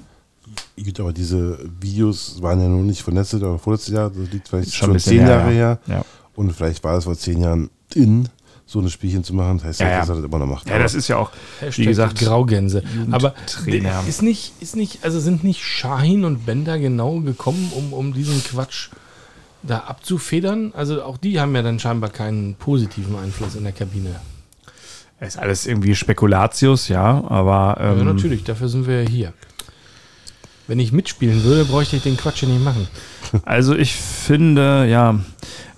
Gut, 0.82 1.00
aber 1.00 1.12
diese 1.12 1.58
Videos 1.80 2.40
waren 2.42 2.60
ja 2.60 2.68
noch 2.68 2.82
nicht 2.82 3.02
von 3.02 3.14
letztes 3.14 3.40
oder 3.40 3.58
vorletztes 3.58 3.94
Jahr, 3.94 4.10
das 4.10 4.30
liegt 4.30 4.48
vielleicht 4.48 4.74
Schon 4.74 4.90
schon, 4.90 4.98
zehn 4.98 5.20
her, 5.20 5.28
Jahre 5.28 5.50
ja. 5.50 5.56
her. 5.56 5.78
Ja. 5.86 6.04
Und 6.34 6.52
vielleicht 6.52 6.82
war 6.82 6.96
es 6.96 7.04
vor 7.04 7.16
zehn 7.16 7.38
Jahren 7.38 7.70
in, 7.94 8.28
so 8.66 8.80
ein 8.80 8.88
Spielchen 8.88 9.22
zu 9.22 9.34
machen. 9.34 9.58
Das 9.58 9.66
heißt 9.66 9.80
Ja, 9.80 9.90
ja, 9.90 10.00
dass 10.00 10.08
er 10.08 10.16
das 10.16 10.24
immer 10.24 10.38
noch 10.38 10.46
macht. 10.46 10.68
Ja, 10.68 10.78
das 10.78 10.94
ist 10.94 11.08
ja 11.08 11.18
auch, 11.18 11.30
wie 11.76 11.84
gesagt, 11.84 12.18
Graugänse. 12.18 12.82
Aber 13.10 13.34
ist 14.08 14.22
nicht, 14.22 14.54
ist 14.60 14.76
nicht, 14.76 15.04
also 15.04 15.20
sind 15.20 15.44
nicht 15.44 15.62
Shahin 15.62 16.24
und 16.24 16.46
Bender 16.46 16.78
genau 16.78 17.20
gekommen, 17.20 17.70
um, 17.74 17.92
um 17.92 18.14
diesen 18.14 18.42
Quatsch 18.42 18.88
da 19.62 19.78
abzufedern? 19.78 20.72
Also 20.76 21.02
auch 21.02 21.16
die 21.16 21.40
haben 21.40 21.54
ja 21.54 21.62
dann 21.62 21.78
scheinbar 21.78 22.10
keinen 22.10 22.54
positiven 22.54 23.16
Einfluss 23.16 23.54
in 23.54 23.64
der 23.64 23.72
Kabine. 23.72 24.16
ist 25.20 25.38
alles 25.38 25.66
irgendwie 25.66 25.94
Spekulatius, 25.94 26.88
ja, 26.88 27.24
aber 27.28 27.78
ähm, 27.80 27.98
ja, 27.98 28.04
natürlich, 28.04 28.44
dafür 28.44 28.68
sind 28.68 28.86
wir 28.86 29.02
ja 29.02 29.08
hier. 29.08 29.32
Wenn 30.68 30.78
ich 30.78 30.92
mitspielen 30.92 31.42
würde, 31.44 31.64
bräuchte 31.64 31.96
ich 31.96 32.02
den 32.02 32.16
Quatsch 32.16 32.42
ja 32.42 32.48
nicht 32.48 32.62
machen. 32.62 32.86
Also 33.44 33.74
ich 33.74 33.94
finde, 33.94 34.86
ja, 34.86 35.18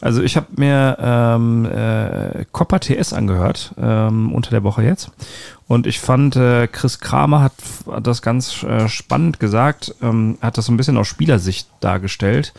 also 0.01 0.23
ich 0.23 0.37
habe 0.37 0.49
mir 0.57 0.99
ähm, 1.01 1.65
äh, 1.65 2.45
Copper 2.53 2.81
TS 2.81 3.13
angehört 3.13 3.75
ähm, 3.79 4.33
unter 4.33 4.51
der 4.51 4.65
Woche 4.65 4.83
jetzt 4.83 5.11
und 5.67 5.87
ich 5.87 5.99
fand, 5.99 6.37
äh, 6.37 6.67
Chris 6.67 7.01
Kramer 7.01 7.43
hat, 7.43 7.55
hat 7.91 8.07
das 8.07 8.21
ganz 8.21 8.63
äh, 8.65 8.89
spannend 8.89 9.41
gesagt, 9.41 9.95
ähm, 10.03 10.37
hat 10.43 10.59
das 10.59 10.67
so 10.67 10.73
ein 10.73 10.77
bisschen 10.77 10.99
aus 10.99 11.09
Spielersicht 11.09 11.69
dargestellt, 11.81 12.53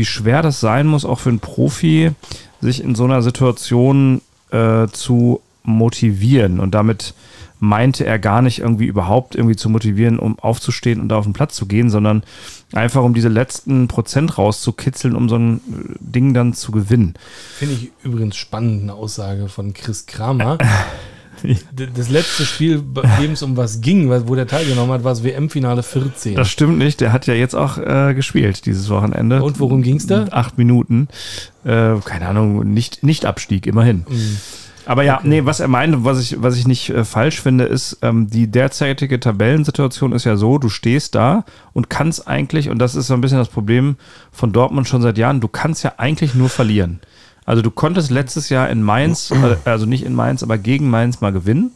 wie 0.00 0.06
schwer 0.06 0.40
das 0.40 0.60
sein 0.60 0.86
muss, 0.86 1.04
auch 1.04 1.20
für 1.20 1.28
einen 1.28 1.40
Profi, 1.40 2.12
sich 2.62 2.82
in 2.82 2.94
so 2.94 3.04
einer 3.04 3.20
Situation 3.20 4.22
äh, 4.50 4.86
zu 4.88 5.42
motivieren 5.62 6.58
und 6.58 6.72
damit 6.74 7.12
meinte 7.58 8.06
er 8.06 8.18
gar 8.18 8.40
nicht 8.40 8.60
irgendwie 8.60 8.86
überhaupt 8.86 9.34
irgendwie 9.34 9.56
zu 9.56 9.68
motivieren, 9.68 10.18
um 10.18 10.38
aufzustehen 10.38 11.02
und 11.02 11.10
da 11.10 11.18
auf 11.18 11.26
den 11.26 11.34
Platz 11.34 11.54
zu 11.54 11.66
gehen, 11.66 11.90
sondern 11.90 12.22
einfach 12.72 13.02
um 13.02 13.12
diese 13.12 13.28
letzten 13.28 13.88
Prozent 13.88 14.38
rauszukitzeln, 14.38 15.14
um 15.14 15.28
so 15.28 15.36
ein 15.36 15.56
äh, 15.58 15.60
Ding 16.00 16.32
dann 16.32 16.54
zu 16.54 16.72
gewinnen. 16.72 17.12
Finde 17.58 17.74
ich 17.74 17.90
übrigens 18.02 18.36
spannend, 18.36 18.84
eine 18.84 18.94
Aussage 18.94 19.48
von 19.48 19.74
Chris 19.74 20.06
Kramer. 20.06 20.56
Das 21.94 22.08
letzte 22.08 22.44
Spiel, 22.44 22.82
bei 22.82 23.02
dem 23.20 23.32
es 23.32 23.42
um 23.42 23.56
was 23.56 23.80
ging, 23.80 24.10
wo 24.10 24.34
der 24.34 24.46
teilgenommen 24.46 24.92
hat, 24.92 25.04
war 25.04 25.12
das 25.12 25.24
WM-Finale 25.24 25.82
14. 25.82 26.34
Das 26.34 26.50
stimmt 26.50 26.78
nicht, 26.78 27.00
der 27.00 27.12
hat 27.12 27.26
ja 27.26 27.34
jetzt 27.34 27.54
auch 27.54 27.78
äh, 27.78 28.14
gespielt 28.14 28.66
dieses 28.66 28.88
Wochenende. 28.90 29.42
Und 29.42 29.60
worum 29.60 29.82
ging's 29.82 30.06
da? 30.06 30.26
Acht 30.30 30.58
Minuten. 30.58 31.08
Äh, 31.64 31.96
keine 32.04 32.28
Ahnung, 32.28 32.72
nicht, 32.72 33.02
nicht 33.02 33.24
Abstieg, 33.26 33.66
immerhin. 33.66 34.04
Mhm. 34.08 34.36
Aber 34.86 35.02
ja, 35.02 35.20
nee, 35.22 35.44
was 35.44 35.60
er 35.60 35.68
meinte, 35.68 36.04
was 36.04 36.20
ich, 36.20 36.42
was 36.42 36.56
ich 36.56 36.66
nicht 36.66 36.90
äh, 36.90 37.04
falsch 37.04 37.40
finde, 37.40 37.64
ist, 37.64 37.98
ähm, 38.02 38.28
die 38.28 38.50
derzeitige 38.50 39.20
Tabellensituation 39.20 40.12
ist 40.12 40.24
ja 40.24 40.36
so, 40.36 40.58
du 40.58 40.68
stehst 40.68 41.14
da 41.14 41.44
und 41.72 41.90
kannst 41.90 42.26
eigentlich, 42.26 42.70
und 42.70 42.78
das 42.78 42.94
ist 42.94 43.06
so 43.06 43.14
ein 43.14 43.20
bisschen 43.20 43.38
das 43.38 43.48
Problem 43.48 43.96
von 44.32 44.52
Dortmund 44.52 44.88
schon 44.88 45.02
seit 45.02 45.18
Jahren, 45.18 45.40
du 45.40 45.48
kannst 45.48 45.84
ja 45.84 45.94
eigentlich 45.98 46.34
nur 46.34 46.48
verlieren. 46.48 47.00
Also 47.46 47.62
du 47.62 47.70
konntest 47.70 48.10
letztes 48.10 48.48
Jahr 48.48 48.68
in 48.70 48.82
Mainz, 48.82 49.30
äh, 49.64 49.68
also 49.68 49.86
nicht 49.86 50.04
in 50.04 50.14
Mainz, 50.14 50.42
aber 50.42 50.58
gegen 50.58 50.90
Mainz 50.90 51.20
mal 51.20 51.32
gewinnen. 51.32 51.72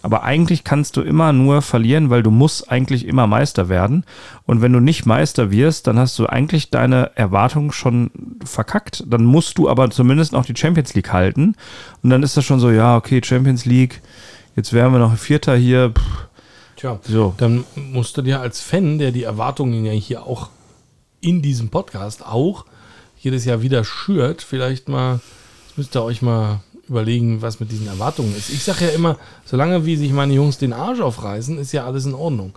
Aber 0.00 0.22
eigentlich 0.22 0.62
kannst 0.62 0.96
du 0.96 1.00
immer 1.02 1.32
nur 1.32 1.60
verlieren, 1.60 2.08
weil 2.08 2.22
du 2.22 2.30
musst 2.30 2.70
eigentlich 2.70 3.04
immer 3.04 3.26
Meister 3.26 3.68
werden. 3.68 4.04
Und 4.46 4.62
wenn 4.62 4.72
du 4.72 4.78
nicht 4.78 5.06
Meister 5.06 5.50
wirst, 5.50 5.88
dann 5.88 5.98
hast 5.98 6.16
du 6.20 6.26
eigentlich 6.26 6.70
deine 6.70 7.10
Erwartungen 7.16 7.72
schon 7.72 8.10
verkackt. 8.44 9.02
Dann 9.08 9.24
musst 9.24 9.58
du 9.58 9.68
aber 9.68 9.90
zumindest 9.90 10.32
noch 10.32 10.46
die 10.46 10.56
Champions 10.56 10.94
League 10.94 11.12
halten. 11.12 11.56
Und 12.02 12.10
dann 12.10 12.22
ist 12.22 12.36
das 12.36 12.44
schon 12.44 12.60
so, 12.60 12.70
ja, 12.70 12.96
okay, 12.96 13.20
Champions 13.24 13.64
League, 13.64 14.00
jetzt 14.54 14.72
wären 14.72 14.92
wir 14.92 15.00
noch 15.00 15.16
Vierter 15.16 15.56
hier. 15.56 15.90
Pff, 15.90 16.28
Tja, 16.76 17.00
So. 17.02 17.34
dann 17.38 17.64
musst 17.74 18.16
du 18.16 18.22
dir 18.22 18.40
als 18.40 18.60
Fan, 18.60 18.98
der 18.98 19.10
die 19.10 19.24
Erwartungen 19.24 19.84
ja 19.84 19.90
hier 19.90 20.22
auch 20.22 20.50
in 21.20 21.42
diesem 21.42 21.70
Podcast 21.70 22.24
auch 22.24 22.66
jedes 23.20 23.44
Jahr 23.44 23.62
wieder 23.62 23.84
schürt, 23.84 24.42
vielleicht 24.42 24.88
mal, 24.88 25.20
müsst 25.76 25.96
ihr 25.96 26.02
euch 26.02 26.22
mal 26.22 26.60
überlegen, 26.88 27.42
was 27.42 27.60
mit 27.60 27.70
diesen 27.70 27.86
Erwartungen 27.86 28.34
ist. 28.36 28.50
Ich 28.50 28.64
sage 28.64 28.86
ja 28.86 28.90
immer, 28.90 29.18
solange 29.44 29.84
wie 29.84 29.96
sich 29.96 30.12
meine 30.12 30.34
Jungs 30.34 30.58
den 30.58 30.72
Arsch 30.72 31.00
aufreißen, 31.00 31.58
ist 31.58 31.72
ja 31.72 31.84
alles 31.84 32.06
in 32.06 32.14
Ordnung. 32.14 32.54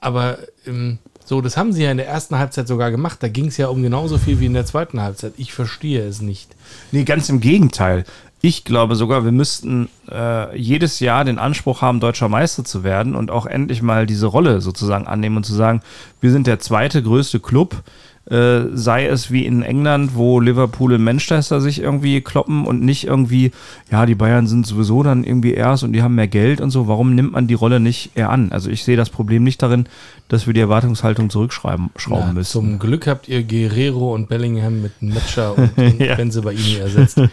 Aber 0.00 0.38
ähm, 0.66 0.98
so, 1.24 1.42
das 1.42 1.56
haben 1.58 1.72
sie 1.72 1.82
ja 1.82 1.90
in 1.90 1.98
der 1.98 2.08
ersten 2.08 2.38
Halbzeit 2.38 2.68
sogar 2.68 2.90
gemacht. 2.90 3.22
Da 3.22 3.28
ging 3.28 3.46
es 3.46 3.58
ja 3.58 3.68
um 3.68 3.82
genauso 3.82 4.16
viel 4.16 4.40
wie 4.40 4.46
in 4.46 4.54
der 4.54 4.64
zweiten 4.64 5.00
Halbzeit. 5.02 5.34
Ich 5.36 5.52
verstehe 5.52 6.06
es 6.06 6.22
nicht. 6.22 6.54
Nee, 6.90 7.04
ganz 7.04 7.28
im 7.28 7.40
Gegenteil. 7.40 8.04
Ich 8.40 8.64
glaube 8.64 8.94
sogar, 8.94 9.24
wir 9.24 9.32
müssten 9.32 9.88
äh, 10.10 10.56
jedes 10.56 11.00
Jahr 11.00 11.24
den 11.24 11.38
Anspruch 11.38 11.82
haben, 11.82 11.98
deutscher 11.98 12.28
Meister 12.28 12.64
zu 12.64 12.84
werden 12.84 13.16
und 13.16 13.30
auch 13.32 13.46
endlich 13.46 13.82
mal 13.82 14.06
diese 14.06 14.26
Rolle 14.26 14.60
sozusagen 14.60 15.08
annehmen 15.08 15.36
und 15.36 15.44
zu 15.44 15.54
sagen, 15.54 15.82
wir 16.20 16.30
sind 16.30 16.46
der 16.46 16.60
zweite 16.60 17.02
größte 17.02 17.40
Club, 17.40 17.82
äh, 18.30 18.66
sei 18.74 19.06
es 19.06 19.30
wie 19.30 19.46
in 19.46 19.62
England, 19.62 20.14
wo 20.14 20.38
Liverpool 20.40 20.92
und 20.92 21.02
Manchester 21.04 21.60
sich 21.60 21.80
irgendwie 21.80 22.20
kloppen 22.20 22.66
und 22.66 22.82
nicht 22.82 23.04
irgendwie, 23.06 23.52
ja, 23.90 24.04
die 24.06 24.14
Bayern 24.14 24.46
sind 24.46 24.66
sowieso 24.66 25.02
dann 25.02 25.24
irgendwie 25.24 25.54
erst 25.54 25.82
und 25.84 25.92
die 25.92 26.02
haben 26.02 26.14
mehr 26.14 26.28
Geld 26.28 26.60
und 26.60 26.70
so. 26.70 26.88
Warum 26.88 27.14
nimmt 27.14 27.32
man 27.32 27.46
die 27.46 27.54
Rolle 27.54 27.80
nicht 27.80 28.10
eher 28.16 28.30
an? 28.30 28.52
Also 28.52 28.70
ich 28.70 28.84
sehe 28.84 28.96
das 28.96 29.10
Problem 29.10 29.44
nicht 29.44 29.62
darin, 29.62 29.86
dass 30.28 30.46
wir 30.46 30.54
die 30.54 30.60
Erwartungshaltung 30.60 31.30
zurückschrauben 31.30 31.90
schrauben 31.96 32.24
Na, 32.28 32.32
müssen. 32.34 32.50
zum 32.50 32.78
Glück 32.78 33.06
habt 33.06 33.28
ihr 33.28 33.42
Guerrero 33.42 34.14
und 34.14 34.28
Bellingham 34.28 34.82
mit 34.82 35.00
Metscher 35.00 35.56
und, 35.56 35.70
und 35.78 36.00
Ja. 36.00 36.14
Benzebaini 36.14 36.76
ersetzt. 36.76 37.20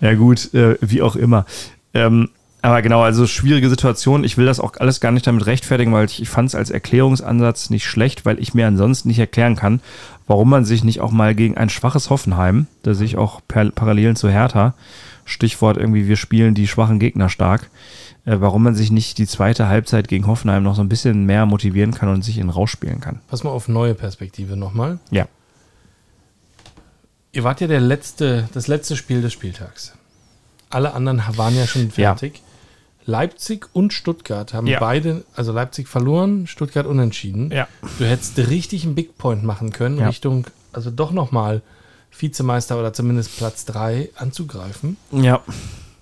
Ja, 0.00 0.14
gut, 0.14 0.54
äh, 0.54 0.76
wie 0.80 1.02
auch 1.02 1.16
immer. 1.16 1.44
Ähm, 1.92 2.28
aber 2.60 2.82
genau, 2.82 3.02
also 3.02 3.26
schwierige 3.26 3.70
Situation. 3.70 4.24
Ich 4.24 4.36
will 4.36 4.46
das 4.46 4.58
auch 4.58 4.72
alles 4.78 5.00
gar 5.00 5.12
nicht 5.12 5.26
damit 5.26 5.46
rechtfertigen, 5.46 5.92
weil 5.92 6.06
ich, 6.06 6.20
ich 6.20 6.28
fand 6.28 6.48
es 6.48 6.54
als 6.54 6.70
Erklärungsansatz 6.70 7.70
nicht 7.70 7.86
schlecht, 7.86 8.26
weil 8.26 8.40
ich 8.40 8.54
mir 8.54 8.66
ansonsten 8.66 9.08
nicht 9.08 9.20
erklären 9.20 9.54
kann, 9.54 9.80
warum 10.26 10.50
man 10.50 10.64
sich 10.64 10.82
nicht 10.82 11.00
auch 11.00 11.12
mal 11.12 11.34
gegen 11.34 11.56
ein 11.56 11.70
schwaches 11.70 12.10
Hoffenheim, 12.10 12.66
da 12.82 12.94
sehe 12.94 13.06
ich 13.06 13.16
auch 13.16 13.40
Parallelen 13.46 14.16
zu 14.16 14.28
Hertha, 14.28 14.74
Stichwort 15.24 15.76
irgendwie, 15.76 16.08
wir 16.08 16.16
spielen 16.16 16.54
die 16.54 16.66
schwachen 16.66 16.98
Gegner 16.98 17.28
stark, 17.28 17.70
äh, 18.24 18.36
warum 18.40 18.64
man 18.64 18.74
sich 18.74 18.90
nicht 18.90 19.18
die 19.18 19.26
zweite 19.26 19.68
Halbzeit 19.68 20.08
gegen 20.08 20.26
Hoffenheim 20.26 20.62
noch 20.62 20.74
so 20.74 20.82
ein 20.82 20.88
bisschen 20.88 21.26
mehr 21.26 21.46
motivieren 21.46 21.94
kann 21.94 22.08
und 22.08 22.22
sich 22.22 22.38
in 22.38 22.50
rausspielen 22.50 23.00
kann. 23.00 23.20
Pass 23.28 23.44
mal 23.44 23.50
auf 23.50 23.68
neue 23.68 23.94
Perspektive 23.94 24.56
nochmal. 24.56 24.98
Ja. 25.10 25.26
Ihr 27.32 27.44
wart 27.44 27.60
ja 27.60 27.66
der 27.66 27.80
letzte, 27.80 28.48
das 28.52 28.66
letzte 28.66 28.96
Spiel 28.96 29.22
des 29.22 29.32
Spieltags. 29.32 29.94
Alle 30.70 30.92
anderen 30.94 31.22
waren 31.36 31.54
ja 31.54 31.66
schon 31.66 31.92
Ja. 31.96 32.16
Leipzig 33.08 33.66
und 33.72 33.92
Stuttgart 33.94 34.52
haben 34.52 34.66
Ja. 34.66 34.78
beide, 34.80 35.24
also 35.34 35.50
Leipzig 35.52 35.88
verloren, 35.88 36.46
Stuttgart 36.46 36.86
unentschieden. 36.86 37.50
Ja. 37.50 37.66
Du 37.98 38.04
hättest 38.04 38.36
richtig 38.36 38.84
einen 38.84 38.94
Big 38.94 39.16
Point 39.16 39.42
machen 39.44 39.72
können, 39.72 39.98
Ja. 39.98 40.08
Richtung, 40.08 40.46
also 40.72 40.90
doch 40.90 41.10
nochmal 41.10 41.62
Vizemeister 42.16 42.78
oder 42.78 42.92
zumindest 42.92 43.36
Platz 43.38 43.64
3 43.64 44.10
anzugreifen. 44.16 44.98
Ja. 45.10 45.40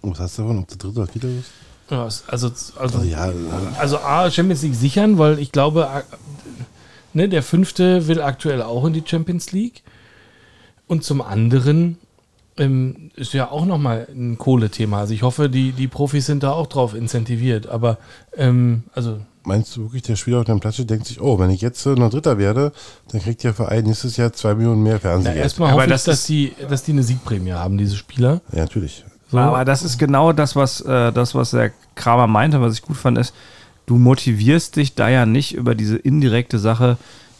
Und 0.02 0.12
was 0.12 0.18
hast 0.20 0.38
du 0.38 0.42
davon, 0.42 0.58
ob 0.58 0.68
du 0.68 0.76
dritter 0.76 1.02
oder 1.02 1.06
vierter 1.12 1.28
bist? 1.28 1.50
Ja, 1.90 2.06
es- 2.06 2.24
also, 2.26 2.50
also, 2.76 3.02
Ja, 3.04 3.32
also 3.78 3.98
A, 3.98 4.28
Champions 4.28 4.62
League 4.62 4.74
sichern, 4.74 5.16
weil 5.18 5.38
ich 5.38 5.52
glaube, 5.52 5.88
ne, 7.12 7.28
der 7.28 7.44
Fünfte 7.44 8.08
will 8.08 8.20
aktuell 8.20 8.62
auch 8.62 8.84
in 8.84 8.92
die 8.94 9.04
Champions 9.06 9.52
League. 9.52 9.84
Und 10.88 11.04
zum 11.04 11.22
anderen 11.22 11.98
ähm, 12.58 13.10
ist 13.16 13.32
ja 13.34 13.50
auch 13.50 13.66
nochmal 13.66 14.06
ein 14.10 14.38
Kohlethema. 14.38 15.00
Also 15.00 15.14
ich 15.14 15.22
hoffe, 15.22 15.48
die, 15.48 15.72
die 15.72 15.88
Profis 15.88 16.26
sind 16.26 16.42
da 16.42 16.52
auch 16.52 16.66
drauf 16.66 16.94
incentiviert. 16.94 17.66
Aber 17.68 17.98
ähm, 18.36 18.84
also 18.94 19.18
meinst 19.44 19.76
du 19.76 19.82
wirklich, 19.84 20.02
der 20.02 20.16
Spieler 20.16 20.38
auf 20.40 20.44
dem 20.46 20.60
Platz 20.60 20.76
denkt 20.76 21.06
sich, 21.06 21.20
oh, 21.20 21.38
wenn 21.38 21.50
ich 21.50 21.60
jetzt 21.60 21.84
noch 21.86 22.10
Dritter 22.10 22.38
werde, 22.38 22.72
dann 23.12 23.20
kriegt 23.20 23.42
der 23.44 23.54
Verein 23.54 23.84
nächstes 23.84 24.16
Jahr 24.16 24.32
zwei 24.32 24.54
Millionen 24.54 24.82
mehr 24.82 24.98
Fernsehgeld. 25.00 25.42
erstmal 25.42 25.68
Aber 25.70 25.82
hoffe 25.82 25.86
ich, 25.86 25.92
das 25.92 26.04
dass 26.04 26.18
ist- 26.20 26.28
die, 26.28 26.52
dass 26.68 26.82
die 26.82 26.92
eine 26.92 27.02
Siegprämie 27.02 27.52
haben, 27.52 27.78
diese 27.78 27.96
Spieler. 27.96 28.40
ja, 28.52 28.60
natürlich. 28.60 29.04
So. 29.30 29.38
Aber 29.38 29.64
das 29.64 29.82
ist 29.82 29.98
genau 29.98 30.32
das, 30.32 30.54
was, 30.56 30.80
äh, 30.82 31.12
das, 31.12 31.34
was 31.34 31.50
der 31.50 31.72
Kramer 31.96 32.26
meinte, 32.28 32.60
was 32.60 32.74
ich 32.74 32.82
gut 32.82 32.96
fand, 32.96 33.18
ist, 33.18 33.34
du 33.86 33.96
motivierst 33.98 34.76
dich 34.76 34.94
da 34.94 35.08
ja 35.08 35.26
nicht 35.26 35.54
über 35.54 35.74
diese 35.74 35.96
indirekte 35.96 36.58
Sache, 36.58 36.96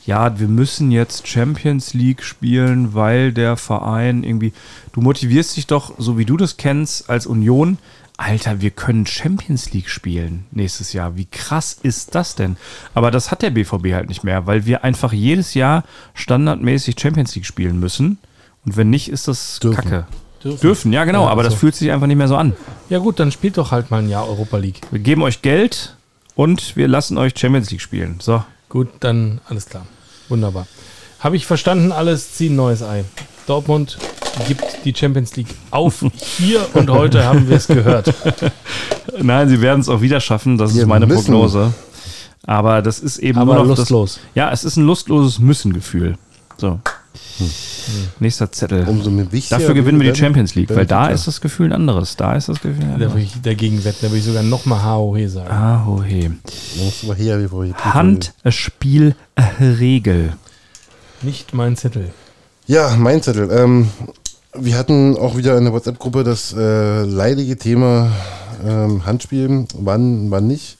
ja, 0.06 0.38
wir 0.38 0.48
müssen 0.48 0.90
jetzt 0.92 1.26
Champions 1.26 1.92
League 1.92 2.22
spielen, 2.22 2.94
weil 2.94 3.32
der 3.32 3.56
Verein 3.56 4.22
irgendwie. 4.22 4.52
Du 4.92 5.00
motivierst 5.00 5.56
dich 5.56 5.66
doch, 5.66 5.94
so 5.98 6.16
wie 6.16 6.24
du 6.24 6.36
das 6.36 6.56
kennst, 6.56 7.10
als 7.10 7.26
Union. 7.26 7.78
Alter, 8.16 8.62
wir 8.62 8.70
können 8.70 9.04
Champions 9.04 9.72
League 9.74 9.90
spielen 9.90 10.46
nächstes 10.50 10.94
Jahr. 10.94 11.16
Wie 11.16 11.26
krass 11.26 11.76
ist 11.82 12.14
das 12.14 12.34
denn? 12.34 12.56
Aber 12.94 13.10
das 13.10 13.30
hat 13.30 13.42
der 13.42 13.50
BVB 13.50 13.92
halt 13.92 14.08
nicht 14.08 14.24
mehr, 14.24 14.46
weil 14.46 14.64
wir 14.64 14.84
einfach 14.84 15.12
jedes 15.12 15.52
Jahr 15.52 15.84
standardmäßig 16.14 16.98
Champions 16.98 17.34
League 17.34 17.44
spielen 17.44 17.78
müssen. 17.78 18.16
Und 18.64 18.76
wenn 18.78 18.88
nicht, 18.88 19.10
ist 19.10 19.28
das 19.28 19.58
Dürfen. 19.60 19.76
Kacke. 19.82 20.06
Dürfen. 20.42 20.60
Dürfen, 20.60 20.92
ja 20.92 21.04
genau, 21.04 21.24
Ja, 21.24 21.30
aber 21.30 21.42
das 21.42 21.54
so. 21.54 21.58
fühlt 21.58 21.74
sich 21.74 21.90
einfach 21.90 22.06
nicht 22.06 22.16
mehr 22.16 22.28
so 22.28 22.36
an. 22.36 22.54
Ja 22.88 23.00
gut, 23.00 23.18
dann 23.20 23.32
spielt 23.32 23.58
doch 23.58 23.70
halt 23.70 23.90
mal 23.90 23.98
ein 24.02 24.08
Jahr 24.08 24.26
Europa 24.26 24.56
League. 24.56 24.80
Wir 24.90 25.00
geben 25.00 25.22
euch 25.22 25.42
Geld 25.42 25.96
und 26.34 26.74
wir 26.76 26.88
lassen 26.88 27.18
euch 27.18 27.34
Champions 27.36 27.70
League 27.70 27.82
spielen. 27.82 28.16
So. 28.20 28.42
Gut, 28.68 28.88
dann 29.00 29.40
alles 29.48 29.66
klar. 29.66 29.86
Wunderbar. 30.28 30.66
Habe 31.20 31.36
ich 31.36 31.46
verstanden, 31.46 31.92
alles 31.92 32.34
ziehen 32.34 32.52
ein 32.52 32.56
neues 32.56 32.82
Ei. 32.82 33.04
Dortmund 33.46 33.98
gibt 34.46 34.84
die 34.84 34.94
Champions 34.94 35.36
League 35.36 35.54
auf. 35.70 36.04
Hier 36.14 36.66
und 36.74 36.90
heute 36.90 37.24
haben 37.24 37.48
wir 37.48 37.56
es 37.56 37.66
gehört. 37.66 38.12
Nein, 39.22 39.48
sie 39.48 39.60
werden 39.60 39.80
es 39.80 39.88
auch 39.88 40.00
wieder 40.00 40.20
schaffen, 40.20 40.58
das 40.58 40.74
Wir 40.74 40.82
ist 40.82 40.88
meine 40.88 41.06
müssen. 41.06 41.24
Prognose. 41.24 41.72
Aber 42.44 42.82
das 42.82 43.00
ist 43.00 43.18
eben 43.18 43.38
Aber 43.38 43.54
nur 43.54 43.64
noch 43.64 43.76
lustlos. 43.76 44.14
Das, 44.14 44.22
ja, 44.34 44.50
es 44.50 44.64
ist 44.64 44.76
ein 44.76 44.84
lustloses 44.84 45.38
Müssen-Gefühl. 45.38 46.16
So. 46.58 46.80
Nächster 48.18 48.50
Zettel. 48.50 48.84
Umso 48.88 49.10
mehr 49.10 49.30
wichtiger. 49.30 49.58
Dafür 49.58 49.74
gewinnen 49.74 50.00
wir 50.00 50.12
die 50.12 50.18
Champions 50.18 50.54
League, 50.54 50.74
weil 50.74 50.86
da 50.86 51.08
ist 51.08 51.26
das 51.26 51.40
Gefühl 51.40 51.66
ein 51.66 51.72
anderes. 51.72 52.16
Da 52.16 52.34
ist 52.34 52.48
das 52.48 52.60
Gefühl 52.60 52.82
ein 52.82 52.88
Da 52.88 52.94
anderes. 52.94 53.12
würde 53.14 53.22
ich 53.24 53.40
dagegen 53.42 53.84
wetten, 53.84 53.98
da 54.02 54.08
würde 54.08 54.18
ich 54.18 54.24
sogar 54.24 54.42
nochmal 54.42 54.82
HOE 54.84 55.28
sagen. 55.28 55.48
Da 55.48 55.86
ich- 56.08 57.84
Handspielregel. 57.84 60.32
Nicht 61.22 61.54
mein 61.54 61.76
Zettel. 61.76 62.10
Ja, 62.66 62.94
mein 62.98 63.22
Zettel. 63.22 63.50
Ähm, 63.50 63.88
wir 64.54 64.76
hatten 64.76 65.16
auch 65.16 65.36
wieder 65.36 65.56
in 65.58 65.64
der 65.64 65.72
WhatsApp-Gruppe 65.72 66.24
das 66.24 66.52
äh, 66.52 67.02
leidige 67.04 67.56
Thema 67.56 68.10
ähm, 68.66 69.06
Handspiel, 69.06 69.66
wann, 69.78 70.30
wann 70.30 70.46
nicht. 70.46 70.78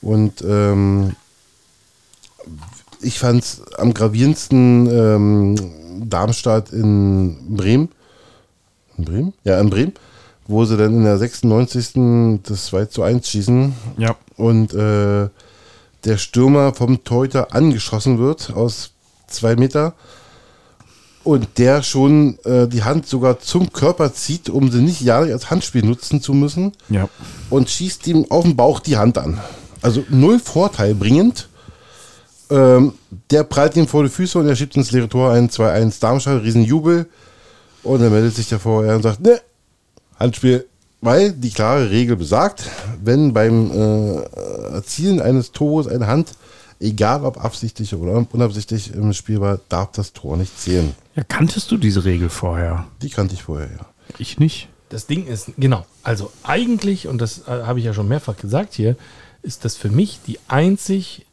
Und 0.00 0.42
ähm, 0.46 1.12
ich 3.00 3.18
fand 3.18 3.42
es 3.42 3.62
am 3.76 3.94
gravierendsten 3.94 4.88
ähm, 4.90 5.54
Darmstadt 6.08 6.72
in 6.72 7.36
Bremen. 7.56 7.88
In 8.96 9.04
Bremen? 9.04 9.32
Ja, 9.44 9.60
in 9.60 9.70
Bremen. 9.70 9.92
Wo 10.46 10.64
sie 10.64 10.76
dann 10.76 10.94
in 10.94 11.04
der 11.04 11.18
96. 11.18 12.40
das 12.42 12.66
2 12.66 12.86
zu 12.86 13.02
1 13.02 13.28
schießen 13.28 13.72
Ja. 13.98 14.16
und 14.36 14.72
äh, 14.74 15.28
der 16.04 16.16
Stürmer 16.16 16.72
vom 16.74 17.04
Torhüter 17.04 17.54
angeschossen 17.54 18.18
wird 18.18 18.52
aus 18.54 18.92
zwei 19.26 19.56
Meter 19.56 19.92
und 21.24 21.46
der 21.58 21.82
schon 21.82 22.38
äh, 22.44 22.66
die 22.68 22.82
Hand 22.84 23.06
sogar 23.06 23.40
zum 23.40 23.72
Körper 23.72 24.14
zieht, 24.14 24.48
um 24.48 24.70
sie 24.70 24.80
nicht 24.80 25.02
ja 25.02 25.18
als 25.18 25.50
Handspiel 25.50 25.84
nutzen 25.84 26.22
zu 26.22 26.32
müssen 26.32 26.72
Ja. 26.88 27.08
und 27.50 27.68
schießt 27.68 28.06
ihm 28.06 28.24
auf 28.30 28.44
den 28.44 28.56
Bauch 28.56 28.80
die 28.80 28.96
Hand 28.96 29.18
an. 29.18 29.38
Also 29.82 30.02
null 30.08 30.38
Vorteil 30.38 30.94
bringend. 30.94 31.48
Ähm, 32.50 32.94
der 33.30 33.44
prallt 33.44 33.76
ihm 33.76 33.86
vor 33.86 34.02
die 34.02 34.08
Füße 34.08 34.38
und 34.38 34.48
er 34.48 34.56
schiebt 34.56 34.76
ins 34.76 34.90
leere 34.90 35.08
Tor 35.08 35.32
ein 35.32 35.50
2-1 35.50 36.00
Darmstadt, 36.00 36.42
Riesenjubel. 36.42 37.06
Und 37.82 38.00
dann 38.00 38.12
meldet 38.12 38.34
sich 38.34 38.48
der 38.48 38.58
VR 38.58 38.96
und 38.96 39.02
sagt, 39.02 39.20
ne, 39.20 39.40
Handspiel. 40.18 40.66
Weil 41.00 41.32
die 41.32 41.50
klare 41.50 41.90
Regel 41.90 42.16
besagt, 42.16 42.64
wenn 43.04 43.32
beim 43.32 43.70
äh, 43.70 44.74
Erzielen 44.74 45.20
eines 45.20 45.52
Tores 45.52 45.86
eine 45.86 46.08
Hand, 46.08 46.32
egal 46.80 47.24
ob 47.24 47.44
absichtlich 47.44 47.94
oder 47.94 48.26
unabsichtlich 48.32 48.92
im 48.94 49.12
Spiel 49.12 49.40
war, 49.40 49.60
darf 49.68 49.92
das 49.92 50.12
Tor 50.12 50.36
nicht 50.36 50.58
zählen. 50.58 50.94
ja. 51.14 51.22
Kanntest 51.22 51.70
du 51.70 51.76
diese 51.76 52.04
Regel 52.04 52.30
vorher? 52.30 52.86
Die 53.00 53.10
kannte 53.10 53.34
ich 53.34 53.44
vorher, 53.44 53.68
ja. 53.68 53.86
Ich 54.18 54.40
nicht. 54.40 54.68
Das 54.88 55.06
Ding 55.06 55.26
ist, 55.26 55.52
genau, 55.56 55.86
also 56.02 56.32
eigentlich, 56.42 57.06
und 57.06 57.18
das 57.18 57.46
äh, 57.46 57.50
habe 57.50 57.78
ich 57.78 57.84
ja 57.84 57.92
schon 57.92 58.08
mehrfach 58.08 58.36
gesagt 58.36 58.74
hier, 58.74 58.96
ist 59.42 59.64
das 59.64 59.76
für 59.76 59.90
mich 59.90 60.20
die 60.26 60.38
einzig 60.48 61.26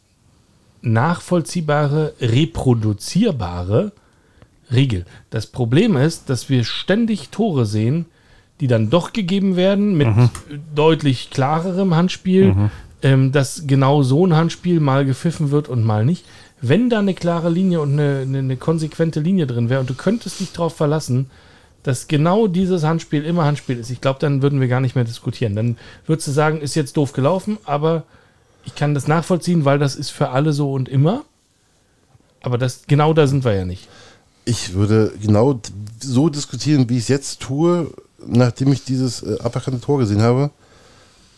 nachvollziehbare, 0.85 2.13
reproduzierbare 2.21 3.91
Regel. 4.71 5.05
Das 5.29 5.47
Problem 5.47 5.95
ist, 5.97 6.29
dass 6.29 6.49
wir 6.49 6.63
ständig 6.63 7.29
Tore 7.29 7.65
sehen, 7.65 8.05
die 8.59 8.67
dann 8.67 8.89
doch 8.89 9.13
gegeben 9.13 9.55
werden 9.55 9.95
mit 9.95 10.07
deutlich 10.73 11.29
klarerem 11.29 11.95
Handspiel, 11.95 12.55
ähm, 13.01 13.31
dass 13.31 13.67
genau 13.67 14.01
so 14.03 14.25
ein 14.25 14.35
Handspiel 14.35 14.79
mal 14.79 15.05
gepfiffen 15.05 15.51
wird 15.51 15.67
und 15.67 15.83
mal 15.83 16.05
nicht. 16.05 16.25
Wenn 16.61 16.89
da 16.89 16.99
eine 16.99 17.13
klare 17.13 17.49
Linie 17.49 17.81
und 17.81 17.93
eine, 17.93 18.19
eine, 18.21 18.39
eine 18.39 18.57
konsequente 18.57 19.19
Linie 19.19 19.45
drin 19.45 19.69
wäre 19.69 19.81
und 19.81 19.89
du 19.89 19.93
könntest 19.93 20.39
dich 20.39 20.53
darauf 20.53 20.75
verlassen, 20.75 21.29
dass 21.83 22.07
genau 22.07 22.47
dieses 22.47 22.83
Handspiel 22.83 23.23
immer 23.23 23.45
Handspiel 23.45 23.77
ist, 23.77 23.91
ich 23.91 24.01
glaube, 24.01 24.19
dann 24.19 24.41
würden 24.41 24.59
wir 24.59 24.67
gar 24.67 24.79
nicht 24.79 24.95
mehr 24.95 25.03
diskutieren. 25.03 25.55
Dann 25.55 25.77
würdest 26.07 26.27
du 26.27 26.31
sagen, 26.31 26.61
ist 26.61 26.73
jetzt 26.73 26.97
doof 26.97 27.13
gelaufen, 27.13 27.57
aber 27.65 28.05
ich 28.65 28.75
kann 28.75 28.93
das 28.93 29.07
nachvollziehen, 29.07 29.65
weil 29.65 29.79
das 29.79 29.95
ist 29.95 30.09
für 30.09 30.29
alle 30.29 30.53
so 30.53 30.73
und 30.73 30.89
immer. 30.89 31.23
Aber 32.41 32.57
das, 32.57 32.81
genau 32.87 33.13
da 33.13 33.27
sind 33.27 33.43
wir 33.43 33.53
ja 33.53 33.65
nicht. 33.65 33.87
Ich 34.43 34.73
würde 34.73 35.13
genau 35.21 35.59
so 35.99 36.29
diskutieren, 36.29 36.89
wie 36.89 36.97
ich 36.97 37.03
es 37.03 37.07
jetzt 37.07 37.39
tue, 37.39 37.91
nachdem 38.25 38.71
ich 38.71 38.83
dieses 38.83 39.23
äh, 39.23 39.37
aberkannte 39.39 39.81
Tor 39.81 39.99
gesehen 39.99 40.21
habe. 40.21 40.51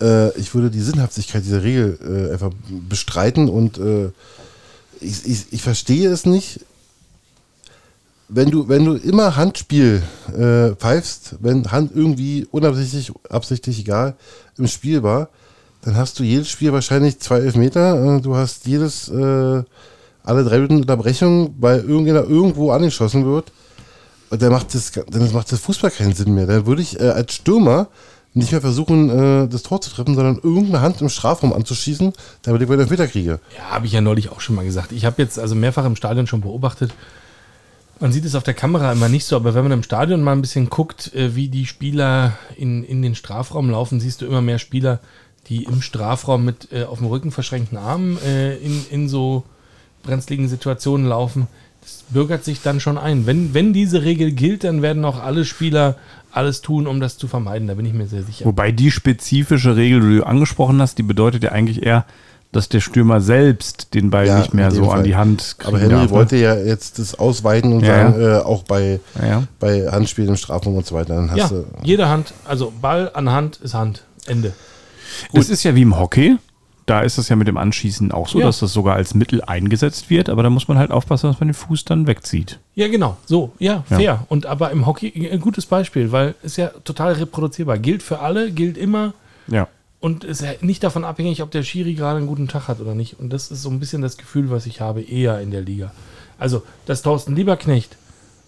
Äh, 0.02 0.38
ich 0.38 0.54
würde 0.54 0.70
die 0.70 0.82
Sinnhaftigkeit 0.82 1.44
dieser 1.44 1.64
Regel 1.64 1.98
äh, 2.02 2.34
einfach 2.34 2.52
bestreiten 2.70 3.50
und 3.50 3.78
äh, 3.78 4.12
ich, 5.00 5.26
ich, 5.26 5.46
ich 5.54 5.62
verstehe 5.62 6.10
es 6.10 6.26
nicht. 6.26 6.62
Wenn 8.30 8.52
du, 8.52 8.68
wenn 8.68 8.84
du 8.84 8.96
immer 8.96 9.38
Handspiel 9.38 10.04
äh, 10.38 10.76
pfeifst, 10.76 11.36
wenn 11.40 11.72
Hand 11.72 11.92
irgendwie 11.96 12.46
unabsichtlich, 12.52 13.14
absichtlich, 13.30 13.80
egal, 13.80 14.16
im 14.58 14.68
Spiel 14.68 15.02
war, 15.02 15.30
dann 15.82 15.96
hast 15.96 16.20
du 16.20 16.24
jedes 16.24 16.50
Spiel 16.50 16.74
wahrscheinlich 16.74 17.20
zwei 17.20 17.40
Elfmeter. 17.40 18.18
Äh, 18.18 18.22
du 18.22 18.36
hast 18.36 18.68
jedes, 18.68 19.10
äh, 19.10 19.64
alle 20.24 20.44
drei 20.44 20.58
Minuten 20.58 20.82
Unterbrechung, 20.82 21.56
weil 21.60 21.80
irgendjemand 21.80 22.30
irgendwo 22.30 22.72
angeschossen 22.72 23.26
wird. 23.26 23.52
Und 24.30 24.42
dann 24.42 24.52
macht 24.52 24.74
das, 24.74 24.92
dann 24.92 25.32
macht 25.32 25.52
das 25.52 25.60
Fußball 25.62 25.92
keinen 25.92 26.14
Sinn 26.14 26.34
mehr. 26.34 26.48
Dann 26.48 26.66
würde 26.66 26.82
ich 26.82 27.00
äh, 27.00 27.10
als 27.10 27.34
Stürmer 27.34 27.88
nicht 28.34 28.52
mehr 28.52 28.62
versuchen, 28.62 29.10
äh, 29.10 29.48
das 29.48 29.64
Tor 29.64 29.82
zu 29.82 29.90
treffen, 29.90 30.16
sondern 30.16 30.36
irgendeine 30.36 30.82
Hand 30.82 31.02
im 31.02 31.10
Strafraum 31.10 31.54
anzuschießen, 31.54 32.14
damit 32.44 32.62
ich 32.62 32.70
wieder 32.70 32.82
Elfmeter 32.82 33.08
kriege. 33.08 33.40
Ja, 33.58 33.72
habe 33.72 33.86
ich 33.86 33.94
ja 33.94 34.02
neulich 34.02 34.30
auch 34.30 34.42
schon 34.42 34.56
mal 34.56 34.66
gesagt. 34.66 34.92
Ich 34.92 35.06
habe 35.06 35.22
jetzt 35.22 35.40
also 35.40 35.56
mehrfach 35.56 35.86
im 35.86 35.96
Stadion 35.96 36.28
schon 36.28 36.42
beobachtet. 36.42 36.94
Man 38.00 38.12
sieht 38.12 38.26
es 38.26 38.36
auf 38.36 38.44
der 38.44 38.54
Kamera 38.54 38.92
immer 38.92 39.10
nicht 39.10 39.26
so, 39.26 39.36
aber 39.36 39.56
wenn 39.56 39.64
man 39.64 39.72
im 39.72 39.84
Stadion 39.84 40.22
mal 40.22 40.34
ein 40.34 40.42
bisschen 40.42 40.70
guckt, 40.70 41.14
äh, 41.16 41.36
wie 41.36 41.50
die 41.50 41.66
Spieler 41.66 42.34
in, 42.56 42.84
in 42.84 43.02
den 43.02 43.16
Strafraum 43.16 43.72
laufen, 43.72 44.00
siehst 44.00 44.22
du 44.22 44.26
immer 44.26 44.42
mehr 44.42 44.60
Spieler, 44.60 45.00
die 45.50 45.64
im 45.64 45.82
Strafraum 45.82 46.44
mit 46.46 46.70
äh, 46.72 46.84
auf 46.84 46.98
dem 47.00 47.08
Rücken 47.08 47.32
verschränkten 47.32 47.78
Armen 47.78 48.18
äh, 48.24 48.56
in, 48.58 48.86
in 48.92 49.10
so 49.10 49.44
brenzligen 50.04 50.48
Situationen 50.48 51.08
laufen. 51.08 51.48
Das 51.82 52.04
bürgert 52.10 52.44
sich 52.44 52.62
dann 52.62 52.80
schon 52.80 52.98
ein. 52.98 53.26
Wenn, 53.26 53.54
wenn 53.54 53.72
diese 53.74 54.04
Regel 54.04 54.32
gilt, 54.32 54.64
dann 54.64 54.82
werden 54.82 55.06
auch 55.06 55.22
alle 55.24 55.46
Spieler 55.46 55.96
alles 56.32 56.62
tun, 56.62 56.86
um 56.86 57.00
das 57.00 57.18
zu 57.18 57.28
vermeiden. 57.28 57.68
Da 57.68 57.76
bin 57.76 57.86
ich 57.86 57.94
mir 57.94 58.08
sehr 58.08 58.24
sicher. 58.24 58.46
Wobei 58.46 58.72
die 58.72 58.92
spezifische 58.92 59.76
Regel, 59.76 60.02
die 60.02 60.18
du 60.18 60.26
angesprochen 60.26 60.82
hast, 60.82 60.98
die 60.98 61.04
bedeutet 61.04 61.44
ja 61.44 61.52
eigentlich 61.54 61.84
eher, 61.84 62.06
dass 62.52 62.70
der 62.70 62.80
Stürmer 62.82 63.20
selbst 63.22 63.94
den 63.94 64.10
Ball 64.10 64.28
Ja, 64.28 64.40
nicht 64.40 64.54
mehr 64.54 64.72
so 64.72 64.84
an 64.84 64.90
Fall. 64.90 65.04
die 65.04 65.16
Hand 65.16 65.56
kriegen 65.60 65.68
Aber 65.70 65.80
Henry 65.80 65.92
darf, 65.96 66.04
ne? 66.06 66.10
wollte 66.12 66.36
ja 66.38 66.56
jetzt 66.56 67.00
das 67.00 67.16
ausweiten 67.16 67.74
und 67.74 67.82
Ja, 67.86 68.12
sagen, 68.12 68.22
Äh, 68.22 68.38
auch 68.40 68.64
bei, 68.64 69.00
Ja, 69.22 69.28
ja. 69.28 69.44
bei 69.60 69.88
Handspielen 69.90 70.30
im 70.32 70.38
Strafraum 70.38 70.76
und 70.76 70.86
so 70.86 70.96
weiter. 70.96 71.16
Dann 71.16 71.32
hast 71.32 71.38
Ja, 71.38 71.48
du, 71.50 71.66
jede 71.84 72.08
Hand, 72.10 72.34
also 72.46 72.72
Ball 72.82 73.12
an 73.14 73.30
Hand 73.32 73.58
ist 73.64 73.74
Hand. 73.74 74.04
Ende. 74.26 74.54
Es 75.34 75.50
ist 75.50 75.64
ja 75.64 75.76
wie 75.76 75.82
im 75.82 75.98
Hockey. 75.98 76.38
Da 76.86 77.02
ist 77.02 77.18
es 77.18 77.28
ja 77.28 77.36
mit 77.36 77.50
dem 77.50 77.58
Anschießen 77.58 78.14
auch 78.14 78.30
so, 78.30 78.40
Ja. 78.40 78.46
dass 78.46 78.60
das 78.60 78.72
sogar 78.72 78.96
als 78.96 79.14
Mittel 79.14 79.44
eingesetzt 79.44 80.10
wird, 80.10 80.30
aber 80.30 80.42
da 80.42 80.50
muss 80.50 80.70
man 80.70 80.78
halt 80.78 80.90
aufpassen, 80.90 81.30
dass 81.30 81.40
man 81.42 81.50
den 81.50 81.54
Fuß 81.54 81.84
dann 81.84 82.08
wegzieht. 82.08 82.60
Ja, 82.76 82.88
genau. 82.88 83.18
So, 83.26 83.52
ja, 83.60 83.84
Ja. 83.90 83.98
fair. 83.98 84.26
Und 84.30 84.46
aber 84.46 84.72
im 84.72 84.86
Hockey 84.86 85.30
ein 85.30 85.42
gutes 85.42 85.66
Beispiel, 85.66 86.14
weil 86.14 86.36
ist 86.44 86.56
ja 86.56 86.68
total 86.86 87.14
reproduzierbar. 87.14 87.78
Gilt 87.78 88.04
für 88.04 88.20
alle, 88.20 88.52
gilt 88.52 88.78
immer. 88.78 89.14
Ja. 89.48 89.68
Und 90.00 90.24
es 90.24 90.40
ist 90.42 90.64
nicht 90.64 90.82
davon 90.82 91.04
abhängig, 91.04 91.42
ob 91.42 91.52
der 91.52 91.64
Schiri 91.64 91.94
gerade 91.94 92.20
einen 92.20 92.28
guten 92.28 92.48
Tag 92.48 92.70
hat 92.70 92.80
oder 92.80 92.96
nicht. 92.96 93.20
Und 93.20 93.32
das 93.34 93.52
ist 93.52 93.64
so 93.64 93.70
ein 93.70 93.82
bisschen 93.82 94.02
das 94.02 94.16
Gefühl, 94.16 94.50
was 94.50 94.66
ich 94.66 94.80
habe, 94.80 95.02
eher 95.02 95.42
in 95.42 95.52
der 95.52 95.62
Liga. 95.62 95.92
Also, 96.40 96.64
dass 96.86 97.02
Thorsten 97.02 97.36
Lieberknecht, 97.36 97.98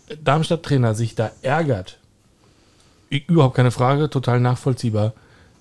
äh, 0.07 0.15
Darmstadt-Trainer, 0.23 0.95
sich 0.95 1.13
da 1.15 1.31
ärgert, 1.41 1.97
überhaupt 3.09 3.55
keine 3.55 3.71
Frage, 3.71 4.09
total 4.09 4.39
nachvollziehbar. 4.39 5.13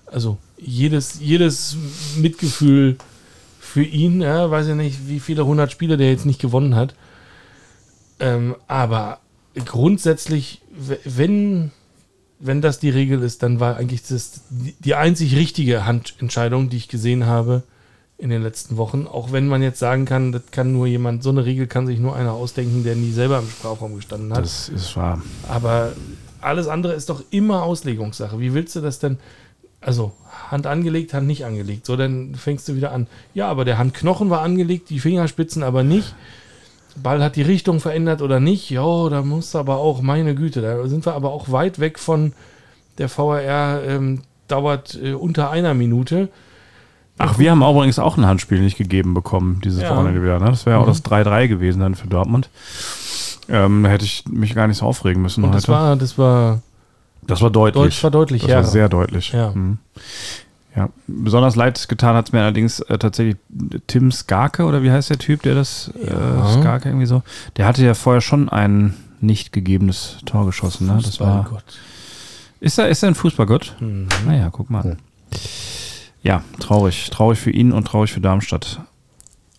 Also, 0.05 0.37
jedes, 0.59 1.19
jedes 1.19 1.77
Mitgefühl 2.17 2.97
für 3.59 3.83
ihn, 3.83 4.21
ja, 4.21 4.49
weiß 4.49 4.67
ich 4.67 4.75
nicht, 4.75 5.07
wie 5.07 5.19
viele 5.19 5.45
hundert 5.45 5.71
Spiele 5.71 5.97
der 5.97 6.09
jetzt 6.09 6.25
nicht 6.25 6.41
gewonnen 6.41 6.75
hat. 6.75 6.95
Ähm, 8.19 8.55
aber 8.67 9.19
grundsätzlich, 9.65 10.61
wenn, 11.05 11.71
wenn 12.39 12.61
das 12.61 12.79
die 12.79 12.89
Regel 12.89 13.21
ist, 13.21 13.43
dann 13.43 13.59
war 13.59 13.77
eigentlich 13.77 14.03
das 14.03 14.41
die, 14.49 14.95
einzig 14.95 15.35
richtige 15.35 15.85
Handentscheidung, 15.85 16.69
die 16.69 16.77
ich 16.77 16.87
gesehen 16.87 17.25
habe 17.25 17.63
in 18.17 18.29
den 18.29 18.43
letzten 18.43 18.77
Wochen. 18.77 19.07
Auch 19.07 19.31
wenn 19.31 19.47
man 19.47 19.61
jetzt 19.61 19.79
sagen 19.79 20.05
kann, 20.05 20.31
das 20.31 20.43
kann 20.51 20.73
nur 20.73 20.87
jemand, 20.87 21.23
so 21.23 21.29
eine 21.29 21.45
Regel 21.45 21.67
kann 21.67 21.87
sich 21.87 21.99
nur 21.99 22.15
einer 22.15 22.33
ausdenken, 22.33 22.83
der 22.83 22.95
nie 22.95 23.11
selber 23.11 23.39
im 23.39 23.49
Strafraum 23.49 23.95
gestanden 23.95 24.33
hat. 24.33 24.43
Das 24.43 24.67
ist 24.67 24.95
wahr. 24.97 25.21
Aber 25.47 25.93
alles 26.41 26.67
andere 26.67 26.93
ist 26.93 27.09
doch 27.09 27.23
immer 27.29 27.63
Auslegungssache. 27.63 28.39
Wie 28.39 28.53
willst 28.53 28.75
du 28.75 28.81
das 28.81 28.99
denn? 28.99 29.17
Also, 29.81 30.11
Hand 30.51 30.67
angelegt, 30.67 31.13
Hand 31.13 31.27
nicht 31.27 31.45
angelegt. 31.45 31.85
So, 31.85 31.95
dann 31.95 32.35
fängst 32.35 32.67
du 32.67 32.75
wieder 32.75 32.91
an. 32.91 33.07
Ja, 33.33 33.47
aber 33.47 33.63
der 33.65 33.77
Handknochen 33.77 34.29
war 34.29 34.41
angelegt, 34.41 34.89
die 34.89 34.99
Fingerspitzen 34.99 35.63
aber 35.63 35.83
nicht. 35.83 36.15
Ball 37.01 37.23
hat 37.23 37.35
die 37.37 37.43
Richtung 37.43 37.79
verändert 37.79 38.21
oder 38.21 38.39
nicht. 38.41 38.69
Jo, 38.69 39.07
da 39.09 39.21
musst 39.21 39.53
du 39.53 39.59
aber 39.59 39.77
auch, 39.77 40.01
meine 40.01 40.35
Güte, 40.35 40.61
da 40.61 40.85
sind 40.87 41.05
wir 41.05 41.13
aber 41.13 41.31
auch 41.31 41.51
weit 41.51 41.79
weg 41.79 41.97
von 41.99 42.33
der 42.97 43.07
VRR 43.07 43.81
ähm, 43.87 44.21
dauert 44.49 44.99
äh, 45.01 45.13
unter 45.13 45.49
einer 45.49 45.73
Minute. 45.73 46.27
Ach, 47.17 47.37
wir 47.37 47.51
haben 47.51 47.61
übrigens 47.61 47.99
auch 47.99 48.17
ein 48.17 48.25
Handspiel 48.25 48.59
nicht 48.61 48.77
gegeben 48.77 49.13
bekommen, 49.13 49.61
dieses 49.63 49.81
Ja. 49.83 49.91
Wochenende 49.95 50.21
wieder. 50.21 50.39
Ne? 50.39 50.45
Das 50.47 50.65
wäre 50.65 50.79
auch 50.79 50.83
Mhm. 50.85 50.89
das 50.89 51.05
3-3 51.05 51.47
gewesen 51.47 51.79
dann 51.79 51.95
für 51.95 52.07
Dortmund. 52.07 52.49
Ähm, 53.47 53.83
da 53.83 53.89
hätte 53.89 54.05
ich 54.05 54.25
mich 54.27 54.53
gar 54.55 54.67
nicht 54.67 54.77
so 54.77 54.85
aufregen 54.85 55.21
müssen 55.21 55.43
Und 55.43 55.49
heute. 55.51 55.57
das 55.61 55.67
war, 55.69 55.95
das 55.95 56.17
war, 56.17 56.59
das 57.29 57.41
war 57.41 57.49
deutlich. 57.49 57.83
Deutsch 57.83 58.03
war 58.03 58.11
deutlich, 58.11 58.41
das 58.41 58.49
ja. 58.51 58.55
war 58.57 58.63
sehr 58.63 58.89
deutlich. 58.89 59.31
Ja. 59.31 59.51
Mhm. 59.51 59.77
ja. 60.75 60.89
Besonders 61.07 61.55
leid 61.55 61.87
getan 61.87 62.15
hat 62.15 62.27
es 62.27 62.31
mir 62.33 62.41
allerdings 62.41 62.79
äh, 62.81 62.97
tatsächlich 62.97 63.37
Tim 63.87 64.11
Skarke, 64.11 64.65
oder 64.65 64.83
wie 64.83 64.91
heißt 64.91 65.09
der 65.09 65.17
Typ, 65.19 65.41
der 65.43 65.55
das 65.55 65.91
Ja. 66.05 66.49
äh, 66.53 66.59
Skarke 66.59 66.89
irgendwie 66.89 67.05
so. 67.05 67.23
Der 67.57 67.65
hatte 67.65 67.85
ja 67.85 67.93
vorher 67.93 68.21
schon 68.21 68.49
ein 68.49 68.95
nicht 69.21 69.51
gegebenes 69.51 70.17
Tor 70.25 70.45
geschossen. 70.45 70.87
Ne? 70.87 70.99
Das 71.01 71.19
war, 71.19 71.43
Fußballgott. 71.43 71.63
ist, 72.59 72.77
er, 72.77 72.89
ist 72.89 73.03
er 73.03 73.09
ein 73.09 73.15
Fußballgott? 73.15 73.75
Mhm. 73.79 74.07
Naja, 74.25 74.49
guck 74.51 74.69
mal. 74.69 74.97
Ja, 76.21 76.43
traurig. 76.59 77.09
Traurig 77.11 77.39
für 77.39 77.51
ihn 77.51 77.71
und 77.71 77.85
traurig 77.85 78.11
für 78.11 78.21
Darmstadt. 78.21 78.81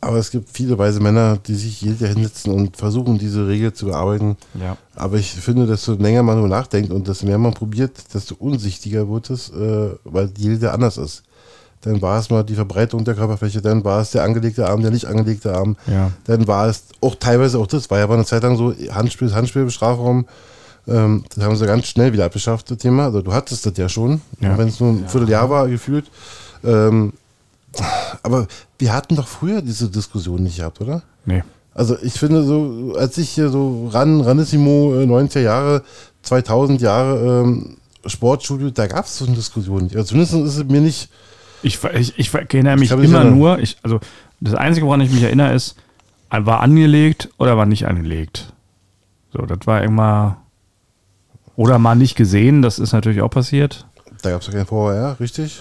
Aber 0.03 0.17
es 0.17 0.31
gibt 0.31 0.49
viele 0.51 0.79
weise 0.79 0.99
Männer, 1.01 1.37
die 1.47 1.55
sich 1.55 1.83
jedes 1.83 2.01
Jahr 2.01 2.11
hinsetzen 2.15 2.53
und 2.55 2.77
versuchen, 2.77 3.19
diese 3.19 3.47
Regel 3.47 3.73
zu 3.75 3.87
bearbeiten. 3.87 4.37
Ja. 4.59 4.77
Aber 4.97 5.17
ich 5.19 5.31
finde, 5.33 5.67
desto 5.67 5.93
länger 5.93 6.23
man 6.23 6.39
nur 6.39 6.49
nachdenkt 6.49 6.91
und 6.91 7.07
desto 7.07 7.27
mehr 7.27 7.37
man 7.37 7.53
probiert, 7.53 7.93
desto 8.15 8.35
unsichtiger 8.39 9.11
wird 9.11 9.29
es, 9.29 9.51
äh, 9.51 9.91
weil 10.05 10.31
jeder 10.39 10.73
anders 10.73 10.97
ist. 10.97 11.23
Dann 11.83 12.01
war 12.03 12.19
es 12.19 12.31
mal 12.31 12.43
die 12.45 12.55
Verbreitung 12.55 13.05
der 13.05 13.15
Körperfläche, 13.15 13.61
dann 13.63 13.85
war 13.85 14.01
es 14.01 14.11
der 14.11 14.23
angelegte 14.23 14.67
Arm, 14.69 14.83
der 14.83 14.91
nicht 14.91 15.07
angelegte 15.07 15.55
Arm. 15.55 15.77
Ja. 15.87 16.11
Dann 16.25 16.47
war 16.47 16.69
es 16.69 16.85
auch 17.01 17.15
teilweise 17.15 17.59
auch 17.59 17.67
das, 17.67 17.91
war 17.91 17.99
ja 17.99 18.05
aber 18.05 18.15
eine 18.15 18.25
Zeit 18.25 18.43
lang 18.43 18.57
so, 18.57 18.73
Handspiel 18.91 19.35
Handspiel 19.35 19.63
im 19.63 19.71
Strafraum. 19.71 20.27
Ähm, 20.89 21.25
das 21.35 21.45
haben 21.45 21.57
sie 21.57 21.67
ganz 21.67 21.87
schnell 21.87 22.13
wieder 22.15 22.25
abgeschafft, 22.25 22.71
das 22.71 22.79
Thema. 22.79 23.05
Also 23.05 23.21
du 23.21 23.33
hattest 23.35 23.67
das 23.67 23.77
ja 23.77 23.89
schon, 23.89 24.23
Ja. 24.41 24.57
wenn 24.57 24.69
es 24.69 24.81
nur 24.81 24.91
ein 24.91 25.09
Vierteljahr 25.09 25.49
war, 25.51 25.69
gefühlt. 25.69 26.11
Ähm, 26.65 27.13
aber 28.23 28.47
wir 28.79 28.93
hatten 28.93 29.17
doch 29.17 29.29
früher 29.29 29.63
diese 29.63 29.91
Diskussion 29.91 30.43
nicht 30.43 30.59
gehabt, 30.59 30.81
oder? 30.81 31.03
Nee. 31.25 31.43
Also 31.73 31.97
ich 32.03 32.15
finde 32.15 32.43
so, 32.43 32.95
als 32.99 33.17
ich 33.19 33.31
hier 33.31 33.49
so 33.49 33.89
ran, 33.89 34.21
Ranissimo, 34.21 34.95
äh, 34.95 35.05
90er 35.05 35.41
Jahre, 35.41 35.83
2000 36.23 36.81
Jahre 36.81 37.43
ähm, 37.43 37.77
Sportstudio, 38.07 38.71
da 38.71 38.87
gab 38.87 39.05
es 39.05 39.19
so 39.19 39.27
eine 39.27 39.37
Diskussion 39.37 39.85
nicht. 39.85 39.97
Also 39.97 40.09
zumindest 40.09 40.35
ist 40.35 40.57
es 40.57 40.65
mir 40.65 40.81
nicht, 40.81 41.11
Ich, 41.63 41.79
ich, 41.85 42.19
ich 42.19 42.35
erinnere 42.35 42.77
mich 42.77 42.91
Ich 42.91 42.99
immer 42.99 43.25
nur, 43.25 43.59
ich, 43.59 43.77
also 43.83 44.01
das 44.41 44.55
Einzige, 44.55 44.87
woran 44.87 45.01
ich 45.01 45.11
mich 45.11 45.23
erinnere, 45.23 45.55
ist, 45.55 45.77
war 46.31 46.61
angelegt 46.61 47.29
oder 47.39 47.57
war 47.57 47.67
nicht 47.67 47.87
angelegt. 47.87 48.53
So, 49.33 49.43
das 49.47 49.67
war 49.67 49.83
immer. 49.83 50.39
Oder 51.57 51.79
mal 51.79 51.95
nicht 51.95 52.17
gesehen, 52.17 52.63
das 52.63 52.79
ist 52.79 52.93
natürlich 52.93 53.21
auch 53.21 53.29
passiert. 53.29 53.87
Da 54.23 54.31
gab 54.31 54.41
es 54.41 54.47
ja 54.49 54.53
kein 54.53 54.67
VHR, 54.67 55.17
richtig? 55.21 55.61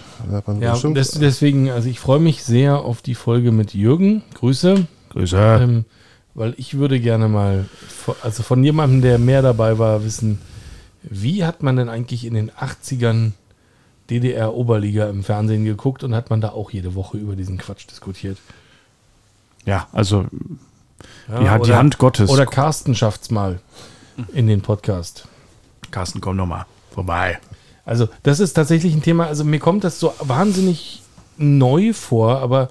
Ja, 0.60 0.76
des, 0.78 1.12
deswegen, 1.12 1.70
also 1.70 1.88
ich 1.90 2.00
freue 2.00 2.20
mich 2.20 2.44
sehr 2.44 2.80
auf 2.80 3.02
die 3.02 3.16
Folge 3.16 3.52
mit 3.52 3.74
Jürgen. 3.74 4.24
Grüße. 4.36 4.88
Grüße. 5.10 5.38
Ähm, 5.62 5.86
weil 6.36 6.54
ich 6.58 6.78
würde 6.78 7.00
gerne 7.00 7.28
mal, 7.28 7.66
also 8.24 8.44
von 8.44 8.64
jemandem, 8.64 9.02
der 9.02 9.18
mehr 9.20 9.42
dabei 9.42 9.78
war, 9.80 10.04
wissen, 10.04 10.40
wie 11.04 11.44
hat 11.46 11.64
man 11.64 11.76
denn 11.76 11.90
eigentlich 11.90 12.26
in 12.26 12.34
den 12.34 12.52
80ern 12.52 13.32
DDR-Oberliga 14.10 15.10
im 15.10 15.24
Fernsehen 15.24 15.66
geguckt 15.66 16.04
und 16.04 16.16
hat 16.16 16.30
man 16.30 16.42
da 16.42 16.50
auch 16.50 16.72
jede 16.72 16.96
Woche 16.96 17.18
über 17.18 17.36
diesen 17.36 17.58
Quatsch 17.58 17.86
diskutiert? 17.90 18.38
Ja, 19.66 19.88
also 19.92 20.26
Ja, 21.30 21.40
die, 21.40 21.50
Hand- 21.50 21.66
die 21.66 21.70
oder- 21.70 21.78
Hand 21.78 21.98
Gottes. 21.98 22.30
Oder 22.30 22.46
Carsten 22.46 22.96
schafft's 22.96 23.30
mal 23.32 23.60
in 24.34 24.48
den 24.48 24.62
Podcast. 24.62 25.28
Carsten, 25.92 26.22
komm 26.22 26.36
nochmal 26.38 26.66
vorbei. 26.92 27.40
Also, 27.90 28.08
das 28.22 28.40
ist 28.40 28.54
tatsächlich 28.54 28.94
ein 28.94 29.02
Thema, 29.02 29.26
also 29.26 29.44
mir 29.44 29.58
kommt 29.58 29.84
das 29.84 30.00
so 30.00 30.14
wahnsinnig 30.20 31.02
neu 31.40 31.92
vor, 31.92 32.38
aber 32.38 32.70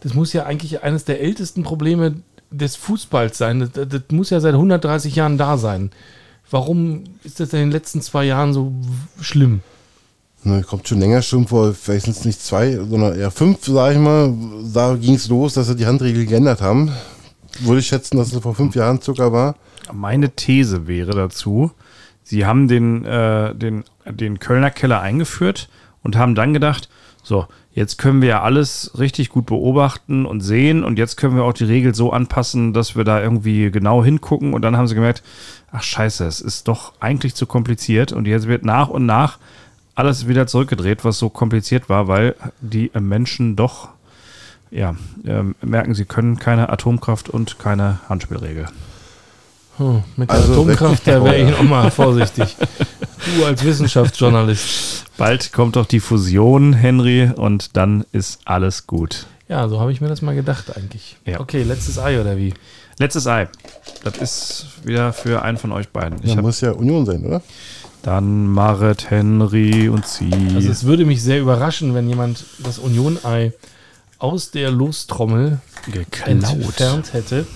das 0.00 0.12
muss 0.14 0.32
ja 0.32 0.44
eigentlich 0.44 0.82
eines 0.82 1.04
der 1.04 1.20
ältesten 1.20 1.62
Probleme 1.62 2.16
des 2.50 2.74
Fußballs 2.74 3.38
sein. 3.38 3.60
Das, 3.60 3.70
das, 3.70 3.86
das 3.88 4.02
muss 4.10 4.30
ja 4.30 4.40
seit 4.40 4.54
130 4.54 5.14
Jahren 5.14 5.38
da 5.38 5.56
sein. 5.56 5.92
Warum 6.50 7.04
ist 7.22 7.38
das 7.38 7.52
in 7.52 7.60
den 7.60 7.70
letzten 7.70 8.02
zwei 8.02 8.24
Jahren 8.24 8.52
so 8.52 8.72
schlimm? 9.20 9.60
Ne, 10.42 10.64
kommt 10.64 10.88
schon 10.88 10.98
länger 10.98 11.22
schon 11.22 11.46
vor, 11.46 11.72
vielleicht 11.72 12.06
sind 12.06 12.16
es 12.16 12.24
nicht 12.24 12.42
zwei, 12.42 12.72
sondern 12.72 13.16
eher 13.16 13.30
fünf, 13.30 13.64
sage 13.64 13.94
ich 13.94 14.00
mal. 14.00 14.34
Da 14.74 14.96
ging 14.96 15.14
es 15.14 15.28
los, 15.28 15.54
dass 15.54 15.68
sie 15.68 15.76
die 15.76 15.86
Handregel 15.86 16.26
geändert 16.26 16.60
haben. 16.60 16.90
Würde 17.60 17.78
ich 17.78 17.86
schätzen, 17.86 18.16
dass 18.16 18.32
es 18.32 18.38
vor 18.40 18.56
fünf 18.56 18.74
Jahren 18.74 19.00
circa 19.00 19.30
war. 19.30 19.54
Meine 19.92 20.30
These 20.30 20.88
wäre 20.88 21.12
dazu, 21.12 21.70
sie 22.26 22.44
haben 22.44 22.66
den, 22.66 23.04
äh, 23.04 23.54
den, 23.54 23.84
den 24.04 24.40
Kölner 24.40 24.70
Keller 24.70 25.00
eingeführt 25.00 25.68
und 26.02 26.16
haben 26.16 26.34
dann 26.34 26.52
gedacht, 26.52 26.88
so, 27.22 27.46
jetzt 27.72 27.98
können 27.98 28.20
wir 28.20 28.28
ja 28.28 28.42
alles 28.42 28.92
richtig 28.98 29.28
gut 29.30 29.46
beobachten 29.46 30.26
und 30.26 30.40
sehen 30.40 30.82
und 30.82 30.98
jetzt 30.98 31.16
können 31.16 31.36
wir 31.36 31.44
auch 31.44 31.52
die 31.52 31.64
Regel 31.64 31.94
so 31.94 32.12
anpassen, 32.12 32.72
dass 32.72 32.96
wir 32.96 33.04
da 33.04 33.22
irgendwie 33.22 33.70
genau 33.70 34.04
hingucken 34.04 34.54
und 34.54 34.62
dann 34.62 34.76
haben 34.76 34.88
sie 34.88 34.94
gemerkt, 34.94 35.22
ach 35.70 35.82
scheiße, 35.82 36.24
es 36.26 36.40
ist 36.40 36.68
doch 36.68 36.94
eigentlich 37.00 37.34
zu 37.34 37.46
kompliziert 37.46 38.12
und 38.12 38.26
jetzt 38.26 38.48
wird 38.48 38.64
nach 38.64 38.88
und 38.88 39.06
nach 39.06 39.38
alles 39.94 40.26
wieder 40.26 40.46
zurückgedreht, 40.46 41.04
was 41.04 41.18
so 41.18 41.30
kompliziert 41.30 41.88
war, 41.88 42.08
weil 42.08 42.34
die 42.60 42.90
Menschen 42.98 43.56
doch 43.56 43.90
ja, 44.70 44.96
ähm, 45.24 45.54
merken, 45.62 45.94
sie 45.94 46.04
können 46.04 46.38
keine 46.38 46.70
Atomkraft 46.70 47.28
und 47.28 47.58
keine 47.58 48.00
Handspielregel. 48.08 48.66
Hm, 49.78 50.02
mit 50.16 50.30
der 50.30 50.36
Also, 50.36 50.52
Atomkraft, 50.52 51.06
da 51.06 51.22
wäre 51.22 51.36
ich 51.36 51.50
noch 51.50 51.62
mal 51.62 51.90
vorsichtig. 51.90 52.56
Du 53.38 53.44
als 53.44 53.64
Wissenschaftsjournalist. 53.64 55.04
Bald 55.18 55.52
kommt 55.52 55.76
doch 55.76 55.86
die 55.86 56.00
Fusion, 56.00 56.72
Henry, 56.72 57.30
und 57.34 57.76
dann 57.76 58.04
ist 58.12 58.40
alles 58.44 58.86
gut. 58.86 59.26
Ja, 59.48 59.68
so 59.68 59.80
habe 59.80 59.92
ich 59.92 60.00
mir 60.00 60.08
das 60.08 60.22
mal 60.22 60.34
gedacht 60.34 60.76
eigentlich. 60.76 61.16
Ja. 61.24 61.40
Okay, 61.40 61.62
letztes 61.62 61.98
Ei 61.98 62.20
oder 62.20 62.36
wie? 62.36 62.54
Letztes 62.98 63.26
Ei. 63.26 63.48
Das 64.04 64.16
ist 64.16 64.66
wieder 64.84 65.12
für 65.12 65.42
einen 65.42 65.58
von 65.58 65.72
euch 65.72 65.88
beiden. 65.90 66.18
Ich 66.22 66.34
Ja, 66.34 66.42
muss 66.42 66.60
ja 66.60 66.72
Union 66.72 67.04
sein, 67.06 67.24
oder? 67.24 67.42
dann 68.02 68.46
Maret, 68.46 69.10
Henry 69.10 69.88
und 69.88 70.06
Sie. 70.06 70.30
Also 70.54 70.70
es 70.70 70.84
würde 70.84 71.04
mich 71.04 71.22
sehr 71.24 71.40
überraschen, 71.40 71.92
wenn 71.92 72.08
jemand 72.08 72.44
das 72.60 72.78
Union-Ei 72.78 73.52
aus 74.18 74.52
der 74.52 74.70
Lostrommel 74.70 75.58
entfernt 76.24 77.12
hätte. 77.12 77.46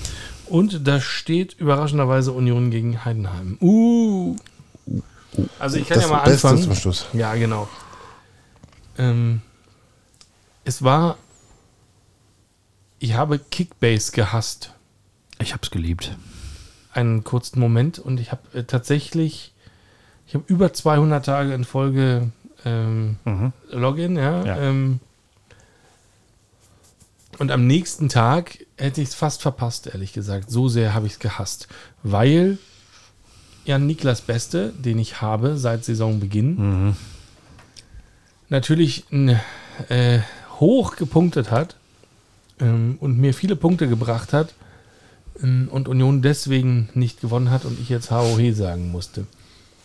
Und 0.51 0.87
da 0.87 1.01
steht 1.01 1.55
überraschenderweise 1.55 2.33
Union 2.33 2.71
gegen 2.71 3.05
Heidenheim. 3.05 3.57
Uh. 3.61 4.37
Also 5.59 5.77
ich 5.79 5.89
kann 5.89 5.99
das 6.01 6.11
ja 6.11 6.17
mal 6.17 6.25
Beste 6.25 6.49
anfangen. 6.49 6.65
zum 6.65 6.75
Schluss. 6.75 7.07
Ja, 7.13 7.35
genau. 7.37 7.69
Ähm, 8.99 9.41
es 10.65 10.83
war. 10.83 11.17
Ich 12.99 13.15
habe 13.15 13.39
Kickbase 13.39 14.13
gehasst. 14.13 14.75
Ich 15.39 15.55
hab's 15.55 15.71
geliebt. 15.71 16.17
Einen 16.93 17.23
kurzen 17.25 17.61
Moment 17.61 17.99
und 17.99 18.19
ich 18.21 18.33
habe 18.33 18.43
äh, 18.53 18.65
tatsächlich. 18.65 19.55
Ich 20.27 20.35
habe 20.35 20.45
über 20.49 20.73
200 20.73 21.25
Tage 21.25 21.55
in 21.55 21.65
Folge 21.65 22.31
ähm, 22.65 23.17
Mhm. 23.25 23.53
Login, 23.71 24.17
ja. 24.17 24.45
Ja. 24.45 24.59
Ähm, 24.59 25.01
und 27.39 27.51
am 27.53 27.67
nächsten 27.67 28.09
Tag 28.09 28.59
hätte 28.81 29.01
ich 29.01 29.11
es 29.11 29.15
fast 29.15 29.43
verpasst, 29.43 29.87
ehrlich 29.87 30.13
gesagt. 30.13 30.51
So 30.51 30.69
sehr 30.69 30.95
habe 30.95 31.07
ich 31.07 31.15
es 31.15 31.19
gehasst. 31.19 31.69
Weil 32.03 32.59
Jan 33.65 33.87
Niklas 33.87 34.23
Beste, 34.23 34.73
den 34.77 34.99
ich 34.99 35.21
habe 35.21 35.59
seit 35.59 35.85
Saisonbeginn, 35.85 36.57
Mhm. 36.57 36.97
natürlich 38.49 39.05
äh, 39.89 40.19
hoch 40.59 40.97
gepunktet 40.97 41.51
hat 41.51 41.77
ähm, 42.59 42.97
und 43.01 43.19
mir 43.19 43.35
viele 43.35 43.57
Punkte 43.57 43.89
gebracht 43.89 44.33
hat 44.33 44.55
ähm, 45.43 45.69
und 45.71 45.89
Union 45.89 46.23
deswegen 46.23 46.89
nicht 46.95 47.21
gewonnen 47.21 47.51
hat 47.51 47.65
und 47.65 47.79
ich 47.79 47.89
jetzt 47.89 48.11
HOH 48.11 48.53
sagen 48.55 48.91
musste. 48.91 49.27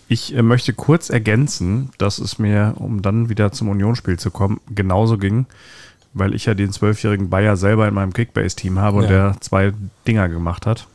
Ich 0.08 0.34
äh, 0.36 0.42
möchte 0.42 0.74
kurz 0.74 1.10
ergänzen, 1.10 1.90
dass 1.98 2.20
es 2.20 2.40
mir, 2.40 2.76
um 2.78 3.02
dann 3.02 3.30
wieder 3.30 3.52
zum 3.52 3.70
Unionsspiel 3.70 4.18
zu 4.20 4.32
kommen, 4.32 4.62
genauso 4.74 5.18
ging, 5.18 5.48
weil 6.16 6.34
ich 6.34 6.46
ja 6.46 6.56
den 6.56 6.72
zwölfjährigen 6.72 7.30
Bayer 7.30 7.58
selber 7.58 7.88
in 7.88 7.94
meinem 7.94 8.14
Kickbase-Team 8.14 8.80
habe 8.80 8.98
und 8.98 9.04
Ja. 9.04 9.10
der 9.10 9.42
zwei 9.42 9.74
Dinger 10.08 10.28
gemacht 10.30 10.66
hat. 10.66 10.88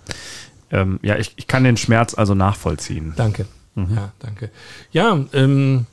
Ähm, 0.73 0.99
ja, 1.03 1.17
ich, 1.17 1.35
ich 1.37 1.47
kann 1.47 1.63
den 1.63 1.77
Schmerz 1.77 2.15
also 2.15 2.35
nachvollziehen. 2.35 3.13
Danke. 3.17 3.47
Ja, 3.77 4.13
danke. 4.19 4.51
Ja, 4.91 5.19
ähm, 5.33 5.87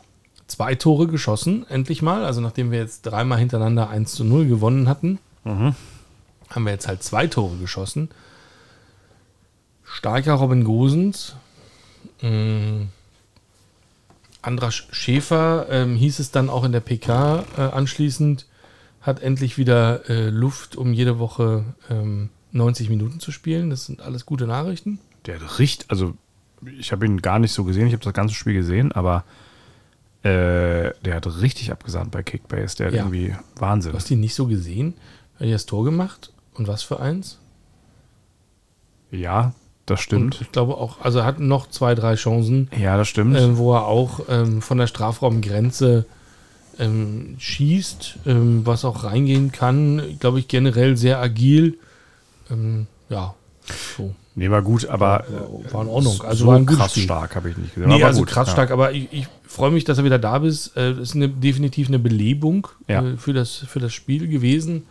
zwei 0.47 0.75
Tore 0.75 1.07
geschossen, 1.07 1.65
endlich 1.69 2.01
mal. 2.01 2.25
Also 2.25 2.41
nachdem 2.41 2.71
wir 2.71 2.79
jetzt 2.79 3.03
dreimal 3.03 3.37
hintereinander 3.37 3.89
1 3.89 4.13
zu 4.13 4.23
0 4.23 4.47
gewonnen 4.47 4.89
hatten, 4.89 5.19
haben 5.45 5.75
wir 6.65 6.71
jetzt 6.71 6.87
halt 6.87 7.03
zwei 7.03 7.27
Tore 7.27 7.55
geschossen. 7.57 8.09
Starker 9.83 10.33
Robin 10.33 10.63
Gosens. 10.63 11.35
Ähm, 12.21 12.89
Andras 14.41 14.75
Schäfer 14.91 15.67
ähm, 15.69 15.95
hieß 15.95 16.19
es 16.19 16.31
dann 16.31 16.49
auch 16.49 16.63
in 16.63 16.71
der 16.71 16.79
PK 16.81 17.43
äh, 17.57 17.61
anschließend, 17.61 18.45
hat 19.07 19.21
endlich 19.21 19.57
wieder 19.57 20.09
äh, 20.09 20.29
Luft, 20.29 20.75
um 20.75 20.93
jede 20.93 21.17
Woche 21.19 21.63
ähm, 21.89 22.29
90 22.51 22.89
Minuten 22.89 23.19
zu 23.19 23.31
spielen. 23.31 23.69
Das 23.69 23.85
sind 23.85 24.01
alles 24.01 24.25
gute 24.25 24.45
Nachrichten. 24.47 24.99
Der 25.25 25.39
hat 25.39 25.59
richtig, 25.59 25.89
also 25.89 26.13
ich 26.77 26.91
habe 26.91 27.05
ihn 27.05 27.21
gar 27.21 27.39
nicht 27.39 27.53
so 27.53 27.63
gesehen, 27.63 27.87
ich 27.87 27.93
habe 27.93 28.03
das 28.03 28.13
ganze 28.13 28.33
Spiel 28.35 28.53
gesehen, 28.53 28.91
aber 28.91 29.23
äh, 30.23 30.91
der 31.05 31.15
hat 31.15 31.41
richtig 31.41 31.71
abgesahnt 31.71 32.11
bei 32.11 32.23
Kickbase. 32.23 32.75
Der 32.77 32.87
hat 32.87 32.93
Ja. 32.93 33.01
irgendwie 33.01 33.35
Wahnsinn. 33.55 33.91
Du 33.91 33.97
hast 33.97 34.09
ihn 34.11 34.19
nicht 34.19 34.35
so 34.35 34.47
gesehen. 34.47 34.93
Hat 35.35 35.41
er 35.47 35.51
das 35.53 35.65
Tor 35.65 35.83
gemacht? 35.85 36.31
Und 36.55 36.67
was 36.67 36.81
für 36.83 36.99
eins? 36.99 37.37
Ja, 39.11 39.53
das 39.85 39.99
Und 39.99 40.03
stimmt. 40.03 40.41
ich 40.41 40.51
glaube 40.51 40.75
auch, 40.77 40.99
also 41.01 41.19
er 41.19 41.25
hat 41.25 41.39
noch 41.39 41.69
zwei, 41.69 41.95
drei 41.95 42.15
Chancen, 42.15 42.69
Ja, 42.77 42.97
das 42.97 43.07
stimmt. 43.07 43.37
ähm, 43.37 43.57
wo 43.57 43.73
er 43.73 43.85
auch 43.85 44.21
ähm, 44.27 44.61
von 44.61 44.77
der 44.79 44.87
Strafraumgrenze 44.87 46.05
ähm, 46.79 47.35
schießt, 47.39 48.19
ähm, 48.25 48.61
was 48.65 48.85
auch 48.85 49.03
reingehen 49.03 49.51
kann. 49.51 50.17
Glaube 50.19 50.39
ich 50.39 50.47
generell 50.47 50.97
sehr 50.97 51.19
agil. 51.19 51.77
Ähm, 52.51 52.87
ja, 53.09 53.33
so. 53.97 54.13
nee, 54.35 54.49
war 54.49 54.61
gut, 54.61 54.85
aber 54.87 55.25
War- 55.29 55.73
war 55.73 55.81
in 55.83 55.87
Ordnung. 55.89 56.21
Also 56.21 56.45
so 56.45 56.47
war 56.51 56.55
ein 56.57 56.65
krass 56.65 56.91
Spiel. 56.91 57.03
stark 57.03 57.35
habe 57.35 57.49
ich 57.49 57.57
nicht 57.57 57.75
gesehen. 57.75 57.89
Nee, 57.89 58.03
also 58.03 58.19
gut, 58.21 58.29
krass 58.29 58.47
ja. 58.47 58.53
stark, 58.53 58.71
aber 58.71 58.91
ich, 58.91 59.07
ich 59.11 59.27
freue 59.45 59.71
mich, 59.71 59.83
dass 59.83 59.97
er 59.97 60.03
wieder 60.03 60.19
da 60.19 60.37
ist. 60.37 60.75
Äh, 60.77 60.91
Das 60.95 61.09
ist 61.09 61.15
eine, 61.15 61.29
definitiv 61.29 61.87
eine 61.87 61.99
Belebung 61.99 62.67
Ja. 62.87 63.01
äh, 63.03 63.17
für, 63.17 63.33
das, 63.33 63.55
für 63.55 63.79
das 63.79 63.93
Spiel 63.93 64.27
gewesen. 64.27 64.83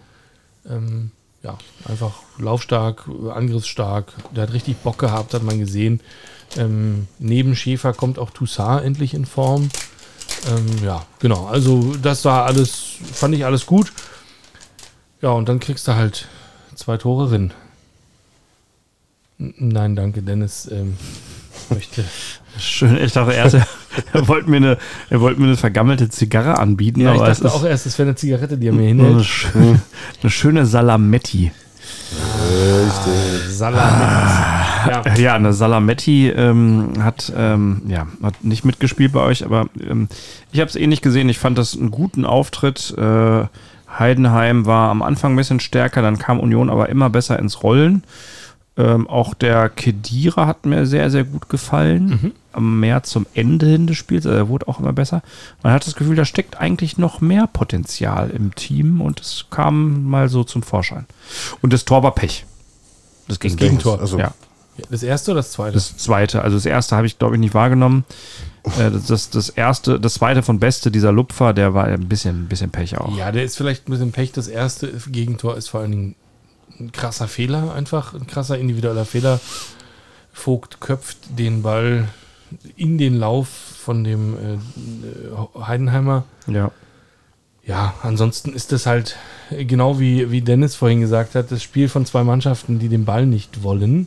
Ähm, 0.68 1.10
ja, 1.42 1.56
einfach 1.88 2.14
laufstark, 2.38 3.08
äh, 3.08 3.30
angriffsstark. 3.30 4.12
Der 4.34 4.42
hat 4.44 4.52
richtig 4.52 4.76
Bock 4.78 4.98
gehabt, 4.98 5.32
hat 5.34 5.42
man 5.44 5.58
gesehen. 5.58 6.00
Ähm, 6.56 7.06
neben 7.18 7.54
Schäfer 7.56 7.92
kommt 7.92 8.18
auch 8.18 8.30
Toussaint 8.30 8.84
endlich 8.84 9.14
in 9.14 9.26
Form. 9.26 9.68
Ähm, 10.48 10.84
ja, 10.84 11.04
genau. 11.18 11.46
Also 11.46 11.94
das 12.00 12.24
war 12.24 12.44
alles, 12.46 12.74
fand 13.12 13.34
ich 13.34 13.44
alles 13.44 13.66
gut. 13.66 13.92
Ja, 15.22 15.30
und 15.30 15.48
dann 15.48 15.60
kriegst 15.60 15.88
du 15.88 15.94
halt 15.94 16.26
zwei 16.74 16.96
Tore 16.98 17.32
rein. 17.32 17.52
N- 19.38 19.54
Nein, 19.58 19.96
danke, 19.96 20.22
Dennis. 20.22 20.68
Ähm, 20.70 20.96
möchte. 21.70 22.04
Schön, 22.58 22.96
ich 22.96 23.12
dachte 23.12 23.32
erst, 23.34 23.54
er, 23.54 23.66
er 24.14 24.28
wollte 24.28 24.48
mir, 24.48 24.56
eine, 24.56 24.78
er 25.10 25.20
wollte 25.20 25.40
mir 25.40 25.46
eine 25.48 25.56
vergammelte 25.58 26.08
Zigarre 26.08 26.58
anbieten, 26.58 27.00
Ja, 27.00 27.12
ich 27.14 27.20
dachte 27.20 27.46
ist 27.48 27.52
auch 27.52 27.64
erst, 27.64 27.84
es 27.86 27.98
wäre 27.98 28.08
eine 28.08 28.16
Zigarette, 28.16 28.56
die 28.56 28.68
er 28.68 28.72
mir 28.72 28.88
eine, 28.88 29.04
hinhält. 29.04 29.26
schöne, 29.26 29.80
eine 30.22 30.30
schöne 30.30 30.64
Salametti. 30.66 31.50
Salat. 33.50 34.65
Ja, 34.88 35.14
Ja, 35.16 35.34
eine 35.34 35.52
Salametti 35.52 36.28
ähm, 36.28 36.92
hat, 37.00 37.32
ähm, 37.36 37.82
ja, 37.88 38.06
hat 38.22 38.42
nicht 38.44 38.64
mitgespielt 38.64 39.12
bei 39.12 39.20
euch, 39.20 39.44
aber 39.44 39.66
ähm, 39.80 40.08
ich 40.52 40.60
habe 40.60 40.68
es 40.68 40.76
eh 40.76 40.86
nicht 40.86 41.02
gesehen. 41.02 41.28
Ich 41.28 41.38
fand 41.38 41.58
das 41.58 41.76
einen 41.76 41.90
guten 41.90 42.24
Auftritt. 42.24 42.94
Äh, 42.96 43.44
Heidenheim 43.98 44.66
war 44.66 44.90
am 44.90 45.02
Anfang 45.02 45.32
ein 45.32 45.36
bisschen 45.36 45.60
stärker, 45.60 46.02
dann 46.02 46.18
kam 46.18 46.40
Union 46.40 46.70
aber 46.70 46.88
immer 46.88 47.08
besser 47.10 47.38
ins 47.38 47.62
Rollen. 47.62 48.02
Ähm, 48.78 49.08
auch 49.08 49.32
der 49.32 49.70
Kedira 49.70 50.46
hat 50.46 50.66
mir 50.66 50.84
sehr, 50.84 51.10
sehr 51.10 51.24
gut 51.24 51.48
gefallen. 51.48 52.34
Am 52.52 52.80
Mehr 52.80 53.02
zum 53.04 53.26
Ende 53.34 53.66
hin 53.66 53.86
des 53.86 53.96
Spiels. 53.96 54.26
Also 54.26 54.36
er 54.36 54.48
wurde 54.48 54.68
auch 54.68 54.80
immer 54.80 54.92
besser. 54.92 55.22
Man 55.62 55.72
hat 55.72 55.86
das 55.86 55.94
Gefühl, 55.94 56.16
da 56.16 56.26
steckt 56.26 56.60
eigentlich 56.60 56.98
noch 56.98 57.20
mehr 57.22 57.46
Potenzial 57.46 58.30
im 58.30 58.54
Team 58.54 59.00
und 59.00 59.20
es 59.20 59.46
kam 59.50 60.04
mal 60.04 60.28
so 60.28 60.44
zum 60.44 60.62
Vorschein. 60.62 61.06
Und 61.62 61.72
das 61.72 61.86
Tor 61.86 62.02
war 62.02 62.14
Pech. 62.14 62.44
Das, 63.28 63.38
Das 63.38 63.56
Gegentor. 63.56 64.00
Also, 64.00 64.18
Ja. 64.18 64.32
Das 64.90 65.02
erste 65.02 65.32
oder 65.32 65.40
das 65.40 65.52
zweite? 65.52 65.74
Das 65.74 65.96
zweite, 65.96 66.42
also 66.42 66.56
das 66.56 66.66
erste 66.66 66.96
habe 66.96 67.06
ich, 67.06 67.18
glaube 67.18 67.36
ich, 67.36 67.40
nicht 67.40 67.54
wahrgenommen. 67.54 68.04
Äh, 68.78 68.90
das, 68.90 69.30
das, 69.30 69.48
erste, 69.48 70.00
das 70.00 70.14
zweite 70.14 70.42
von 70.42 70.58
Beste, 70.58 70.90
dieser 70.90 71.12
Lupfer, 71.12 71.52
der 71.52 71.74
war 71.74 71.84
ein 71.84 72.08
bisschen, 72.08 72.44
ein 72.44 72.48
bisschen 72.48 72.70
Pech 72.70 72.98
auch. 72.98 73.16
ja, 73.16 73.32
der 73.32 73.44
ist 73.44 73.56
vielleicht 73.56 73.88
ein 73.88 73.92
bisschen 73.92 74.12
Pech. 74.12 74.32
Das 74.32 74.48
erste 74.48 74.92
Gegentor 75.08 75.56
ist 75.56 75.68
vor 75.68 75.80
allen 75.80 75.92
Dingen 75.92 76.14
ein 76.78 76.92
krasser 76.92 77.28
Fehler, 77.28 77.72
einfach 77.74 78.14
ein 78.14 78.26
krasser 78.26 78.58
individueller 78.58 79.04
Fehler. 79.04 79.40
Vogt 80.32 80.80
köpft 80.80 81.18
den 81.38 81.62
Ball 81.62 82.08
in 82.76 82.98
den 82.98 83.14
Lauf 83.18 83.48
von 83.48 84.04
dem 84.04 84.34
äh, 84.34 85.60
Heidenheimer. 85.60 86.24
Ja. 86.46 86.70
Ja, 87.64 87.94
ansonsten 88.02 88.52
ist 88.52 88.70
das 88.70 88.86
halt 88.86 89.16
äh, 89.50 89.64
genau 89.64 89.98
wie, 89.98 90.30
wie 90.30 90.40
Dennis 90.40 90.76
vorhin 90.76 91.00
gesagt 91.00 91.34
hat, 91.34 91.50
das 91.50 91.62
Spiel 91.62 91.88
von 91.88 92.06
zwei 92.06 92.22
Mannschaften, 92.22 92.78
die 92.78 92.88
den 92.88 93.04
Ball 93.04 93.26
nicht 93.26 93.62
wollen. 93.62 94.06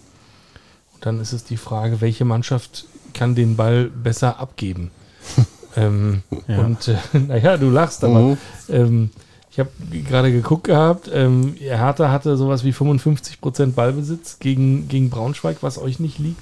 Dann 1.01 1.19
ist 1.19 1.33
es 1.33 1.43
die 1.43 1.57
Frage, 1.57 2.01
welche 2.01 2.25
Mannschaft 2.25 2.85
kann 3.13 3.35
den 3.35 3.55
Ball 3.55 3.85
besser 3.85 4.39
abgeben? 4.39 4.91
ähm, 5.75 6.23
Ja. 6.47 6.59
Und 6.59 6.87
äh, 6.87 6.97
naja, 7.17 7.57
du 7.57 7.69
lachst, 7.69 8.03
aber 8.03 8.19
Mhm. 8.21 8.37
ähm, 8.69 9.09
ich 9.51 9.59
habe 9.59 9.69
gerade 10.07 10.31
geguckt 10.31 10.65
gehabt, 10.65 11.09
ähm, 11.11 11.55
Hertha 11.59 12.11
hatte 12.11 12.37
sowas 12.37 12.63
wie 12.63 12.71
55% 12.71 13.73
Ballbesitz 13.73 14.37
gegen, 14.39 14.87
gegen 14.87 15.09
Braunschweig, 15.09 15.57
was 15.61 15.77
euch 15.77 15.99
nicht 15.99 16.19
liegt. 16.19 16.41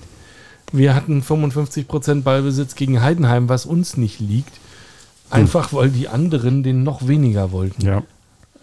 Wir 0.74 0.94
hatten 0.94 1.22
55% 1.24 2.24
Ballbesitz 2.24 2.76
gegen 2.76 3.02
Heidenheim, 3.02 3.48
was 3.48 3.66
uns 3.66 3.96
nicht 3.98 4.20
liegt. 4.20 4.52
Einfach 5.30 5.74
weil 5.74 5.90
die 5.90 6.08
anderen 6.10 6.64
den 6.64 6.84
noch 6.84 7.08
weniger 7.08 7.52
wollten. 7.52 7.82
Ja. 7.86 8.04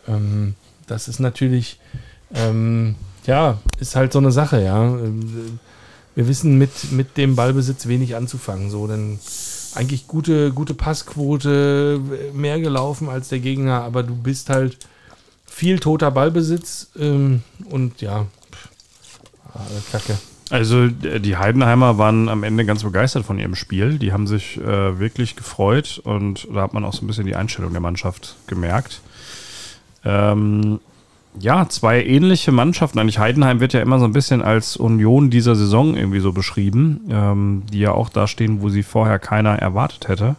Ähm, 0.06 0.54
das 0.86 1.08
ist 1.08 1.20
natürlich, 1.20 1.78
ähm, 2.34 2.94
ja, 3.26 3.58
ist 3.78 3.96
halt 3.96 4.12
so 4.12 4.18
eine 4.18 4.32
Sache, 4.32 4.62
ja. 4.62 4.96
Wir 6.14 6.28
wissen 6.28 6.58
mit, 6.58 6.92
mit 6.92 7.16
dem 7.16 7.36
Ballbesitz 7.36 7.86
wenig 7.86 8.16
anzufangen. 8.16 8.70
So, 8.70 8.86
denn 8.86 9.18
eigentlich 9.74 10.06
gute, 10.06 10.52
gute 10.52 10.74
Passquote, 10.74 12.00
mehr 12.32 12.60
gelaufen 12.60 13.08
als 13.08 13.28
der 13.28 13.40
Gegner, 13.40 13.82
aber 13.82 14.02
du 14.02 14.14
bist 14.14 14.50
halt 14.50 14.78
viel 15.46 15.78
toter 15.78 16.10
Ballbesitz 16.10 16.90
ähm, 16.98 17.42
und 17.70 18.00
ja, 18.00 18.26
pff, 18.52 19.20
ah, 19.54 19.60
Kacke. 19.90 20.18
Also 20.50 20.84
äh, 20.84 21.20
die 21.20 21.36
Heidenheimer 21.36 21.98
waren 21.98 22.28
am 22.28 22.42
Ende 22.42 22.64
ganz 22.64 22.82
begeistert 22.82 23.24
von 23.24 23.38
ihrem 23.38 23.54
Spiel. 23.54 23.98
Die 23.98 24.12
haben 24.12 24.26
sich 24.26 24.58
äh, 24.58 24.98
wirklich 24.98 25.36
gefreut 25.36 26.00
und 26.04 26.48
da 26.52 26.62
hat 26.62 26.74
man 26.74 26.84
auch 26.84 26.92
so 26.92 27.04
ein 27.04 27.06
bisschen 27.06 27.26
die 27.26 27.36
Einstellung 27.36 27.72
der 27.72 27.80
Mannschaft 27.80 28.36
gemerkt. 28.46 29.00
Ähm, 30.04 30.80
ja, 31.38 31.68
zwei 31.68 32.04
ähnliche 32.04 32.52
Mannschaften. 32.52 32.98
Eigentlich 32.98 33.18
Heidenheim 33.18 33.60
wird 33.60 33.72
ja 33.72 33.80
immer 33.80 33.98
so 33.98 34.04
ein 34.04 34.12
bisschen 34.12 34.42
als 34.42 34.76
Union 34.76 35.30
dieser 35.30 35.54
Saison 35.54 35.96
irgendwie 35.96 36.20
so 36.20 36.32
beschrieben, 36.32 37.00
ähm, 37.10 37.62
die 37.72 37.80
ja 37.80 37.92
auch 37.92 38.08
da 38.08 38.26
stehen, 38.26 38.62
wo 38.62 38.68
sie 38.68 38.82
vorher 38.82 39.18
keiner 39.18 39.58
erwartet 39.58 40.08
hätte. 40.08 40.36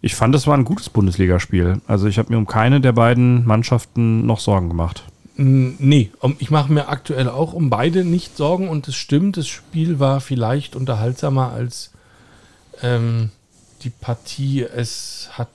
Ich 0.00 0.14
fand, 0.14 0.34
es 0.34 0.46
war 0.46 0.56
ein 0.56 0.64
gutes 0.64 0.88
Bundesligaspiel. 0.88 1.80
Also 1.86 2.06
ich 2.06 2.18
habe 2.18 2.32
mir 2.32 2.38
um 2.38 2.46
keine 2.46 2.80
der 2.80 2.92
beiden 2.92 3.46
Mannschaften 3.46 4.26
noch 4.26 4.40
Sorgen 4.40 4.68
gemacht. 4.68 5.04
Mm, 5.36 5.70
Nee, 5.78 6.10
ich 6.38 6.50
mache 6.50 6.72
mir 6.72 6.88
aktuell 6.88 7.28
auch 7.28 7.52
um 7.52 7.70
beide 7.70 8.04
nicht 8.04 8.36
Sorgen 8.36 8.68
und 8.68 8.88
es 8.88 8.96
stimmt, 8.96 9.36
das 9.36 9.48
Spiel 9.48 9.98
war 9.98 10.20
vielleicht 10.20 10.76
unterhaltsamer 10.76 11.52
als 11.52 11.92
ähm, 12.82 13.30
die 13.82 13.90
Partie 13.90 14.62
es 14.62 15.30
hat 15.32 15.48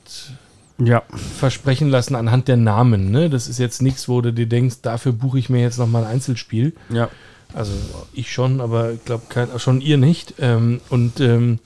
Ja, 0.84 1.04
versprechen 1.40 1.90
lassen 1.90 2.16
anhand 2.16 2.48
der 2.48 2.58
Namen. 2.58 3.12
Ne? 3.12 3.30
Das 3.30 3.48
ist 3.48 3.60
jetzt 3.60 3.82
nichts, 3.82 4.08
wo 4.08 4.22
du 4.22 4.34
dir 4.34 4.48
denkst, 4.48 4.78
dafür 4.82 5.12
buche 5.12 5.40
ich 5.40 5.50
mir 5.50 5.62
jetzt 5.62 5.78
nochmal 5.78 6.04
ein 6.04 6.12
Einzelspiel. 6.12 6.74
ja. 6.90 7.10
Also 7.54 7.74
ich 8.14 8.32
schon, 8.32 8.62
aber 8.62 8.94
ich 8.94 9.04
glaube 9.04 9.24
schon 9.58 9.82
ihr 9.82 9.98
nicht. 9.98 10.36
Ähm, 10.40 10.80
und 10.90 11.20
ähm, 11.20 11.60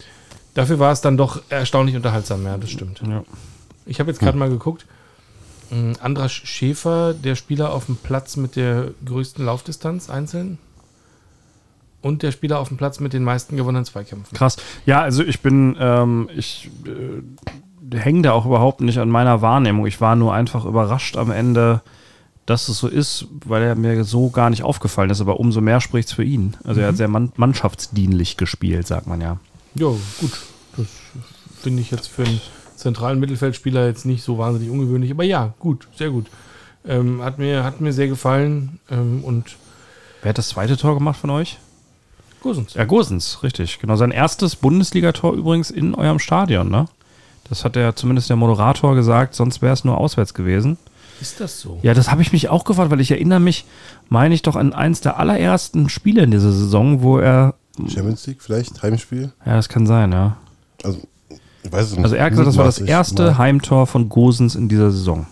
dafür 0.56 0.80
war 0.80 0.92
es 0.92 1.02
dann 1.02 1.16
doch 1.16 1.44
erstaunlich 1.50 1.96
unterhaltsam, 1.96 2.44
ja, 2.44 2.58
das 2.58 2.72
stimmt. 2.72 3.04
ja. 3.08 3.24
Ich 3.86 4.00
habe 4.00 4.10
jetzt 4.10 4.20
gerade 4.20 4.36
mal 4.36 4.50
geguckt. 4.50 4.88
Ähm, 5.72 5.94
Andras 6.00 6.32
Schäfer, 6.32 7.14
der 7.14 7.36
Spieler 7.36 7.72
auf 7.72 7.86
dem 7.86 7.98
Platz 7.98 8.36
mit 8.36 8.56
der 8.56 8.92
größten 9.06 9.46
Laufdistanz 9.46 10.10
einzeln. 10.10 10.58
Und 12.02 12.22
der 12.22 12.32
Spieler 12.32 12.60
auf 12.60 12.68
dem 12.68 12.78
Platz 12.78 13.00
mit 13.00 13.14
den 13.14 13.24
meisten 13.24 13.58
gewonnenen 13.58 13.86
Zweikämpfen. 13.86 14.36
Krass. 14.38 14.58
Ja, 14.86 15.02
also 15.02 15.24
ich 15.24 15.42
bin, 15.42 15.76
ähm, 15.80 16.30
ich 16.36 16.70
äh, 16.86 17.22
hänge 17.94 18.24
da 18.24 18.32
auch 18.34 18.46
überhaupt 18.46 18.82
nicht 18.82 19.00
an 19.00 19.10
meiner 19.10 19.42
Wahrnehmung. 19.42 19.86
Ich 19.86 20.02
war 20.02 20.16
nur 20.16 20.34
einfach 20.34 20.66
überrascht 20.66 21.18
am 21.18 21.32
Ende, 21.32 21.82
dass 22.46 22.68
es 22.70 22.80
so 22.80 22.88
ist, 22.88 23.28
weil 23.46 23.64
er 23.64 23.76
mir 23.76 24.04
so 24.04 24.30
gar 24.30 24.50
nicht 24.50 24.64
aufgefallen 24.64 25.10
ist. 25.10 25.22
Aber 25.22 25.40
umso 25.40 25.62
mehr 25.62 25.82
spricht 25.82 26.10
es 26.10 26.14
für 26.14 26.24
ihn. 26.24 26.56
Also 26.64 26.82
er 26.82 26.90
hat 26.90 26.98
sehr 26.98 27.08
mann 27.08 27.32
mannschaftsdienlich 27.36 28.38
gespielt, 28.38 28.88
sagt 28.88 29.08
man 29.08 29.22
ja. 29.22 29.38
Ja, 29.76 29.88
gut. 30.20 30.32
Das 30.78 30.88
finde 31.62 31.82
ich 31.82 31.92
jetzt 31.92 32.08
für 32.08 32.24
einen 32.24 32.42
zentralen 32.76 33.20
Mittelfeldspieler 33.20 33.88
jetzt 33.88 34.06
nicht 34.06 34.24
so 34.24 34.38
wahnsinnig 34.38 34.70
ungewöhnlich. 34.70 35.12
Aber 35.12 35.24
ja, 35.24 35.54
gut, 35.60 35.88
sehr 35.96 36.12
gut. 36.12 36.28
Ähm, 36.88 37.22
hat, 37.24 37.40
mir, 37.40 37.64
hat 37.64 37.82
mir 37.82 37.94
sehr 37.94 38.08
gefallen. 38.08 38.80
Ähm, 38.90 39.24
und 39.24 39.58
Wer 40.22 40.30
hat 40.30 40.38
das 40.38 40.50
zweite 40.50 40.78
Tor 40.78 40.94
gemacht 40.96 41.20
von 41.20 41.30
euch? 41.30 41.58
Gosens. 42.42 42.76
Ja, 42.76 42.86
Gosens, 42.86 43.42
richtig. 43.42 43.80
Genau, 43.80 43.96
sein 43.96 44.12
erstes 44.12 44.56
Bundesligator 44.56 45.34
übrigens 45.34 45.72
in 45.72 45.96
eurem 45.96 46.20
Stadion, 46.20 46.70
ne? 46.70 46.88
Das 47.48 47.64
hat 47.64 47.76
ja 47.76 47.96
zumindest 47.96 48.30
der 48.30 48.36
Moderator 48.36 48.96
gesagt, 48.96 49.36
sonst 49.36 49.62
wäre 49.62 49.74
es 49.74 49.84
nur 49.84 49.98
auswärts 49.98 50.34
gewesen. 50.34 50.78
Ist 51.22 51.40
das 51.40 51.62
so? 51.62 51.80
Ja, 51.82 51.94
das 51.94 52.12
habe 52.12 52.22
ich 52.22 52.34
mich 52.34 52.50
auch 52.50 52.66
gefragt, 52.66 52.92
weil 52.92 53.00
ich 53.00 53.12
erinnere 53.12 53.40
mich, 53.40 53.66
meine 54.10 54.36
ich 54.36 54.42
doch 54.42 54.56
an 54.56 54.74
eins 54.74 55.02
der 55.02 55.18
allerersten 55.18 55.88
Spiele 55.90 56.24
in 56.24 56.32
dieser 56.32 56.52
Saison, 56.52 57.02
wo 57.02 57.20
er. 57.20 57.56
Champions 57.88 58.26
League 58.28 58.42
vielleicht, 58.42 58.82
Heimspiel. 58.82 59.32
Ja, 59.46 59.56
das 59.56 59.70
kann 59.70 59.86
sein, 59.86 60.12
ja. 60.12 60.38
Also, 60.84 61.00
ich 61.64 61.72
weiß 61.72 61.88
es 61.88 61.92
nicht. 61.92 62.04
Also 62.04 62.16
er 62.16 62.26
hat 62.26 62.32
gesagt, 62.32 62.48
das 62.48 62.58
war 62.58 62.66
das 62.66 62.80
erste 62.80 63.24
mal 63.24 63.38
Heimtor 63.38 63.88
von 63.88 64.10
Gosens 64.10 64.56
in 64.56 64.68
dieser 64.68 64.92
Saison. 64.92 65.26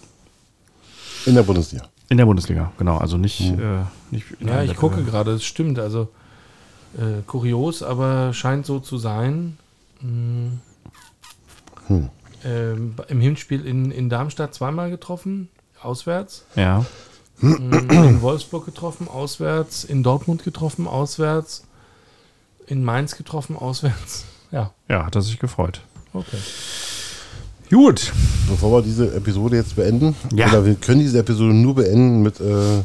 In 1.25 1.35
der 1.35 1.43
Bundesliga. 1.43 1.85
In 2.09 2.17
der 2.17 2.25
Bundesliga, 2.25 2.71
genau. 2.77 2.97
Also 2.97 3.17
nicht. 3.17 3.41
Äh, 3.41 3.83
nicht 4.11 4.25
in 4.39 4.47
Ja, 4.47 4.63
ich 4.63 4.75
gucke 4.75 5.03
gerade, 5.03 5.31
es 5.31 5.43
stimmt. 5.43 5.79
Also 5.79 6.09
äh, 6.97 7.21
kurios, 7.25 7.81
aber 7.81 8.33
scheint 8.33 8.65
so 8.65 8.79
zu 8.79 8.97
sein. 8.97 9.57
Hm. 9.99 10.59
Hm. 11.87 12.09
Ähm, 12.45 12.95
Im 13.07 13.21
Hinspiel 13.21 13.65
in, 13.65 13.91
in 13.91 14.09
Darmstadt 14.09 14.53
zweimal 14.53 14.89
getroffen, 14.89 15.49
auswärts. 15.81 16.43
Ja. 16.55 16.85
Hm, 17.39 17.71
in 17.89 18.21
Wolfsburg 18.21 18.65
getroffen, 18.65 19.07
auswärts. 19.07 19.83
In 19.83 20.03
Dortmund 20.03 20.43
getroffen, 20.43 20.87
auswärts. 20.87 21.63
In 22.67 22.83
Mainz 22.83 23.15
getroffen, 23.17 23.55
auswärts. 23.57 24.25
Ja, 24.51 24.71
Ja, 24.87 25.05
hat 25.05 25.15
er 25.15 25.21
sich 25.21 25.39
gefreut. 25.39 25.81
okay. 26.13 26.37
Gut. 27.69 28.11
Bevor 28.49 28.71
wir 28.71 28.81
diese 28.83 29.13
Episode 29.15 29.55
jetzt 29.55 29.75
beenden, 29.75 30.15
Ja. 30.33 30.47
oder 30.49 30.65
wir 30.65 30.75
können 30.75 30.99
diese 30.99 31.17
Episode 31.19 31.53
nur 31.53 31.75
beenden 31.75 32.21
mit 32.21 32.39
äh, 32.39 32.83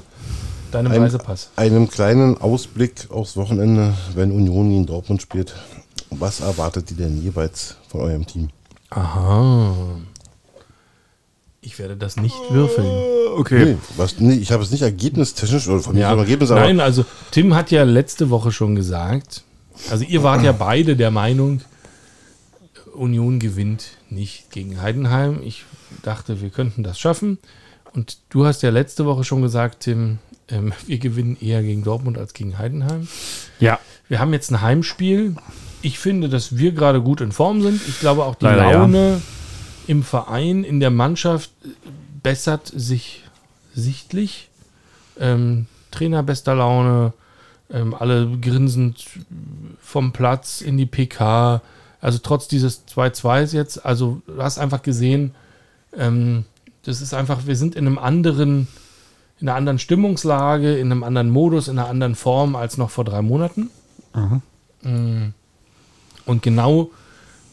Deinem 0.70 0.92
Ein- 0.92 1.02
Reisepass. 1.02 1.50
einem 1.56 1.88
kleinen 1.90 2.38
Ausblick 2.40 3.06
aufs 3.10 3.36
Wochenende, 3.36 3.94
wenn 4.14 4.30
Union 4.32 4.70
gegen 4.70 4.86
Dortmund 4.86 5.20
spielt. 5.20 5.54
Was 6.10 6.40
erwartet 6.40 6.90
ihr 6.90 6.96
denn 6.96 7.20
jeweils 7.22 7.76
von 7.88 8.00
eurem 8.00 8.26
Team? 8.26 8.48
Aha. 8.90 9.74
Ich 11.60 11.78
werde 11.78 11.96
das 11.96 12.16
nicht 12.16 12.36
würfeln. 12.50 12.88
Okay. 13.36 13.64
Nee, 13.64 13.76
was, 13.96 14.18
nee 14.18 14.34
ich 14.34 14.52
habe 14.52 14.62
es 14.62 14.70
nicht 14.70 14.82
ergebnistechnisch 14.82 15.68
oder 15.68 15.80
von 15.80 15.94
mir 15.94 16.00
ja. 16.00 16.14
Ergebnis, 16.16 16.50
aber 16.50 16.60
Nein, 16.60 16.80
also 16.80 17.04
Tim 17.30 17.54
hat 17.54 17.70
ja 17.70 17.84
letzte 17.84 18.30
Woche 18.30 18.52
schon 18.52 18.74
gesagt, 18.74 19.42
also 19.90 20.04
ihr 20.04 20.22
wart 20.22 20.42
ja 20.42 20.52
beide 20.52 20.96
der 20.96 21.10
Meinung, 21.10 21.60
Union 22.94 23.38
gewinnt 23.38 23.92
nicht 24.10 24.50
gegen 24.50 24.82
Heidenheim. 24.82 25.40
Ich 25.42 25.64
dachte, 26.02 26.40
wir 26.40 26.50
könnten 26.50 26.82
das 26.82 26.98
schaffen. 26.98 27.38
Und 27.94 28.18
du 28.28 28.44
hast 28.44 28.62
ja 28.62 28.70
letzte 28.70 29.06
Woche 29.06 29.24
schon 29.24 29.42
gesagt, 29.42 29.80
Tim, 29.80 30.18
ähm, 30.48 30.72
wir 30.86 30.98
gewinnen 30.98 31.36
eher 31.40 31.62
gegen 31.62 31.84
Dortmund 31.84 32.18
als 32.18 32.34
gegen 32.34 32.58
Heidenheim. 32.58 33.08
Ja. 33.60 33.78
Wir 34.08 34.18
haben 34.18 34.32
jetzt 34.32 34.50
ein 34.50 34.60
Heimspiel. 34.60 35.36
Ich 35.82 35.98
finde, 35.98 36.28
dass 36.28 36.56
wir 36.56 36.72
gerade 36.72 37.00
gut 37.00 37.20
in 37.20 37.32
Form 37.32 37.62
sind. 37.62 37.80
Ich 37.86 38.00
glaube 38.00 38.24
auch 38.24 38.34
die 38.34 38.44
Leider, 38.44 38.70
ja. 38.70 38.72
Laune 38.72 39.20
im 39.86 40.02
Verein, 40.02 40.64
in 40.64 40.80
der 40.80 40.90
Mannschaft 40.90 41.50
äh, 41.64 41.68
bessert 42.22 42.66
sich 42.74 43.24
sichtlich. 43.74 44.48
Ähm, 45.18 45.66
Trainer 45.90 46.22
bester 46.22 46.54
Laune, 46.54 47.12
ähm, 47.70 47.94
alle 47.94 48.28
grinsend 48.40 49.04
vom 49.80 50.12
Platz 50.12 50.60
in 50.60 50.76
die 50.76 50.86
PK. 50.86 51.62
Also 52.00 52.18
trotz 52.22 52.48
dieses 52.48 52.86
2-2s 52.86 53.54
jetzt, 53.54 53.84
also 53.84 54.22
du 54.26 54.42
hast 54.42 54.58
einfach 54.58 54.82
gesehen, 54.82 55.34
ähm, 55.96 56.44
das 56.84 57.00
ist 57.00 57.14
einfach, 57.14 57.46
wir 57.46 57.56
sind 57.56 57.74
in 57.74 57.86
einem 57.86 57.98
anderen, 57.98 58.68
in 59.40 59.48
einer 59.48 59.56
anderen 59.56 59.78
Stimmungslage, 59.78 60.76
in 60.76 60.92
einem 60.92 61.02
anderen 61.02 61.30
Modus, 61.30 61.68
in 61.68 61.78
einer 61.78 61.88
anderen 61.88 62.14
Form 62.14 62.56
als 62.56 62.78
noch 62.78 62.90
vor 62.90 63.04
drei 63.04 63.22
Monaten. 63.22 63.70
Mm. 64.82 65.28
Und 66.28 66.42
genau, 66.42 66.90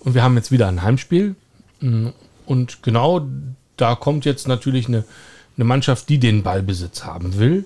und 0.01 0.13
wir 0.13 0.23
haben 0.23 0.35
jetzt 0.35 0.51
wieder 0.51 0.67
ein 0.67 0.83
Heimspiel. 0.83 1.35
Mm. 1.79 2.09
Und 2.45 2.83
genau 2.83 3.25
da 3.77 3.95
kommt 3.95 4.25
jetzt 4.25 4.47
natürlich 4.47 4.87
eine, 4.87 5.03
eine 5.55 5.65
Mannschaft, 5.65 6.09
die 6.09 6.19
den 6.19 6.43
Ballbesitz 6.43 7.05
haben 7.05 7.37
will, 7.37 7.65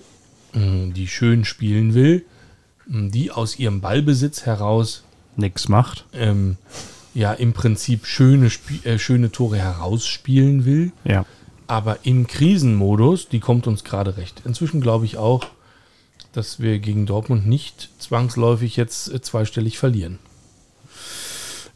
mm, 0.54 0.92
die 0.94 1.06
schön 1.08 1.44
spielen 1.44 1.94
will, 1.94 2.24
mm, 2.86 3.10
die 3.10 3.30
aus 3.30 3.58
ihrem 3.58 3.80
Ballbesitz 3.80 4.46
heraus 4.46 5.04
Nix 5.36 5.68
macht. 5.68 6.04
ähm, 6.14 6.56
ja 7.12 7.32
im 7.32 7.52
Prinzip 7.52 8.06
schöne, 8.06 8.50
Spie 8.50 8.80
äh, 8.84 8.98
schöne 8.98 9.32
Tore 9.32 9.58
herausspielen 9.58 10.64
will. 10.64 10.92
Ja. 11.04 11.26
Aber 11.66 11.98
im 12.04 12.28
Krisenmodus, 12.28 13.28
die 13.28 13.40
kommt 13.40 13.66
uns 13.66 13.82
gerade 13.84 14.16
recht. 14.16 14.42
Inzwischen 14.44 14.80
glaube 14.80 15.06
ich 15.06 15.16
auch, 15.16 15.44
dass 16.32 16.60
wir 16.60 16.78
gegen 16.78 17.06
Dortmund 17.06 17.46
nicht 17.46 17.90
zwangsläufig 17.98 18.76
jetzt 18.76 19.12
äh, 19.12 19.20
zweistellig 19.20 19.78
verlieren. 19.78 20.18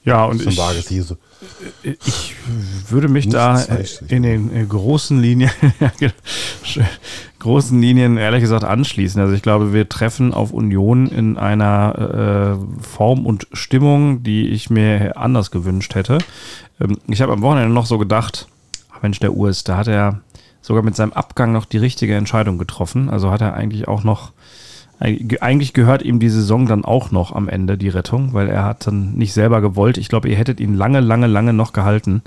Ja, 0.04 0.26
und 0.26 0.44
ich, 0.44 0.58
ich 1.82 2.34
würde 2.90 3.08
mich 3.08 3.28
da 3.30 3.58
in 4.08 4.22
den 4.22 4.54
äh, 4.54 4.64
großen 4.64 5.18
Linien, 5.18 5.50
genau, 5.98 6.12
großen 7.38 7.80
Linien 7.80 8.18
ehrlich 8.18 8.42
gesagt 8.42 8.64
anschließen. 8.64 9.20
Also 9.20 9.34
ich 9.34 9.40
glaube, 9.40 9.72
wir 9.72 9.88
treffen 9.88 10.34
auf 10.34 10.52
Union 10.52 11.06
in 11.06 11.38
einer 11.38 12.58
äh, 12.58 12.82
Form 12.84 13.24
und 13.24 13.46
Stimmung, 13.54 14.22
die 14.22 14.48
ich 14.48 14.68
mir 14.68 15.16
anders 15.16 15.50
gewünscht 15.50 15.94
hätte. 15.94 16.18
Ähm, 16.80 16.98
ich 17.08 17.22
habe 17.22 17.32
am 17.32 17.40
Wochenende 17.40 17.72
noch 17.72 17.86
so 17.86 17.96
gedacht, 17.96 18.46
ach 18.92 19.00
Mensch, 19.00 19.20
der 19.20 19.34
Urs, 19.34 19.64
da 19.64 19.78
hat 19.78 19.88
er 19.88 20.20
sogar 20.60 20.82
mit 20.82 20.96
seinem 20.96 21.12
Abgang 21.14 21.52
noch 21.52 21.64
die 21.64 21.78
richtige 21.78 22.14
Entscheidung 22.16 22.58
getroffen. 22.58 23.08
Also 23.08 23.30
hat 23.30 23.40
er 23.40 23.54
eigentlich 23.54 23.88
auch 23.88 24.04
noch 24.04 24.32
eigentlich 24.98 25.72
gehört 25.72 26.02
ihm 26.02 26.20
die 26.20 26.28
Saison 26.28 26.66
dann 26.66 26.84
auch 26.84 27.10
noch 27.10 27.32
am 27.32 27.48
Ende, 27.48 27.76
die 27.76 27.88
Rettung, 27.88 28.32
weil 28.32 28.48
er 28.48 28.64
hat 28.64 28.86
dann 28.86 29.14
nicht 29.14 29.32
selber 29.32 29.60
gewollt. 29.60 29.98
Ich 29.98 30.08
glaube, 30.08 30.28
ihr 30.28 30.36
hättet 30.36 30.60
ihn 30.60 30.74
lange, 30.74 31.00
lange, 31.00 31.26
lange 31.26 31.52
noch 31.52 31.72
gehalten. 31.72 32.22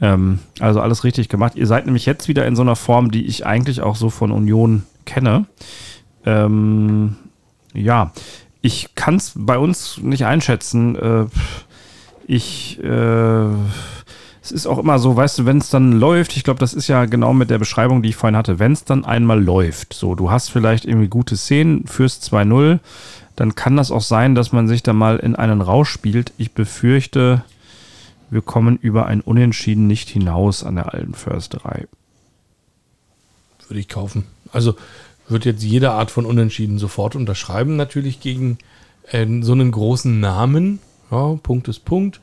Ähm, 0.00 0.40
also 0.60 0.80
alles 0.80 1.04
richtig 1.04 1.28
gemacht. 1.28 1.54
Ihr 1.56 1.66
seid 1.66 1.86
nämlich 1.86 2.04
jetzt 2.06 2.28
wieder 2.28 2.46
in 2.46 2.56
so 2.56 2.62
einer 2.62 2.76
Form, 2.76 3.10
die 3.10 3.26
ich 3.26 3.46
eigentlich 3.46 3.80
auch 3.80 3.96
so 3.96 4.10
von 4.10 4.32
Union 4.32 4.82
kenne. 5.04 5.46
Ähm, 6.26 7.16
ja, 7.72 8.12
ich 8.60 8.94
kann 8.94 9.16
es 9.16 9.32
bei 9.36 9.58
uns 9.58 9.98
nicht 9.98 10.26
einschätzen. 10.26 10.96
Äh, 10.96 11.26
ich, 12.26 12.82
äh, 12.82 13.46
es 14.44 14.52
ist 14.52 14.66
auch 14.66 14.76
immer 14.76 14.98
so, 14.98 15.16
weißt 15.16 15.38
du, 15.38 15.46
wenn 15.46 15.56
es 15.56 15.70
dann 15.70 15.92
läuft, 15.92 16.36
ich 16.36 16.44
glaube, 16.44 16.60
das 16.60 16.74
ist 16.74 16.86
ja 16.86 17.06
genau 17.06 17.32
mit 17.32 17.48
der 17.48 17.58
Beschreibung, 17.58 18.02
die 18.02 18.10
ich 18.10 18.16
vorhin 18.16 18.36
hatte, 18.36 18.58
wenn 18.58 18.72
es 18.72 18.84
dann 18.84 19.06
einmal 19.06 19.42
läuft, 19.42 19.94
so, 19.94 20.14
du 20.14 20.30
hast 20.30 20.50
vielleicht 20.50 20.84
irgendwie 20.84 21.08
gute 21.08 21.38
Szenen, 21.38 21.86
führst 21.86 22.30
2-0, 22.30 22.78
dann 23.36 23.54
kann 23.54 23.78
das 23.78 23.90
auch 23.90 24.02
sein, 24.02 24.34
dass 24.34 24.52
man 24.52 24.68
sich 24.68 24.82
da 24.82 24.92
mal 24.92 25.16
in 25.16 25.34
einen 25.34 25.62
Rausch 25.62 25.88
spielt. 25.88 26.34
Ich 26.36 26.52
befürchte, 26.52 27.42
wir 28.28 28.42
kommen 28.42 28.76
über 28.76 29.06
ein 29.06 29.22
Unentschieden 29.22 29.86
nicht 29.86 30.10
hinaus 30.10 30.62
an 30.62 30.74
der 30.74 30.92
alten 30.92 31.14
Försterei. 31.14 31.86
Würde 33.66 33.80
ich 33.80 33.88
kaufen. 33.88 34.26
Also 34.52 34.76
wird 35.26 35.46
jetzt 35.46 35.62
jede 35.62 35.92
Art 35.92 36.10
von 36.10 36.26
Unentschieden 36.26 36.78
sofort 36.78 37.16
unterschreiben, 37.16 37.76
natürlich 37.76 38.20
gegen 38.20 38.58
äh, 39.10 39.26
so 39.40 39.52
einen 39.52 39.72
großen 39.72 40.20
Namen. 40.20 40.80
Ja, 41.10 41.38
Punkt 41.42 41.66
ist 41.68 41.86
Punkt. 41.86 42.20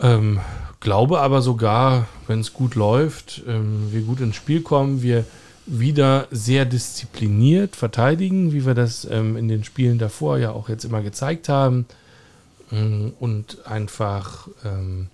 Ähm, 0.00 0.38
glaube 0.84 1.20
aber 1.20 1.42
sogar, 1.42 2.06
wenn 2.28 2.38
es 2.38 2.52
gut 2.52 2.76
läuft, 2.76 3.42
ähm, 3.48 3.88
wir 3.90 4.02
gut 4.02 4.20
ins 4.20 4.36
Spiel 4.36 4.60
kommen, 4.60 5.02
wir 5.02 5.24
wieder 5.66 6.28
sehr 6.30 6.66
diszipliniert 6.66 7.74
verteidigen, 7.74 8.52
wie 8.52 8.66
wir 8.66 8.74
das 8.74 9.04
ähm, 9.10 9.36
in 9.36 9.48
den 9.48 9.64
Spielen 9.64 9.98
davor 9.98 10.38
ja 10.38 10.52
auch 10.52 10.68
jetzt 10.68 10.84
immer 10.84 11.02
gezeigt 11.02 11.48
haben. 11.48 11.86
Ähm, 12.70 13.14
und 13.18 13.66
einfach 13.66 14.46
ähm, 14.64 15.08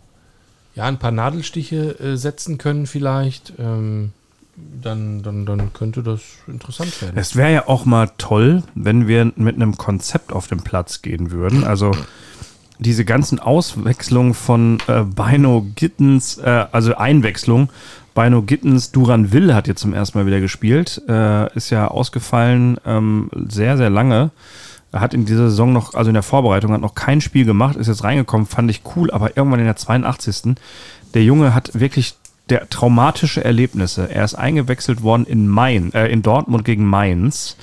ja, 0.74 0.84
ein 0.84 0.98
paar 0.98 1.12
Nadelstiche 1.12 1.98
äh, 2.00 2.16
setzen 2.16 2.58
können 2.58 2.86
vielleicht. 2.86 3.54
Ähm, 3.58 4.12
dann, 4.82 5.22
dann, 5.22 5.46
dann 5.46 5.72
könnte 5.72 6.02
das 6.02 6.20
interessant 6.46 7.00
werden. 7.00 7.16
Es 7.16 7.34
wäre 7.36 7.52
ja 7.52 7.68
auch 7.68 7.86
mal 7.86 8.10
toll, 8.18 8.62
wenn 8.74 9.08
wir 9.08 9.32
mit 9.36 9.54
einem 9.54 9.78
Konzept 9.78 10.32
auf 10.32 10.48
den 10.48 10.62
Platz 10.62 11.00
gehen 11.00 11.30
würden. 11.30 11.64
Also 11.64 11.92
diese 12.80 13.04
ganzen 13.04 13.38
Auswechslungen 13.38 14.34
von 14.34 14.78
äh, 14.88 15.02
Bino 15.02 15.66
Gittens, 15.76 16.38
äh, 16.38 16.66
also 16.72 16.96
Einwechslung. 16.96 17.70
Bino 18.14 18.42
Gittens, 18.42 18.90
Duran 18.90 19.32
Will 19.32 19.54
hat 19.54 19.68
jetzt 19.68 19.80
zum 19.80 19.94
ersten 19.94 20.18
Mal 20.18 20.26
wieder 20.26 20.40
gespielt. 20.40 21.00
Äh, 21.08 21.54
ist 21.54 21.70
ja 21.70 21.88
ausgefallen 21.88 22.78
ähm, 22.84 23.30
sehr, 23.48 23.76
sehr 23.76 23.90
lange. 23.90 24.30
Er 24.92 25.00
hat 25.00 25.14
in 25.14 25.24
dieser 25.24 25.50
Saison 25.50 25.72
noch, 25.72 25.94
also 25.94 26.08
in 26.10 26.14
der 26.14 26.22
Vorbereitung, 26.22 26.72
hat 26.72 26.80
noch 26.80 26.96
kein 26.96 27.20
Spiel 27.20 27.44
gemacht, 27.44 27.76
ist 27.76 27.86
jetzt 27.86 28.02
reingekommen, 28.02 28.46
fand 28.46 28.70
ich 28.70 28.82
cool, 28.96 29.10
aber 29.12 29.36
irgendwann 29.36 29.60
in 29.60 29.66
der 29.66 29.76
82. 29.76 30.56
Der 31.14 31.22
Junge 31.22 31.54
hat 31.54 31.78
wirklich 31.78 32.14
der 32.48 32.68
traumatische 32.68 33.44
Erlebnisse. 33.44 34.10
Er 34.10 34.24
ist 34.24 34.34
eingewechselt 34.34 35.02
worden 35.02 35.26
in 35.26 35.46
Main, 35.46 35.92
äh, 35.94 36.08
in 36.08 36.22
Dortmund 36.22 36.64
gegen 36.64 36.84
Mainz, 36.84 37.56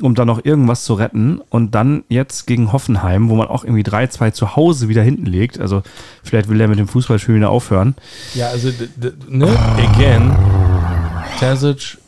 um 0.00 0.14
dann 0.14 0.26
noch 0.26 0.44
irgendwas 0.44 0.84
zu 0.84 0.94
retten 0.94 1.40
und 1.48 1.74
dann 1.74 2.04
jetzt 2.08 2.46
gegen 2.46 2.72
Hoffenheim, 2.72 3.28
wo 3.28 3.34
man 3.34 3.48
auch 3.48 3.64
irgendwie 3.64 3.82
3-2 3.82 4.32
zu 4.32 4.56
Hause 4.56 4.88
wieder 4.88 5.02
hinten 5.02 5.26
legt. 5.26 5.58
Also 5.58 5.82
vielleicht 6.22 6.48
will 6.48 6.60
er 6.60 6.68
mit 6.68 6.78
dem 6.78 6.88
Fußballspielen 6.88 7.40
wieder 7.40 7.50
aufhören. 7.50 7.94
Ja, 8.34 8.48
also, 8.48 8.70
ne, 9.28 9.48
again, 9.78 10.36
Terzic 11.38 11.98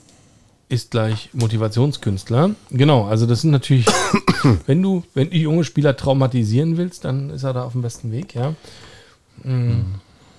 ist 0.69 0.91
gleich 0.91 1.31
Motivationskünstler. 1.33 2.51
Genau, 2.71 3.07
also 3.07 3.25
das 3.25 3.41
sind 3.41 3.51
natürlich, 3.53 3.87
wenn 4.67 4.83
du, 4.83 5.03
wenn 5.15 5.31
du 5.31 5.37
junge 5.37 5.65
Spieler 5.65 5.97
traumatisieren 5.97 6.77
willst, 6.77 7.05
dann 7.05 7.31
ist 7.31 7.43
er 7.43 7.55
da 7.55 7.65
auf 7.65 7.73
dem 7.73 7.83
besten 7.83 8.13
Weg, 8.13 8.35
ja. 8.35 8.55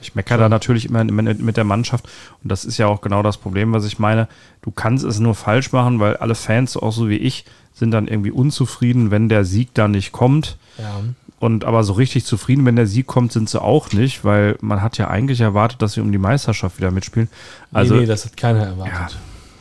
Ich 0.02 0.16
meckere 0.16 0.38
da 0.38 0.50
natürlich 0.50 0.86
immer 0.86 1.04
mit 1.04 1.58
der 1.58 1.64
Mannschaft. 1.64 2.08
Und 2.44 2.52
das 2.52 2.66
ist 2.66 2.78
ja 2.78 2.88
auch 2.88 3.02
genau 3.02 3.22
das 3.24 3.38
Problem, 3.38 3.74
was 3.74 3.86
ich 3.86 4.00
meine. 4.00 4.28
Du 4.62 4.72
kannst 4.72 5.04
es 5.04 5.20
nur 5.20 5.36
falsch 5.36 5.72
machen, 5.72 6.00
weil 6.00 6.18
alle 6.18 6.36
Fans, 6.36 6.78
auch 6.78 6.92
so 6.94 7.10
wie 7.10 7.18
ich, 7.18 7.46
sind 7.74 7.92
dann 7.92 8.08
irgendwie 8.08 8.32
unzufrieden, 8.32 9.12
wenn 9.12 9.30
der 9.30 9.46
Sieg 9.46 9.74
da 9.74 9.88
nicht 9.88 10.12
kommt. 10.12 10.58
Ja. 10.78 11.02
Und 11.40 11.64
aber 11.64 11.84
so 11.84 11.94
richtig 11.94 12.26
zufrieden, 12.26 12.66
wenn 12.66 12.76
der 12.76 12.88
Sieg 12.88 13.08
kommt, 13.08 13.32
sind 13.32 13.50
sie 13.50 13.62
auch 13.62 13.94
nicht, 13.94 14.26
weil 14.26 14.58
man 14.62 14.82
hat 14.82 14.98
ja 14.98 15.08
eigentlich 15.08 15.40
erwartet, 15.40 15.82
dass 15.82 15.94
sie 15.94 16.02
um 16.02 16.12
die 16.12 16.18
Meisterschaft 16.18 16.78
wieder 16.78 16.92
mitspielen. 16.92 17.30
Also, 17.72 17.94
nee, 17.94 18.02
nee, 18.02 18.06
das 18.08 18.26
hat 18.26 18.36
keiner 18.36 18.66
erwartet. 18.66 19.18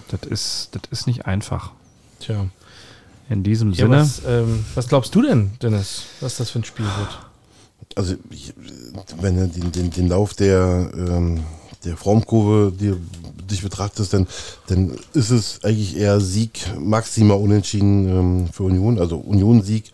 das 0.08 0.22
ist, 0.28 0.70
das 0.72 0.82
ist 0.90 1.06
nicht 1.06 1.26
einfach. 1.26 1.70
Tja. 2.18 2.46
In 3.30 3.42
diesem 3.44 3.70
Ja, 3.72 3.84
Sinne. 3.84 4.00
was, 4.00 4.22
ähm, 4.26 4.64
was 4.74 4.88
glaubst 4.88 5.14
du 5.14 5.22
denn, 5.22 5.52
Dennis, 5.62 6.06
was 6.20 6.36
das 6.38 6.50
für 6.50 6.58
ein 6.60 6.64
Spiel 6.64 6.86
wird? 6.86 7.18
Also, 7.94 8.14
ich, 8.30 8.52
wenn 9.20 9.36
du 9.36 9.48
den, 9.48 9.72
den, 9.72 9.90
den 9.90 10.08
Lauf 10.08 10.34
der, 10.34 10.90
ähm, 10.94 11.40
der 11.84 11.96
Formkurve 11.96 12.72
dir, 12.72 12.96
dich 13.50 13.62
betrachtest, 13.62 14.12
dann, 14.12 14.26
dann 14.66 14.92
ist 15.14 15.30
es 15.30 15.60
eigentlich 15.64 15.96
eher 15.96 16.20
Sieg, 16.20 16.60
maximal 16.78 17.38
unentschieden 17.38 18.08
ähm, 18.08 18.48
für 18.52 18.64
Union, 18.64 18.98
also 18.98 19.16
Union-Sieg. 19.16 19.84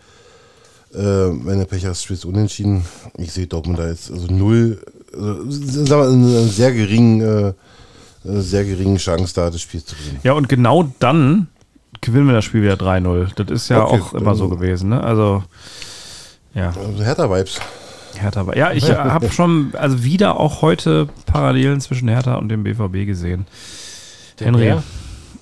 Äh, 0.93 0.99
wenn 0.99 1.59
du 1.59 1.67
Pech 1.67 1.87
hast, 1.87 2.05
spielst 2.05 2.25
du 2.25 2.29
unentschieden. 2.29 2.85
Ich 3.17 3.33
sehe 3.33 3.47
Dortmund 3.47 3.79
da 3.79 3.89
jetzt 3.89 4.11
also 4.11 4.27
null, 4.29 4.81
also, 5.13 5.45
sagen 5.51 5.89
wir, 5.89 6.09
eine 6.09 6.49
sehr 6.49 6.73
geringen, 6.73 7.21
äh, 7.21 7.49
äh, 8.29 8.41
sehr 8.41 8.65
geringen 8.65 8.97
Chance 8.97 9.35
da, 9.35 9.51
das 9.51 9.61
Spiel 9.61 9.85
zu 9.85 9.97
gewinnen. 9.97 10.21
Ja, 10.23 10.33
und 10.33 10.49
genau 10.49 10.91
dann 10.99 11.49
gewinnen 12.01 12.27
wir 12.27 12.35
das 12.35 12.45
Spiel 12.45 12.63
wieder 12.63 12.75
3-0. 12.75 13.35
Das 13.35 13.51
ist 13.51 13.69
ja 13.69 13.85
Okay, 13.85 14.01
auch 14.01 14.15
immer 14.15 14.35
so 14.35 14.49
gewesen, 14.49 14.91
ne? 14.91 15.03
Also, 15.03 15.43
ja. 16.55 16.73
Also 16.77 17.03
Hertha-Vibes. 17.03 17.61
Hertha. 18.21 18.41
aber- 18.41 18.57
Ja, 18.57 18.73
ich 18.73 18.91
habe 18.91 19.31
schon, 19.31 19.73
also 19.75 20.03
wieder 20.05 20.39
auch 20.41 20.63
heute 20.63 21.09
Parallelen 21.27 21.81
zwischen 21.81 22.09
Hertha 22.09 22.35
und 22.37 22.49
dem 22.49 22.63
BVB 22.65 23.07
gesehen. 23.07 23.47
Henry, 24.39 24.65
Bär? 24.65 24.83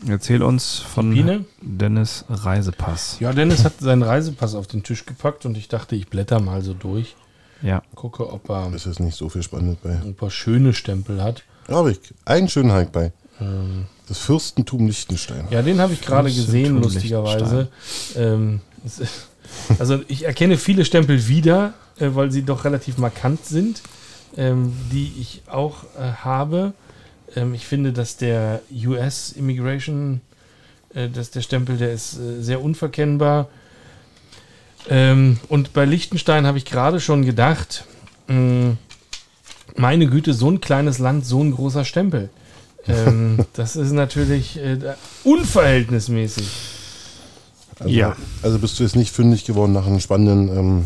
erzähl 0.08 0.42
uns 0.42 0.78
von 0.78 1.10
Biene? 1.14 1.44
Dennis 1.60 2.24
Reisepass. 2.28 3.16
Ja, 3.20 3.32
Dennis 3.32 3.64
hat 3.64 3.74
seinen 3.80 4.02
Reisepass 4.02 4.54
auf 4.54 4.66
den 4.66 4.82
Tisch 4.82 5.06
gepackt 5.06 5.46
und 5.46 5.56
ich 5.56 5.68
dachte, 5.68 5.94
ich 5.96 6.08
blätter 6.08 6.40
mal 6.40 6.62
so 6.62 6.74
durch, 6.74 7.14
Ja. 7.62 7.82
gucke, 7.94 8.30
ob 8.32 8.48
er, 8.50 8.68
Das 8.70 8.86
ist 8.86 9.00
nicht 9.00 9.16
so 9.16 9.28
viel 9.28 9.42
spannend 9.42 9.82
bei. 9.82 10.00
ob 10.08 10.20
er 10.22 10.30
schöne 10.30 10.74
Stempel 10.74 11.22
hat. 11.22 11.42
Da 11.68 11.76
habe 11.76 11.92
ich 11.92 12.00
einen 12.24 12.48
schönen 12.48 12.72
Hack 12.72 12.90
bei. 12.92 13.12
Das 14.08 14.18
Fürstentum 14.18 14.86
Liechtenstein. 14.86 15.46
Ja, 15.50 15.62
den 15.62 15.80
habe 15.80 15.92
ich 15.94 16.00
gerade 16.02 16.28
gesehen, 16.28 16.80
lustigerweise. 16.82 17.68
Ähm, 18.16 18.60
also 19.78 20.00
ich 20.08 20.24
erkenne 20.26 20.56
viele 20.58 20.84
Stempel 20.84 21.26
wieder, 21.28 21.74
äh, 22.02 22.14
weil 22.14 22.30
sie 22.30 22.42
doch 22.42 22.64
relativ 22.64 22.98
markant 22.98 23.44
sind, 23.46 23.82
ähm, 24.36 24.72
die 24.90 25.12
ich 25.20 25.42
auch 25.46 25.84
äh, 25.98 26.12
habe. 26.24 26.72
Ähm, 27.36 27.54
ich 27.54 27.66
finde, 27.66 27.92
dass 27.92 28.16
der 28.16 28.60
US 28.84 29.32
Immigration, 29.32 30.20
äh, 30.94 31.08
dass 31.08 31.30
der 31.30 31.42
Stempel, 31.42 31.76
der 31.76 31.92
ist 31.92 32.18
äh, 32.18 32.42
sehr 32.42 32.62
unverkennbar. 32.62 33.48
Ähm, 34.88 35.38
und 35.48 35.72
bei 35.72 35.84
Liechtenstein 35.84 36.46
habe 36.46 36.58
ich 36.58 36.64
gerade 36.64 37.00
schon 37.00 37.24
gedacht, 37.24 37.84
mh, 38.26 38.76
meine 39.76 40.06
Güte, 40.06 40.34
so 40.34 40.50
ein 40.50 40.60
kleines 40.60 40.98
Land, 40.98 41.24
so 41.24 41.42
ein 41.42 41.52
großer 41.52 41.84
Stempel. 41.84 42.30
ähm, 42.88 43.38
das 43.52 43.76
ist 43.76 43.92
natürlich 43.92 44.58
äh, 44.58 44.78
unverhältnismäßig. 45.24 46.48
Also, 47.78 47.92
Ja. 47.92 48.16
Also 48.42 48.58
bist 48.58 48.78
du 48.78 48.82
jetzt 48.82 48.96
nicht 48.96 49.12
fündig 49.12 49.44
geworden 49.44 49.72
nach 49.72 49.86
einem 49.86 50.00
spannenden 50.00 50.56
ähm, 50.56 50.84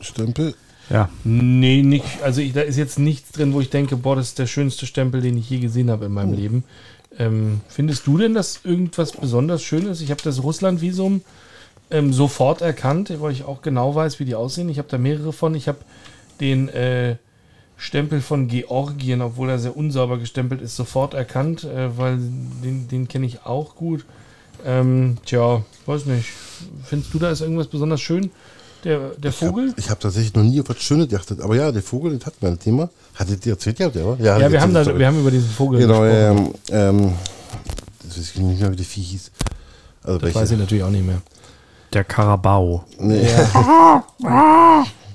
Stempel? 0.00 0.54
Ja. 0.90 1.10
Nee, 1.24 1.82
nicht, 1.82 2.22
also 2.22 2.40
ich, 2.40 2.52
da 2.52 2.62
ist 2.62 2.76
jetzt 2.76 2.98
nichts 2.98 3.32
drin, 3.32 3.52
wo 3.52 3.60
ich 3.60 3.70
denke, 3.70 3.96
boah, 3.96 4.16
das 4.16 4.28
ist 4.28 4.38
der 4.38 4.46
schönste 4.46 4.86
Stempel, 4.86 5.20
den 5.20 5.36
ich 5.36 5.50
je 5.50 5.58
gesehen 5.58 5.90
habe 5.90 6.06
in 6.06 6.12
meinem 6.12 6.32
Leben. 6.32 6.64
Ähm, 7.18 7.60
findest 7.68 8.06
du 8.06 8.16
denn, 8.16 8.34
dass 8.34 8.60
irgendwas 8.64 9.12
besonders 9.12 9.62
schön 9.62 9.86
ist? 9.86 10.00
Ich 10.00 10.10
habe 10.10 10.22
das 10.22 10.42
Russland-Visum 10.42 11.22
ähm, 11.90 12.12
sofort 12.12 12.62
erkannt, 12.62 13.12
weil 13.20 13.32
ich 13.32 13.44
auch 13.44 13.62
genau 13.62 13.94
weiß, 13.94 14.20
wie 14.20 14.24
die 14.24 14.34
aussehen. 14.34 14.68
Ich 14.68 14.78
habe 14.78 14.88
da 14.88 14.98
mehrere 14.98 15.32
von. 15.32 15.54
Ich 15.54 15.68
habe 15.68 15.78
den 16.40 16.68
äh, 16.68 17.16
Stempel 17.76 18.20
von 18.20 18.48
Georgien, 18.48 19.22
obwohl 19.22 19.50
er 19.50 19.58
sehr 19.58 19.76
unsauber 19.76 20.18
gestempelt 20.18 20.60
ist, 20.60 20.76
sofort 20.76 21.14
erkannt, 21.14 21.64
äh, 21.64 21.96
weil 21.96 22.18
den, 22.18 22.88
den 22.88 23.08
kenne 23.08 23.26
ich 23.26 23.44
auch 23.46 23.74
gut. 23.74 24.04
Ähm, 24.64 25.18
tja, 25.24 25.64
weiß 25.86 26.06
nicht. 26.06 26.28
Findest 26.84 27.14
du 27.14 27.18
da 27.18 27.30
ist 27.30 27.40
irgendwas 27.40 27.68
besonders 27.68 28.00
schön? 28.00 28.30
Der, 28.84 29.10
der 29.16 29.32
Vogel? 29.32 29.74
Ich 29.76 29.90
habe 29.90 29.98
tatsächlich 30.00 30.34
noch 30.34 30.42
nie 30.44 30.60
auf 30.60 30.68
was 30.68 30.80
Schönes 30.80 31.08
geachtet. 31.08 31.40
Aber 31.40 31.56
ja, 31.56 31.72
der 31.72 31.82
Vogel, 31.82 32.16
das 32.16 32.26
hatten 32.26 32.36
wir 32.40 32.48
ein 32.50 32.58
Thema. 32.58 32.88
Hattet 33.16 33.44
ihr 33.46 33.52
erzählt 33.54 33.76
gehabt, 33.78 33.96
ja? 33.96 34.04
oder? 34.04 34.22
Ja, 34.24 34.50
wir 34.50 34.60
haben, 34.60 34.72
da, 34.72 34.98
wir 34.98 35.06
haben 35.06 35.18
über 35.20 35.30
diesen 35.32 35.50
Vogel 35.50 35.80
Genau, 35.80 36.00
gesprochen. 36.02 36.54
ähm, 36.68 37.00
ähm, 37.00 37.12
das 38.06 38.18
weiß 38.18 38.30
ich 38.34 38.40
nicht 38.40 38.60
mehr, 38.60 38.70
wie 38.72 38.76
der 38.76 38.84
Vieh 38.86 39.02
hieß. 39.02 39.30
Also 40.04 40.18
Das 40.20 40.34
weiß 40.34 40.50
ich 40.52 40.58
natürlich 40.58 40.84
auch 40.84 40.90
nicht 40.90 41.04
mehr. 41.04 41.20
Der 41.92 42.04
Karabau. 42.04 42.84
Nee. 43.00 43.26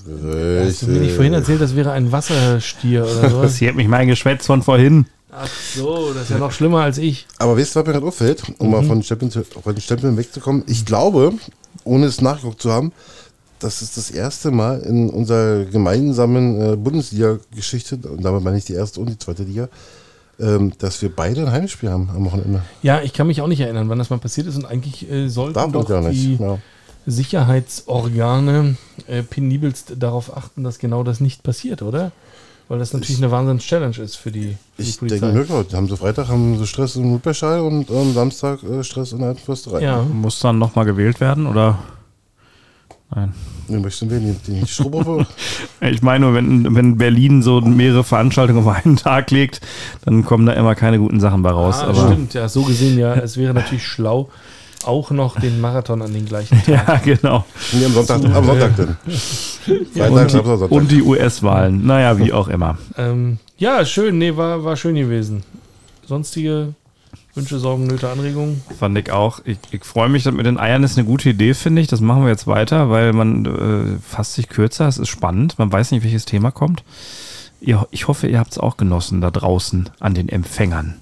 Hast 0.06 0.81
du 0.81 0.88
mir 0.88 0.99
nicht 0.99 1.15
vorhin 1.15 1.34
erzählt, 1.34 1.61
das 1.61 1.76
wäre 1.76 1.91
ein 1.91 2.11
Wasserstier 2.11 3.03
oder 3.06 3.22
Das 3.22 3.31
sowas? 3.31 3.56
hier 3.57 3.69
hat 3.69 3.76
mich 3.76 3.88
mein 3.88 4.07
Geschwätz 4.07 4.45
von 4.45 4.61
vorhin. 4.61 5.06
Ach 5.31 5.48
so, 5.76 6.14
das 6.14 6.23
ist 6.23 6.30
ja 6.31 6.38
noch 6.38 6.52
schlimmer 6.52 6.81
als 6.81 6.98
ich. 6.98 7.26
Aber 7.40 7.57
weißt 7.57 7.76
du, 7.76 7.80
was 7.80 7.88
mir 7.88 7.94
gerade 7.94 8.06
auffällt, 8.06 8.44
um 8.60 8.69
mal 8.69 8.84
von 8.84 8.98
den, 8.99 9.03
Stempeln, 9.03 9.31
zu- 9.31 9.44
von 9.44 9.73
den 9.73 9.81
Stempeln 9.81 10.15
wegzukommen? 10.18 10.64
Ich 10.68 10.85
glaube, 10.85 11.34
ohne 11.85 12.06
es 12.06 12.22
nachgeguckt 12.22 12.61
zu 12.61 12.72
haben, 12.72 12.91
das 13.64 13.81
ist 13.81 13.98
das 13.98 14.11
erste 14.11 14.52
Mal 14.52 14.80
in 14.81 15.10
unserer 15.10 15.65
gemeinsamen 15.65 16.61
äh, 16.73 16.76
Bundesliga-Geschichte, 16.76 17.95
und 18.07 18.23
damit 18.23 18.44
meine 18.44 18.57
ich 18.57 18.65
die 18.65 18.73
erste 18.73 18.99
und 18.99 19.10
die 19.10 19.18
zweite 19.18 19.44
Liga, 19.44 19.69
ähm, 20.40 20.73
dass 20.80 21.02
wir 21.02 21.10
beide 21.15 21.41
ein 21.41 21.52
Heimspiel 21.52 21.90
haben 21.91 22.10
am 22.15 22.26
Wochenende. 22.26 22.61
Ja, 22.81 23.02
ich 23.02 23.14
kann 23.14 23.27
mich 23.27 23.41
auch 23.41 23.48
nicht 23.48 23.60
erinnern, 23.61 23.88
wann 23.90 23.99
das 23.99 24.10
mal 24.10 24.19
passiert 24.19 24.48
ist 24.48 24.56
und 24.57 24.65
eigentlich 24.65 25.10
äh, 25.10 25.27
sollten 25.30 25.53
Darf 25.56 25.72
doch 25.72 25.88
gar 25.88 26.02
nicht. 26.02 26.22
die 26.22 26.35
Ja. 26.41 26.57
Sicherheitsorgane 27.06 28.76
äh, 29.07 29.23
penibelst 29.23 29.94
darauf 29.99 30.35
achten, 30.35 30.64
dass 30.64 30.80
genau 30.80 31.03
das 31.03 31.19
nicht 31.19 31.44
passiert, 31.44 31.81
oder? 31.81 32.11
Weil 32.69 32.80
das 32.80 32.94
natürlich 32.94 33.18
eine 33.18 33.30
Wahnsinns-Challenge 33.30 33.98
ist 33.99 34.15
für 34.15 34.31
die, 34.31 34.56
für 34.76 34.84
die 34.84 34.90
Ich 34.90 34.98
Polizei. 34.98 35.19
denke, 35.19 35.35
wirklich, 35.49 35.76
haben 35.76 35.88
sie 35.88 35.98
Freitag 35.98 36.30
haben 36.30 36.57
sie 36.57 36.65
Stress 36.65 36.95
im 36.95 37.11
Notbeschall 37.11 37.60
und 37.60 37.91
am 37.91 38.14
Samstag 38.14 38.64
äh, 38.64 38.84
Stress 38.84 39.11
in 39.11 39.19
der 39.19 39.35
Fürsterei. 39.35 39.81
ja, 39.81 40.02
Muss 40.02 40.40
dann 40.40 40.57
nochmal 40.60 40.85
gewählt 40.85 41.19
werden 41.19 41.45
oder? 41.45 41.77
Nein. 43.15 43.34
Wir 43.68 43.80
möchten 43.80 44.10
wir 44.10 44.19
den, 44.19 44.35
den 44.48 44.68
Strohbuffer. 44.68 45.26
Ich 45.81 46.02
meine, 46.02 46.26
nur, 46.26 46.34
wenn, 46.34 46.76
wenn 46.76 46.98
Berlin 46.98 47.41
so 47.41 47.61
mehrere 47.61 48.03
Veranstaltungen 48.03 48.60
auf 48.60 48.68
einen 48.85 48.98
Tag 48.98 49.31
legt, 49.31 49.61
dann 50.03 50.26
kommen 50.26 50.45
da 50.45 50.53
immer 50.53 50.76
keine 50.76 50.99
guten 50.99 51.19
Sachen 51.19 51.44
bei 51.44 51.52
raus. 51.52 51.77
ah, 51.80 51.88
aber 51.88 52.07
stimmt, 52.11 52.34
ja, 52.34 52.49
so 52.49 52.64
gesehen 52.64 52.98
ja. 52.99 53.14
Es 53.15 53.38
wäre 53.38 53.53
natürlich 53.53 53.85
schlau, 53.88 54.30
auch 54.85 55.11
noch 55.11 55.40
den 55.40 55.61
Marathon 55.61 56.02
an 56.02 56.14
den 56.14 56.26
gleichen 56.26 56.61
Tag. 56.65 56.68
ja, 56.68 56.98
genau. 57.03 57.45
nee, 57.72 57.85
am 57.85 57.94
Sonntag, 57.94 58.26
am 58.26 58.45
Sonntag 58.45 58.76
denn. 58.76 58.98
Freitag, 59.95 60.11
Und 60.11 60.31
die, 60.34 60.44
Sonntag. 60.44 60.72
und 60.72 60.91
die 60.91 61.02
US-Wahlen. 61.02 61.85
Naja, 61.85 62.18
wie 62.19 62.34
auch 62.34 62.49
immer. 62.49 62.77
Ähm, 62.98 63.38
ja, 63.57 63.85
schön, 63.85 64.18
nee, 64.18 64.35
war, 64.35 64.65
war 64.65 64.76
schön 64.76 64.95
gewesen. 64.95 65.44
Sonstige 66.06 66.73
Wünsche, 67.36 67.58
Sorgen, 67.58 67.88
Nöte, 67.88 68.10
Anregungen? 68.10 68.62
Fand 68.78 68.96
ich 68.98 69.12
auch. 69.12 69.40
Ich, 69.44 69.58
ich 69.72 69.84
freue 69.84 70.08
mich, 70.08 70.24
dass 70.24 70.34
mit 70.36 70.46
den 70.46 70.60
Eiern 70.60 70.84
ist 70.84 70.98
eine 71.00 71.08
gute 71.08 71.30
Idee, 71.30 71.56
finde 71.56 71.82
ich. 71.82 71.88
Das 71.88 72.00
machen 72.00 72.24
wir 72.24 72.30
jetzt 72.30 72.46
weiter, 72.46 72.92
weil 72.92 73.12
man 73.12 73.46
äh, 73.46 74.00
fasst 74.08 74.34
sich 74.34 74.50
kürzer. 74.50 74.88
Es 74.88 75.00
ist 75.00 75.10
spannend. 75.10 75.58
Man 75.58 75.72
weiß 75.72 75.92
nicht, 75.92 76.04
welches 76.04 76.26
Thema 76.26 76.52
kommt. 76.52 76.84
Ihr, 77.60 77.88
ich 77.90 78.08
hoffe, 78.08 78.28
ihr 78.28 78.38
habt 78.38 78.52
es 78.52 78.60
auch 78.60 78.78
genossen 78.78 79.20
da 79.22 79.32
draußen 79.32 79.90
an 80.00 80.14
den 80.14 80.30
Empfängern. 80.30 81.00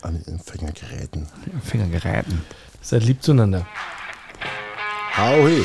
An 0.00 0.14
den 0.14 0.34
Empfängergeräten. 0.34 1.26
Empfängergeräten. 1.52 2.40
Seid 2.80 3.04
lieb 3.04 3.22
zueinander. 3.22 3.66
Hau 5.18 5.46
he. 5.46 5.64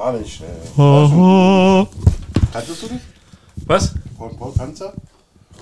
War 0.00 0.14
nicht 0.14 0.34
schnell. 0.34 0.56
War 0.76 1.08
schon 1.10 1.86
gut. 1.86 2.80
Du 2.80 2.94
nicht? 2.94 3.04
Was? 3.66 3.92
Paul, 4.16 4.34
Paul 4.34 4.52
Panzer? 4.52 4.94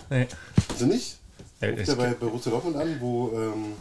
Nee. 0.09 0.29
Also 0.71 0.87
nicht? 0.87 1.17
Ja, 1.61 1.71
Ruft 1.71 1.89
er 1.89 1.97
bei 1.97 2.11
Borussia 2.15 2.53
Dortmund 2.53 2.77
an, 2.77 3.01
wo 3.01 3.33
ähm, 3.33 3.73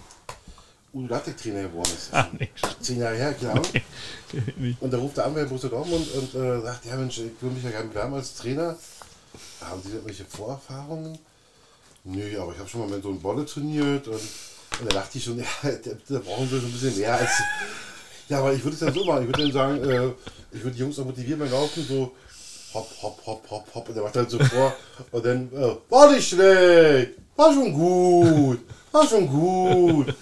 Udo 0.96 1.14
Lattek 1.14 1.38
Trainer 1.38 1.62
geworden 1.62 1.92
ist. 1.96 2.12
Ah, 2.12 2.28
nee. 2.40 2.50
Zehn 2.82 2.98
Jahre 2.98 3.16
her, 3.18 3.34
klar. 3.36 3.62
Und 4.80 4.92
da 4.92 4.98
ruft 4.98 5.20
er 5.20 5.26
an 5.26 5.36
bei 5.36 5.46
Borussia 5.46 5.70
Dortmund 5.70 6.08
und 6.16 6.34
äh, 6.34 6.62
sagt, 6.62 6.86
ja 6.86 6.96
Mensch, 6.96 7.20
ich 7.20 7.40
will 7.40 7.52
mich 7.52 7.64
ja 7.64 7.70
gerne 7.70 7.90
bewerben 7.90 8.16
als 8.16 8.34
Trainer. 8.34 8.76
Haben 9.62 9.82
Sie 9.84 9.92
irgendwelche 9.92 10.26
Vorerfahrungen? 10.26 11.20
Nö, 12.04 12.42
aber 12.42 12.54
ich 12.54 12.58
habe 12.58 12.68
schon 12.68 12.82
mal 12.82 12.90
mit 12.90 13.04
so 13.04 13.10
einem 13.10 13.22
Bolle 13.22 13.46
trainiert 13.46 14.08
und, 14.08 14.16
und 14.16 14.92
da 14.92 15.02
dachte 15.02 15.20
ich 15.20 15.24
schon, 15.24 15.38
ja, 15.38 15.46
da, 15.62 15.92
da 16.10 16.18
brauchen 16.18 16.50
wir 16.50 16.60
so 16.60 16.66
ein 16.66 16.72
bisschen 16.72 16.98
mehr 16.98 17.14
als. 17.14 17.30
Ja, 18.30 18.40
aber 18.40 18.54
ich 18.54 18.64
würde 18.64 18.74
es 18.74 18.80
dann 18.82 18.94
so 18.94 19.06
machen. 19.06 19.22
Ich 19.22 19.28
würde 19.28 19.44
dann 19.44 19.52
sagen, 19.54 19.90
äh, 19.90 20.12
ich 20.52 20.64
würde 20.64 20.76
die 20.76 20.82
Jungs 20.82 20.98
auch 21.00 21.06
motivieren 21.06 21.40
beim 21.40 21.52
Laufen, 21.52 21.86
so 21.88 22.12
hopp, 22.74 22.90
hopp, 23.02 23.26
hopp, 23.26 23.50
hopp, 23.52 23.76
hopp. 23.76 23.90
Und 23.90 23.96
der 23.96 24.04
macht 24.04 24.16
dann 24.16 24.30
so 24.30 24.40
vor. 24.40 24.76
Und 25.12 25.26
dann, 25.26 25.50
äh, 25.54 25.76
war 25.90 26.12
nicht 26.12 26.30
schlecht, 26.30 27.12
war 27.36 27.54
schon 27.54 27.74
gut, 27.74 28.60
war 28.92 29.08
schon 29.08 29.28
gut. 29.28 30.14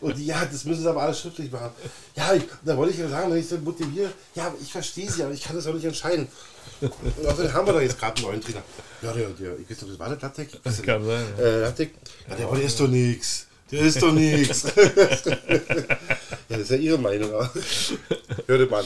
Und 0.00 0.16
die, 0.18 0.26
ja, 0.26 0.44
das 0.44 0.64
müssen 0.64 0.82
sie 0.82 0.88
aber 0.88 1.02
alles 1.02 1.20
schriftlich 1.20 1.50
machen. 1.50 1.70
Ja, 2.16 2.32
ich, 2.34 2.44
da 2.64 2.76
wollte 2.76 2.92
ich 2.94 2.98
ja 3.00 3.08
sagen, 3.08 3.30
wenn 3.30 3.38
ich 3.38 3.48
sie 3.48 3.58
motiviere, 3.58 4.10
ja, 4.34 4.52
ich 4.60 4.70
verstehe 4.72 5.10
sie, 5.10 5.22
aber 5.22 5.32
ich 5.32 5.42
kann 5.42 5.56
das 5.56 5.66
auch 5.66 5.74
nicht 5.74 5.84
entscheiden. 5.84 6.28
Und 6.80 7.26
außerdem 7.26 7.52
haben 7.52 7.66
wir 7.66 7.72
doch 7.74 7.80
jetzt 7.80 7.98
gerade 7.98 8.16
einen 8.16 8.26
neuen 8.26 8.40
Trainer. 8.40 8.62
Ja, 9.02 9.12
der, 9.12 9.28
der, 9.30 9.58
ich 9.58 9.70
weiß 9.70 9.82
nicht, 9.82 9.92
das 9.92 9.98
war 9.98 10.08
der 10.08 10.18
Lattek. 10.20 10.62
Das 10.62 10.82
kann 10.82 11.04
sein. 11.04 11.24
Ja. 11.38 11.44
Äh, 11.44 11.60
Lattek. 11.62 11.94
Ja, 12.28 12.34
der, 12.36 12.46
der 12.48 12.62
ist 12.64 12.80
doch 12.80 12.88
nix. 12.88 13.46
Der 13.70 13.80
ist 13.82 14.02
doch 14.02 14.12
nix. 14.12 14.62
ja, 14.74 15.36
das 16.48 16.58
ist 16.60 16.70
ja 16.70 16.76
Ihre 16.76 16.98
Meinung. 16.98 17.32
aber- 17.32 17.50
Hörte 18.46 18.66
man. 18.66 18.84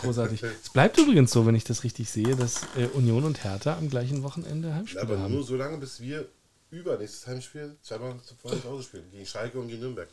Großartig. 0.00 0.42
Es 0.62 0.70
bleibt 0.70 0.98
übrigens 0.98 1.30
so, 1.30 1.46
wenn 1.46 1.54
ich 1.54 1.64
das 1.64 1.84
richtig 1.84 2.10
sehe, 2.10 2.36
dass 2.36 2.62
äh, 2.76 2.86
Union 2.94 3.24
und 3.24 3.44
Hertha 3.44 3.76
am 3.76 3.88
gleichen 3.90 4.22
Wochenende 4.22 4.74
Heimspiele 4.74 5.02
Aber 5.02 5.18
haben. 5.18 5.34
nur 5.34 5.44
so 5.44 5.56
lange, 5.56 5.78
bis 5.78 6.00
wir 6.00 6.26
übernächstes 6.70 7.26
Heimspiel 7.26 7.76
zweimal 7.82 8.14
zuvor 8.22 8.52
zu 8.52 8.68
Hause 8.68 8.84
spielen. 8.84 9.10
Gegen 9.10 9.26
Schalke 9.26 9.58
und 9.58 9.68
gegen 9.68 9.80
Nürnberg. 9.80 10.08